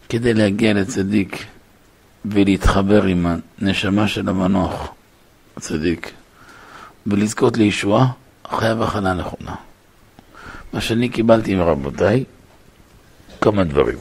כדי 0.09 0.33
להגיע 0.33 0.73
לצדיק 0.73 1.45
ולהתחבר 2.25 3.03
עם 3.03 3.25
הנשמה 3.59 4.07
של 4.07 4.29
המנוח. 4.29 4.93
הצדיק, 5.57 6.11
ולזכות 7.07 7.57
לישועה, 7.57 8.07
חייב 8.47 8.81
הכנה 8.81 9.13
נכונה. 9.13 9.55
מה 10.73 10.81
שאני 10.81 11.09
קיבלתי 11.09 11.55
מרבותיי, 11.55 12.23
כמה 13.41 13.63
דברים. 13.63 13.97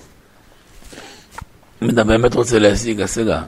אם 1.83 1.91
אתה 1.91 2.05
באמת 2.05 2.35
רוצה 2.35 2.59
להשיג 2.59 3.01
השגה, 3.01 3.43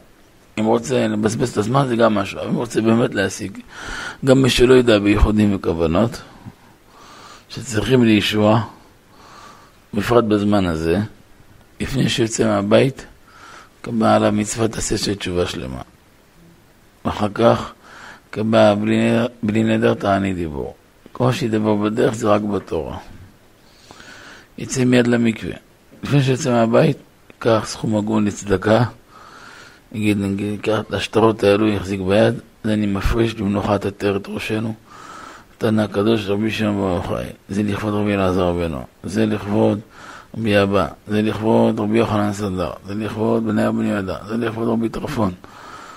אם 0.59 0.65
רוצה 0.65 1.09
לבזבז 1.09 1.51
את 1.51 1.57
הזמן 1.57 1.87
זה 1.89 1.97
גם 1.97 2.15
משהו, 2.15 2.41
אם 2.49 2.55
רוצה 2.55 2.81
באמת 2.81 3.15
להשיג, 3.15 3.59
גם 4.25 4.43
מי 4.43 4.51
שלא 4.51 4.75
יודע 4.75 4.99
בייחודים 4.99 5.55
וכוונות, 5.55 6.23
שצריכים 7.49 8.05
לישועה, 8.05 8.65
בפרט 9.95 10.25
בזמן 10.25 10.67
הזה, 10.67 10.99
לפני 11.81 12.09
שיוצא 12.09 12.45
מהבית, 12.45 13.07
קבע 13.83 14.15
עליו 14.15 14.33
מצוות 14.33 14.71
תעשה 14.73 14.99
של 14.99 15.15
תשובה 15.15 15.47
שלמה. 15.47 15.83
ואחר 17.05 17.29
כך 17.35 17.73
קבע 18.35 18.75
בלי 19.43 19.63
נדר 19.65 19.95
תעני 19.95 20.35
דיבור. 20.35 20.75
כל 21.13 21.33
שידבר 21.33 21.75
בדרך 21.75 22.15
זה 22.15 22.29
רק 22.29 22.43
בתורה. 22.43 22.97
יצא 24.59 24.85
מיד 24.85 25.07
למקווה. 25.07 25.55
לפני 26.03 26.23
שיוצא 26.23 26.51
מהבית, 26.51 26.97
קח 27.39 27.63
סכום 27.65 27.97
הגון 27.97 28.25
לצדקה, 28.25 28.85
נגיד, 29.93 30.19
נגיד, 30.21 30.61
קח 30.61 30.81
את 30.81 30.93
השטרות 30.93 31.45
האלו, 31.45 31.69
יחזיק 31.69 32.01
ביד, 32.01 32.35
זה 32.65 32.73
אני 32.73 32.87
מפריש 32.87 33.35
למנוחת 33.35 33.87
עטרת 33.87 34.29
ראשנו. 34.29 34.75
תנא 35.59 35.83
הקדוש 35.83 36.27
רבי 36.27 36.51
שמעון 36.51 36.77
ברוך 36.77 37.07
חי. 37.07 37.25
זה 37.49 37.63
לכבוד 37.63 37.95
רבי 37.95 38.15
אלעזר 38.15 38.45
רבנו, 38.45 38.83
זה 39.05 39.27
לכבוד 39.27 39.81
רבי 40.39 40.63
אבא, 40.63 40.87
זה 41.09 41.23
לכבוד 41.23 41.81
רבי 41.81 41.99
יוחנן 41.99 42.33
סנדר, 42.33 42.71
זה 42.87 42.95
לכבוד 42.95 43.47
בני 43.47 43.69
אבני 43.69 43.89
יהודה, 43.91 44.17
זה 44.29 44.37
לכבוד 44.37 44.69
רבי 44.69 44.89
טרפון. 44.89 45.33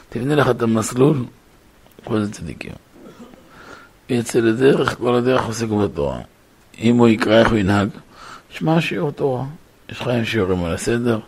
תבנה 0.09 0.35
לך 0.35 0.49
את 0.49 0.61
המסלול 0.61 1.17
כל 2.03 2.23
זה 2.23 2.31
צדיקים. 2.31 2.71
יצא 4.09 4.39
לדרך, 4.39 4.97
כל 4.97 5.15
הדרך 5.15 5.45
עוסק 5.45 5.67
בתורה. 5.67 6.19
אם 6.81 6.97
הוא 6.97 7.07
יקרא 7.07 7.39
איך 7.39 7.49
הוא 7.49 7.57
ינהג, 7.57 7.89
שמע 8.49 8.81
שיעור 8.81 9.11
תורה. 9.11 9.45
יש 9.89 10.01
לך 10.01 10.09
שיעורים 10.23 10.63
על 10.63 10.73
הסדר, 10.73 11.19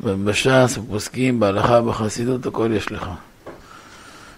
בש"ס, 0.00 0.78
בפוסקים, 0.78 1.40
בהלכה, 1.40 1.80
בחסידות, 1.80 2.46
הכל 2.46 2.70
יש 2.76 2.92
לך. 2.92 3.10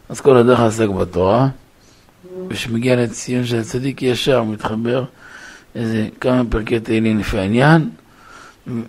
אז 0.09 0.21
כל 0.21 0.37
הדרך 0.37 0.61
עוסק 0.61 0.89
בתורה, 0.89 1.49
וכשמגיע 2.49 2.97
לציון 2.97 3.47
של 3.47 3.63
צדיק 3.63 4.03
ישר, 4.03 4.43
מתחבר 4.43 5.05
איזה 5.75 6.09
כמה 6.21 6.43
פרקי 6.51 6.81
תהילים 6.81 7.19
לפי 7.19 7.39
העניין, 7.39 7.91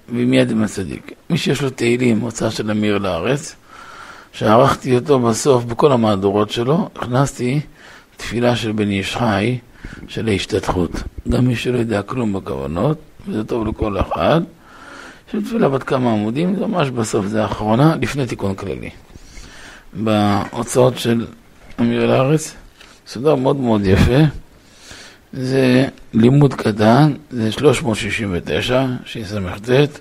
ומיד 0.09 0.51
עם 0.51 0.63
הצדיק. 0.63 1.11
מי 1.29 1.37
שיש 1.37 1.61
לו 1.61 1.69
תהילים, 1.69 2.19
הוצאה 2.19 2.51
של 2.51 2.71
אמיר 2.71 2.97
לארץ, 2.97 3.55
שערכתי 4.34 4.95
אותו 4.95 5.19
בסוף 5.19 5.64
בכל 5.64 5.91
המהדורות 5.91 6.51
שלו, 6.51 6.89
הכנסתי 6.95 7.60
תפילה 8.18 8.55
של 8.55 8.72
בן 8.72 8.89
איש 8.89 9.15
חי, 9.15 9.57
של 10.07 10.27
ההשתתחות. 10.27 10.91
גם 11.30 11.47
מי 11.47 11.55
שלא 11.55 11.77
יודע 11.77 12.01
כלום 12.01 12.34
בכוונות, 12.34 12.97
וזה 13.27 13.43
טוב 13.43 13.68
לכל 13.68 13.99
אחד, 13.99 14.41
של 15.31 15.43
תפילה 15.45 15.69
בת 15.69 15.84
כמה 15.84 16.11
עמודים, 16.11 16.55
זה 16.55 16.65
ממש 16.65 16.89
בסוף, 16.89 17.26
זה 17.26 17.43
האחרונה, 17.43 17.95
לפני 18.01 18.26
תיקון 18.26 18.55
כללי. 18.55 18.89
בהוצאות 19.93 20.97
של 20.97 21.26
אמיר 21.80 22.05
לארץ, 22.05 22.55
סודר 23.07 23.35
מאוד 23.35 23.55
מאוד 23.55 23.85
יפה. 23.85 24.19
זה 25.34 25.88
לימוד 26.14 26.53
קטן, 26.53 27.14
זה 27.30 27.51
369, 27.51 28.85
שס"ט, 29.05 29.99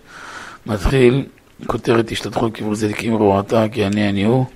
מתחיל, 0.66 1.24
כותרת 1.66 2.12
השתתחות 2.12 2.54
כיוון 2.54 2.74
צדיקים 2.74 3.14
רועתה, 3.14 3.68
כי 3.72 3.86
אני 3.86 4.08
אני 4.08 4.24
הוא, 4.24 4.46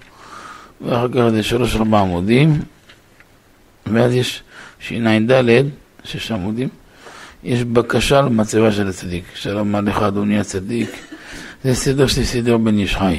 ואחר 0.81 1.09
כך 1.09 1.28
זה 1.31 1.43
שלוש 1.43 1.77
ארבע 1.77 2.01
עמודים, 2.01 2.62
ואז 3.87 4.15
יש 4.15 4.43
שע"ד, 4.78 5.33
שש 6.05 6.33
עמודים, 6.33 6.69
יש 7.45 7.65
בקשה 7.65 8.20
למצבה 8.20 8.73
של 8.73 8.89
הצדיק. 8.89 9.24
שלום 9.35 9.74
עליך 9.74 9.99
אדוני 10.03 10.39
הצדיק, 10.39 10.91
זה 11.65 11.74
סדר 11.74 12.07
של 12.07 12.24
סדר 12.24 12.57
בן 12.57 12.78
איש 12.78 12.97
חי. 12.97 13.19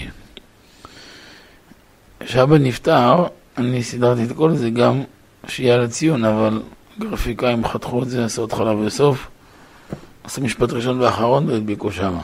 כשאבא 2.19 2.57
נפטר, 2.57 3.25
אני 3.57 3.83
סידרתי 3.83 4.23
את 4.23 4.31
כל 4.31 4.55
זה 4.55 4.69
גם 4.69 5.03
שיהיה 5.47 5.77
לציון, 5.77 6.25
אבל 6.25 6.61
גרפיקאים 6.99 7.67
חתכו 7.67 8.03
את 8.03 8.09
זה, 8.09 8.25
עשו 8.25 8.43
התחלה 8.43 8.75
וסוף, 8.75 9.27
עשו 10.23 10.41
משפט 10.41 10.71
ראשון 10.71 11.01
ואחרון 11.01 11.49
והדביקו 11.49 11.91
שמה. 11.91 12.21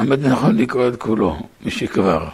האמת 0.00 0.18
נכון 0.18 0.56
לקרוא 0.56 0.88
את 0.88 0.96
כולו, 0.96 1.36
מי 1.64 1.70
שכבר. 1.70 2.28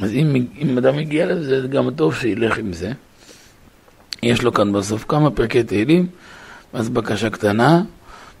אז 0.00 0.12
אם, 0.12 0.46
אם 0.58 0.78
אדם 0.78 0.96
מגיע 0.96 1.26
לזה, 1.26 1.62
זה 1.62 1.68
גם 1.68 1.90
טוב 1.90 2.14
שילך 2.14 2.58
עם 2.58 2.72
זה. 2.72 2.92
יש 4.22 4.42
לו 4.42 4.52
כאן 4.52 4.72
בסוף 4.72 5.04
כמה 5.08 5.30
פרקי 5.30 5.62
תהילים, 5.62 6.06
ואז 6.74 6.88
בקשה 6.88 7.30
קטנה, 7.30 7.82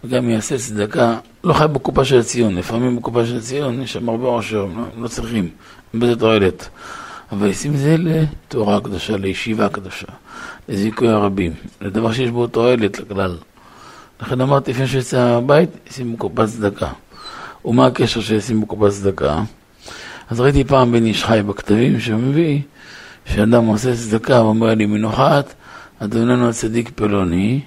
וגם 0.04 0.30
יעשה 0.30 0.58
צדקה, 0.58 1.18
לא 1.44 1.52
חייב 1.52 1.72
בקופה 1.72 2.04
של 2.04 2.18
הציון, 2.18 2.54
לפעמים 2.54 2.96
בקופה 2.96 3.26
של 3.26 3.36
הציון 3.36 3.82
יש 3.82 3.92
שם 3.92 4.08
הרבה 4.08 4.26
עושר, 4.26 4.66
לא, 4.76 5.02
לא 5.02 5.08
צריכים, 5.08 5.48
בזה 5.94 6.16
תועלת. 6.16 6.68
אבל 7.32 7.46
ישים 7.46 7.76
זה 7.76 7.96
לתורה 7.98 8.76
הקדושה, 8.76 9.16
לישיבה 9.16 9.66
הקדושה, 9.66 10.06
לזיכוי 10.68 11.08
הרבים, 11.08 11.52
לדבר 11.80 12.12
שיש 12.12 12.30
בו 12.30 12.46
תועלת 12.46 12.98
לכלל. 12.98 13.36
לכן 14.20 14.40
אמרתי, 14.40 14.70
לפני 14.70 14.86
שיצא 14.86 15.18
מהבית, 15.18 15.70
ישים 15.90 16.12
בקופת 16.12 16.44
צדקה. 16.44 16.88
ומה 17.66 17.86
הקשר 17.86 18.20
שישים 18.20 18.60
בקופת 18.60 18.90
צדקה? 18.90 19.42
אז 20.30 20.40
ראיתי 20.40 20.64
פעם 20.64 20.92
בן 20.92 21.06
איש 21.06 21.24
חי 21.24 21.40
בכתבים 21.46 22.00
שמביא, 22.00 22.60
שאדם 23.24 23.64
עושה 23.64 23.96
צדקה 23.96 24.42
ואומר 24.42 24.74
לי 24.74 24.86
מנוחת, 24.86 25.54
אדוננו 25.98 26.48
הצדיק 26.48 26.90
פלוני, 26.94 27.60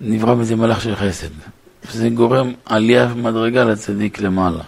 נברא 0.00 0.34
מזה 0.34 0.56
מלאך 0.56 0.80
של 0.80 0.96
חסד. 0.96 1.28
שזה 1.90 2.08
גורם 2.08 2.52
עלייה 2.64 3.08
ומדרגה 3.12 3.64
לצדיק 3.64 4.20
למעלה. 4.20 4.62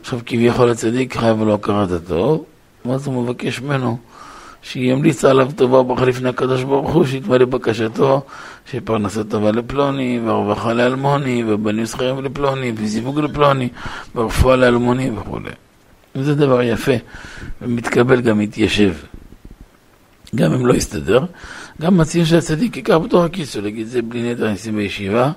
עכשיו 0.00 0.20
כביכול 0.26 0.70
הצדיק 0.70 1.16
חייב 1.16 1.42
לו 1.42 1.54
הכרת 1.54 1.90
הטוב, 1.90 2.44
ואז 2.84 3.06
הוא 3.06 3.24
מבקש 3.24 3.60
ממנו 3.60 3.98
שימליץ 4.64 5.24
עליו 5.24 5.50
טובה 5.56 5.78
וברכה 5.78 6.04
לפני 6.04 6.28
הקדוש 6.28 6.62
ברוך 6.62 6.92
הוא, 6.92 7.06
שיתמלא 7.06 7.44
בקשתו, 7.44 8.22
שפרנסה 8.70 9.24
טובה 9.24 9.50
לפלוני, 9.50 10.20
והרווחה 10.24 10.72
לאלמוני, 10.72 11.44
ובנים 11.46 11.84
זכרים 11.84 12.24
לפלוני, 12.24 12.72
וזיווג 12.76 13.20
לפלוני, 13.20 13.68
ורפואה 14.14 14.56
לאלמוני 14.56 15.10
וכו'. 15.10 15.38
וזה 16.16 16.34
דבר 16.34 16.62
יפה, 16.62 16.92
ומתקבל 17.62 18.20
גם 18.20 18.38
מתיישב. 18.38 18.94
גם 20.34 20.52
אם 20.52 20.66
לא 20.66 20.74
יסתדר, 20.74 21.24
גם 21.80 21.96
מציעים 21.96 22.26
שהצדיק 22.26 22.76
ייקח 22.76 22.94
בתוך 22.94 23.24
הכיס, 23.24 23.56
להגיד 23.56 23.86
זה 23.86 24.02
בלי 24.02 24.30
נדר 24.30 24.50
ניסים 24.50 24.76
בישיבה, 24.76 25.32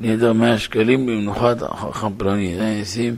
בלי 0.00 0.16
נדר 0.16 0.32
100 0.32 0.58
שקלים 0.58 1.06
במנוחת 1.06 1.62
חכם 1.62 2.12
פלוני, 2.16 2.56
זה 2.56 2.64
ניסים, 2.64 3.16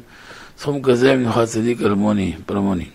סכום 0.58 0.82
כזה 0.82 1.12
במנוחת 1.12 1.44
צדיק 1.44 1.82
אלמוני, 1.82 2.32
פלמוני. 2.46 2.86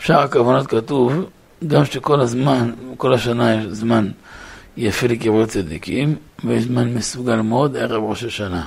בשאר 0.00 0.20
הכוונות 0.20 0.66
כתוב, 0.66 1.24
גם 1.66 1.84
שכל 1.84 2.20
הזמן, 2.20 2.70
כל 2.96 3.14
השנה 3.14 3.54
יש 3.54 3.64
זמן 3.66 4.10
יפה 4.76 5.06
לקרוא 5.06 5.46
צדיקים, 5.46 6.16
ויש 6.44 6.64
זמן 6.64 6.94
מסוגל 6.94 7.40
מאוד 7.40 7.76
ערב 7.76 8.02
ראש 8.02 8.24
השנה, 8.24 8.66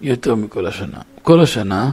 יותר 0.00 0.34
מכל 0.34 0.66
השנה. 0.66 0.98
כל 1.22 1.40
השנה, 1.40 1.90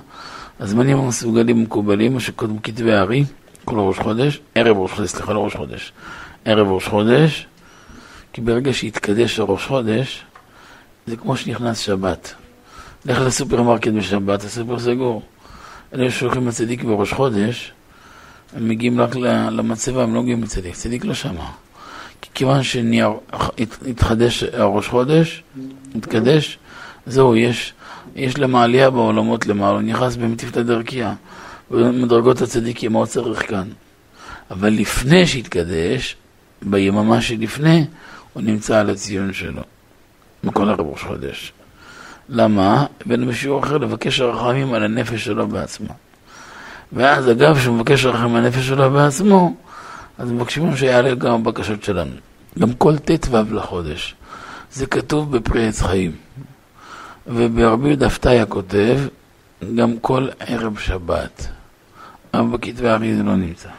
הזמנים 0.60 0.98
המסוגלים 0.98 1.64
מקובלים, 1.64 2.14
מה 2.14 2.20
שקודם 2.20 2.60
כתבי 2.60 2.94
הארי, 2.94 3.24
כל 3.66 3.80
ראש 3.80 4.00
חודש, 4.00 4.40
ערב 4.56 4.78
ראש 4.78 4.92
חודש, 4.92 5.10
סליחה, 5.10 5.34
לא 5.34 5.46
ראש 5.46 5.56
חודש, 5.56 5.94
ערב 6.46 6.68
ראש 6.68 6.88
חודש, 6.88 7.48
כי 8.34 8.42
ברגע 8.42 8.74
שהתקדש 8.74 9.40
הראש 9.40 9.68
חודש, 9.68 10.24
זה 11.08 11.16
כמו 11.18 11.38
שנכנס 11.38 11.80
שבת. 11.80 12.34
לך 13.06 13.20
לסופרמרקט 13.22 13.88
בשבת, 13.88 14.44
הסופר 14.44 14.80
סגור. 14.80 15.22
אלה 15.94 16.12
שהולכים 16.12 16.48
לצדיק 16.48 16.84
בראש 16.84 17.14
חודש, 17.14 17.74
הם 18.56 18.70
מגיעים 18.70 19.02
רק 19.02 19.16
למצבה, 19.52 20.04
הם 20.04 20.14
לא 20.14 20.22
מגיעים 20.22 20.44
לצדיק, 20.44 20.76
צדיק 20.76 21.06
לא 21.06 21.14
שמע. 21.14 21.46
כיוון 22.34 22.64
שהתחדש 22.64 24.44
הראש 24.44 24.88
חודש, 24.88 25.44
התקדש, 25.96 26.58
זהו, 27.06 27.36
יש, 27.36 27.74
יש 28.16 28.38
למה 28.38 28.64
עלייה 28.64 28.90
בעולמות 28.90 29.48
למעלה, 29.48 29.80
נכנס 29.80 30.16
במטיפתא 30.16 30.62
דרכיה, 30.62 31.14
במדרגות 31.72 32.42
הצדיקים, 32.42 32.94
מה 32.94 33.00
הוא 33.00 33.06
צריך 33.06 33.50
כאן? 33.50 33.68
אבל 34.52 34.70
לפני 34.70 35.28
שהתקדש, 35.28 36.16
ביממה 36.62 37.22
שלפני, 37.22 37.86
הוא 38.34 38.44
נמצא 38.44 38.80
על 38.80 38.90
הציון 38.90 39.34
שלו, 39.34 39.62
בכל 40.44 40.70
ערב 40.70 40.80
ראש 40.80 41.04
חודש. 41.04 41.54
למה? 42.30 42.86
הבאנו 43.06 43.26
בשיעור 43.26 43.64
אחר 43.64 43.78
לבקש 43.78 44.20
הרחמים 44.20 44.74
על 44.74 44.84
הנפש 44.84 45.26
שלו 45.26 45.48
בעצמו. 45.48 45.88
ואז 46.94 47.32
אגב, 47.32 47.58
כשהוא 47.58 47.76
מבקש 47.76 48.06
רחם 48.06 48.36
הנפש 48.36 48.68
שלו 48.68 48.92
בעצמו, 48.92 49.56
אז 50.18 50.32
מבקשים 50.32 50.76
שיעלה 50.76 51.16
גם 51.16 51.34
הבקשות 51.34 51.84
שלנו. 51.84 52.12
גם 52.60 52.74
כל 52.74 52.98
ט"ו 52.98 53.38
לחודש. 53.52 54.16
זה 54.72 54.86
כתוב 54.86 55.38
בפרי 55.38 55.68
עץ 55.68 55.82
חיים. 55.82 56.12
וברבי 57.28 57.88
יהודה 57.88 58.08
כותב, 58.50 59.00
גם 59.76 59.98
כל 60.02 60.28
ערב 60.40 60.78
שבת. 60.78 61.48
אבל 62.34 62.48
בכתבי 62.48 62.90
הארי 62.90 63.16
זה 63.16 63.24
לא 63.24 63.36
נמצא. 63.36 63.70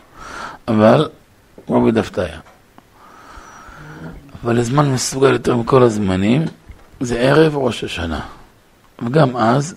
אבל 0.68 1.08
רבי 1.68 1.80
יהודה. 1.80 2.02
אבל 4.44 4.58
הזמן 4.58 4.92
מסוגל 4.92 5.32
יותר 5.32 5.56
מכל 5.56 5.82
הזמנים, 5.82 6.44
זה 7.00 7.18
ערב 7.18 7.56
ראש 7.56 7.84
השנה. 7.84 8.20
וגם 9.02 9.36
אז 9.36 9.74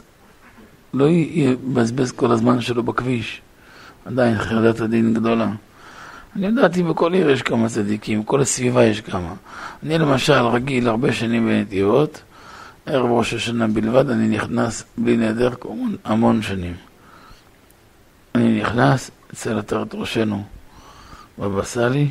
לא 0.97 1.09
יבזבז 1.09 2.11
כל 2.11 2.31
הזמן 2.31 2.61
שלו 2.61 2.83
בכביש. 2.83 3.41
עדיין 4.05 4.37
חרדת 4.37 4.81
הדין 4.81 5.13
גדולה. 5.13 5.51
אני 6.35 6.47
ידעתי 6.47 6.83
בכל 6.83 7.13
עיר 7.13 7.29
יש 7.29 7.41
כמה 7.41 7.69
צדיקים, 7.69 8.21
בכל 8.21 8.41
הסביבה 8.41 8.83
יש 8.83 9.01
כמה. 9.01 9.33
אני 9.83 9.97
למשל 9.97 10.33
רגיל 10.33 10.87
הרבה 10.87 11.13
שנים 11.13 11.45
בנתיבות, 11.45 12.21
ערב 12.85 13.11
ראש 13.11 13.33
השנה 13.33 13.67
בלבד, 13.67 14.09
אני 14.09 14.27
נכנס 14.27 14.83
בלי 14.97 15.17
נהדר 15.17 15.53
המון, 15.65 15.95
המון 16.05 16.41
שנים. 16.41 16.73
אני 18.35 18.61
נכנס 18.61 19.11
אצל 19.33 19.59
עטרת 19.59 19.95
ראשנו 19.95 20.43
בבא 21.39 21.63
סאלי, 21.63 22.09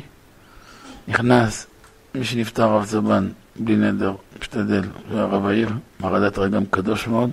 נכנס 1.07 1.67
מי 2.15 2.23
שנפטר 2.23 2.63
רב 2.63 2.85
צבן 2.85 3.29
בלי 3.55 3.75
נדר, 3.75 4.15
משתדל, 4.39 4.83
והרב 5.11 5.45
העיר, 5.45 5.69
מרדת 5.99 6.37
רגם 6.37 6.65
קדוש 6.65 7.07
מאוד. 7.07 7.31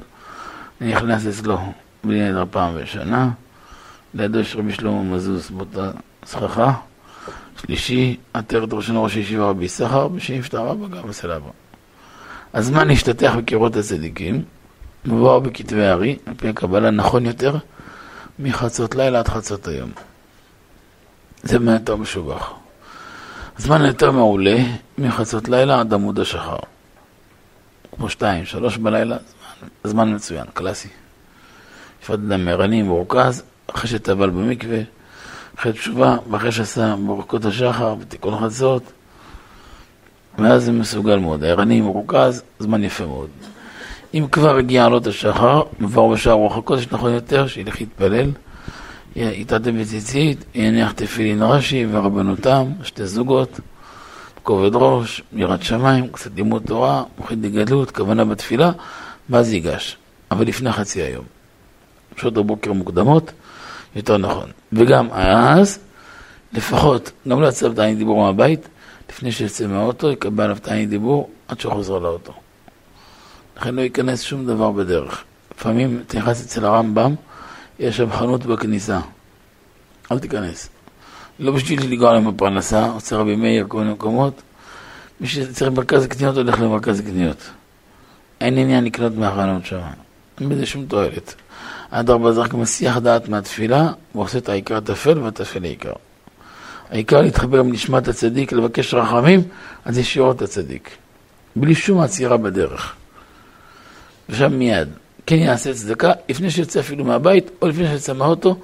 אני 0.80 0.94
נכנס 0.94 1.26
אצלו 1.26 1.58
בלי 2.04 2.30
נדר 2.30 2.44
פעם 2.50 2.76
בשנה, 2.76 3.30
לידו 4.14 4.38
יש 4.38 4.56
רבי 4.56 4.72
שלמה 4.72 5.02
מזוז 5.02 5.50
באותה 5.50 5.90
סככה, 6.24 6.72
שלישי, 7.60 8.16
עטרת 8.32 8.72
ראשון 8.72 8.96
ראש 8.98 9.14
הישיבה 9.14 9.44
רבי 9.44 9.68
סחר, 9.68 10.08
ושנפטר 10.14 10.66
רבא 10.66 10.88
גם 10.88 11.08
אבא. 11.24 11.50
הזמן 12.54 12.88
להשתתח 12.88 13.34
בקירות 13.38 13.76
הצדיקים, 13.76 14.42
מבואר 15.04 15.38
בכתבי 15.38 15.86
הארי, 15.86 16.16
על 16.26 16.34
פי 16.34 16.48
הקבלה 16.48 16.90
נכון 16.90 17.26
יותר 17.26 17.56
מחצות 18.38 18.94
לילה 18.94 19.18
עד 19.18 19.28
חצות 19.28 19.68
היום. 19.68 19.90
זה 21.42 21.58
באמת 21.58 21.80
יותר 21.80 21.96
משובח. 21.96 22.52
זמן 23.58 23.84
יותר 23.84 24.10
מעולה 24.10 24.56
מחצות 24.98 25.48
לילה 25.48 25.80
עד 25.80 25.94
עמוד 25.94 26.20
השחר. 26.20 26.56
כמו 27.96 28.10
שתיים, 28.10 28.44
שלוש 28.44 28.76
בלילה, 28.76 29.16
זמן, 29.84 30.14
מצוין, 30.14 30.44
קלאסי. 30.54 30.88
שפת 32.02 32.18
דם 32.18 32.48
ערני, 32.48 32.82
מורכז, 32.82 33.42
אחרי 33.66 33.90
שטבל 33.90 34.30
במקווה, 34.30 34.78
אחרי 35.58 35.72
תשובה, 35.72 36.16
ואחרי 36.30 36.52
שעשה 36.52 36.94
ברכות 37.06 37.44
השחר 37.44 37.94
ותיקון 38.00 38.44
חצות. 38.44 38.82
ואז 40.38 40.64
זה 40.64 40.72
מסוגל 40.72 41.18
מאוד. 41.18 41.44
הערני 41.44 41.80
מרוכז, 41.80 42.42
זמן 42.58 42.84
יפה 42.84 43.06
מאוד. 43.06 43.28
אם 44.14 44.26
כבר 44.32 44.56
הגיע 44.56 44.84
עלות 44.84 45.06
השחר, 45.06 45.62
מבואר 45.80 46.12
בשער 46.12 46.32
רוח 46.32 46.56
הקודש, 46.56 46.86
נכון 46.92 47.12
יותר, 47.12 47.46
שילך 47.46 47.80
להתפלל, 47.80 48.30
יתעטף 49.16 49.70
בציצית, 49.80 50.44
יניח 50.54 50.92
תפילין 50.92 51.42
רש"י 51.42 51.86
ורבנותם, 51.90 52.64
שתי 52.82 53.06
זוגות, 53.06 53.60
כובד 54.42 54.70
ראש, 54.74 55.22
יראת 55.32 55.62
שמיים, 55.62 56.08
קצת 56.08 56.30
לימוד 56.36 56.62
תורה, 56.66 57.02
מוחית 57.18 57.38
בגדלות, 57.38 57.90
כוונה 57.90 58.24
בתפילה, 58.24 58.70
ואז 59.30 59.52
ייגש. 59.52 59.96
אבל 60.30 60.46
לפני 60.46 60.72
חצי 60.72 61.02
היום. 61.02 61.24
שעות 62.16 62.36
הבוקר 62.36 62.72
מוקדמות, 62.72 63.32
יותר 63.96 64.16
נכון. 64.16 64.50
וגם 64.72 65.10
אז, 65.12 65.78
לפחות, 66.52 67.10
גם 67.28 67.40
לא 67.42 67.48
יצא 67.48 67.68
בתענית 67.68 67.98
דיבור 67.98 68.22
מהבית, 68.22 68.68
לפני 69.10 69.32
שיצא 69.32 69.66
מהאוטו, 69.66 70.10
יקבל 70.10 70.44
עליו 70.44 70.56
תענית 70.62 70.88
דיבור 70.88 71.30
עד 71.48 71.60
שהוא 71.60 71.72
חוזר 71.72 71.98
לאוטו. 71.98 72.32
לכן 73.56 73.74
לא 73.74 73.80
ייכנס 73.80 74.22
שום 74.22 74.46
דבר 74.46 74.70
בדרך. 74.70 75.24
לפעמים 75.58 76.02
אתה 76.06 76.18
נכנס 76.18 76.44
אצל 76.44 76.64
הרמב"ם, 76.64 77.14
יש 77.78 77.96
שם 77.96 78.12
חנות 78.12 78.46
בכניסה. 78.46 79.00
אל 80.12 80.18
תיכנס. 80.18 80.68
לא 81.38 81.52
בשביל 81.52 81.92
לגרוע 81.92 82.12
להם 82.12 82.34
בפרנסה, 82.34 82.86
עושה 82.86 83.16
רבי 83.16 83.36
מאיר, 83.36 83.64
כל 83.68 83.78
מיני 83.78 83.92
מקומות. 83.92 84.42
מי 85.20 85.26
שצריך 85.26 85.72
מרכז 85.72 86.06
קניות, 86.06 86.36
הולך 86.36 86.60
למרכז 86.60 87.00
קניות. 87.00 87.50
אין 88.44 88.58
עניין 88.58 88.84
לקנות 88.84 89.16
מהחנות 89.16 89.66
שם. 89.66 89.78
אין 90.40 90.48
בזה 90.48 90.66
שום 90.66 90.86
תועלת. 90.86 91.34
אדרבה 91.90 92.32
זה 92.32 92.40
רק 92.40 92.54
מסיח 92.54 92.98
דעת 92.98 93.28
מהתפילה, 93.28 93.92
ועושה 94.14 94.38
את 94.38 94.48
העיקר 94.48 94.80
טפל 94.80 95.18
והטפל 95.18 95.64
העיקר. 95.64 95.92
העיקר 96.90 97.20
להתחבר 97.20 97.60
עם 97.60 97.72
נשמת 97.72 98.08
הצדיק, 98.08 98.52
לבקש 98.52 98.94
רחמים, 98.94 99.42
אז 99.84 99.98
ישירות 99.98 100.42
הצדיק. 100.42 100.90
בלי 101.56 101.74
שום 101.74 102.00
עצירה 102.00 102.36
בדרך. 102.36 102.94
ושם 104.28 104.58
מיד. 104.58 104.88
כן 105.26 105.36
יעשה 105.36 105.74
צדקה, 105.74 106.12
לפני 106.28 106.50
שיוצא 106.50 106.80
אפילו 106.80 107.04
מהבית, 107.04 107.50
או 107.62 107.68
לפני 107.68 107.88
שיוצא 107.88 108.12
מהאוטו, 108.12 108.56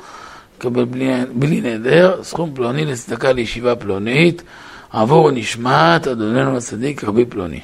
יקבל 0.56 0.84
בלי, 0.84 1.12
בלי 1.32 1.60
נדר, 1.60 2.22
סכום 2.22 2.54
פלוני 2.54 2.84
לצדקה 2.84 3.32
לישיבה 3.32 3.76
פלונית, 3.76 4.42
עבור 4.90 5.30
נשמת 5.30 6.06
אדוננו 6.06 6.56
הצדיק 6.56 7.04
רבי 7.04 7.24
פלוני. 7.24 7.60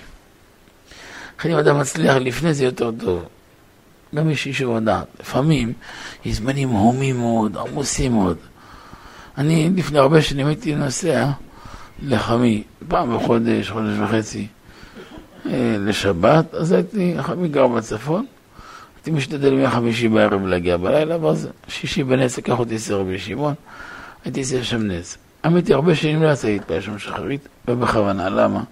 לכן 1.39 1.51
אם 1.51 1.59
אדם 1.59 1.81
מצליח 1.81 2.17
לפני 2.17 2.55
זה 2.55 2.65
יותר 2.65 2.91
טוב. 3.01 3.25
גם 4.15 4.31
יש 4.31 4.47
אישור 4.47 4.77
הדעת. 4.77 5.07
לפעמים 5.21 5.73
יש 6.25 6.37
זמנים 6.37 6.69
הומים 6.69 7.19
מאוד, 7.19 7.57
עמוסים 7.57 8.13
מאוד. 8.13 8.37
אני 9.39 9.71
לפני 9.77 9.99
הרבה 9.99 10.23
שנים 10.23 10.47
הייתי 10.47 10.75
נוסע 10.75 11.31
לחמי, 12.03 12.63
פעם 12.89 13.17
בחודש, 13.17 13.71
חודש 13.71 13.99
וחצי, 13.99 14.47
אה, 15.47 15.77
לשבת, 15.79 16.55
אז 16.55 16.73
הייתי, 16.73 17.15
חמי 17.21 17.49
גר 17.49 17.67
בצפון, 17.67 18.27
הייתי 18.97 19.11
משתדל 19.11 19.55
מהחמישי 19.55 20.09
בערב 20.09 20.47
להגיע 20.47 20.77
בלילה, 20.77 21.25
ואז 21.25 21.49
שישי 21.69 22.05
בנס 22.05 22.39
לקח 22.39 22.59
אותי 22.59 22.77
אצל 22.77 22.95
רבי 22.95 23.19
שמעון, 23.19 23.55
הייתי 24.25 24.43
אצל 24.43 24.63
שם 24.63 24.83
נס. 24.83 25.19
האמת 25.45 25.67
היא, 25.67 25.75
הרבה 25.75 25.95
שנים 25.95 26.23
לא 26.23 26.33
יצא 26.33 26.49
להתפעל 26.49 26.81
שם 26.81 26.99
שחרית, 26.99 27.49
ובכוונה, 27.69 28.29
למה? 28.29 28.63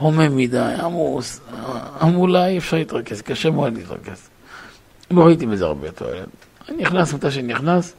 הומה 0.00 0.28
מדי, 0.28 0.74
עמוס, 0.82 1.40
המולה 2.00 2.46
אי 2.46 2.58
אפשר 2.58 2.76
להתרכז, 2.76 3.22
קשה 3.22 3.50
מאוד 3.50 3.74
להתרכז. 3.74 4.28
לא 5.10 5.22
ראיתי 5.26 5.46
בזה 5.46 5.64
הרבה 5.64 5.90
תועלת. 5.90 6.28
אני 6.68 6.82
נכנס 6.82 7.14
מתי 7.14 7.30
שנכנס, 7.30 7.94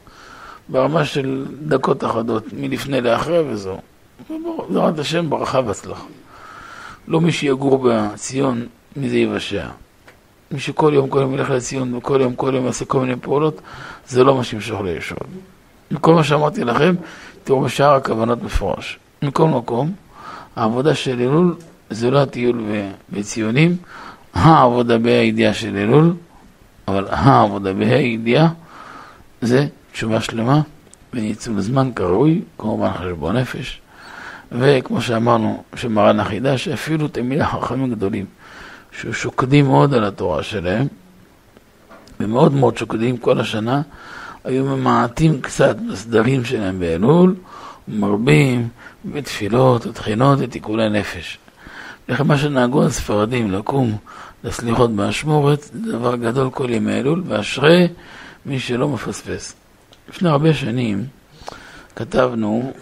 ברמה 0.68 1.04
של 1.04 1.46
דקות 1.66 2.04
אחדות, 2.04 2.44
מלפני 2.52 3.00
לאחרי 3.00 3.38
וזהו. 3.38 3.80
בעזרת 4.68 4.98
השם, 4.98 5.30
ברכה 5.30 5.60
והצלחה. 5.66 6.04
לא 7.08 7.20
מי 7.20 7.32
שיגור 7.32 7.84
בציון, 7.88 8.66
מי 8.96 9.08
זה 9.08 9.16
יבשע. 9.16 9.66
מי 10.50 10.60
שכל 10.60 10.92
יום, 10.94 11.08
כל 11.08 11.18
יום 11.18 11.34
ילך 11.34 11.50
לציון, 11.50 11.94
וכל 11.94 12.20
יום, 12.20 12.34
כל 12.34 12.52
יום 12.54 12.66
יעשה 12.66 12.84
כל 12.84 13.00
מיני 13.00 13.16
פעולות, 13.16 13.60
זה 14.08 14.24
לא 14.24 14.36
מה 14.36 14.44
שימשוך 14.44 14.80
לישוב. 14.80 15.18
מכל 15.90 16.14
מה 16.14 16.24
שאמרתי 16.24 16.64
לכם, 16.64 16.94
תראו 17.44 17.60
בשאר 17.60 17.94
הכוונות 17.94 18.42
מפורש. 18.42 18.98
מכל 19.22 19.48
מקום, 19.48 19.92
העבודה 20.56 20.94
של 20.94 21.20
אלול 21.20 21.54
זה 21.92 22.10
לא 22.10 22.22
הטיול 22.22 22.62
בציונים, 23.12 23.76
העבודה 24.34 24.98
בהידיעה 24.98 25.54
של 25.54 25.76
אלול, 25.76 26.14
אבל 26.88 27.06
העבודה 27.10 27.72
בהידיעה 27.72 28.48
זה 29.42 29.66
תשובה 29.92 30.20
שלמה 30.20 30.60
וניצול 31.14 31.60
זמן 31.60 31.90
כראוי, 31.96 32.40
כמובן 32.58 32.90
חשבון 32.92 33.36
נפש. 33.36 33.80
וכמו 34.52 35.02
שאמרנו, 35.02 35.62
שמרן 35.76 36.20
החידש, 36.20 36.68
אפילו 36.68 37.08
תלמידי 37.08 37.44
חכמים 37.44 37.90
גדולים, 37.90 38.26
ששוקדים 39.00 39.66
מאוד 39.66 39.94
על 39.94 40.04
התורה 40.04 40.42
שלהם, 40.42 40.86
ומאוד 42.20 42.54
מאוד 42.54 42.78
שוקדים 42.78 43.16
כל 43.16 43.40
השנה, 43.40 43.82
היו 44.44 44.64
ממעטים 44.64 45.40
קצת 45.40 45.76
בסדרים 45.92 46.44
שלהם 46.44 46.80
באלול, 46.80 47.34
ומרבים 47.88 48.68
בתפילות 49.04 49.86
ותחינות 49.86 50.38
ותיקולי 50.42 50.88
נפש. 50.88 51.38
לכן 52.08 52.26
מה 52.26 52.38
שנהגו 52.38 52.84
הספרדים 52.84 53.50
לקום 53.50 53.96
לסליחות 54.44 54.90
באשמורת, 54.90 55.62
זה 55.62 55.92
דבר 55.92 56.16
גדול 56.16 56.50
כל 56.50 56.70
ימי 56.70 56.92
אלול, 56.92 57.22
ואשרי 57.26 57.88
מי 58.46 58.60
שלא 58.60 58.88
מפספס. 58.88 59.54
לפני 60.08 60.28
הרבה 60.28 60.54
שנים 60.54 61.04
כתבנו 61.96 62.72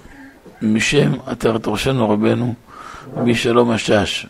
משם 0.63 1.13
אתר 1.33 1.59
תורשנו 1.59 2.11
רבנו, 2.11 2.55
רבי 3.17 3.35
שלום 3.35 3.71
השש, 3.71 4.27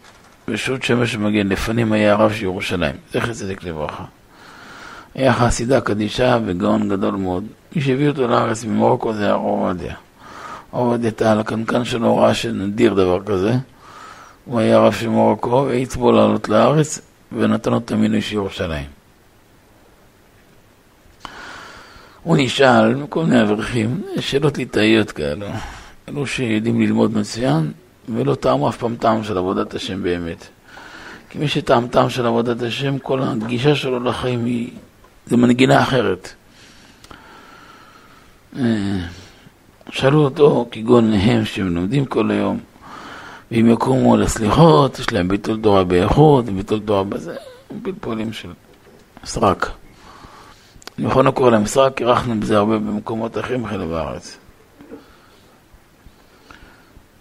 בשו"ת 0.48 0.82
שמש 0.82 1.16
מגן, 1.16 1.48
לפנים 1.48 1.92
היה 1.92 2.12
הרב 2.12 2.32
של 2.32 2.44
ירושלים, 2.44 2.94
זכר 3.12 3.32
צדק 3.32 3.64
לברכה. 3.64 4.04
היה 5.14 5.32
חסידה 5.32 5.80
קדישה 5.80 6.38
וגאון 6.46 6.88
גדול 6.88 7.14
מאוד. 7.14 7.44
מי 7.76 7.82
שהביא 7.82 8.08
אותו 8.08 8.28
לארץ 8.28 8.64
ממרוקו 8.64 9.12
זה 9.12 9.30
הרב 9.30 9.40
עובדיה. 9.40 9.94
עובדיה 10.70 11.10
טל, 11.10 11.38
הקנקן 11.40 11.84
שלו 11.84 12.16
ראה 12.16 12.34
שנדיר 12.34 12.94
דבר 12.94 13.22
כזה. 13.24 13.54
הוא 14.44 14.60
היה 14.60 14.78
רב 14.78 14.92
של 14.92 15.08
מרוקו, 15.08 15.64
והעיץ 15.66 15.96
בו 15.96 16.12
לעלות 16.12 16.48
לארץ, 16.48 17.00
ונתן 17.32 17.70
לו 17.70 17.78
את 17.78 17.92
המינוי 17.92 18.22
של 18.22 18.34
ירושלים. 18.34 18.86
הוא 22.22 22.36
נשאל 22.40 22.94
מכל 22.94 23.24
מיני 23.24 23.42
אברכים, 23.42 24.02
שאלות 24.20 24.58
ליטאיות 24.58 25.12
כאלו, 25.12 25.46
אלו 26.08 26.26
שיודעים 26.26 26.80
ללמוד 26.80 27.16
מצוין, 27.16 27.72
ולא 28.08 28.34
טעמו 28.34 28.68
אף 28.68 28.76
פעם 28.76 28.96
טעם 28.96 29.24
של 29.24 29.38
עבודת 29.38 29.74
השם 29.74 30.02
באמת. 30.02 30.46
כי 31.30 31.38
מי 31.38 31.48
שטעם 31.48 31.88
טעם 31.88 32.10
של 32.10 32.26
עבודת 32.26 32.62
השם, 32.62 32.98
כל 32.98 33.22
הגישה 33.22 33.74
שלו 33.74 34.00
לחיים 34.00 34.44
היא, 34.44 34.70
זה 35.26 35.36
מנגינה 35.36 35.82
אחרת. 35.82 36.32
אה, 38.58 38.98
שאלו 39.90 40.24
אותו, 40.24 40.68
כגון 40.70 41.12
הם 41.12 41.44
שהם 41.44 41.74
לומדים 41.74 42.04
כל 42.04 42.30
היום, 42.30 42.60
ואם 43.50 43.70
יקומו 43.70 44.16
לסליחות, 44.16 44.98
יש 44.98 45.12
להם 45.12 45.28
ביטול 45.28 45.60
תורה 45.62 45.84
באיכות, 45.84 46.44
ביטול 46.44 46.80
תורה 46.80 47.04
בזה, 47.04 47.36
פלפולים 47.82 48.32
של 48.32 48.52
סרק. 49.24 49.70
נכון 50.98 51.26
לא 51.26 51.30
קורא 51.30 51.50
להם 51.50 51.66
סרק, 51.66 52.00
אירחנו 52.00 52.40
בזה 52.40 52.56
הרבה 52.56 52.78
במקומות 52.78 53.38
אחרים 53.38 53.62
בחלק 53.62 53.88
בארץ. 53.88 54.38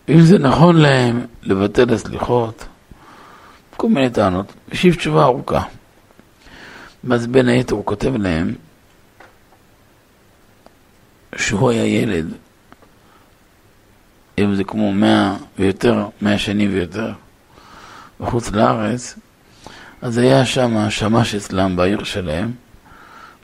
ואם 0.07 0.21
זה 0.21 0.37
נכון 0.37 0.75
להם 0.75 1.25
לבטל 1.43 1.93
הסליחות, 1.93 2.65
כל 3.77 3.89
מיני 3.89 4.09
טענות, 4.09 4.53
השיב 4.71 4.95
תשובה 4.95 5.23
ארוכה. 5.23 5.63
ואז 7.03 7.27
בין 7.27 7.47
היתר 7.47 7.75
הוא 7.75 7.85
כותב 7.85 8.15
להם 8.15 8.53
שהוא 11.35 11.69
היה 11.69 11.85
ילד 11.85 12.33
היום 14.39 14.55
זה 14.55 14.63
כמו 14.63 14.91
מאה 14.91 15.35
ויותר, 15.59 16.05
מאה 16.21 16.37
שנים 16.37 16.73
ויותר, 16.73 17.11
בחוץ 18.19 18.51
לארץ, 18.51 19.15
אז 20.01 20.17
היה 20.17 20.45
שם 20.45 20.89
שמש 20.89 21.35
אצלם 21.35 21.75
בעיר 21.75 22.03
שלהם, 22.03 22.51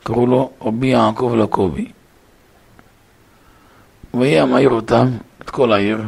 קראו 0.04 0.26
לו 0.26 0.50
רבי 0.62 0.86
יעקב 0.86 1.34
לקובי. 1.38 1.88
הוא 4.10 4.24
היה 4.24 4.44
מעיר 4.44 4.70
אותם, 4.70 5.08
את 5.42 5.50
כל 5.50 5.72
העיר, 5.72 6.00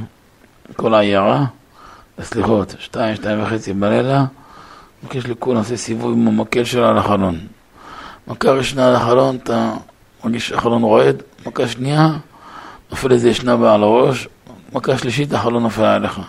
כל 0.76 0.94
העיירה, 0.94 1.44
סליחות, 2.20 2.74
שתיים, 2.78 3.16
שתיים 3.16 3.42
וחצי 3.42 3.72
בלילה, 3.72 4.24
מבקש 5.02 5.26
לכולם 5.26 5.58
לעשות 5.58 5.76
סיבוב 5.76 6.12
עם 6.12 6.28
המקל 6.28 6.64
שלו 6.64 6.88
על 6.88 6.98
החלון. 6.98 7.38
מכה 8.28 8.50
ראשונה 8.50 8.88
על 8.88 8.96
החלון, 8.96 9.36
אתה 9.36 9.72
מרגיש 10.24 10.48
שהחלון 10.48 10.82
רועד, 10.82 11.22
מכה 11.46 11.68
שנייה, 11.68 12.10
נופל 12.90 13.12
איזה 13.12 13.28
ישנה 13.28 13.56
בעל 13.56 13.82
הראש, 13.82 14.28
מכה 14.72 14.98
שלישית 14.98 15.32
החלון 15.32 15.62
נופל 15.62 15.84
עליך. 15.84 16.20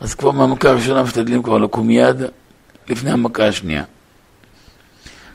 אז 0.00 0.14
כבר 0.14 0.30
מהמכה 0.30 0.68
הראשונה 0.70 1.02
משתדלים 1.02 1.42
כבר 1.42 1.58
לקום 1.58 1.86
מיד 1.86 2.16
לפני 2.88 3.10
המכה 3.10 3.48
השנייה. 3.48 3.84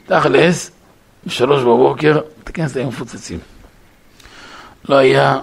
תכלס, 0.06 0.72
בשלוש 1.26 1.62
בבוקר, 1.62 2.20
תכנס 2.44 2.78
היו 2.78 2.88
מפוצצים. 2.88 3.40
לא 4.90 4.96
היה 4.96 5.40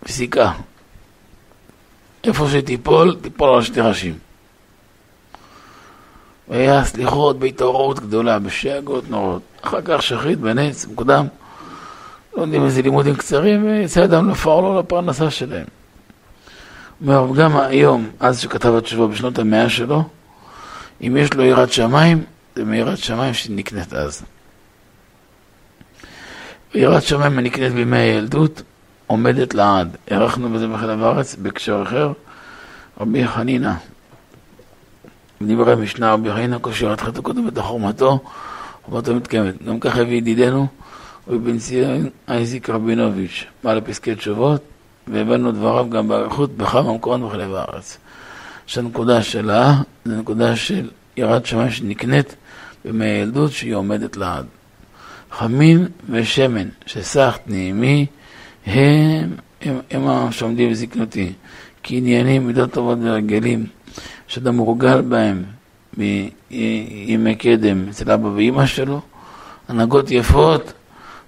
פסיקה. 0.00 0.52
איפה 2.24 2.46
שתיפול, 2.48 3.16
תיפול 3.22 3.54
על 3.54 3.62
שתי 3.62 3.80
ראשים. 3.80 4.18
והיה 6.48 6.84
סליחות 6.84 7.38
בהתעוררות 7.38 8.00
גדולה, 8.00 8.38
בשאגות 8.38 9.10
נורות. 9.10 9.42
אחר 9.62 9.80
כך 9.84 10.02
שחית 10.02 10.38
בנץ, 10.38 10.86
מוקדם. 10.86 11.26
לא 12.36 12.42
יודעים 12.42 12.64
איזה 12.64 12.82
לימודים 12.82 13.14
קצרים, 13.14 13.64
ויצא 13.66 14.04
אדם 14.04 14.30
לפעול 14.30 14.64
לו 14.64 14.80
לפרנסה 14.80 15.30
שלהם. 15.30 15.66
אומר, 17.00 17.26
גם 17.36 17.56
היום, 17.56 18.08
אז 18.20 18.40
שכתב 18.40 18.74
התשובה 18.74 19.06
בשנות 19.06 19.38
המאה 19.38 19.68
שלו, 19.68 20.02
אם 21.00 21.16
יש 21.16 21.34
לו 21.34 21.44
יראת 21.44 21.72
שמיים, 21.72 22.24
זה 22.56 22.64
מיראת 22.64 22.98
שמיים 22.98 23.34
שנקנית 23.34 23.92
אז. 23.92 24.22
יראת 26.74 27.02
שמיים 27.02 27.38
הנקנית 27.38 27.72
בימי 27.72 27.98
הילדות 27.98 28.62
עומדת 29.06 29.54
לעד. 29.54 29.96
הארכנו 30.10 30.50
בזה 30.50 30.68
בחלב 30.68 31.02
הארץ 31.02 31.34
בהקשר 31.34 31.82
אחר. 31.82 32.12
רבי 33.00 33.26
חנינא, 33.26 33.72
דברי 35.42 35.76
משנה 35.76 36.12
רבי 36.12 36.32
חנינא, 36.32 36.58
קושר 36.58 36.92
את 36.92 37.00
חטא 37.00 37.20
קודם 37.20 37.48
את 37.48 37.58
החומתו, 37.58 38.18
חומתו 38.82 39.14
מתקיימת. 39.14 39.62
גם 39.62 39.80
ככה 39.80 40.00
הביא 40.00 40.16
ידידנו 40.16 40.66
רבי 41.28 41.38
בן 41.38 41.58
ציון 41.58 42.08
אייזיק 42.28 42.70
רבינוביץ', 42.70 43.44
בעל 43.64 43.80
פסקי 43.80 44.14
תשובות, 44.14 44.62
והבאנו 45.08 45.52
דבריו 45.52 45.90
גם 45.90 46.08
באריכות 46.08 46.56
בכמה 46.56 46.94
מקומות 46.94 47.30
בחלב 47.30 47.54
הארץ. 47.54 47.98
שהנקודה 48.66 49.22
שלה 49.22 49.74
זה 50.04 50.16
נקודה 50.16 50.56
של 50.56 50.90
יראת 51.16 51.46
שמיים 51.46 51.70
שנקנית 51.70 52.36
בימי 52.84 53.04
הילדות 53.04 53.52
שהיא 53.52 53.74
עומדת 53.74 54.16
לעד. 54.16 54.46
חמין 55.30 55.86
ושמן 56.10 56.68
שסח 56.86 57.38
נעימי 57.46 58.06
הם, 58.66 59.34
הם, 59.62 59.78
הם 59.90 60.32
שעומדים 60.32 60.70
בזקנותי, 60.70 61.32
עניינים 61.88 62.46
מידות 62.46 62.72
טובות 62.72 62.98
ורגלים, 63.02 63.66
שאתה 64.26 64.50
מורגל 64.50 65.00
בהם 65.00 65.44
מימי 65.96 67.34
קדם 67.34 67.88
אצל 67.88 68.10
אבא 68.10 68.26
ואימא 68.26 68.66
שלו, 68.66 69.00
הנהגות 69.68 70.10
יפות, 70.10 70.72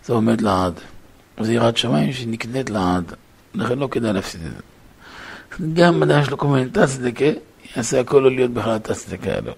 זה 0.04 0.12
עומד 0.12 0.40
לעד. 0.40 0.80
זה 1.40 1.54
יראת 1.54 1.76
שמיים 1.76 2.12
שנקנית 2.12 2.70
לעד, 2.70 3.12
לכן 3.56 3.78
לא 3.78 3.88
כדאי 3.90 4.12
להפסיד 4.12 4.40
את 4.46 4.50
זה. 4.50 4.62
גם 5.74 6.02
אדם 6.02 6.20
יש 6.20 6.30
לו 6.30 6.38
כל 6.38 6.46
מיני 6.46 6.70
תצדקה, 6.70 7.24
יעשה 7.76 8.00
הכל 8.00 8.18
לא 8.18 8.30
להיות 8.30 8.50
בכלל 8.50 8.78
תצדקה 8.78 9.30
האלו. 9.30 9.52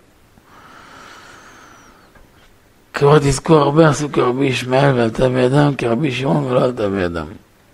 כבר 2.94 3.18
תזכו 3.18 3.54
הרבה 3.54 3.88
עשו 3.88 4.12
כרבי 4.12 4.46
ישמעאל 4.46 4.96
ועלתה 4.96 5.28
בידם, 5.28 5.72
כרבי 5.78 6.12
שמעון 6.12 6.44
ולא 6.44 6.64
עלתה 6.64 6.88
בידם. 6.88 7.26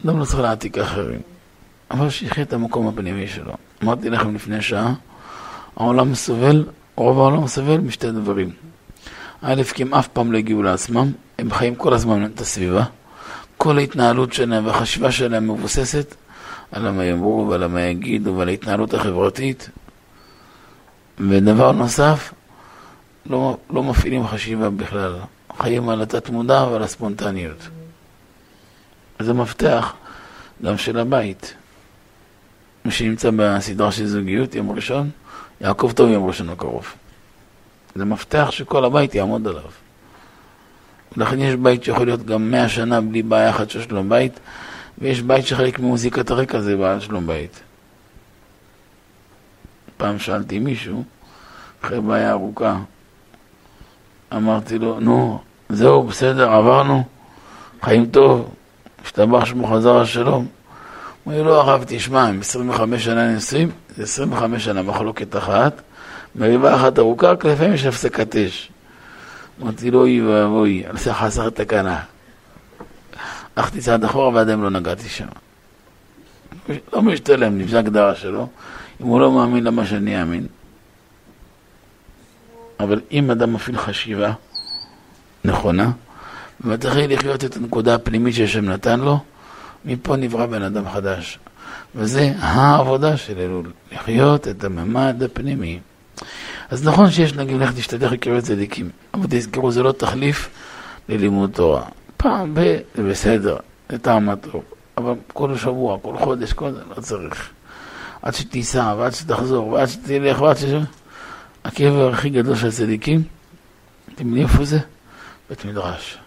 לא 0.04 0.24
צריך 0.24 0.40
להעתיק 0.40 0.78
אחרים. 0.78 1.20
אבל 1.90 2.10
שיחיה 2.10 2.44
את 2.44 2.52
המקום 2.52 2.88
הפנימי 2.88 3.28
שלו. 3.28 3.52
אמרתי 3.82 4.10
לכם 4.10 4.34
לפני 4.34 4.62
שעה, 4.62 4.94
העולם 5.76 6.14
סובל, 6.14 6.64
רוב 6.94 7.18
העולם 7.18 7.46
סובל 7.46 7.78
משתי 7.78 8.10
דברים. 8.10 8.50
א', 9.42 9.62
כי 9.74 9.82
הם 9.82 9.94
אף 9.94 10.08
פעם 10.08 10.32
לא 10.32 10.38
הגיעו 10.38 10.62
לעצמם, 10.62 11.12
הם 11.38 11.50
חיים 11.50 11.74
כל 11.74 11.94
הזמן 11.94 12.24
את 12.24 12.40
הסביבה. 12.40 12.84
כל 13.64 13.78
ההתנהלות 13.78 14.32
שלהם 14.32 14.66
והחשיבה 14.66 15.12
שלהם 15.12 15.50
מבוססת 15.50 16.14
על 16.72 16.90
מה 16.90 17.04
יאמרו 17.04 17.46
ועל 17.50 17.66
מה 17.66 17.80
יגידו 17.80 18.36
ועל 18.36 18.48
ההתנהלות 18.48 18.94
החברתית. 18.94 19.68
ודבר 21.18 21.72
נוסף, 21.72 22.32
לא, 23.26 23.56
לא 23.70 23.82
מפעילים 23.82 24.26
חשיבה 24.26 24.70
בכלל, 24.70 25.16
חיים 25.58 25.88
על 25.88 26.02
התת-מודע 26.02 26.66
ועל 26.70 26.82
הספונטניות. 26.82 27.68
זה 29.18 29.32
מפתח 29.32 29.94
גם 30.64 30.78
של 30.78 30.98
הבית. 30.98 31.54
מי 32.84 32.90
שנמצא 32.90 33.30
בסדרה 33.36 33.92
של 33.92 34.06
זוגיות, 34.06 34.54
יום 34.54 34.70
ראשון, 34.70 35.10
יעקב 35.60 35.92
טוב 35.94 36.10
יום 36.10 36.26
ראשון 36.26 36.48
הקרוב. 36.50 36.94
זה 37.94 38.04
מפתח 38.04 38.48
שכל 38.50 38.84
הבית 38.84 39.14
יעמוד 39.14 39.48
עליו. 39.48 39.83
ולכן 41.16 41.40
יש 41.40 41.54
בית 41.54 41.84
שיכול 41.84 42.06
להיות 42.06 42.26
גם 42.26 42.50
מאה 42.50 42.68
שנה 42.68 43.00
בלי 43.00 43.22
בעיה 43.22 43.50
אחת 43.50 43.70
של 43.70 43.82
שלום 43.82 44.08
בית, 44.08 44.40
ויש 44.98 45.22
בית 45.22 45.46
שחלק 45.46 45.78
ממוזיקת 45.78 46.30
הרקע 46.30 46.60
זה 46.60 46.76
בעיה 46.76 47.00
שלום 47.00 47.26
בית. 47.26 47.60
פעם 49.96 50.18
שאלתי 50.18 50.58
מישהו, 50.58 51.04
אחרי 51.84 52.00
בעיה 52.00 52.30
ארוכה, 52.30 52.76
אמרתי 54.36 54.78
לו, 54.78 55.00
נו, 55.00 55.38
זהו, 55.68 56.02
בסדר, 56.02 56.52
עברנו, 56.52 57.04
חיים 57.82 58.06
טוב, 58.06 58.54
השתבח 59.04 59.44
שמו 59.44 59.66
חזר 59.66 59.96
השלום. 59.96 60.46
אומר, 61.26 61.42
לא 61.42 61.60
הרב, 61.60 61.84
תשמע, 61.86 62.28
עם 62.28 62.40
25 62.40 63.04
שנה 63.04 63.34
נישואים, 63.34 63.70
זה 63.96 64.02
25 64.02 64.64
שנה 64.64 64.82
מחלוקת 64.82 65.36
אחת, 65.36 65.82
מריבה 66.36 66.74
אחת 66.74 66.98
ארוכה, 66.98 67.32
לפעמים 67.32 67.74
יש 67.74 67.84
הפסקת 67.84 68.36
אש. 68.36 68.70
אמרתי 69.62 69.90
לו, 69.90 70.00
אוי 70.00 70.22
ואבוי, 70.22 70.86
על 70.86 70.98
זה 70.98 71.14
חסר 71.14 71.50
תקנה. 71.50 72.00
הלכתי 73.56 73.80
צעד 73.80 74.04
אחורה 74.04 74.28
ועדיין 74.28 74.60
לא 74.60 74.70
נגעתי 74.70 75.08
שם. 75.08 75.26
לא 76.92 77.02
משתלם 77.02 77.66
זו 77.66 77.78
הגדרה 77.78 78.14
שלו. 78.14 78.48
אם 79.00 79.06
הוא 79.06 79.20
לא 79.20 79.32
מאמין, 79.32 79.64
למה 79.64 79.86
שאני 79.86 80.20
אאמין? 80.20 80.46
אבל 82.80 83.00
אם 83.12 83.30
אדם 83.30 83.52
מפעיל 83.52 83.78
חשיבה 83.78 84.32
נכונה, 85.44 85.90
ומתחיל 86.60 87.12
לחיות 87.12 87.44
את 87.44 87.56
הנקודה 87.56 87.94
הפנימית 87.94 88.34
שהשם 88.34 88.64
נתן 88.64 89.00
לו, 89.00 89.18
מפה 89.84 90.16
נברא 90.16 90.46
בן 90.46 90.62
אדם 90.62 90.88
חדש. 90.90 91.38
וזה 91.94 92.32
העבודה 92.38 93.16
של 93.16 93.38
אלול, 93.38 93.72
לחיות 93.92 94.48
את 94.48 94.64
הממד 94.64 95.22
הפנימי. 95.22 95.80
אז 96.70 96.88
נכון 96.88 97.10
שיש 97.10 97.34
נגיד 97.34 97.60
לך 97.60 97.72
תשתדך 97.76 98.12
לקרוא 98.12 98.40
צדיקים, 98.40 98.90
אבל 99.14 99.26
תזכרו, 99.30 99.72
זה 99.72 99.82
לא 99.82 99.92
תחליף 99.92 100.48
ללימוד 101.08 101.50
תורה. 101.50 101.84
פעם 102.16 102.54
ב... 102.54 102.60
זה 102.94 103.02
בסדר, 103.02 103.56
זה 103.88 103.98
טעם 103.98 104.28
הטוב, 104.28 104.62
אבל 104.96 105.14
כל 105.32 105.56
שבוע, 105.56 105.98
כל 106.02 106.18
חודש, 106.18 106.52
כל 106.52 106.72
זה 106.72 106.80
לא 106.96 107.00
צריך. 107.00 107.50
עד 108.22 108.34
שתיסע, 108.34 108.94
ועד 108.98 109.12
שתחזור, 109.12 109.68
ועד 109.68 109.88
שתלך, 109.88 110.40
ועד 110.40 110.56
ש... 110.56 110.64
הקבר 111.64 112.10
הכי 112.12 112.30
גדול 112.30 112.56
של 112.56 112.68
הצדיקים, 112.68 113.22
אתם 114.14 114.26
יודעים 114.26 114.46
איפה 114.46 114.64
זה? 114.64 114.78
בית 115.50 115.64
מדרש. 115.64 116.18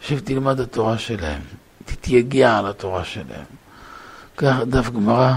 עכשיו 0.00 0.18
תלמד 0.24 0.60
התורה 0.60 0.98
שלהם, 0.98 1.40
תתייגע 1.84 2.58
על 2.58 2.66
התורה 2.66 3.04
שלהם. 3.04 3.44
קח 4.36 4.56
דף 4.66 4.90
גמרא, 4.90 5.32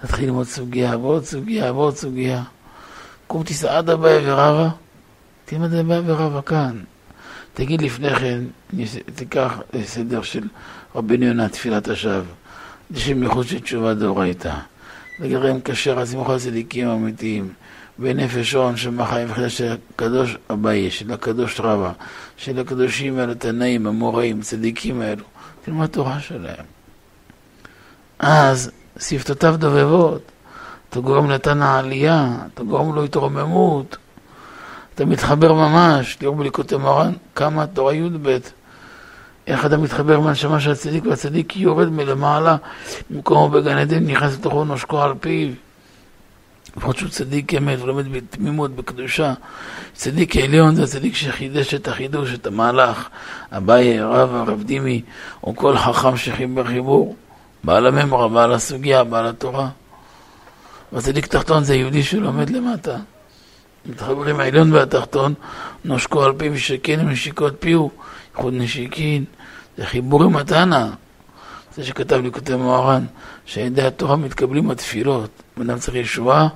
תתחיל 0.00 0.24
ללמוד 0.24 0.46
סוגיה 0.46 0.96
ועוד 0.98 1.24
סוגיה 1.24 1.72
ועוד 1.72 1.96
סוגיה. 1.96 2.42
קום 3.30 3.42
תיסע 3.42 3.78
עד 3.78 3.90
אביי 3.90 4.30
ורבא, 4.30 4.68
תלמד 5.44 5.74
אביי 5.74 6.00
ורבא 6.06 6.40
כאן. 6.46 6.78
תגיד 7.54 7.82
לפני 7.82 8.14
כן, 8.14 8.40
תיקח 9.14 9.60
סדר 9.84 10.22
של 10.22 10.48
רבנו 10.94 11.24
יונה, 11.24 11.48
תפילת 11.48 11.88
השווא, 11.88 12.22
לשם 12.90 13.22
ייחוד 13.22 13.46
של 13.46 13.60
תשובה 13.60 13.94
דאורייתא. 13.94 14.54
לגרם 15.18 15.60
כשר, 15.64 16.00
אז 16.00 16.14
ימוכל 16.14 16.38
צדיקים 16.38 16.88
אמיתיים. 16.88 17.52
בנפש 17.98 18.52
הון 18.52 18.76
שמחיים 18.76 19.30
וחדש 19.30 19.58
של 19.58 19.76
הקדוש 19.94 20.36
אביי, 20.50 20.90
של 20.90 21.12
הקדוש 21.12 21.60
רבא, 21.60 21.92
של 22.36 22.58
הקדושים 22.58 23.18
האלו, 23.18 23.34
תנאים, 23.34 23.86
המוראים, 23.86 24.40
צדיקים 24.40 25.00
האלו. 25.00 25.24
תלמד 25.64 25.86
תורה 25.86 26.20
שלהם. 26.20 26.64
אז 28.18 28.70
שפתותיו 29.00 29.56
דובבות, 29.58 30.22
אתה 30.90 31.00
גורם 31.00 31.30
לתן 31.30 31.62
העלייה, 31.62 32.36
אתה 32.54 32.62
גורם 32.62 32.94
לו 32.94 33.04
התרוממות, 33.04 33.96
אתה 34.94 35.04
מתחבר 35.04 35.52
ממש, 35.52 36.14
תראו 36.14 36.34
בליקוטי 36.34 36.76
מרן, 36.76 37.12
כמה 37.34 37.66
תורה 37.66 37.94
י"ב, 37.94 38.38
איך 39.46 39.66
אתה 39.66 39.76
מתחבר 39.76 40.16
עם 40.16 40.26
הנשמה 40.26 40.60
של 40.60 40.70
הצדיק, 40.70 41.04
והצדיק 41.06 41.56
יורד 41.56 41.88
מלמעלה, 41.88 42.56
במקומו 43.10 43.48
בגן 43.48 43.78
עדן, 43.78 44.06
נכנס 44.06 44.34
לתוכו 44.34 44.64
נושקו 44.64 45.02
על 45.02 45.14
פיו. 45.20 45.48
לפחות 46.76 46.96
שהוא 46.96 47.10
צדיק 47.10 47.54
אמת 47.54 47.80
ולומד 47.80 48.12
בתמימות, 48.12 48.76
בקדושה. 48.76 49.34
צדיק 49.94 50.36
עליון 50.36 50.74
זה 50.74 50.82
הצדיק 50.82 51.14
שחידש 51.14 51.74
את 51.74 51.88
החידוש, 51.88 52.34
את 52.34 52.46
המהלך. 52.46 53.08
אביי, 53.52 54.02
רב, 54.02 54.34
הרב 54.34 54.62
דימי, 54.62 55.02
או 55.44 55.56
כל 55.56 55.76
חכם 55.76 56.16
שחיבר 56.16 56.64
חיבור. 56.64 57.16
בעל 57.64 57.86
הממרה, 57.86 58.28
בעל 58.28 58.52
הסוגיה, 58.52 59.04
בעל 59.04 59.26
התורה. 59.26 59.68
והצדיק 60.92 61.26
תחתון 61.26 61.64
זה 61.64 61.74
יהודי 61.74 62.02
שלומד 62.02 62.50
למטה. 62.50 62.96
מתחברים 63.86 64.40
העליון 64.40 64.72
והתחתון, 64.72 65.34
נושקו 65.84 66.24
על 66.24 66.32
פיו 66.36 66.52
ושקן 66.52 67.00
ונשיקות 67.00 67.54
פיהו, 67.58 67.90
ייחוד 68.36 68.54
נשיקין, 68.54 69.24
זה 69.76 69.86
חיבור 69.86 70.22
עם 70.22 70.36
התנא. 70.36 70.86
זה 71.76 71.84
שכתב 71.84 72.20
לי 72.22 72.32
כותב 72.32 72.56
מוהר"ן, 72.56 73.04
שעדי 73.46 73.82
התורה 73.82 74.16
מתקבלים 74.16 74.70
התפילות. 74.70 75.30
בן 75.56 75.70
אדם 75.70 75.78
צריך 75.78 75.96
ישועה, 75.96 76.48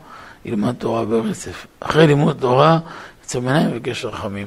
ילמד 0.44 0.74
תורה 0.74 1.04
ברצף. 1.04 1.66
אחרי 1.80 2.06
לימוד 2.06 2.36
תורה, 2.40 2.78
יוצא 3.22 3.40
ביניים 3.40 3.70
וקשר 3.74 4.08
רחמים. 4.08 4.46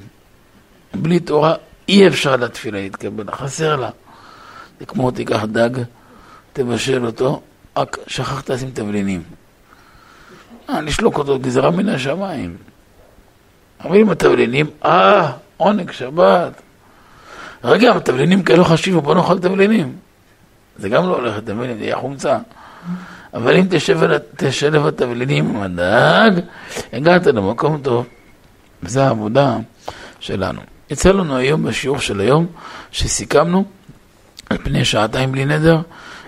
בלי 0.93 1.19
תורה 1.19 1.55
אי 1.89 2.07
אפשר 2.07 2.35
לתפילה 2.35 2.81
להתקבל, 2.81 3.31
חסר 3.31 3.76
לה. 3.76 3.89
זה 4.80 4.85
כמו 4.85 5.11
תיקח 5.11 5.43
דג, 5.43 5.69
תבשל 6.53 7.05
אותו, 7.05 7.41
רק 7.77 7.97
שכחת 8.07 8.49
לשים 8.49 8.72
תבלינים. 8.73 9.23
אה, 10.69 10.81
לשלוק 10.81 11.18
אותו 11.18 11.39
גזרה 11.39 11.72
מן 11.72 11.89
השמיים. 11.89 12.57
אבל 13.84 13.95
עם 13.98 14.10
התבלינים, 14.10 14.65
אה, 14.85 15.31
עונג 15.57 15.91
שבת. 15.91 16.61
רגע, 17.64 17.95
התבלינים 17.95 18.44
כאלו 18.44 18.65
חשיבו, 18.65 19.02
בוא 19.02 19.15
נאכל 19.15 19.39
תבלינים. 19.39 19.95
זה 20.77 20.89
גם 20.89 21.03
לא 21.03 21.15
הולך 21.15 21.38
לתבלינים, 21.38 21.77
זה 21.77 21.84
יהיה 21.84 21.95
חומצה. 21.95 22.38
אבל 23.34 23.56
אם 23.56 23.68
תשלב 24.38 24.85
התבלינים 24.88 25.56
עם 25.56 25.61
הדג, 25.61 26.41
הגעת 26.94 27.26
למקום 27.26 27.80
טוב. 27.81 28.06
וזו 28.84 29.02
העבודה 29.02 29.57
שלנו. 30.19 30.61
יצא 30.89 31.11
לנו 31.11 31.35
היום 31.35 31.64
בשיעור 31.64 31.99
של 31.99 32.19
היום, 32.19 32.45
שסיכמנו 32.91 33.65
על 34.49 34.57
פני 34.57 34.85
שעתיים 34.85 35.31
בלי 35.31 35.45
נדר, 35.45 35.81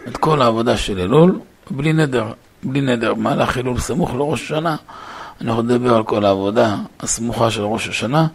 את 0.07 0.17
כל 0.17 0.41
העבודה 0.41 0.77
של 0.77 0.99
אלול, 0.99 1.39
בלי 1.71 1.93
נדר, 1.93 2.31
בלי 2.63 2.81
נדר, 2.81 3.13
מהלך 3.13 3.57
אלול 3.57 3.79
סמוך 3.79 4.13
לראש 4.13 4.43
השנה. 4.43 4.75
אנחנו 5.41 5.61
נדבר 5.61 5.95
על 5.95 6.03
כל 6.03 6.25
העבודה 6.25 6.75
הסמוכה 6.99 7.51
של 7.51 7.61
ראש 7.61 7.87
השנה. 7.87 8.27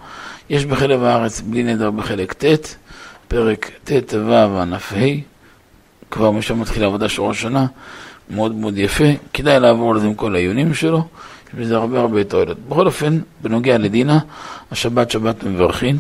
יש 0.51 0.65
בחלב 0.65 1.03
הארץ 1.03 1.41
בלי 1.41 1.63
נדר 1.63 1.91
בחלק 1.91 2.33
ט', 2.33 2.77
פרק 3.29 3.71
ט' 3.85 4.15
ו' 4.15 4.61
ענף 4.61 4.93
ה', 4.93 4.97
כבר 6.11 6.31
משם 6.31 6.61
מתחילה 6.61 6.87
העבודה 6.87 7.09
של 7.09 7.23
ראש 7.23 7.39
השנה, 7.39 7.67
מאוד 8.31 8.55
מאוד 8.55 8.79
יפה, 8.79 9.05
כדאי 9.33 9.61
לעבור 9.61 9.93
על 9.93 10.01
זה 10.01 10.07
עם 10.07 10.15
כל 10.15 10.35
העיונים 10.35 10.75
שלו, 10.75 11.09
יש 11.49 11.55
בזה 11.55 11.77
הרבה 11.77 12.01
הרבה 12.01 12.25
תועלת. 12.25 12.57
בכל 12.69 12.87
אופן, 12.87 13.19
בנוגע 13.43 13.79
לדינה, 13.79 14.19
השבת 14.73 15.11
שבת 15.11 15.45
מברכים, 15.45 15.99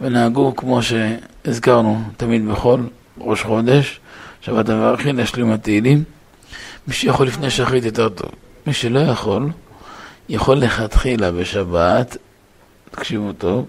ונהגו 0.00 0.56
כמו 0.56 0.80
שהזכרנו 0.82 2.02
תמיד 2.16 2.48
בכל 2.48 2.80
ראש 3.20 3.42
חודש, 3.42 4.00
שבת 4.40 4.68
המברכין, 4.68 5.16
להשלים 5.16 5.52
התהילים. 5.52 6.15
מי 6.88 6.94
שיכול 6.94 7.26
לפני 7.26 7.50
שחרית 7.50 7.84
יותר 7.84 8.08
טוב. 8.08 8.30
מי 8.66 8.72
שלא 8.72 8.98
יכול, 8.98 9.50
יכול 10.28 10.56
לכתחילה 10.56 11.32
בשבת, 11.32 12.16
תקשיבו 12.90 13.32
טוב, 13.32 13.66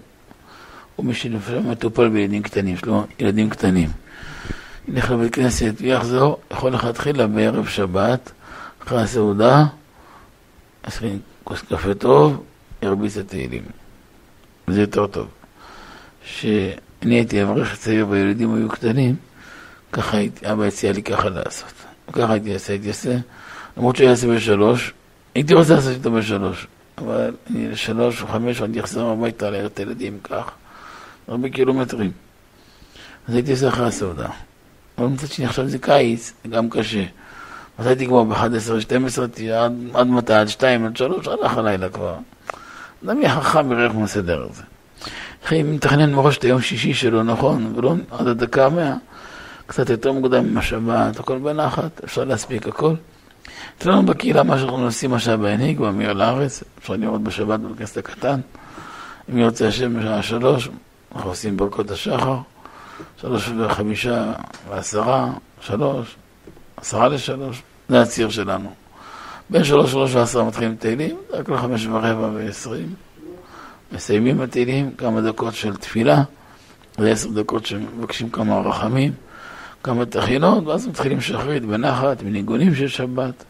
ומי 0.98 1.14
שלפעמים 1.14 1.70
מטופל 1.70 2.08
בילדים 2.08 2.42
קטנים, 2.42 2.74
יש 2.74 2.84
לו 2.84 3.06
ילדים 3.18 3.50
קטנים. 3.50 3.90
ילך 4.88 5.10
לבית 5.10 5.34
כנסת 5.34 5.74
ויחזור, 5.80 6.38
יכול 6.50 6.72
לכתחילה 6.72 7.26
בערב 7.26 7.66
שבת, 7.66 8.30
אחרי 8.82 9.02
הסעודה, 9.02 9.64
עשרים 10.82 11.18
כוס 11.44 11.62
קפה 11.62 11.94
טוב, 11.94 12.44
ירביץ 12.82 13.16
התהילים. 13.16 13.62
זה 14.66 14.80
יותר 14.80 15.06
טוב. 15.06 15.26
כשאני 16.24 17.14
הייתי 17.14 17.42
אברך 17.42 17.76
צעיר 17.76 18.08
והילדים 18.08 18.54
היו 18.54 18.68
קטנים, 18.68 19.16
ככה 19.92 20.16
הייתי, 20.16 20.52
אבא 20.52 20.64
הציע 20.64 20.92
לי 20.92 21.02
ככה 21.02 21.28
לעשות. 21.28 21.72
ככה 22.12 22.32
הייתי 22.32 22.54
עושה, 22.54 22.72
הייתי 22.72 22.88
עושה, 22.88 23.16
למרות 23.76 23.96
שהוא 23.96 24.08
יעשה 24.08 24.28
בשלוש, 24.28 24.92
הייתי 25.34 25.54
רוצה 25.54 25.74
לעשות 25.74 25.92
איתו 25.92 26.10
בשלוש, 26.10 26.66
אבל 26.98 27.34
אני 27.50 27.68
לשלוש 27.68 28.22
או 28.22 28.26
חמש, 28.26 28.60
ואני 28.60 28.80
אחזור 28.80 29.12
הביתה 29.12 29.50
לארץ 29.50 29.70
את 29.72 29.78
הילדים 29.78 30.18
כך, 30.24 30.50
הרבה 31.28 31.48
קילומטרים. 31.48 32.10
אז 33.28 33.34
הייתי 33.34 33.50
עושה 33.52 33.68
אחרי 33.68 33.86
הסעודה. 33.86 34.28
אבל 34.98 35.06
מצד 35.06 35.26
שני, 35.26 35.46
עכשיו 35.46 35.68
זה 35.68 35.78
קיץ, 35.78 36.32
גם 36.50 36.70
קשה. 36.70 37.04
אז 37.78 37.86
הייתי 37.86 38.06
כבר 38.06 38.24
ב-11, 38.24 38.80
12, 38.80 39.24
עד, 39.24 39.74
עד 39.94 40.06
מתי? 40.06 40.32
עד 40.32 40.48
2, 40.48 40.86
עד 40.86 40.96
3, 40.96 41.28
הלך 41.28 41.56
הלילה 41.58 41.88
כבר. 41.88 42.14
אדם 43.04 43.20
יהיה 43.20 43.40
חכם 43.40 43.72
יראה 43.72 43.84
איך 43.84 43.92
הוא 43.92 44.02
מסדר 44.02 44.46
את 44.46 44.54
זה. 44.54 44.62
אם 45.52 45.74
מתכנן 45.74 46.12
מראש 46.12 46.38
את 46.38 46.44
היום 46.44 46.60
שישי 46.60 46.94
שלו, 46.94 47.22
נכון, 47.22 47.72
ולא 47.76 47.94
עד 48.10 48.26
הדקה 48.26 48.66
המאה, 48.66 48.94
קצת 49.68 49.90
יותר 49.90 50.12
מוקדם 50.12 50.44
עם 50.44 50.58
השבת, 50.58 51.20
הכל 51.20 51.38
בנחת, 51.38 52.04
אפשר 52.04 52.24
להספיק 52.24 52.66
הכל. 52.66 52.94
אצלנו 53.78 54.06
בקהילה, 54.06 54.42
מה 54.42 54.58
שאנחנו 54.58 54.84
עושים 54.84 55.14
עכשיו 55.14 55.38
בהנהיג, 55.38 55.78
באמיר 55.78 56.12
לארץ, 56.12 56.64
אפשר 56.78 56.96
לראות 56.96 57.22
בשבת 57.22 57.60
בכנסת 57.60 57.96
הקטן. 57.96 58.40
אם 59.30 59.38
ירצה 59.38 59.68
השם 59.68 60.00
בשעה 60.00 60.22
שלוש, 60.22 60.68
אנחנו 61.14 61.30
עושים 61.30 61.56
ברכות 61.56 61.90
השחר, 61.90 62.36
שלוש 63.20 63.48
וחמישה 63.48 64.32
ועשרה, 64.68 65.30
שלוש, 65.60 66.16
עשרה 66.76 67.08
לשלוש, 67.08 67.62
זה 67.88 68.00
הציר 68.00 68.30
שלנו. 68.30 68.70
בין 69.50 69.64
שלוש 69.64 69.90
שלוש 69.90 70.14
ועשרה 70.14 70.44
מתחילים 70.44 70.76
תהילים, 70.76 71.16
רק 71.30 71.48
לחמש 71.48 71.86
ורבע 71.86 72.30
ועשרים. 72.34 72.94
מסיימים 73.92 74.40
התהילים, 74.40 74.90
כמה 74.98 75.20
דקות 75.20 75.54
של 75.54 75.76
תפילה, 75.76 76.22
ועשר 76.98 77.28
דקות 77.28 77.66
שמבקשים 77.66 78.30
כמה 78.30 78.60
רחמים. 78.60 79.12
כמה 79.82 80.06
תחינות, 80.06 80.66
ואז 80.66 80.88
מתחילים 80.88 81.20
שחרית 81.20 81.64
בנחת, 81.64 82.22
בניגונים 82.22 82.74
של 82.74 82.88
שבת. 82.88 83.44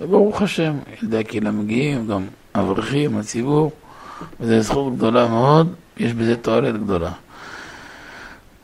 וברוך 0.00 0.42
השם, 0.42 0.72
ילדי 1.02 1.18
הקהילה 1.18 1.50
מגיעים, 1.50 2.06
גם 2.06 2.26
אברכים, 2.54 3.18
הציבור, 3.18 3.72
וזו 4.40 4.60
זכות 4.60 4.96
גדולה 4.96 5.28
מאוד, 5.28 5.74
יש 5.96 6.12
בזה 6.12 6.36
תועלת 6.36 6.82
גדולה. 6.82 7.10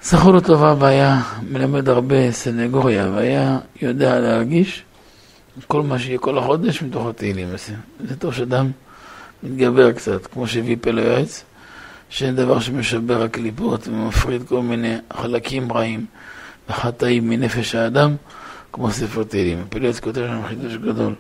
זכור 0.03 0.35
לטובה 0.35 0.75
והיה 0.79 1.23
מלמד 1.43 1.89
הרבה 1.89 2.33
סנגוריה, 2.33 3.11
והיה 3.15 3.59
יודע 3.83 4.21
להרגיש 4.21 4.83
כל 5.67 5.83
מה 5.83 5.99
שיהיה 5.99 6.19
כל 6.19 6.39
החודש 6.39 6.83
מתוך 6.83 7.07
התהילים. 7.07 7.49
זה 8.01 8.17
טוב 8.17 8.35
שאדם 8.35 8.71
מתגבר 9.43 9.93
קצת, 9.93 10.27
כמו 10.27 10.47
שהביא 10.47 10.77
פלא 10.81 11.01
יועץ, 11.01 11.45
שאין 12.09 12.37
דבר 12.37 12.61
שמשבר 12.61 13.23
הקליפות 13.23 13.89
ומפריד 13.89 14.43
כל 14.49 14.63
מיני 14.63 14.97
חלקים 15.13 15.73
רעים. 15.73 16.07
וחטאים 16.69 17.31
מנפש 17.31 17.75
האדם, 17.75 18.17
כמו 18.73 18.91
ספר 18.91 19.25
תהילים. 19.25 19.65
פילץ 19.69 20.01
כותב 20.01 20.27
שם 20.29 20.47
חידוש 20.49 20.75
גדול. 20.75 21.15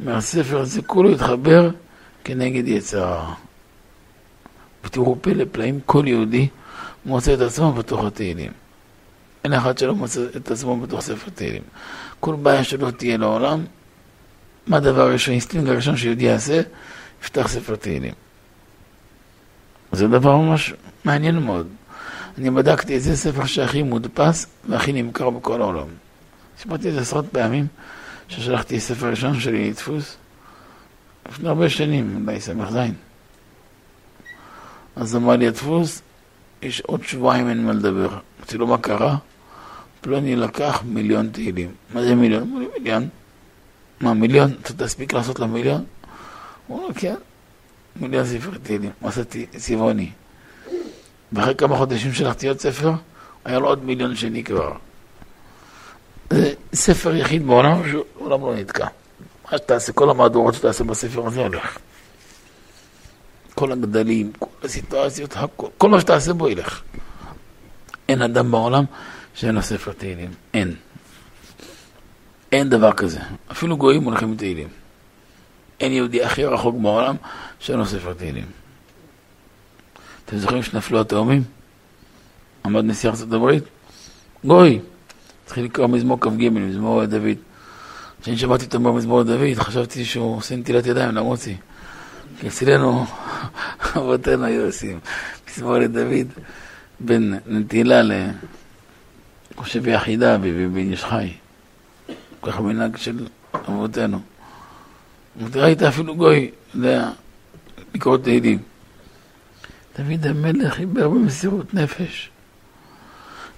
מהספר 0.00 0.60
הזה 0.60 0.82
כולו 0.82 1.10
התחבר 1.10 1.70
כנגד 2.24 2.68
יצר 2.68 3.04
הרע. 3.04 3.34
ותראו 4.84 5.16
פלא 5.20 5.44
פלאים, 5.52 5.80
כל 5.86 6.04
יהודי 6.06 6.48
מוצא 7.06 7.34
את 7.34 7.40
עצמו 7.40 7.72
בתוך 7.72 8.04
התהילים. 8.04 8.52
אין 9.44 9.52
אחד 9.52 9.78
שלא 9.78 9.94
מוצא 9.94 10.20
את 10.36 10.50
עצמו 10.50 10.80
בתוך 10.80 11.00
ספר 11.00 11.30
תהילים. 11.34 11.62
כל 12.20 12.34
בעיה 12.34 12.64
שלא 12.64 12.90
תהיה 12.90 13.16
לעולם, 13.16 13.64
מה 14.66 14.76
הדבר 14.76 15.02
הראשון, 15.02 15.32
האינסטינקט 15.32 15.68
הראשון 15.68 15.96
שיהודי 15.96 16.24
יעשה? 16.24 16.60
יפתח 17.22 17.48
ספר 17.48 17.76
תהילים. 17.76 18.14
זה 19.92 20.08
דבר 20.08 20.36
ממש 20.36 20.74
מעניין 21.04 21.38
מאוד. 21.38 21.66
אני 22.38 22.50
בדקתי 22.50 22.94
איזה 22.94 23.16
ספר 23.16 23.46
שהכי 23.46 23.82
מודפס 23.82 24.46
והכי 24.68 24.92
נמכר 24.92 25.30
בכל 25.30 25.62
העולם. 25.62 25.86
סיפרתי 26.58 26.88
את 26.88 26.94
זה 26.94 27.00
עשרות 27.00 27.24
פעמים, 27.32 27.66
ששלחתי 28.28 28.80
ספר 28.80 29.10
ראשון 29.10 29.40
שלי 29.40 29.70
לדפוס, 29.70 30.16
לפני 31.28 31.48
הרבה 31.48 31.68
שנים, 31.68 32.22
אולי 32.26 32.40
ס"ז. 32.40 32.76
אז 34.96 35.16
אמר 35.16 35.36
לי 35.36 35.48
הדפוס, 35.48 36.02
יש 36.62 36.80
עוד 36.80 37.02
שבועיים 37.04 37.48
אין 37.48 37.66
מה 37.66 37.72
לדבר. 37.72 38.18
אמרתי 38.38 38.58
לו, 38.58 38.66
מה 38.66 38.78
קרה? 38.78 39.16
פלוני 40.00 40.36
לקח 40.36 40.82
מיליון 40.86 41.28
תהילים. 41.28 41.70
מה 41.94 42.02
זה 42.02 42.14
מיליון? 42.14 42.42
אמר 42.42 42.58
לי, 42.58 42.66
מיליון. 42.78 43.08
מה, 44.00 44.14
מיליון? 44.14 44.52
אתה 44.62 44.72
תספיק 44.72 45.12
לעשות 45.12 45.38
לו 45.38 45.48
מיליון? 45.48 45.84
הוא 46.66 46.82
אומר, 46.82 46.94
כן, 46.94 47.14
מיליון 47.96 48.24
ספר 48.24 48.50
תהילים. 48.62 48.90
עשיתי 49.02 49.46
צבעוני. 49.46 50.10
ואחרי 51.36 51.54
כמה 51.54 51.76
חודשים 51.76 52.12
שלחתי 52.12 52.48
עוד 52.48 52.60
ספר, 52.60 52.92
היה 53.44 53.58
לו 53.58 53.66
עוד 53.66 53.84
מיליון 53.84 54.16
שני 54.16 54.44
כבר. 54.44 54.72
זה 56.30 56.52
ספר 56.74 57.14
יחיד 57.14 57.46
בעולם 57.46 57.82
שעולם 57.90 58.40
לא 58.40 58.54
נתקע. 58.54 58.86
מה 59.52 59.58
שתעשה, 59.58 59.92
כל 59.92 60.10
המהדורות 60.10 60.54
שתעשה 60.54 60.84
בספר 60.84 61.26
הזה 61.26 61.40
הולך. 61.40 61.78
כל 63.54 63.72
הגדלים, 63.72 64.32
כל 64.38 64.46
הסיטואציות, 64.62 65.36
הכל, 65.36 65.66
כל 65.78 65.88
מה 65.88 66.00
שתעשה 66.00 66.32
בו 66.32 66.48
ילך. 66.48 66.82
אין 68.08 68.22
אדם 68.22 68.50
בעולם 68.50 68.84
שאין 69.34 69.54
לו 69.54 69.62
ספר 69.62 69.92
תהילים. 69.92 70.30
אין. 70.54 70.74
אין 72.52 72.68
דבר 72.68 72.92
כזה. 72.92 73.20
אפילו 73.52 73.76
גויים 73.76 74.02
הולכים 74.02 74.28
עם 74.28 74.36
תהילים. 74.36 74.68
אין 75.80 75.92
יהודי 75.92 76.24
הכי 76.24 76.44
רחוק 76.44 76.74
בעולם 76.82 77.16
שאין 77.58 77.78
לו 77.78 77.86
ספר 77.86 78.12
תהילים. 78.12 78.46
אתם 80.26 80.38
זוכרים 80.38 80.62
שנפלו 80.62 81.00
התאומים? 81.00 81.42
עמד 82.64 82.84
נשיא 82.84 83.10
ארצות 83.10 83.32
הברית? 83.32 83.64
גוי. 84.44 84.80
התחיל 85.44 85.64
לקרוא 85.64 85.86
מזמור 85.86 86.20
כ"ג, 86.20 86.48
מזמור 86.48 87.04
דוד. 87.04 87.36
כשאני 88.22 88.36
שמעתי 88.36 88.64
את 88.64 88.74
מזמור 88.74 89.22
דוד, 89.22 89.54
חשבתי 89.54 90.04
שהוא 90.04 90.36
עושה 90.36 90.56
נטילת 90.56 90.86
ידיים 90.86 91.14
למוצי. 91.14 91.56
כי 92.40 92.48
אצלנו, 92.48 93.06
אבותינו 93.96 94.44
היו 94.44 94.66
עושים 94.66 94.98
מזמור 95.50 95.78
לדוד 95.78 96.26
בין 97.00 97.38
נטילה 97.46 98.02
ל... 98.02 98.12
חושב 99.56 99.88
יחידה 99.88 100.38
בבן 100.38 100.76
איש 100.76 101.04
חי. 101.04 101.32
ככה 102.42 102.62
מנהג 102.62 102.96
של 102.96 103.26
אבותינו. 103.54 104.20
ראית 105.54 105.82
אפילו 105.82 106.16
גוי, 106.16 106.50
יודע, 106.74 107.10
לקרוא 107.94 108.16
תהילים. 108.16 108.58
דוד 109.98 110.26
המלך 110.26 110.74
חיבר 110.74 111.08
במסירות 111.08 111.74
נפש. 111.74 112.30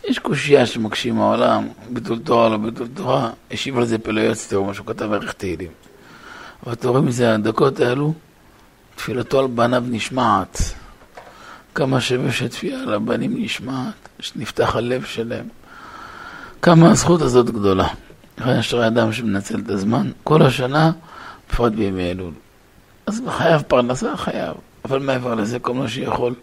יש 0.05 0.19
קושייה 0.19 0.66
שמקשים 0.66 1.20
העולם, 1.20 1.69
ביטול 1.90 2.19
תורה, 2.19 2.48
לא 2.48 2.56
ביטול 2.56 2.89
תורה, 2.94 3.31
השיב 3.51 3.78
על 3.78 3.85
זה 3.85 3.98
פלויוץ, 3.98 4.47
תראו 4.48 4.65
מה 4.65 4.74
שהוא 4.74 4.86
כתב 4.86 5.12
ערך 5.12 5.32
תהילים. 5.32 5.70
אבל 6.66 6.73
אתם 6.73 6.89
רואים 6.89 7.06
מזה, 7.06 7.35
הדקות 7.35 7.81
האלו, 7.81 8.15
תפילתו 8.97 9.39
על 9.39 9.47
בניו 9.47 9.82
נשמעת. 9.86 10.62
כמה 11.74 12.01
שווה 12.01 12.32
שתפילה 12.32 12.82
על 12.82 12.94
הבנים 12.94 13.44
נשמעת, 13.44 14.09
שנפתח 14.20 14.77
הלב 14.77 15.05
שלהם. 15.05 15.48
כמה 16.62 16.90
הזכות 16.90 17.23
הזאת 17.23 17.51
גדולה. 17.51 17.89
אשרי 18.40 18.86
אדם 18.86 19.12
שמנצל 19.12 19.59
את 19.59 19.70
הזמן 19.70 20.10
כל 20.24 20.43
השנה, 20.43 20.93
בפרט 21.48 21.73
בימי 21.73 22.10
אלול. 22.10 22.32
אז 23.06 23.23
חייב 23.28 23.62
פרנסה, 23.62 24.16
חייב. 24.16 24.55
אבל 24.89 24.98
מעבר 24.98 25.35
לזה, 25.35 25.59
כל 25.59 25.74
מה 25.74 25.89
שיכול, 25.89 26.35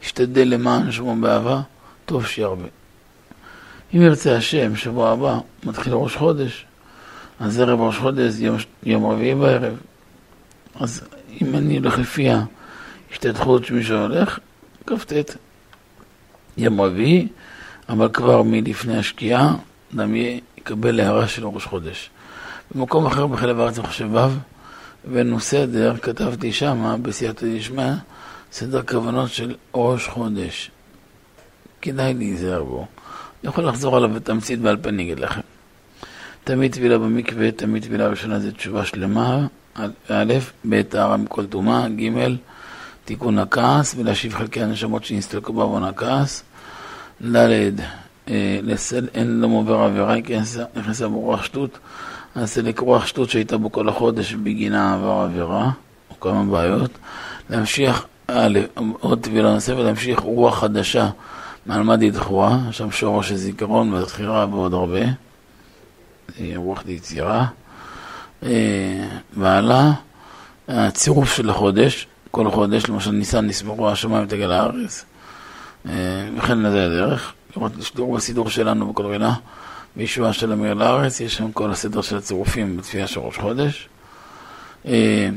להשתדל 0.00 0.48
למען 0.48 0.92
שמו 0.92 1.16
באהבה, 1.20 1.60
טוב 2.06 2.26
שירבה. 2.26 2.68
אם 3.94 4.02
ירצה 4.02 4.36
השם, 4.36 4.76
שבוע 4.76 5.10
הבא, 5.10 5.38
מתחיל 5.64 5.92
ראש 5.92 6.16
חודש, 6.16 6.66
אז 7.40 7.60
ערב 7.60 7.80
ראש 7.80 7.98
חודש, 7.98 8.34
יום, 8.38 8.56
יום 8.82 9.06
רביעי 9.06 9.34
בערב. 9.34 9.74
אז 10.74 11.04
אם 11.40 11.54
אני 11.54 11.78
הולך 11.78 11.98
לפי 11.98 12.28
ההשתתחות 13.10 13.64
שמי 13.64 13.84
שהולך, 13.84 14.38
כ"ט, 14.86 15.12
יום 16.56 16.80
רביעי, 16.80 17.28
אבל 17.88 18.08
כבר 18.12 18.42
מלפני 18.42 18.98
השקיעה, 18.98 19.54
אדם 19.94 20.14
יקבל 20.14 21.00
הערה 21.00 21.28
של 21.28 21.46
ראש 21.46 21.64
חודש. 21.64 22.10
במקום 22.74 23.06
אחר 23.06 23.26
בחלב 23.26 23.60
הארץ 23.60 23.78
אני 23.78 23.86
חושב 23.86 24.14
ו', 24.14 24.51
הבאנו 25.04 25.40
סדר, 25.40 25.96
כתבתי 26.02 26.52
שמה, 26.52 26.96
בסייעתא 26.96 27.46
דשמיא, 27.56 27.92
סדר 28.52 28.82
כוונות 28.82 29.30
של 29.30 29.54
ראש 29.74 30.08
חודש. 30.08 30.70
כדאי 31.82 32.14
להיזהר 32.14 32.64
בו. 32.64 32.86
אני 33.42 33.50
יכול 33.50 33.64
לחזור 33.68 33.96
עליו 33.96 34.08
בתמצית 34.08 34.60
בעל 34.60 34.76
פה, 34.76 34.88
אני 34.88 35.02
אגיד 35.02 35.20
לכם. 35.20 35.40
תמיד 36.44 36.72
טבילה 36.72 36.98
במקווה, 36.98 37.52
תמיד 37.52 37.82
טבילה 37.82 38.08
ראשונה 38.08 38.38
זה 38.38 38.52
תשובה 38.52 38.84
שלמה, 38.84 39.46
א', 40.08 40.34
ב', 40.68 40.82
טהרה 40.82 41.16
מכל 41.16 41.46
טומאה, 41.46 41.88
ג', 41.88 42.34
תיקון 43.04 43.38
הכעס 43.38 43.94
ולהשיב 43.98 44.34
חלקי 44.34 44.62
הנשמות 44.62 45.04
שנסתלקו 45.04 45.52
בעוון 45.52 45.84
הכעס, 45.84 46.42
ד', 47.24 47.36
אה, 48.28 48.58
לסל, 48.62 49.08
אין 49.14 49.40
לו 49.40 49.48
עובר 49.48 49.78
עבירה, 49.78 50.22
כי 50.24 50.36
נכנסה 50.76 51.08
בו 51.08 51.20
רוח 51.20 51.44
שטות, 51.44 51.78
אז 52.34 52.50
סלק 52.50 52.78
רוח 52.78 53.06
שטות 53.06 53.30
שהייתה 53.30 53.56
בו 53.56 53.72
כל 53.72 53.88
החודש 53.88 54.34
בגינה 54.34 54.94
עבר 54.94 55.10
עבירה, 55.10 55.70
או 56.10 56.20
כמה 56.20 56.44
בעיות, 56.44 56.90
להמשיך, 57.50 58.06
א', 58.26 58.58
עוד 59.00 59.20
טבילה 59.20 59.54
נוספת, 59.54 59.78
להמשיך 59.78 60.20
רוח 60.20 60.58
חדשה 60.58 61.08
מעלמד 61.66 62.02
ידחוה, 62.02 62.58
שם 62.70 62.90
שורש 62.90 63.32
הזיכרון 63.32 63.92
והזכירה 63.92 64.46
ועוד 64.50 64.74
הרבה, 64.74 65.00
רוח 66.56 66.82
ליצירה, 66.86 67.46
אה, 68.42 69.08
ועלה 69.36 69.92
הצירוף 70.68 71.36
של 71.36 71.50
החודש, 71.50 72.06
כל 72.30 72.50
חודש, 72.50 72.86
למשל 72.88 73.10
ניסן 73.10 73.46
נסמכו 73.46 73.90
השמיים 73.90 74.26
תגל 74.26 74.52
הארץ, 74.52 75.04
אה, 75.86 75.92
וכן 76.38 76.58
לזה 76.58 76.86
הדרך, 76.86 77.32
לראות 77.56 77.72
שידור 77.80 78.14
בסידור 78.16 78.50
שלנו 78.50 78.92
בכל 78.92 79.06
רינה, 79.06 79.34
בישועה 79.96 80.32
של 80.32 80.52
אמיר 80.52 80.74
לארץ, 80.74 81.20
יש 81.20 81.34
שם 81.36 81.52
כל 81.52 81.70
הסדר 81.70 82.02
של 82.02 82.16
הצירופים 82.16 82.76
בתפייה 82.76 83.06
של 83.06 83.20
ראש 83.20 83.38
חודש. 83.38 83.88
אה, 84.86 85.28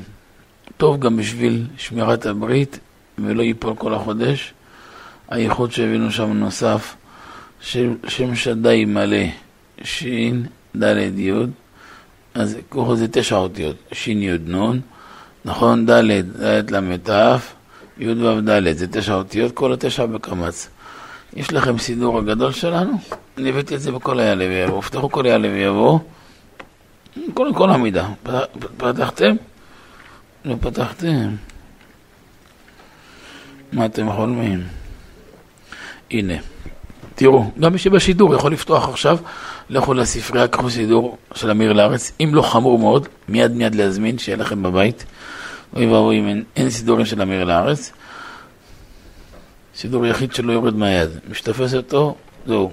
טוב 0.77 0.99
גם 0.99 1.17
בשביל 1.17 1.67
שמירת 1.77 2.25
הברית 2.25 2.79
ולא 3.17 3.43
ייפול 3.43 3.75
כל 3.75 3.93
החודש. 3.93 4.53
הייחוד 5.29 5.71
שהבאנו 5.71 6.11
שם 6.11 6.33
נוסף, 6.33 6.95
שם 7.61 8.35
שדי 8.35 8.85
מלא, 8.85 9.25
שין, 9.83 10.45
ד' 10.75 11.19
י', 11.19 11.31
אז 12.33 12.57
קוראים 12.69 12.93
לזה 12.93 13.07
תשע 13.07 13.35
אותיות, 13.35 13.75
שין 13.91 14.23
י' 14.23 14.37
נ', 14.55 14.79
נכון, 15.45 15.85
ד', 15.85 15.91
ד' 16.41 16.71
ל' 16.71 16.97
ת', 16.97 17.09
י' 17.97 18.07
ו' 18.07 18.41
ד', 18.41 18.71
זה 18.71 18.87
תשע 18.87 19.13
אותיות, 19.13 19.51
כל 19.51 19.73
התשע 19.73 20.05
בקמץ. 20.05 20.69
יש 21.35 21.53
לכם 21.53 21.77
סידור 21.77 22.17
הגדול 22.17 22.51
שלנו? 22.51 22.91
אני 23.37 23.49
הבאתי 23.49 23.75
את 23.75 23.81
זה 23.81 23.91
בכל 23.91 24.19
היעלה 24.19 24.45
ויבוא. 24.45 24.81
פתחו 24.81 25.11
כל 25.11 25.25
יעלה 25.25 25.47
ויבוא. 25.47 25.99
כל, 27.33 27.51
כל 27.55 27.69
המידה. 27.69 28.07
פתחתם? 28.77 29.35
לא 30.45 30.55
פתחתם. 30.61 31.35
מה 33.73 33.85
אתם 33.85 34.11
חולמים? 34.11 34.63
הנה. 36.11 36.33
תראו, 37.15 37.51
גם 37.59 37.71
מי 37.71 37.77
שבשידור 37.77 38.35
יכול 38.35 38.51
לפתוח 38.51 38.89
עכשיו, 38.89 39.17
לכו 39.69 39.93
לספרייה, 39.93 40.47
קחו 40.47 40.69
סידור 40.69 41.17
של 41.33 41.51
אמיר 41.51 41.73
לארץ. 41.73 42.11
אם 42.19 42.29
לא 42.33 42.41
חמור 42.41 42.79
מאוד, 42.79 43.07
מיד 43.29 43.51
מיד 43.51 43.75
להזמין, 43.75 44.17
שיהיה 44.17 44.37
לכם 44.37 44.63
בבית. 44.63 45.05
אוי 45.75 45.87
ואבוי 45.87 46.19
אם 46.19 46.27
אין, 46.27 46.43
אין 46.55 46.69
סידורים 46.69 47.05
של 47.05 47.21
אמיר 47.21 47.43
לארץ. 47.43 47.91
סידור 49.75 50.05
יחיד 50.05 50.33
שלא 50.33 50.51
יורד 50.53 50.75
מהיד. 50.75 51.09
משתפס 51.29 51.73
אותו, 51.73 52.15
זהו. 52.47 52.71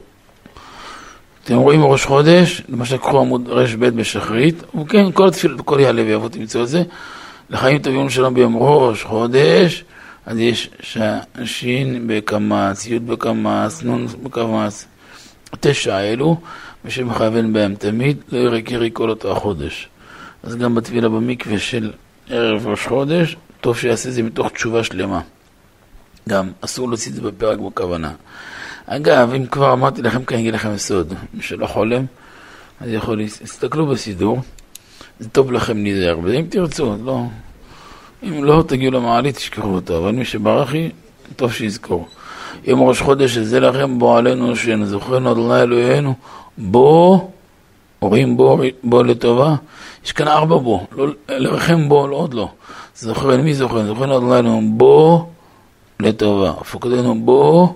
אתם 1.44 1.54
רואים 1.54 1.84
ראש 1.84 2.04
חודש, 2.04 2.62
למשל 2.68 2.96
קחו 2.96 3.20
עמוד 3.20 3.48
ר"ב 3.48 3.86
בשחרית, 3.86 4.62
וכן, 4.80 5.12
כל 5.12 5.28
התפילות, 5.28 5.60
כל 5.60 5.80
יעלה 5.80 6.02
ויבוא 6.02 6.28
תמצאו 6.28 6.62
את 6.62 6.68
זה. 6.68 6.82
לחיים 7.50 7.78
טובים 7.78 8.10
שלום 8.10 8.34
ביום 8.34 8.56
ראש 8.56 9.02
חודש, 9.02 9.84
אז 10.26 10.38
יש 10.38 10.70
שין 11.44 12.04
בקמץ, 12.06 12.86
י' 12.86 12.98
בקמץ, 12.98 13.82
נ' 13.84 14.06
בקמץ, 14.22 14.86
תשע 15.60 16.00
אלו, 16.00 16.36
ושמכוון 16.84 17.52
בהם 17.52 17.74
תמיד, 17.74 18.16
לא 18.32 18.38
יראה 18.38 18.62
קרי 18.62 18.90
כל 18.92 19.10
אותו 19.10 19.32
החודש. 19.32 19.88
אז 20.42 20.56
גם 20.56 20.74
בתפילה 20.74 21.08
במקווה 21.08 21.58
של 21.58 21.92
ערב 22.28 22.66
ראש 22.66 22.86
חודש, 22.86 23.36
טוב 23.60 23.78
שיעשה 23.78 24.10
זה 24.10 24.22
מתוך 24.22 24.48
תשובה 24.52 24.84
שלמה. 24.84 25.20
גם 26.28 26.50
אסור 26.60 26.88
להוציא 26.88 27.10
את 27.10 27.16
זה 27.16 27.22
בפרק 27.22 27.58
בכוונה. 27.58 28.12
אגב, 28.86 29.32
אם 29.34 29.46
כבר 29.46 29.72
אמרתי 29.72 30.02
לכם 30.02 30.24
כאן, 30.24 30.36
אני 30.36 30.42
אגיד 30.42 30.54
לכם 30.54 30.76
סוד. 30.76 31.14
מי 31.34 31.42
שלא 31.42 31.66
חולם, 31.66 32.04
אז 32.80 32.88
יכול 32.90 33.16
להסתכלו 33.16 33.86
בסידור. 33.86 34.40
זה 35.20 35.28
טוב 35.28 35.52
לכם 35.52 35.82
להיזהר 35.82 36.16
בזה, 36.16 36.34
אם 36.34 36.46
תרצו, 36.48 36.96
לא. 37.04 37.22
אם 38.22 38.44
לא, 38.44 38.64
תגיעו 38.68 38.92
למעלית, 38.92 39.36
תשכחו 39.36 39.68
אותו. 39.68 39.98
אבל 39.98 40.12
מי 40.12 40.24
שברכי, 40.24 40.90
טוב 41.36 41.52
שיזכור. 41.52 42.08
יום 42.64 42.82
ראש 42.82 43.00
חודש 43.00 43.36
הזה 43.36 43.60
לכם, 43.60 43.98
בוא 43.98 44.18
עלינו, 44.18 44.56
שנזוכרנו 44.56 45.32
אדוני 45.32 45.62
אלוהינו, 45.62 46.14
בוא, 46.58 47.18
הורים 47.98 48.36
בוא, 48.36 48.64
בוא 48.84 49.04
לטובה. 49.04 49.54
יש 50.04 50.12
כאן 50.12 50.28
ארבע 50.28 50.56
בוא, 50.56 50.80
לא, 50.92 51.06
לרחם 51.28 51.88
בוא, 51.88 52.08
לא 52.08 52.16
עוד 52.16 52.34
לא. 52.34 52.48
זוכרנו, 52.96 53.42
מי 53.42 53.54
זוכרנו? 53.54 53.86
זוכרנו 53.86 54.16
אדוני 54.16 54.38
אלוהינו, 54.38 54.70
בוא 54.72 55.24
לטובה. 56.00 56.52
פקודנו 56.52 57.20
בוא 57.24 57.68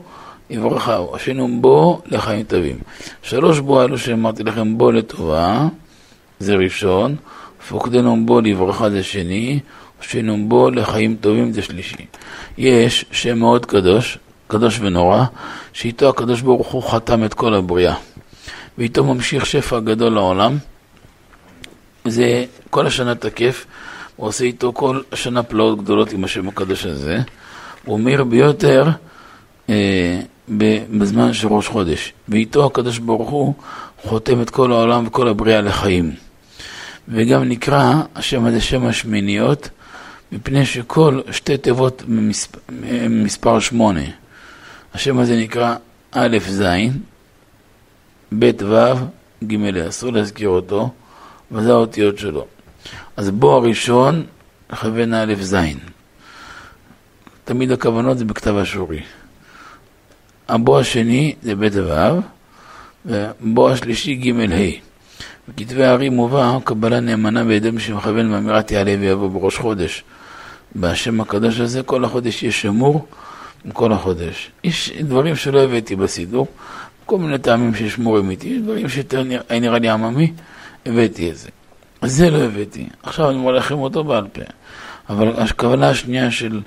יברכה, 0.51 0.99
עשינו 1.13 1.49
בו 1.61 2.01
לחיים 2.07 2.43
טובים. 2.43 2.79
שלוש 3.23 3.59
בו 3.59 3.81
האלו 3.81 3.99
שאמרתי 3.99 4.43
לכם 4.43 4.79
בו 4.79 4.93
לטובה, 4.93 5.69
זה 6.39 6.55
ראשון, 6.55 7.17
פוקדנו 7.69 8.27
בו 8.27 8.41
לברכה 8.41 8.91
זה 8.91 9.03
שני, 9.03 9.61
עשינו 10.03 10.49
בו 10.49 10.71
לחיים 10.71 11.17
טובים 11.21 11.53
זה 11.53 11.63
שלישי. 11.63 12.07
יש 12.59 13.05
שם 13.13 13.39
מאוד 13.39 13.67
קדוש, 13.67 14.19
קדוש 14.49 14.79
ונורא, 14.81 15.25
שאיתו 15.73 16.09
הקדוש 16.09 16.41
ברוך 16.41 16.69
הוא 16.69 16.83
חתם 16.83 17.25
את 17.25 17.35
כל 17.35 17.55
הבריאה. 17.55 17.95
ואיתו 18.79 19.05
ממשיך 19.05 19.47
שפע 19.47 19.81
גדול 19.81 20.13
לעולם. 20.13 20.57
זה 22.05 22.45
כל 22.71 22.87
השנה 22.87 23.15
תקף, 23.15 23.67
הוא 24.17 24.29
עושה 24.29 24.45
איתו 24.45 24.73
כל 24.73 25.01
השנה 25.13 25.43
פלאות 25.43 25.83
גדולות 25.83 26.13
עם 26.13 26.25
השם 26.25 26.49
הקדוש 26.49 26.87
הזה. 26.87 27.19
הוא 27.87 27.95
אומר 27.95 28.25
ביותר, 28.25 28.91
אה, 29.71 30.21
בזמן 30.99 31.33
של 31.33 31.49
ראש 31.49 31.69
חודש, 31.69 32.13
ואיתו 32.29 32.67
הקדוש 32.67 32.99
ברוך 32.99 33.31
הוא 33.31 33.55
חותם 34.03 34.43
את 34.43 34.51
כל 34.51 34.73
העולם 34.73 35.07
וכל 35.07 35.29
הבריאה 35.29 35.61
לחיים. 35.61 36.15
וגם 37.09 37.49
נקרא 37.49 37.93
השם 38.15 38.45
הזה 38.45 38.61
שם 38.61 38.87
השמיניות, 38.87 39.69
מפני 40.33 40.67
שכל 40.67 41.21
שתי 41.31 41.57
תיבות 41.57 42.03
ממספר 42.69 43.61
שמונה. 43.61 44.01
השם 44.95 45.19
הזה 45.19 45.37
נקרא 45.37 45.75
א' 46.13 46.39
ז', 46.49 46.65
ב' 48.39 48.51
ו', 48.63 48.93
ג' 49.45 49.77
אסור 49.89 50.13
להזכיר 50.13 50.49
אותו, 50.49 50.91
וזה 51.53 51.71
האותיות 51.73 52.19
שלו. 52.19 52.47
אז 53.17 53.31
בו 53.31 53.53
הראשון, 53.57 54.25
לכוון 54.71 55.15
א' 55.15 55.35
ז'. 55.41 55.57
תמיד 57.47 57.73
הכוונות 57.73 58.19
זה 58.19 58.25
בכתב 58.25 58.57
אשורי. 58.57 59.01
הבו 60.49 60.79
השני 60.79 61.35
זה 61.43 61.55
בית 61.55 61.73
ו', 61.77 62.21
ובו 63.07 63.71
השלישי 63.71 64.15
ג' 64.15 64.41
ה'. 64.41 64.71
בכתבי 65.49 65.85
הארי 65.85 66.09
מובא 66.09 66.59
קבלה 66.65 67.01
נאמנה 67.01 67.45
בידי 67.45 67.71
מי 67.71 67.81
שמכוון 67.81 68.31
מאמירת 68.31 68.71
יעלה 68.71 68.95
ויבוא 69.01 69.29
בראש 69.29 69.59
חודש. 69.59 70.05
בשם 70.77 71.21
הקדוש 71.21 71.61
הזה 71.61 71.83
כל 71.83 72.05
החודש 72.05 72.43
יש 72.43 72.63
שמור 72.63 73.07
כל 73.73 73.93
החודש. 73.93 74.51
יש 74.65 74.93
דברים 75.01 75.37
שלא 75.37 75.61
הבאתי 75.63 75.97
בסידור, 75.97 76.47
כל 77.07 77.19
מיני 77.19 77.39
טעמים 77.39 77.75
ששמורים 77.75 78.31
איתי, 78.31 78.49
יש 78.49 78.63
דברים 78.63 78.89
שיותר 78.89 79.23
נראה 79.51 79.79
לי 79.79 79.89
עממי, 79.89 80.33
הבאתי 80.87 81.31
את 81.31 81.37
זה. 81.37 81.49
זה 82.03 82.31
לא 82.31 82.39
הבאתי, 82.39 82.89
עכשיו 83.03 83.31
אני 83.31 83.39
מולך 83.39 83.73
עם 83.73 83.79
אותו 83.79 84.05
בעל 84.05 84.27
פה. 84.33 84.43
אבל 85.11 85.33
הכוונה 85.37 85.89
השנייה 85.89 86.31
של 86.31 86.61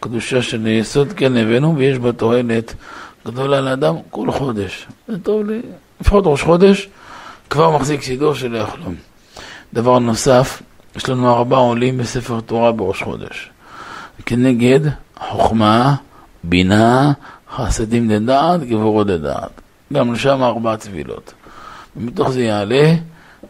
קדושה 0.00 0.42
של 0.42 0.66
יסוד 0.66 1.12
כן 1.12 1.36
הבאנו, 1.36 1.76
ויש 1.76 1.98
בה 1.98 2.12
תועלת 2.12 2.74
גדולה 3.26 3.60
לאדם 3.60 3.94
כל 4.10 4.30
חודש. 4.30 4.86
זה 5.08 5.18
טוב 5.18 5.50
לי, 5.50 5.60
לפחות 6.00 6.24
ראש 6.26 6.42
חודש, 6.42 6.88
כבר 7.50 7.70
מחזיק 7.76 8.02
סידור 8.02 8.34
של 8.34 8.54
יחלום. 8.54 8.94
דבר 9.74 9.98
נוסף, 9.98 10.62
יש 10.96 11.08
לנו 11.08 11.36
ארבעה 11.36 11.60
עולים 11.60 11.98
בספר 11.98 12.40
תורה 12.40 12.72
בראש 12.72 13.02
חודש. 13.02 13.50
כנגד 14.26 14.80
חוכמה, 15.18 15.94
בינה, 16.44 17.12
חסדים 17.56 18.10
לדעת, 18.10 18.60
גבורות 18.60 19.06
לדעת. 19.06 19.50
גם 19.92 20.12
לשם 20.12 20.42
ארבע 20.42 20.76
צבילות. 20.76 21.32
ומתוך 21.96 22.30
זה 22.30 22.42
יעלה 22.42 22.94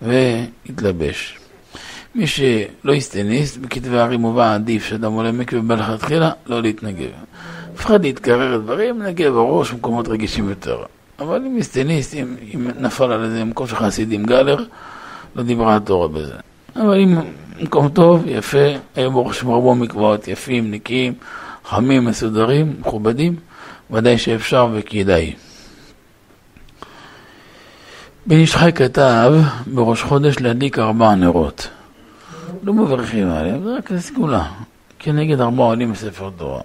ויתלבש. 0.02 1.39
מי 2.14 2.26
שלא 2.26 2.92
יסטניסט, 2.92 3.56
בכתבי 3.56 3.98
הרי 3.98 4.16
מובא 4.16 4.54
עדיף 4.54 4.84
שאדם 4.84 5.12
עולה 5.12 5.32
מקווה 5.32 5.62
בלכתחילה, 5.62 6.30
לא 6.46 6.62
להתנגב. 6.62 7.10
מפחד 7.74 8.04
להתקרר 8.04 8.54
לדברים, 8.56 9.02
נגב 9.02 9.32
בראש 9.32 9.72
במקומות 9.72 10.08
רגישים 10.08 10.48
יותר. 10.48 10.82
אבל 11.18 11.42
אם 11.46 11.58
יסטניסט, 11.58 12.14
אם, 12.14 12.34
אם 12.54 12.70
נפל 12.80 13.12
על 13.12 13.24
איזה 13.24 13.44
מקום 13.44 13.66
של 13.66 13.76
חסידים 13.76 14.24
גלר, 14.24 14.64
לא 15.36 15.42
דיברה 15.42 15.76
התורה 15.76 16.08
בזה. 16.08 16.34
אבל 16.76 17.00
אם 17.00 17.18
מקום 17.60 17.88
טוב, 17.88 18.22
יפה, 18.26 18.66
היו 18.96 19.10
ברוך 19.10 19.34
שם 19.34 19.50
רבו 19.50 19.74
מקוואות 19.74 20.28
יפים, 20.28 20.70
נקיים, 20.70 21.14
חמים, 21.64 22.04
מסודרים, 22.04 22.76
מכובדים, 22.80 23.36
ודאי 23.90 24.18
שאפשר 24.18 24.68
וכדאי. 24.72 25.34
בן 28.26 28.36
איש 28.36 28.56
חי 28.56 28.70
כתב 28.74 29.32
בראש 29.66 30.02
חודש 30.02 30.40
להדליק 30.40 30.78
ארבע 30.78 31.14
נרות. 31.14 31.68
לא 32.62 32.74
מברכים 32.74 33.30
עליהם, 33.30 33.64
זה 33.64 33.76
רק 33.76 33.90
לסגולה, 33.90 34.44
כנגד 34.98 35.40
ארבע 35.40 35.62
עולים 35.62 35.92
בספר 35.92 36.30
תורה. 36.36 36.60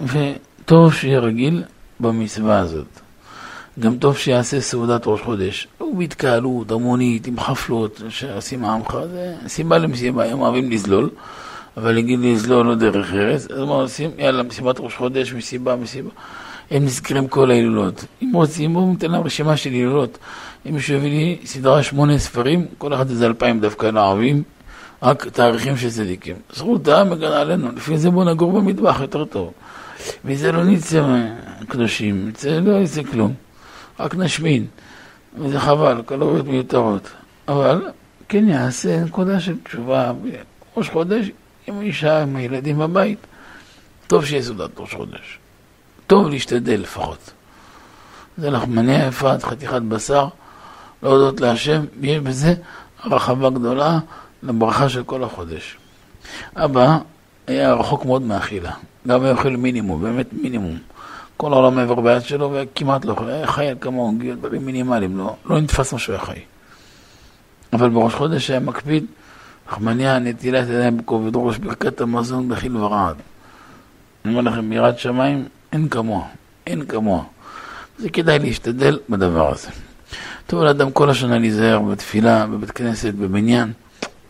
וטוב 0.00 0.92
שיהיה 0.92 1.18
רגיל 1.18 1.62
במצווה 2.00 2.58
הזאת. 2.58 2.86
גם 3.80 3.98
טוב 3.98 4.16
שיעשה 4.16 4.60
סעודת 4.60 5.02
ראש 5.06 5.20
חודש. 5.20 5.68
לא 5.80 5.86
בהתקהלות 5.98 6.70
המונית, 6.70 7.26
עם 7.26 7.40
חפלות 7.40 8.02
שעושים 8.08 8.64
עמך, 8.64 8.98
זה 9.12 9.34
סיבה 9.46 9.78
למסיבה, 9.78 10.24
הם 10.24 10.40
אוהבים 10.40 10.70
לזלול, 10.70 11.10
אבל 11.76 11.92
להגיד 11.92 12.20
לזלול 12.22 12.66
לא 12.66 12.74
דרך 12.74 13.14
ארץ, 13.14 13.50
אז 13.50 13.58
מה 13.58 13.74
עושים? 13.74 14.10
יאללה, 14.18 14.42
מסיבת 14.42 14.80
ראש 14.80 14.96
חודש, 14.96 15.32
מסיבה, 15.32 15.76
מסיבה. 15.76 16.10
הם 16.70 16.84
נזכרים 16.84 17.28
כל 17.28 17.50
ההילולות. 17.50 18.04
אם 18.22 18.30
רוצים, 18.34 18.74
בואו 18.74 18.90
ניתן 18.90 19.10
להם 19.10 19.22
רשימה 19.22 19.56
של 19.56 19.70
הילולות. 19.70 20.18
אם 20.66 20.74
מישהו 20.74 20.94
יביא 20.94 21.10
לי 21.10 21.38
סדרה 21.44 21.82
שמונה 21.82 22.18
ספרים, 22.18 22.66
כל 22.78 22.94
אחד 22.94 23.10
איזה 23.10 23.26
אלפיים 23.26 23.60
דווקא 23.60 23.86
לערבים, 23.86 24.42
רק 25.02 25.28
תאריכים 25.28 25.76
של 25.76 25.90
צדיקים. 25.90 26.36
זכותם 26.52 27.10
מגנה 27.10 27.40
עלינו, 27.40 27.72
לפי 27.72 27.98
זה 27.98 28.10
בואו 28.10 28.24
נגור 28.24 28.52
במטבח 28.52 29.00
יותר 29.00 29.24
טוב. 29.24 29.52
מזה 30.24 30.52
לא 30.52 30.64
נצא 30.64 31.02
קדושים, 31.68 32.32
לא 32.62 32.72
יצא 32.72 33.02
כלום. 33.02 33.34
רק 34.00 34.14
נשמין, 34.14 34.66
וזה 35.38 35.60
חבל, 35.60 36.02
קלוריות 36.06 36.46
מיותרות. 36.46 37.10
אבל 37.48 37.90
כן 38.28 38.48
יעשה 38.48 39.04
נקודה 39.04 39.40
של 39.40 39.56
תשובה, 39.64 40.12
ראש 40.76 40.90
חודש 40.90 41.30
עם 41.66 41.80
אישה, 41.80 42.22
עם 42.22 42.36
הילדים 42.36 42.78
בבית. 42.78 43.18
טוב 44.06 44.24
שיהיה 44.24 44.42
סעודת 44.42 44.70
ראש 44.76 44.94
חודש. 44.94 45.38
טוב 46.06 46.28
להשתדל 46.28 46.80
לפחות. 46.80 47.30
זה 48.38 48.50
לחמניה 48.50 49.06
יפת, 49.06 49.42
חתיכת 49.42 49.82
בשר, 49.82 50.28
להודות 51.02 51.40
להשם, 51.40 51.84
ויש 52.00 52.18
בזה 52.18 52.54
הרחבה 53.02 53.50
גדולה 53.50 53.98
לברכה 54.42 54.88
של 54.88 55.04
כל 55.04 55.24
החודש. 55.24 55.76
אבא 56.56 56.98
היה 57.46 57.74
רחוק 57.74 58.04
מאוד 58.04 58.22
מאכילה, 58.22 58.72
גם 59.08 59.22
היה 59.22 59.32
אוכל 59.32 59.56
מינימום, 59.56 60.02
באמת 60.02 60.26
מינימום. 60.32 60.78
כל 61.36 61.52
העולם 61.52 61.74
מעבר 61.74 62.00
ביד 62.00 62.22
שלו, 62.22 62.52
וכמעט 62.54 63.04
לא 63.04 63.14
חי, 63.14 63.46
חי 63.46 63.68
על 63.68 63.76
כמוהו, 63.80 64.12
דברים 64.40 64.66
מינימליים, 64.66 65.18
לא, 65.18 65.36
לא 65.44 65.60
נתפס 65.60 65.92
מה 65.92 65.98
שהוא 65.98 66.14
היה 66.14 66.24
חי. 66.24 66.40
אבל 67.72 67.88
בראש 67.88 68.14
חודש 68.14 68.50
היה 68.50 68.60
מקפיד, 68.60 69.04
רחמניה, 69.68 70.18
נטילת 70.18 70.68
ידיים 70.68 70.96
בכובד 70.96 71.32
ראש, 71.34 71.58
ברכת 71.58 72.00
המזון 72.00 72.48
בחיל 72.48 72.76
ורעד. 72.76 73.16
אני 74.24 74.34
אומר 74.34 74.50
לכם, 74.50 74.72
יראת 74.72 74.98
שמיים, 74.98 75.44
אין 75.72 75.88
כמוה, 75.88 76.22
אין 76.66 76.86
כמוה. 76.86 77.22
זה 77.98 78.10
כדאי 78.10 78.38
להשתדל 78.38 78.98
בדבר 79.08 79.52
הזה. 79.52 79.68
טוב 80.46 80.62
לאדם 80.62 80.92
כל 80.92 81.10
השנה 81.10 81.38
להיזהר 81.38 81.80
בתפילה, 81.80 82.46
בבית 82.46 82.70
כנסת, 82.70 83.14
בבניין. 83.14 83.72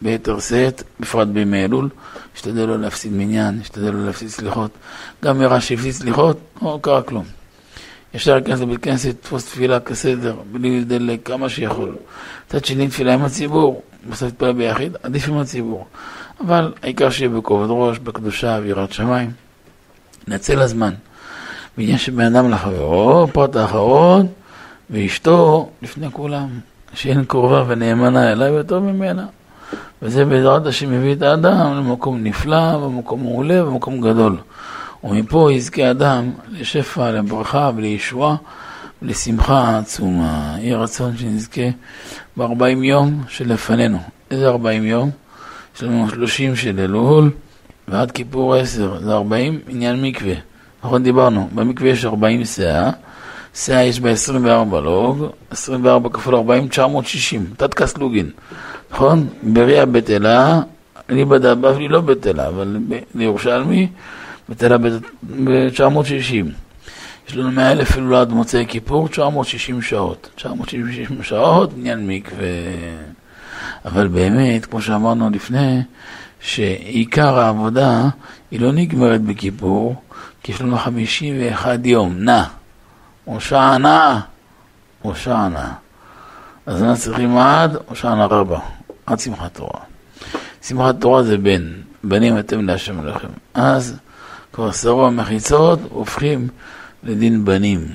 ביתר 0.03 0.41
שאת, 0.41 0.83
בפרט 1.01 1.29
בימי 1.29 1.65
אלול, 1.65 1.89
השתדל 2.35 2.67
לא 2.67 2.79
להפסיד 2.79 3.13
מניין, 3.13 3.59
השתדל 3.61 3.91
לא 3.91 4.07
להפסיד 4.07 4.29
סליחות. 4.29 4.71
גם 5.25 5.39
מרע 5.39 5.61
שהפסיד 5.61 5.93
סליחות, 5.93 6.39
לא 6.63 6.79
קרה 6.83 7.03
כלום. 7.03 7.25
ישר 8.15 8.35
להיכנס 8.35 8.61
לבית 8.61 8.83
כנסת, 8.83 9.15
תפוס 9.23 9.45
תפילה 9.45 9.81
כסדר, 9.81 10.37
בלי 10.53 10.81
לדלק 10.81 11.27
כמה 11.27 11.49
שיכול. 11.49 11.97
מצד 12.47 12.65
שני, 12.65 12.89
תפילה 12.89 13.15
עם 13.15 13.25
הציבור, 13.25 13.83
בסוף 14.11 14.31
תפילה 14.31 14.53
ביחיד, 14.53 14.97
עדיף 15.03 15.29
עם 15.29 15.39
הציבור. 15.39 15.87
אבל 16.41 16.73
העיקר 16.83 17.11
שיהיה 17.11 17.31
בכובד 17.31 17.67
ראש, 17.71 17.99
בקדושה, 17.99 18.59
ויראת 18.63 18.93
שמיים. 18.93 19.31
נצל 20.29 20.61
הזמן. 20.61 20.95
בעניין 21.77 21.99
שבן 21.99 22.37
אדם 22.37 22.51
לחברו, 22.51 23.27
פרט 23.33 23.57
האחרון, 23.57 24.27
ואשתו 24.91 25.71
לפני 25.83 26.11
כולם, 26.11 26.49
שאין 26.95 27.25
קרובה 27.25 27.65
ונאמנה 27.67 28.33
אליי 28.33 28.51
יותר 28.51 28.81
ממנה. 28.81 29.27
וזה 30.03 30.25
בעזרת 30.25 30.67
השם 30.67 30.93
מביא 30.93 31.13
את 31.13 31.23
האדם 31.23 31.77
למקום 31.77 32.25
נפלא, 32.25 32.77
במקום 32.77 33.23
מעולה, 33.23 33.65
במקום 33.65 34.01
גדול. 34.01 34.37
ומפה 35.05 35.53
יזכה 35.53 35.91
אדם 35.91 36.31
לשפע, 36.51 37.11
לברכה 37.11 37.71
ולישועה 37.77 38.37
ולשמחה 39.03 39.79
עצומה. 39.79 40.57
יהי 40.59 40.75
רצון 40.75 41.17
שנזכה 41.17 41.63
בארבעים 42.37 42.85
יום 42.85 43.25
שלפנינו. 43.29 43.99
איזה 44.31 44.49
ארבעים 44.49 44.85
יום? 44.85 45.11
יש 45.77 45.83
לנו 45.83 46.09
שלושים 46.11 46.57
של 46.57 46.81
אלול 46.81 47.31
ועד 47.89 48.11
כיפור 48.11 48.55
עשר, 48.55 48.99
זה 49.01 49.13
ארבעים 49.13 49.61
עניין 49.69 50.03
מקווה. 50.03 50.35
נכון 50.85 51.03
דיברנו, 51.03 51.49
במקווה 51.55 51.91
יש 51.91 52.05
ארבעים 52.05 52.45
שאה, 52.45 52.91
שאה 53.55 53.83
יש 53.83 54.01
בה 54.01 54.11
עשרים 54.11 54.45
וארבע 54.45 54.81
לוג, 54.81 55.27
עשרים 55.51 55.85
וארבע 55.85 56.09
כפול 56.13 56.35
ארבעים, 56.35 56.69
תשע 56.69 56.87
מאות 56.87 57.07
שישים, 57.07 57.47
תת 57.57 57.75
קסלוגין. 57.75 58.31
נכון? 58.91 59.29
בריה 59.43 59.87
בטלה, 59.87 60.61
ליבא 61.09 61.39
דבבלי 61.39 61.89
לא 61.89 62.01
בטלה, 62.01 62.49
אבל 62.49 62.77
לירושלמי 63.15 63.89
בטלה 64.49 64.79
ב-960. 64.79 66.51
יש 67.29 67.37
לנו 67.37 67.51
100 67.51 67.73
אלף 67.73 67.97
אלול 67.97 68.15
עד 68.15 68.33
מוצאי 68.33 68.67
כיפור, 68.69 69.09
960 69.09 69.83
שעות. 69.83 70.31
960 70.35 71.23
שעות, 71.23 71.71
עניין 71.77 72.07
מקווה. 72.07 72.47
אבל 73.85 74.09
באמת, 74.09 74.67
כמו 74.67 74.83
שאמרנו 74.83 75.31
לפני, 75.31 75.83
שעיקר 76.41 77.39
העבודה 77.39 78.09
היא 78.51 78.61
לא 78.61 78.73
נגמרת 78.73 79.21
בכיפור, 79.21 79.95
כי 80.43 80.53
יש 80.53 80.61
לנו 80.61 80.79
51 80.79 81.79
יום, 81.85 82.15
נע. 82.19 82.45
הושענא, 83.25 84.19
הושענא. 85.03 85.67
אז 86.67 86.83
אנחנו 86.83 86.97
צריכים 86.97 87.39
עד 87.39 87.77
הושענא 87.89 88.27
רבה. 88.31 88.59
עד 89.09 89.19
שמחת 89.19 89.55
תורה. 89.55 89.81
שמחת 90.63 91.01
תורה 91.01 91.23
זה 91.23 91.39
בן, 91.39 91.73
בנים 92.05 92.39
אתם 92.39 92.67
להשם 92.67 93.07
לכם. 93.07 93.29
אז 93.55 93.97
כבר 94.53 94.73
שרו 94.73 95.07
המחיצות 95.07 95.79
הופכים 95.89 96.49
לדין 97.03 97.45
בנים. 97.45 97.87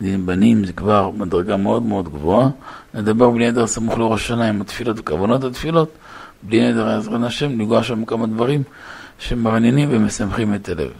דין 0.00 0.26
בנים 0.26 0.64
זה 0.64 0.72
כבר 0.72 1.10
מדרגה 1.10 1.56
מאוד 1.56 1.82
מאוד 1.82 2.08
גבוהה. 2.08 2.48
נדבר 2.94 3.30
בלי 3.30 3.50
נדר 3.50 3.66
סמוך 3.66 3.98
לראש 3.98 4.24
השנה 4.24 4.48
עם 4.48 4.60
התפילות 4.60 4.98
וכוונות 4.98 5.44
התפילות. 5.44 5.90
בלי 6.42 6.72
נדר 6.72 6.88
עזרן 6.88 7.24
השם, 7.24 7.60
לגוע 7.60 7.82
שם 7.82 8.04
כמה 8.04 8.26
דברים 8.26 8.62
שמרננים 9.18 9.88
ומשמחים 9.92 10.54
את 10.54 10.68
הלב. 10.68 10.90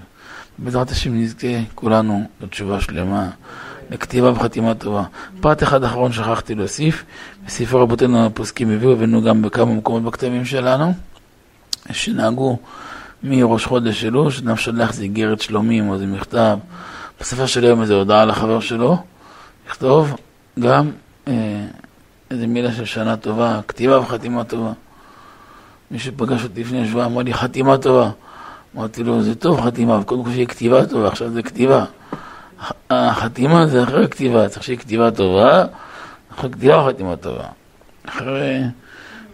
בעזרת 0.59 0.91
השם 0.91 1.15
נזכה 1.15 1.47
כולנו 1.75 2.25
לתשובה 2.41 2.81
שלמה. 2.81 3.29
לכתיבה 3.91 4.33
וחתימה 4.33 4.75
טובה. 4.75 5.03
פרט 5.41 5.63
אחד 5.63 5.85
אחרון 5.85 6.13
שכחתי 6.13 6.55
להוסיף, 6.55 7.05
בספר 7.47 7.79
רבותינו 7.79 8.27
הפוסקים 8.27 8.71
הביאו, 8.71 8.93
הבאנו 8.93 9.23
גם 9.23 9.43
בכמה 9.43 9.75
מקומות 9.75 10.03
בכתבים 10.03 10.45
שלנו, 10.45 10.93
שנהגו 11.93 12.59
מראש 13.23 13.67
חודש 13.67 14.05
אלול, 14.05 14.31
שאדם 14.31 14.57
שולח 14.57 14.91
איזה 14.91 15.03
איגרת 15.03 15.41
שלומים 15.41 15.89
או 15.89 15.95
איזה 15.95 16.07
מכתב, 16.07 16.59
בספר 17.21 17.47
של 17.47 17.65
היום 17.65 17.83
איזה 17.83 17.95
הודעה 17.95 18.25
לחבר 18.25 18.61
שלו, 18.61 18.97
לכתוב 19.69 20.17
גם 20.61 20.91
אה, 21.29 21.67
איזה 22.31 22.47
מילה 22.47 22.73
של 22.73 22.85
שנה 22.85 23.17
טובה, 23.17 23.61
כתיבה 23.69 24.01
וחתימה 24.01 24.45
טובה. 24.45 24.73
מי 25.91 25.99
שפגש 25.99 26.45
אותי 26.45 26.61
לפני 26.61 26.89
שבוע 26.89 27.05
אמר 27.05 27.23
לי 27.23 27.35
חתימה 27.35 27.79
טובה. 27.79 28.11
אמרתי 28.77 29.05
לו, 29.05 29.23
זה 29.23 29.35
טוב 29.35 29.61
חתימה, 29.61 29.99
וקודם 29.99 30.25
כל 30.25 30.31
שיהיה 30.31 30.47
כתיבה 30.47 30.87
טובה, 30.87 31.09
עכשיו 31.09 31.31
זה 31.31 31.43
כתיבה. 31.43 31.85
החתימה 32.91 33.67
זה 33.67 33.83
אחרי 33.83 34.05
הכתיבה, 34.05 34.49
צריך 34.49 34.63
שיהיה 34.63 34.79
כתיבה 34.79 35.11
טובה, 35.11 35.65
אחרי 36.35 36.51
כתיבה 36.51 36.87
חתימה 36.89 37.17
טובה. 37.17 37.45
אחרי 38.09 38.61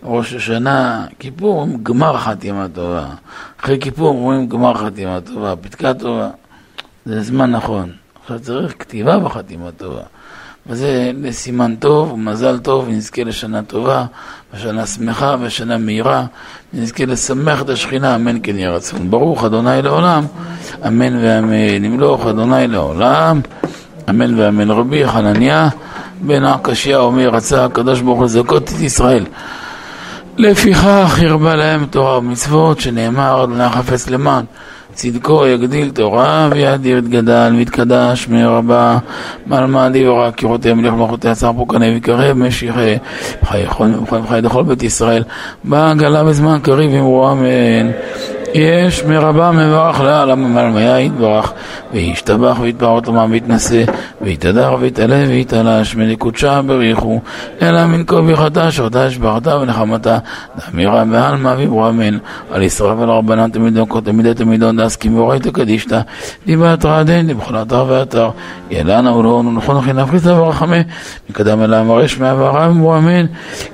ראש 0.02 0.34
השנה, 0.34 1.06
כיפור 1.18 1.60
אומרים 1.60 1.84
גמר 1.84 2.18
חתימה 2.18 2.66
טובה. 2.74 3.06
אחרי 3.60 3.80
כיפור 3.80 4.08
אומרים 4.08 4.48
גמר 4.48 4.74
חתימה 4.74 5.20
טובה, 5.20 5.54
פתקה 5.56 5.94
טובה. 5.94 6.30
זה 7.06 7.20
זמן 7.20 7.50
נכון. 7.50 7.92
עכשיו 8.20 8.40
צריך 8.40 8.74
כתיבה 8.78 9.18
בחתימה 9.18 9.70
טובה. 9.72 10.02
וזה 10.68 11.10
לסימן 11.22 11.74
טוב 11.76 12.12
ומזל 12.12 12.58
טוב, 12.58 12.84
ונזכה 12.88 13.24
לשנה 13.24 13.62
טובה, 13.62 14.04
ושנה 14.54 14.86
שמחה 14.86 15.36
ושנה 15.40 15.78
מהירה, 15.78 16.24
ונזכה 16.74 17.04
לשמח 17.04 17.62
את 17.62 17.68
השכינה, 17.68 18.14
אמן 18.14 18.38
כן 18.42 18.58
יהיה 18.58 18.70
רצון. 18.70 19.10
ברוך 19.10 19.44
אדוני 19.44 19.82
לעולם, 19.82 20.24
אמן 20.86 21.16
ואמן. 21.16 21.82
נמלוך 21.82 22.26
אדוני 22.26 22.68
לעולם, 22.68 23.40
אמן 24.10 24.40
ואמן. 24.40 24.70
רבי 24.70 25.08
חנניה 25.08 25.68
בן 26.20 26.44
הקשיא 26.44 26.96
אומר, 26.96 27.28
רצה 27.28 27.64
הקדוש 27.64 28.00
ברוך 28.00 28.18
הוא 28.18 28.24
לזכות 28.24 28.62
את 28.62 28.80
ישראל. 28.80 29.24
לפיכך 30.36 31.18
הרבה 31.22 31.54
להם 31.54 31.86
תורה 31.86 32.18
ומצוות, 32.18 32.80
שנאמר, 32.80 33.44
אדוני 33.44 33.68
חפץ 33.68 34.10
למען. 34.10 34.44
צדקו 34.96 35.46
יגדיל 35.46 35.90
תורה 35.90 36.48
ויאדיר 36.52 36.98
את 36.98 37.08
גדל 37.08 37.52
ויתקדש 37.56 38.28
מרבה 38.28 38.98
מעלמא 39.46 39.88
דברה 39.88 40.32
קירותי 40.32 40.72
מלך 40.72 40.92
מלכותי 40.92 41.28
עצר 41.28 41.52
פורקני 41.52 41.90
ויקרב 41.90 42.36
משיחי 42.36 42.96
חי 43.44 43.64
וחי 44.22 44.40
דכל 44.42 44.62
בית 44.62 44.82
ישראל 44.82 45.22
באה 45.64 45.94
גלה 45.94 46.24
בזמן 46.24 46.58
קריב 46.62 46.90
אמרו 46.90 47.32
אמן 47.32 47.90
יש 48.56 49.04
מרבה 49.04 49.50
מברך 49.50 50.00
לעלם 50.00 50.44
ומלמיה 50.44 51.00
יתברך 51.00 51.52
וישתבח 51.92 52.56
ויתפאר 52.60 53.00
תומם 53.00 53.28
ויתנשא 53.30 53.84
ויתהדר 54.20 54.76
ויתעלה 54.80 55.24
ויתעלש 55.28 55.96
מלקודשה 55.96 56.62
בריחו 56.62 57.20
אלא 57.62 57.86
מן 57.86 58.02
כה 58.06 58.20
ברכתה 58.20 58.70
שרתה 58.70 59.04
השבחתה 59.04 59.56
ונחמתה 59.56 60.18
דאמירה 60.58 61.04
בעלמא 61.04 61.54
ויברו 61.58 61.88
אמן 61.88 62.18
על 62.50 62.62
ישראל 62.62 62.92
ועל 62.92 63.10
רבנן 63.10 63.50
תמידו 63.50 63.88
כה 63.88 64.00
תמידי 64.00 64.34
תמידו 64.34 64.72
דסקי 64.72 65.08
ואורייתא 65.08 65.50
קדישתא 65.50 66.00
דיבת 66.46 66.84
רעדן 66.84 67.26
דבכל 67.26 67.56
אתר 67.56 67.84
ואתר. 67.88 68.30
ילנה 68.70 69.12
ולאון 69.16 69.46
ונכון 69.46 69.80
חינם 69.80 70.06
חיסא 70.06 70.28
ורחמי 70.28 70.82
מקדם 71.30 71.62
אל 71.62 71.74
המראה 71.74 72.08
שמע 72.08 72.34
וארם 72.38 72.68
ואמרו 72.68 72.96
אמן 72.96 73.26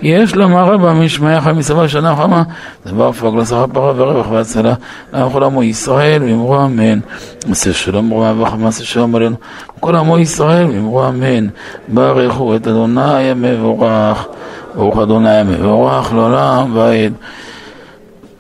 יש 0.03 0.35
לומר 0.35 0.65
רבה 0.65 0.93
משמעך 0.93 1.47
מסבא 1.47 1.89
שנה 1.89 2.17
חמה. 2.17 2.43
דבר 2.87 3.13
פג 3.13 3.31
לשכר 3.37 3.67
פרה 3.73 3.93
ורווח 3.97 4.31
והצלה 4.31 4.72
לכל 5.13 5.45
עמו 5.45 5.63
ישראל 5.63 6.23
ואמרו 6.23 6.65
אמן. 6.65 6.99
מעשה 7.47 7.73
שלום 7.73 8.13
ורמה 8.13 8.43
וחמאס 8.43 8.79
שלום 8.79 9.15
עלינו. 9.15 9.37
כל 9.81 9.97
עמו 9.97 10.19
ישראל 10.19 10.67
ואמרו 10.67 11.09
אמן. 11.09 11.47
ברכו 11.89 12.57
את 12.57 12.69
אדוני 12.69 13.31
המבורך. 13.31 14.27
ברוך 14.75 14.99
אדוני 14.99 15.31
המבורך 15.31 16.13
לעולם 16.13 16.77
ועד. 16.77 17.13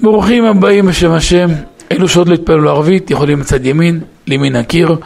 ברוכים 0.01 0.45
הבאים 0.45 0.87
בשם 0.87 1.13
השם. 1.13 1.49
אלו 1.93 2.09
שעוד 2.09 2.29
לא 2.29 2.35
התפללו 2.35 2.63
לערבית 2.63 3.11
יכולים 3.11 3.41
מצד 3.41 3.67
ימין, 3.67 4.01
לימין 4.27 4.57
הקיר, 4.57 4.97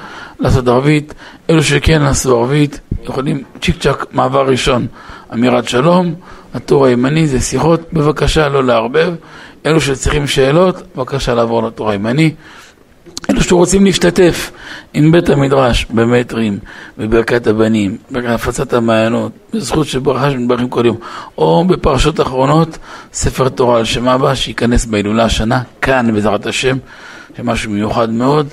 לעשות 0.41 0.69
ערבית. 0.69 1.15
אלו 1.51 1.63
שכן 1.63 2.03
עשו 2.03 2.39
ערבית 2.39 2.81
יכולים 3.05 3.43
צ'יק 3.63 3.77
צ'אק 3.81 4.07
מעבר 4.13 4.47
ראשון, 4.49 4.87
אמירת 5.33 5.69
שלום. 5.69 6.15
הטור 6.55 6.87
הימני 6.87 7.27
זה 7.27 7.41
שיחות, 7.41 7.81
בבקשה 7.93 8.49
לא 8.49 8.65
לערבב. 8.65 9.15
אלו 9.67 9.81
שצריכים 9.81 10.27
שאלות, 10.27 10.83
בבקשה 10.97 11.35
לעבור 11.35 11.63
לטור 11.63 11.91
הימני. 11.91 12.35
אלו 13.31 13.43
שרוצים 13.43 13.85
להשתתף 13.85 14.51
עם 14.95 15.13
בית 15.13 15.29
המדרש 15.29 15.87
במטרים, 15.91 16.59
בברכת 16.99 17.47
הבנים, 17.47 17.97
בהפצת 18.11 18.73
המעיינות, 18.73 19.33
בזכות 19.55 19.87
של 19.87 19.99
ברכה 19.99 20.31
שמתברכים 20.31 20.69
כל 20.69 20.87
יום, 20.87 20.97
או 21.39 21.65
בפרשות 21.65 22.21
אחרונות, 22.21 22.79
ספר 23.13 23.49
תורה 23.49 23.79
על 23.79 23.85
שם 23.85 24.09
אבא, 24.09 24.35
שייכנס 24.35 24.85
בהילולה 24.85 25.25
השנה, 25.25 25.63
כאן 25.83 26.15
בעזרת 26.15 26.47
השם, 26.47 26.77
שמשהו 27.37 27.71
מיוחד 27.71 28.11
מאוד, 28.11 28.49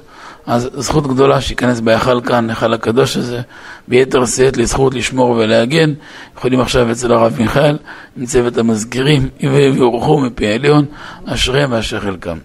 אז 0.45 0.69
זכות 0.73 1.07
גדולה 1.07 1.41
שייכנס 1.41 1.79
בהיכל 1.79 2.21
כאן, 2.21 2.49
היכל 2.49 2.73
הקדוש 2.73 3.17
הזה, 3.17 3.41
ביתר 3.87 4.25
שאת 4.25 4.57
לזכות 4.57 4.93
לשמור 4.93 5.29
ולהגן. 5.29 5.93
יכולים 6.37 6.59
עכשיו 6.59 6.91
אצל 6.91 7.13
הרב 7.13 7.35
מיכאל, 7.39 7.77
עם 8.17 8.25
צוות 8.25 8.57
המזכירים, 8.57 9.29
ויבורכו 9.43 10.19
מפי 10.19 10.47
העליון, 10.47 10.85
אשריהם 11.25 11.71
ואשר 11.71 11.99
חלקם. 11.99 12.37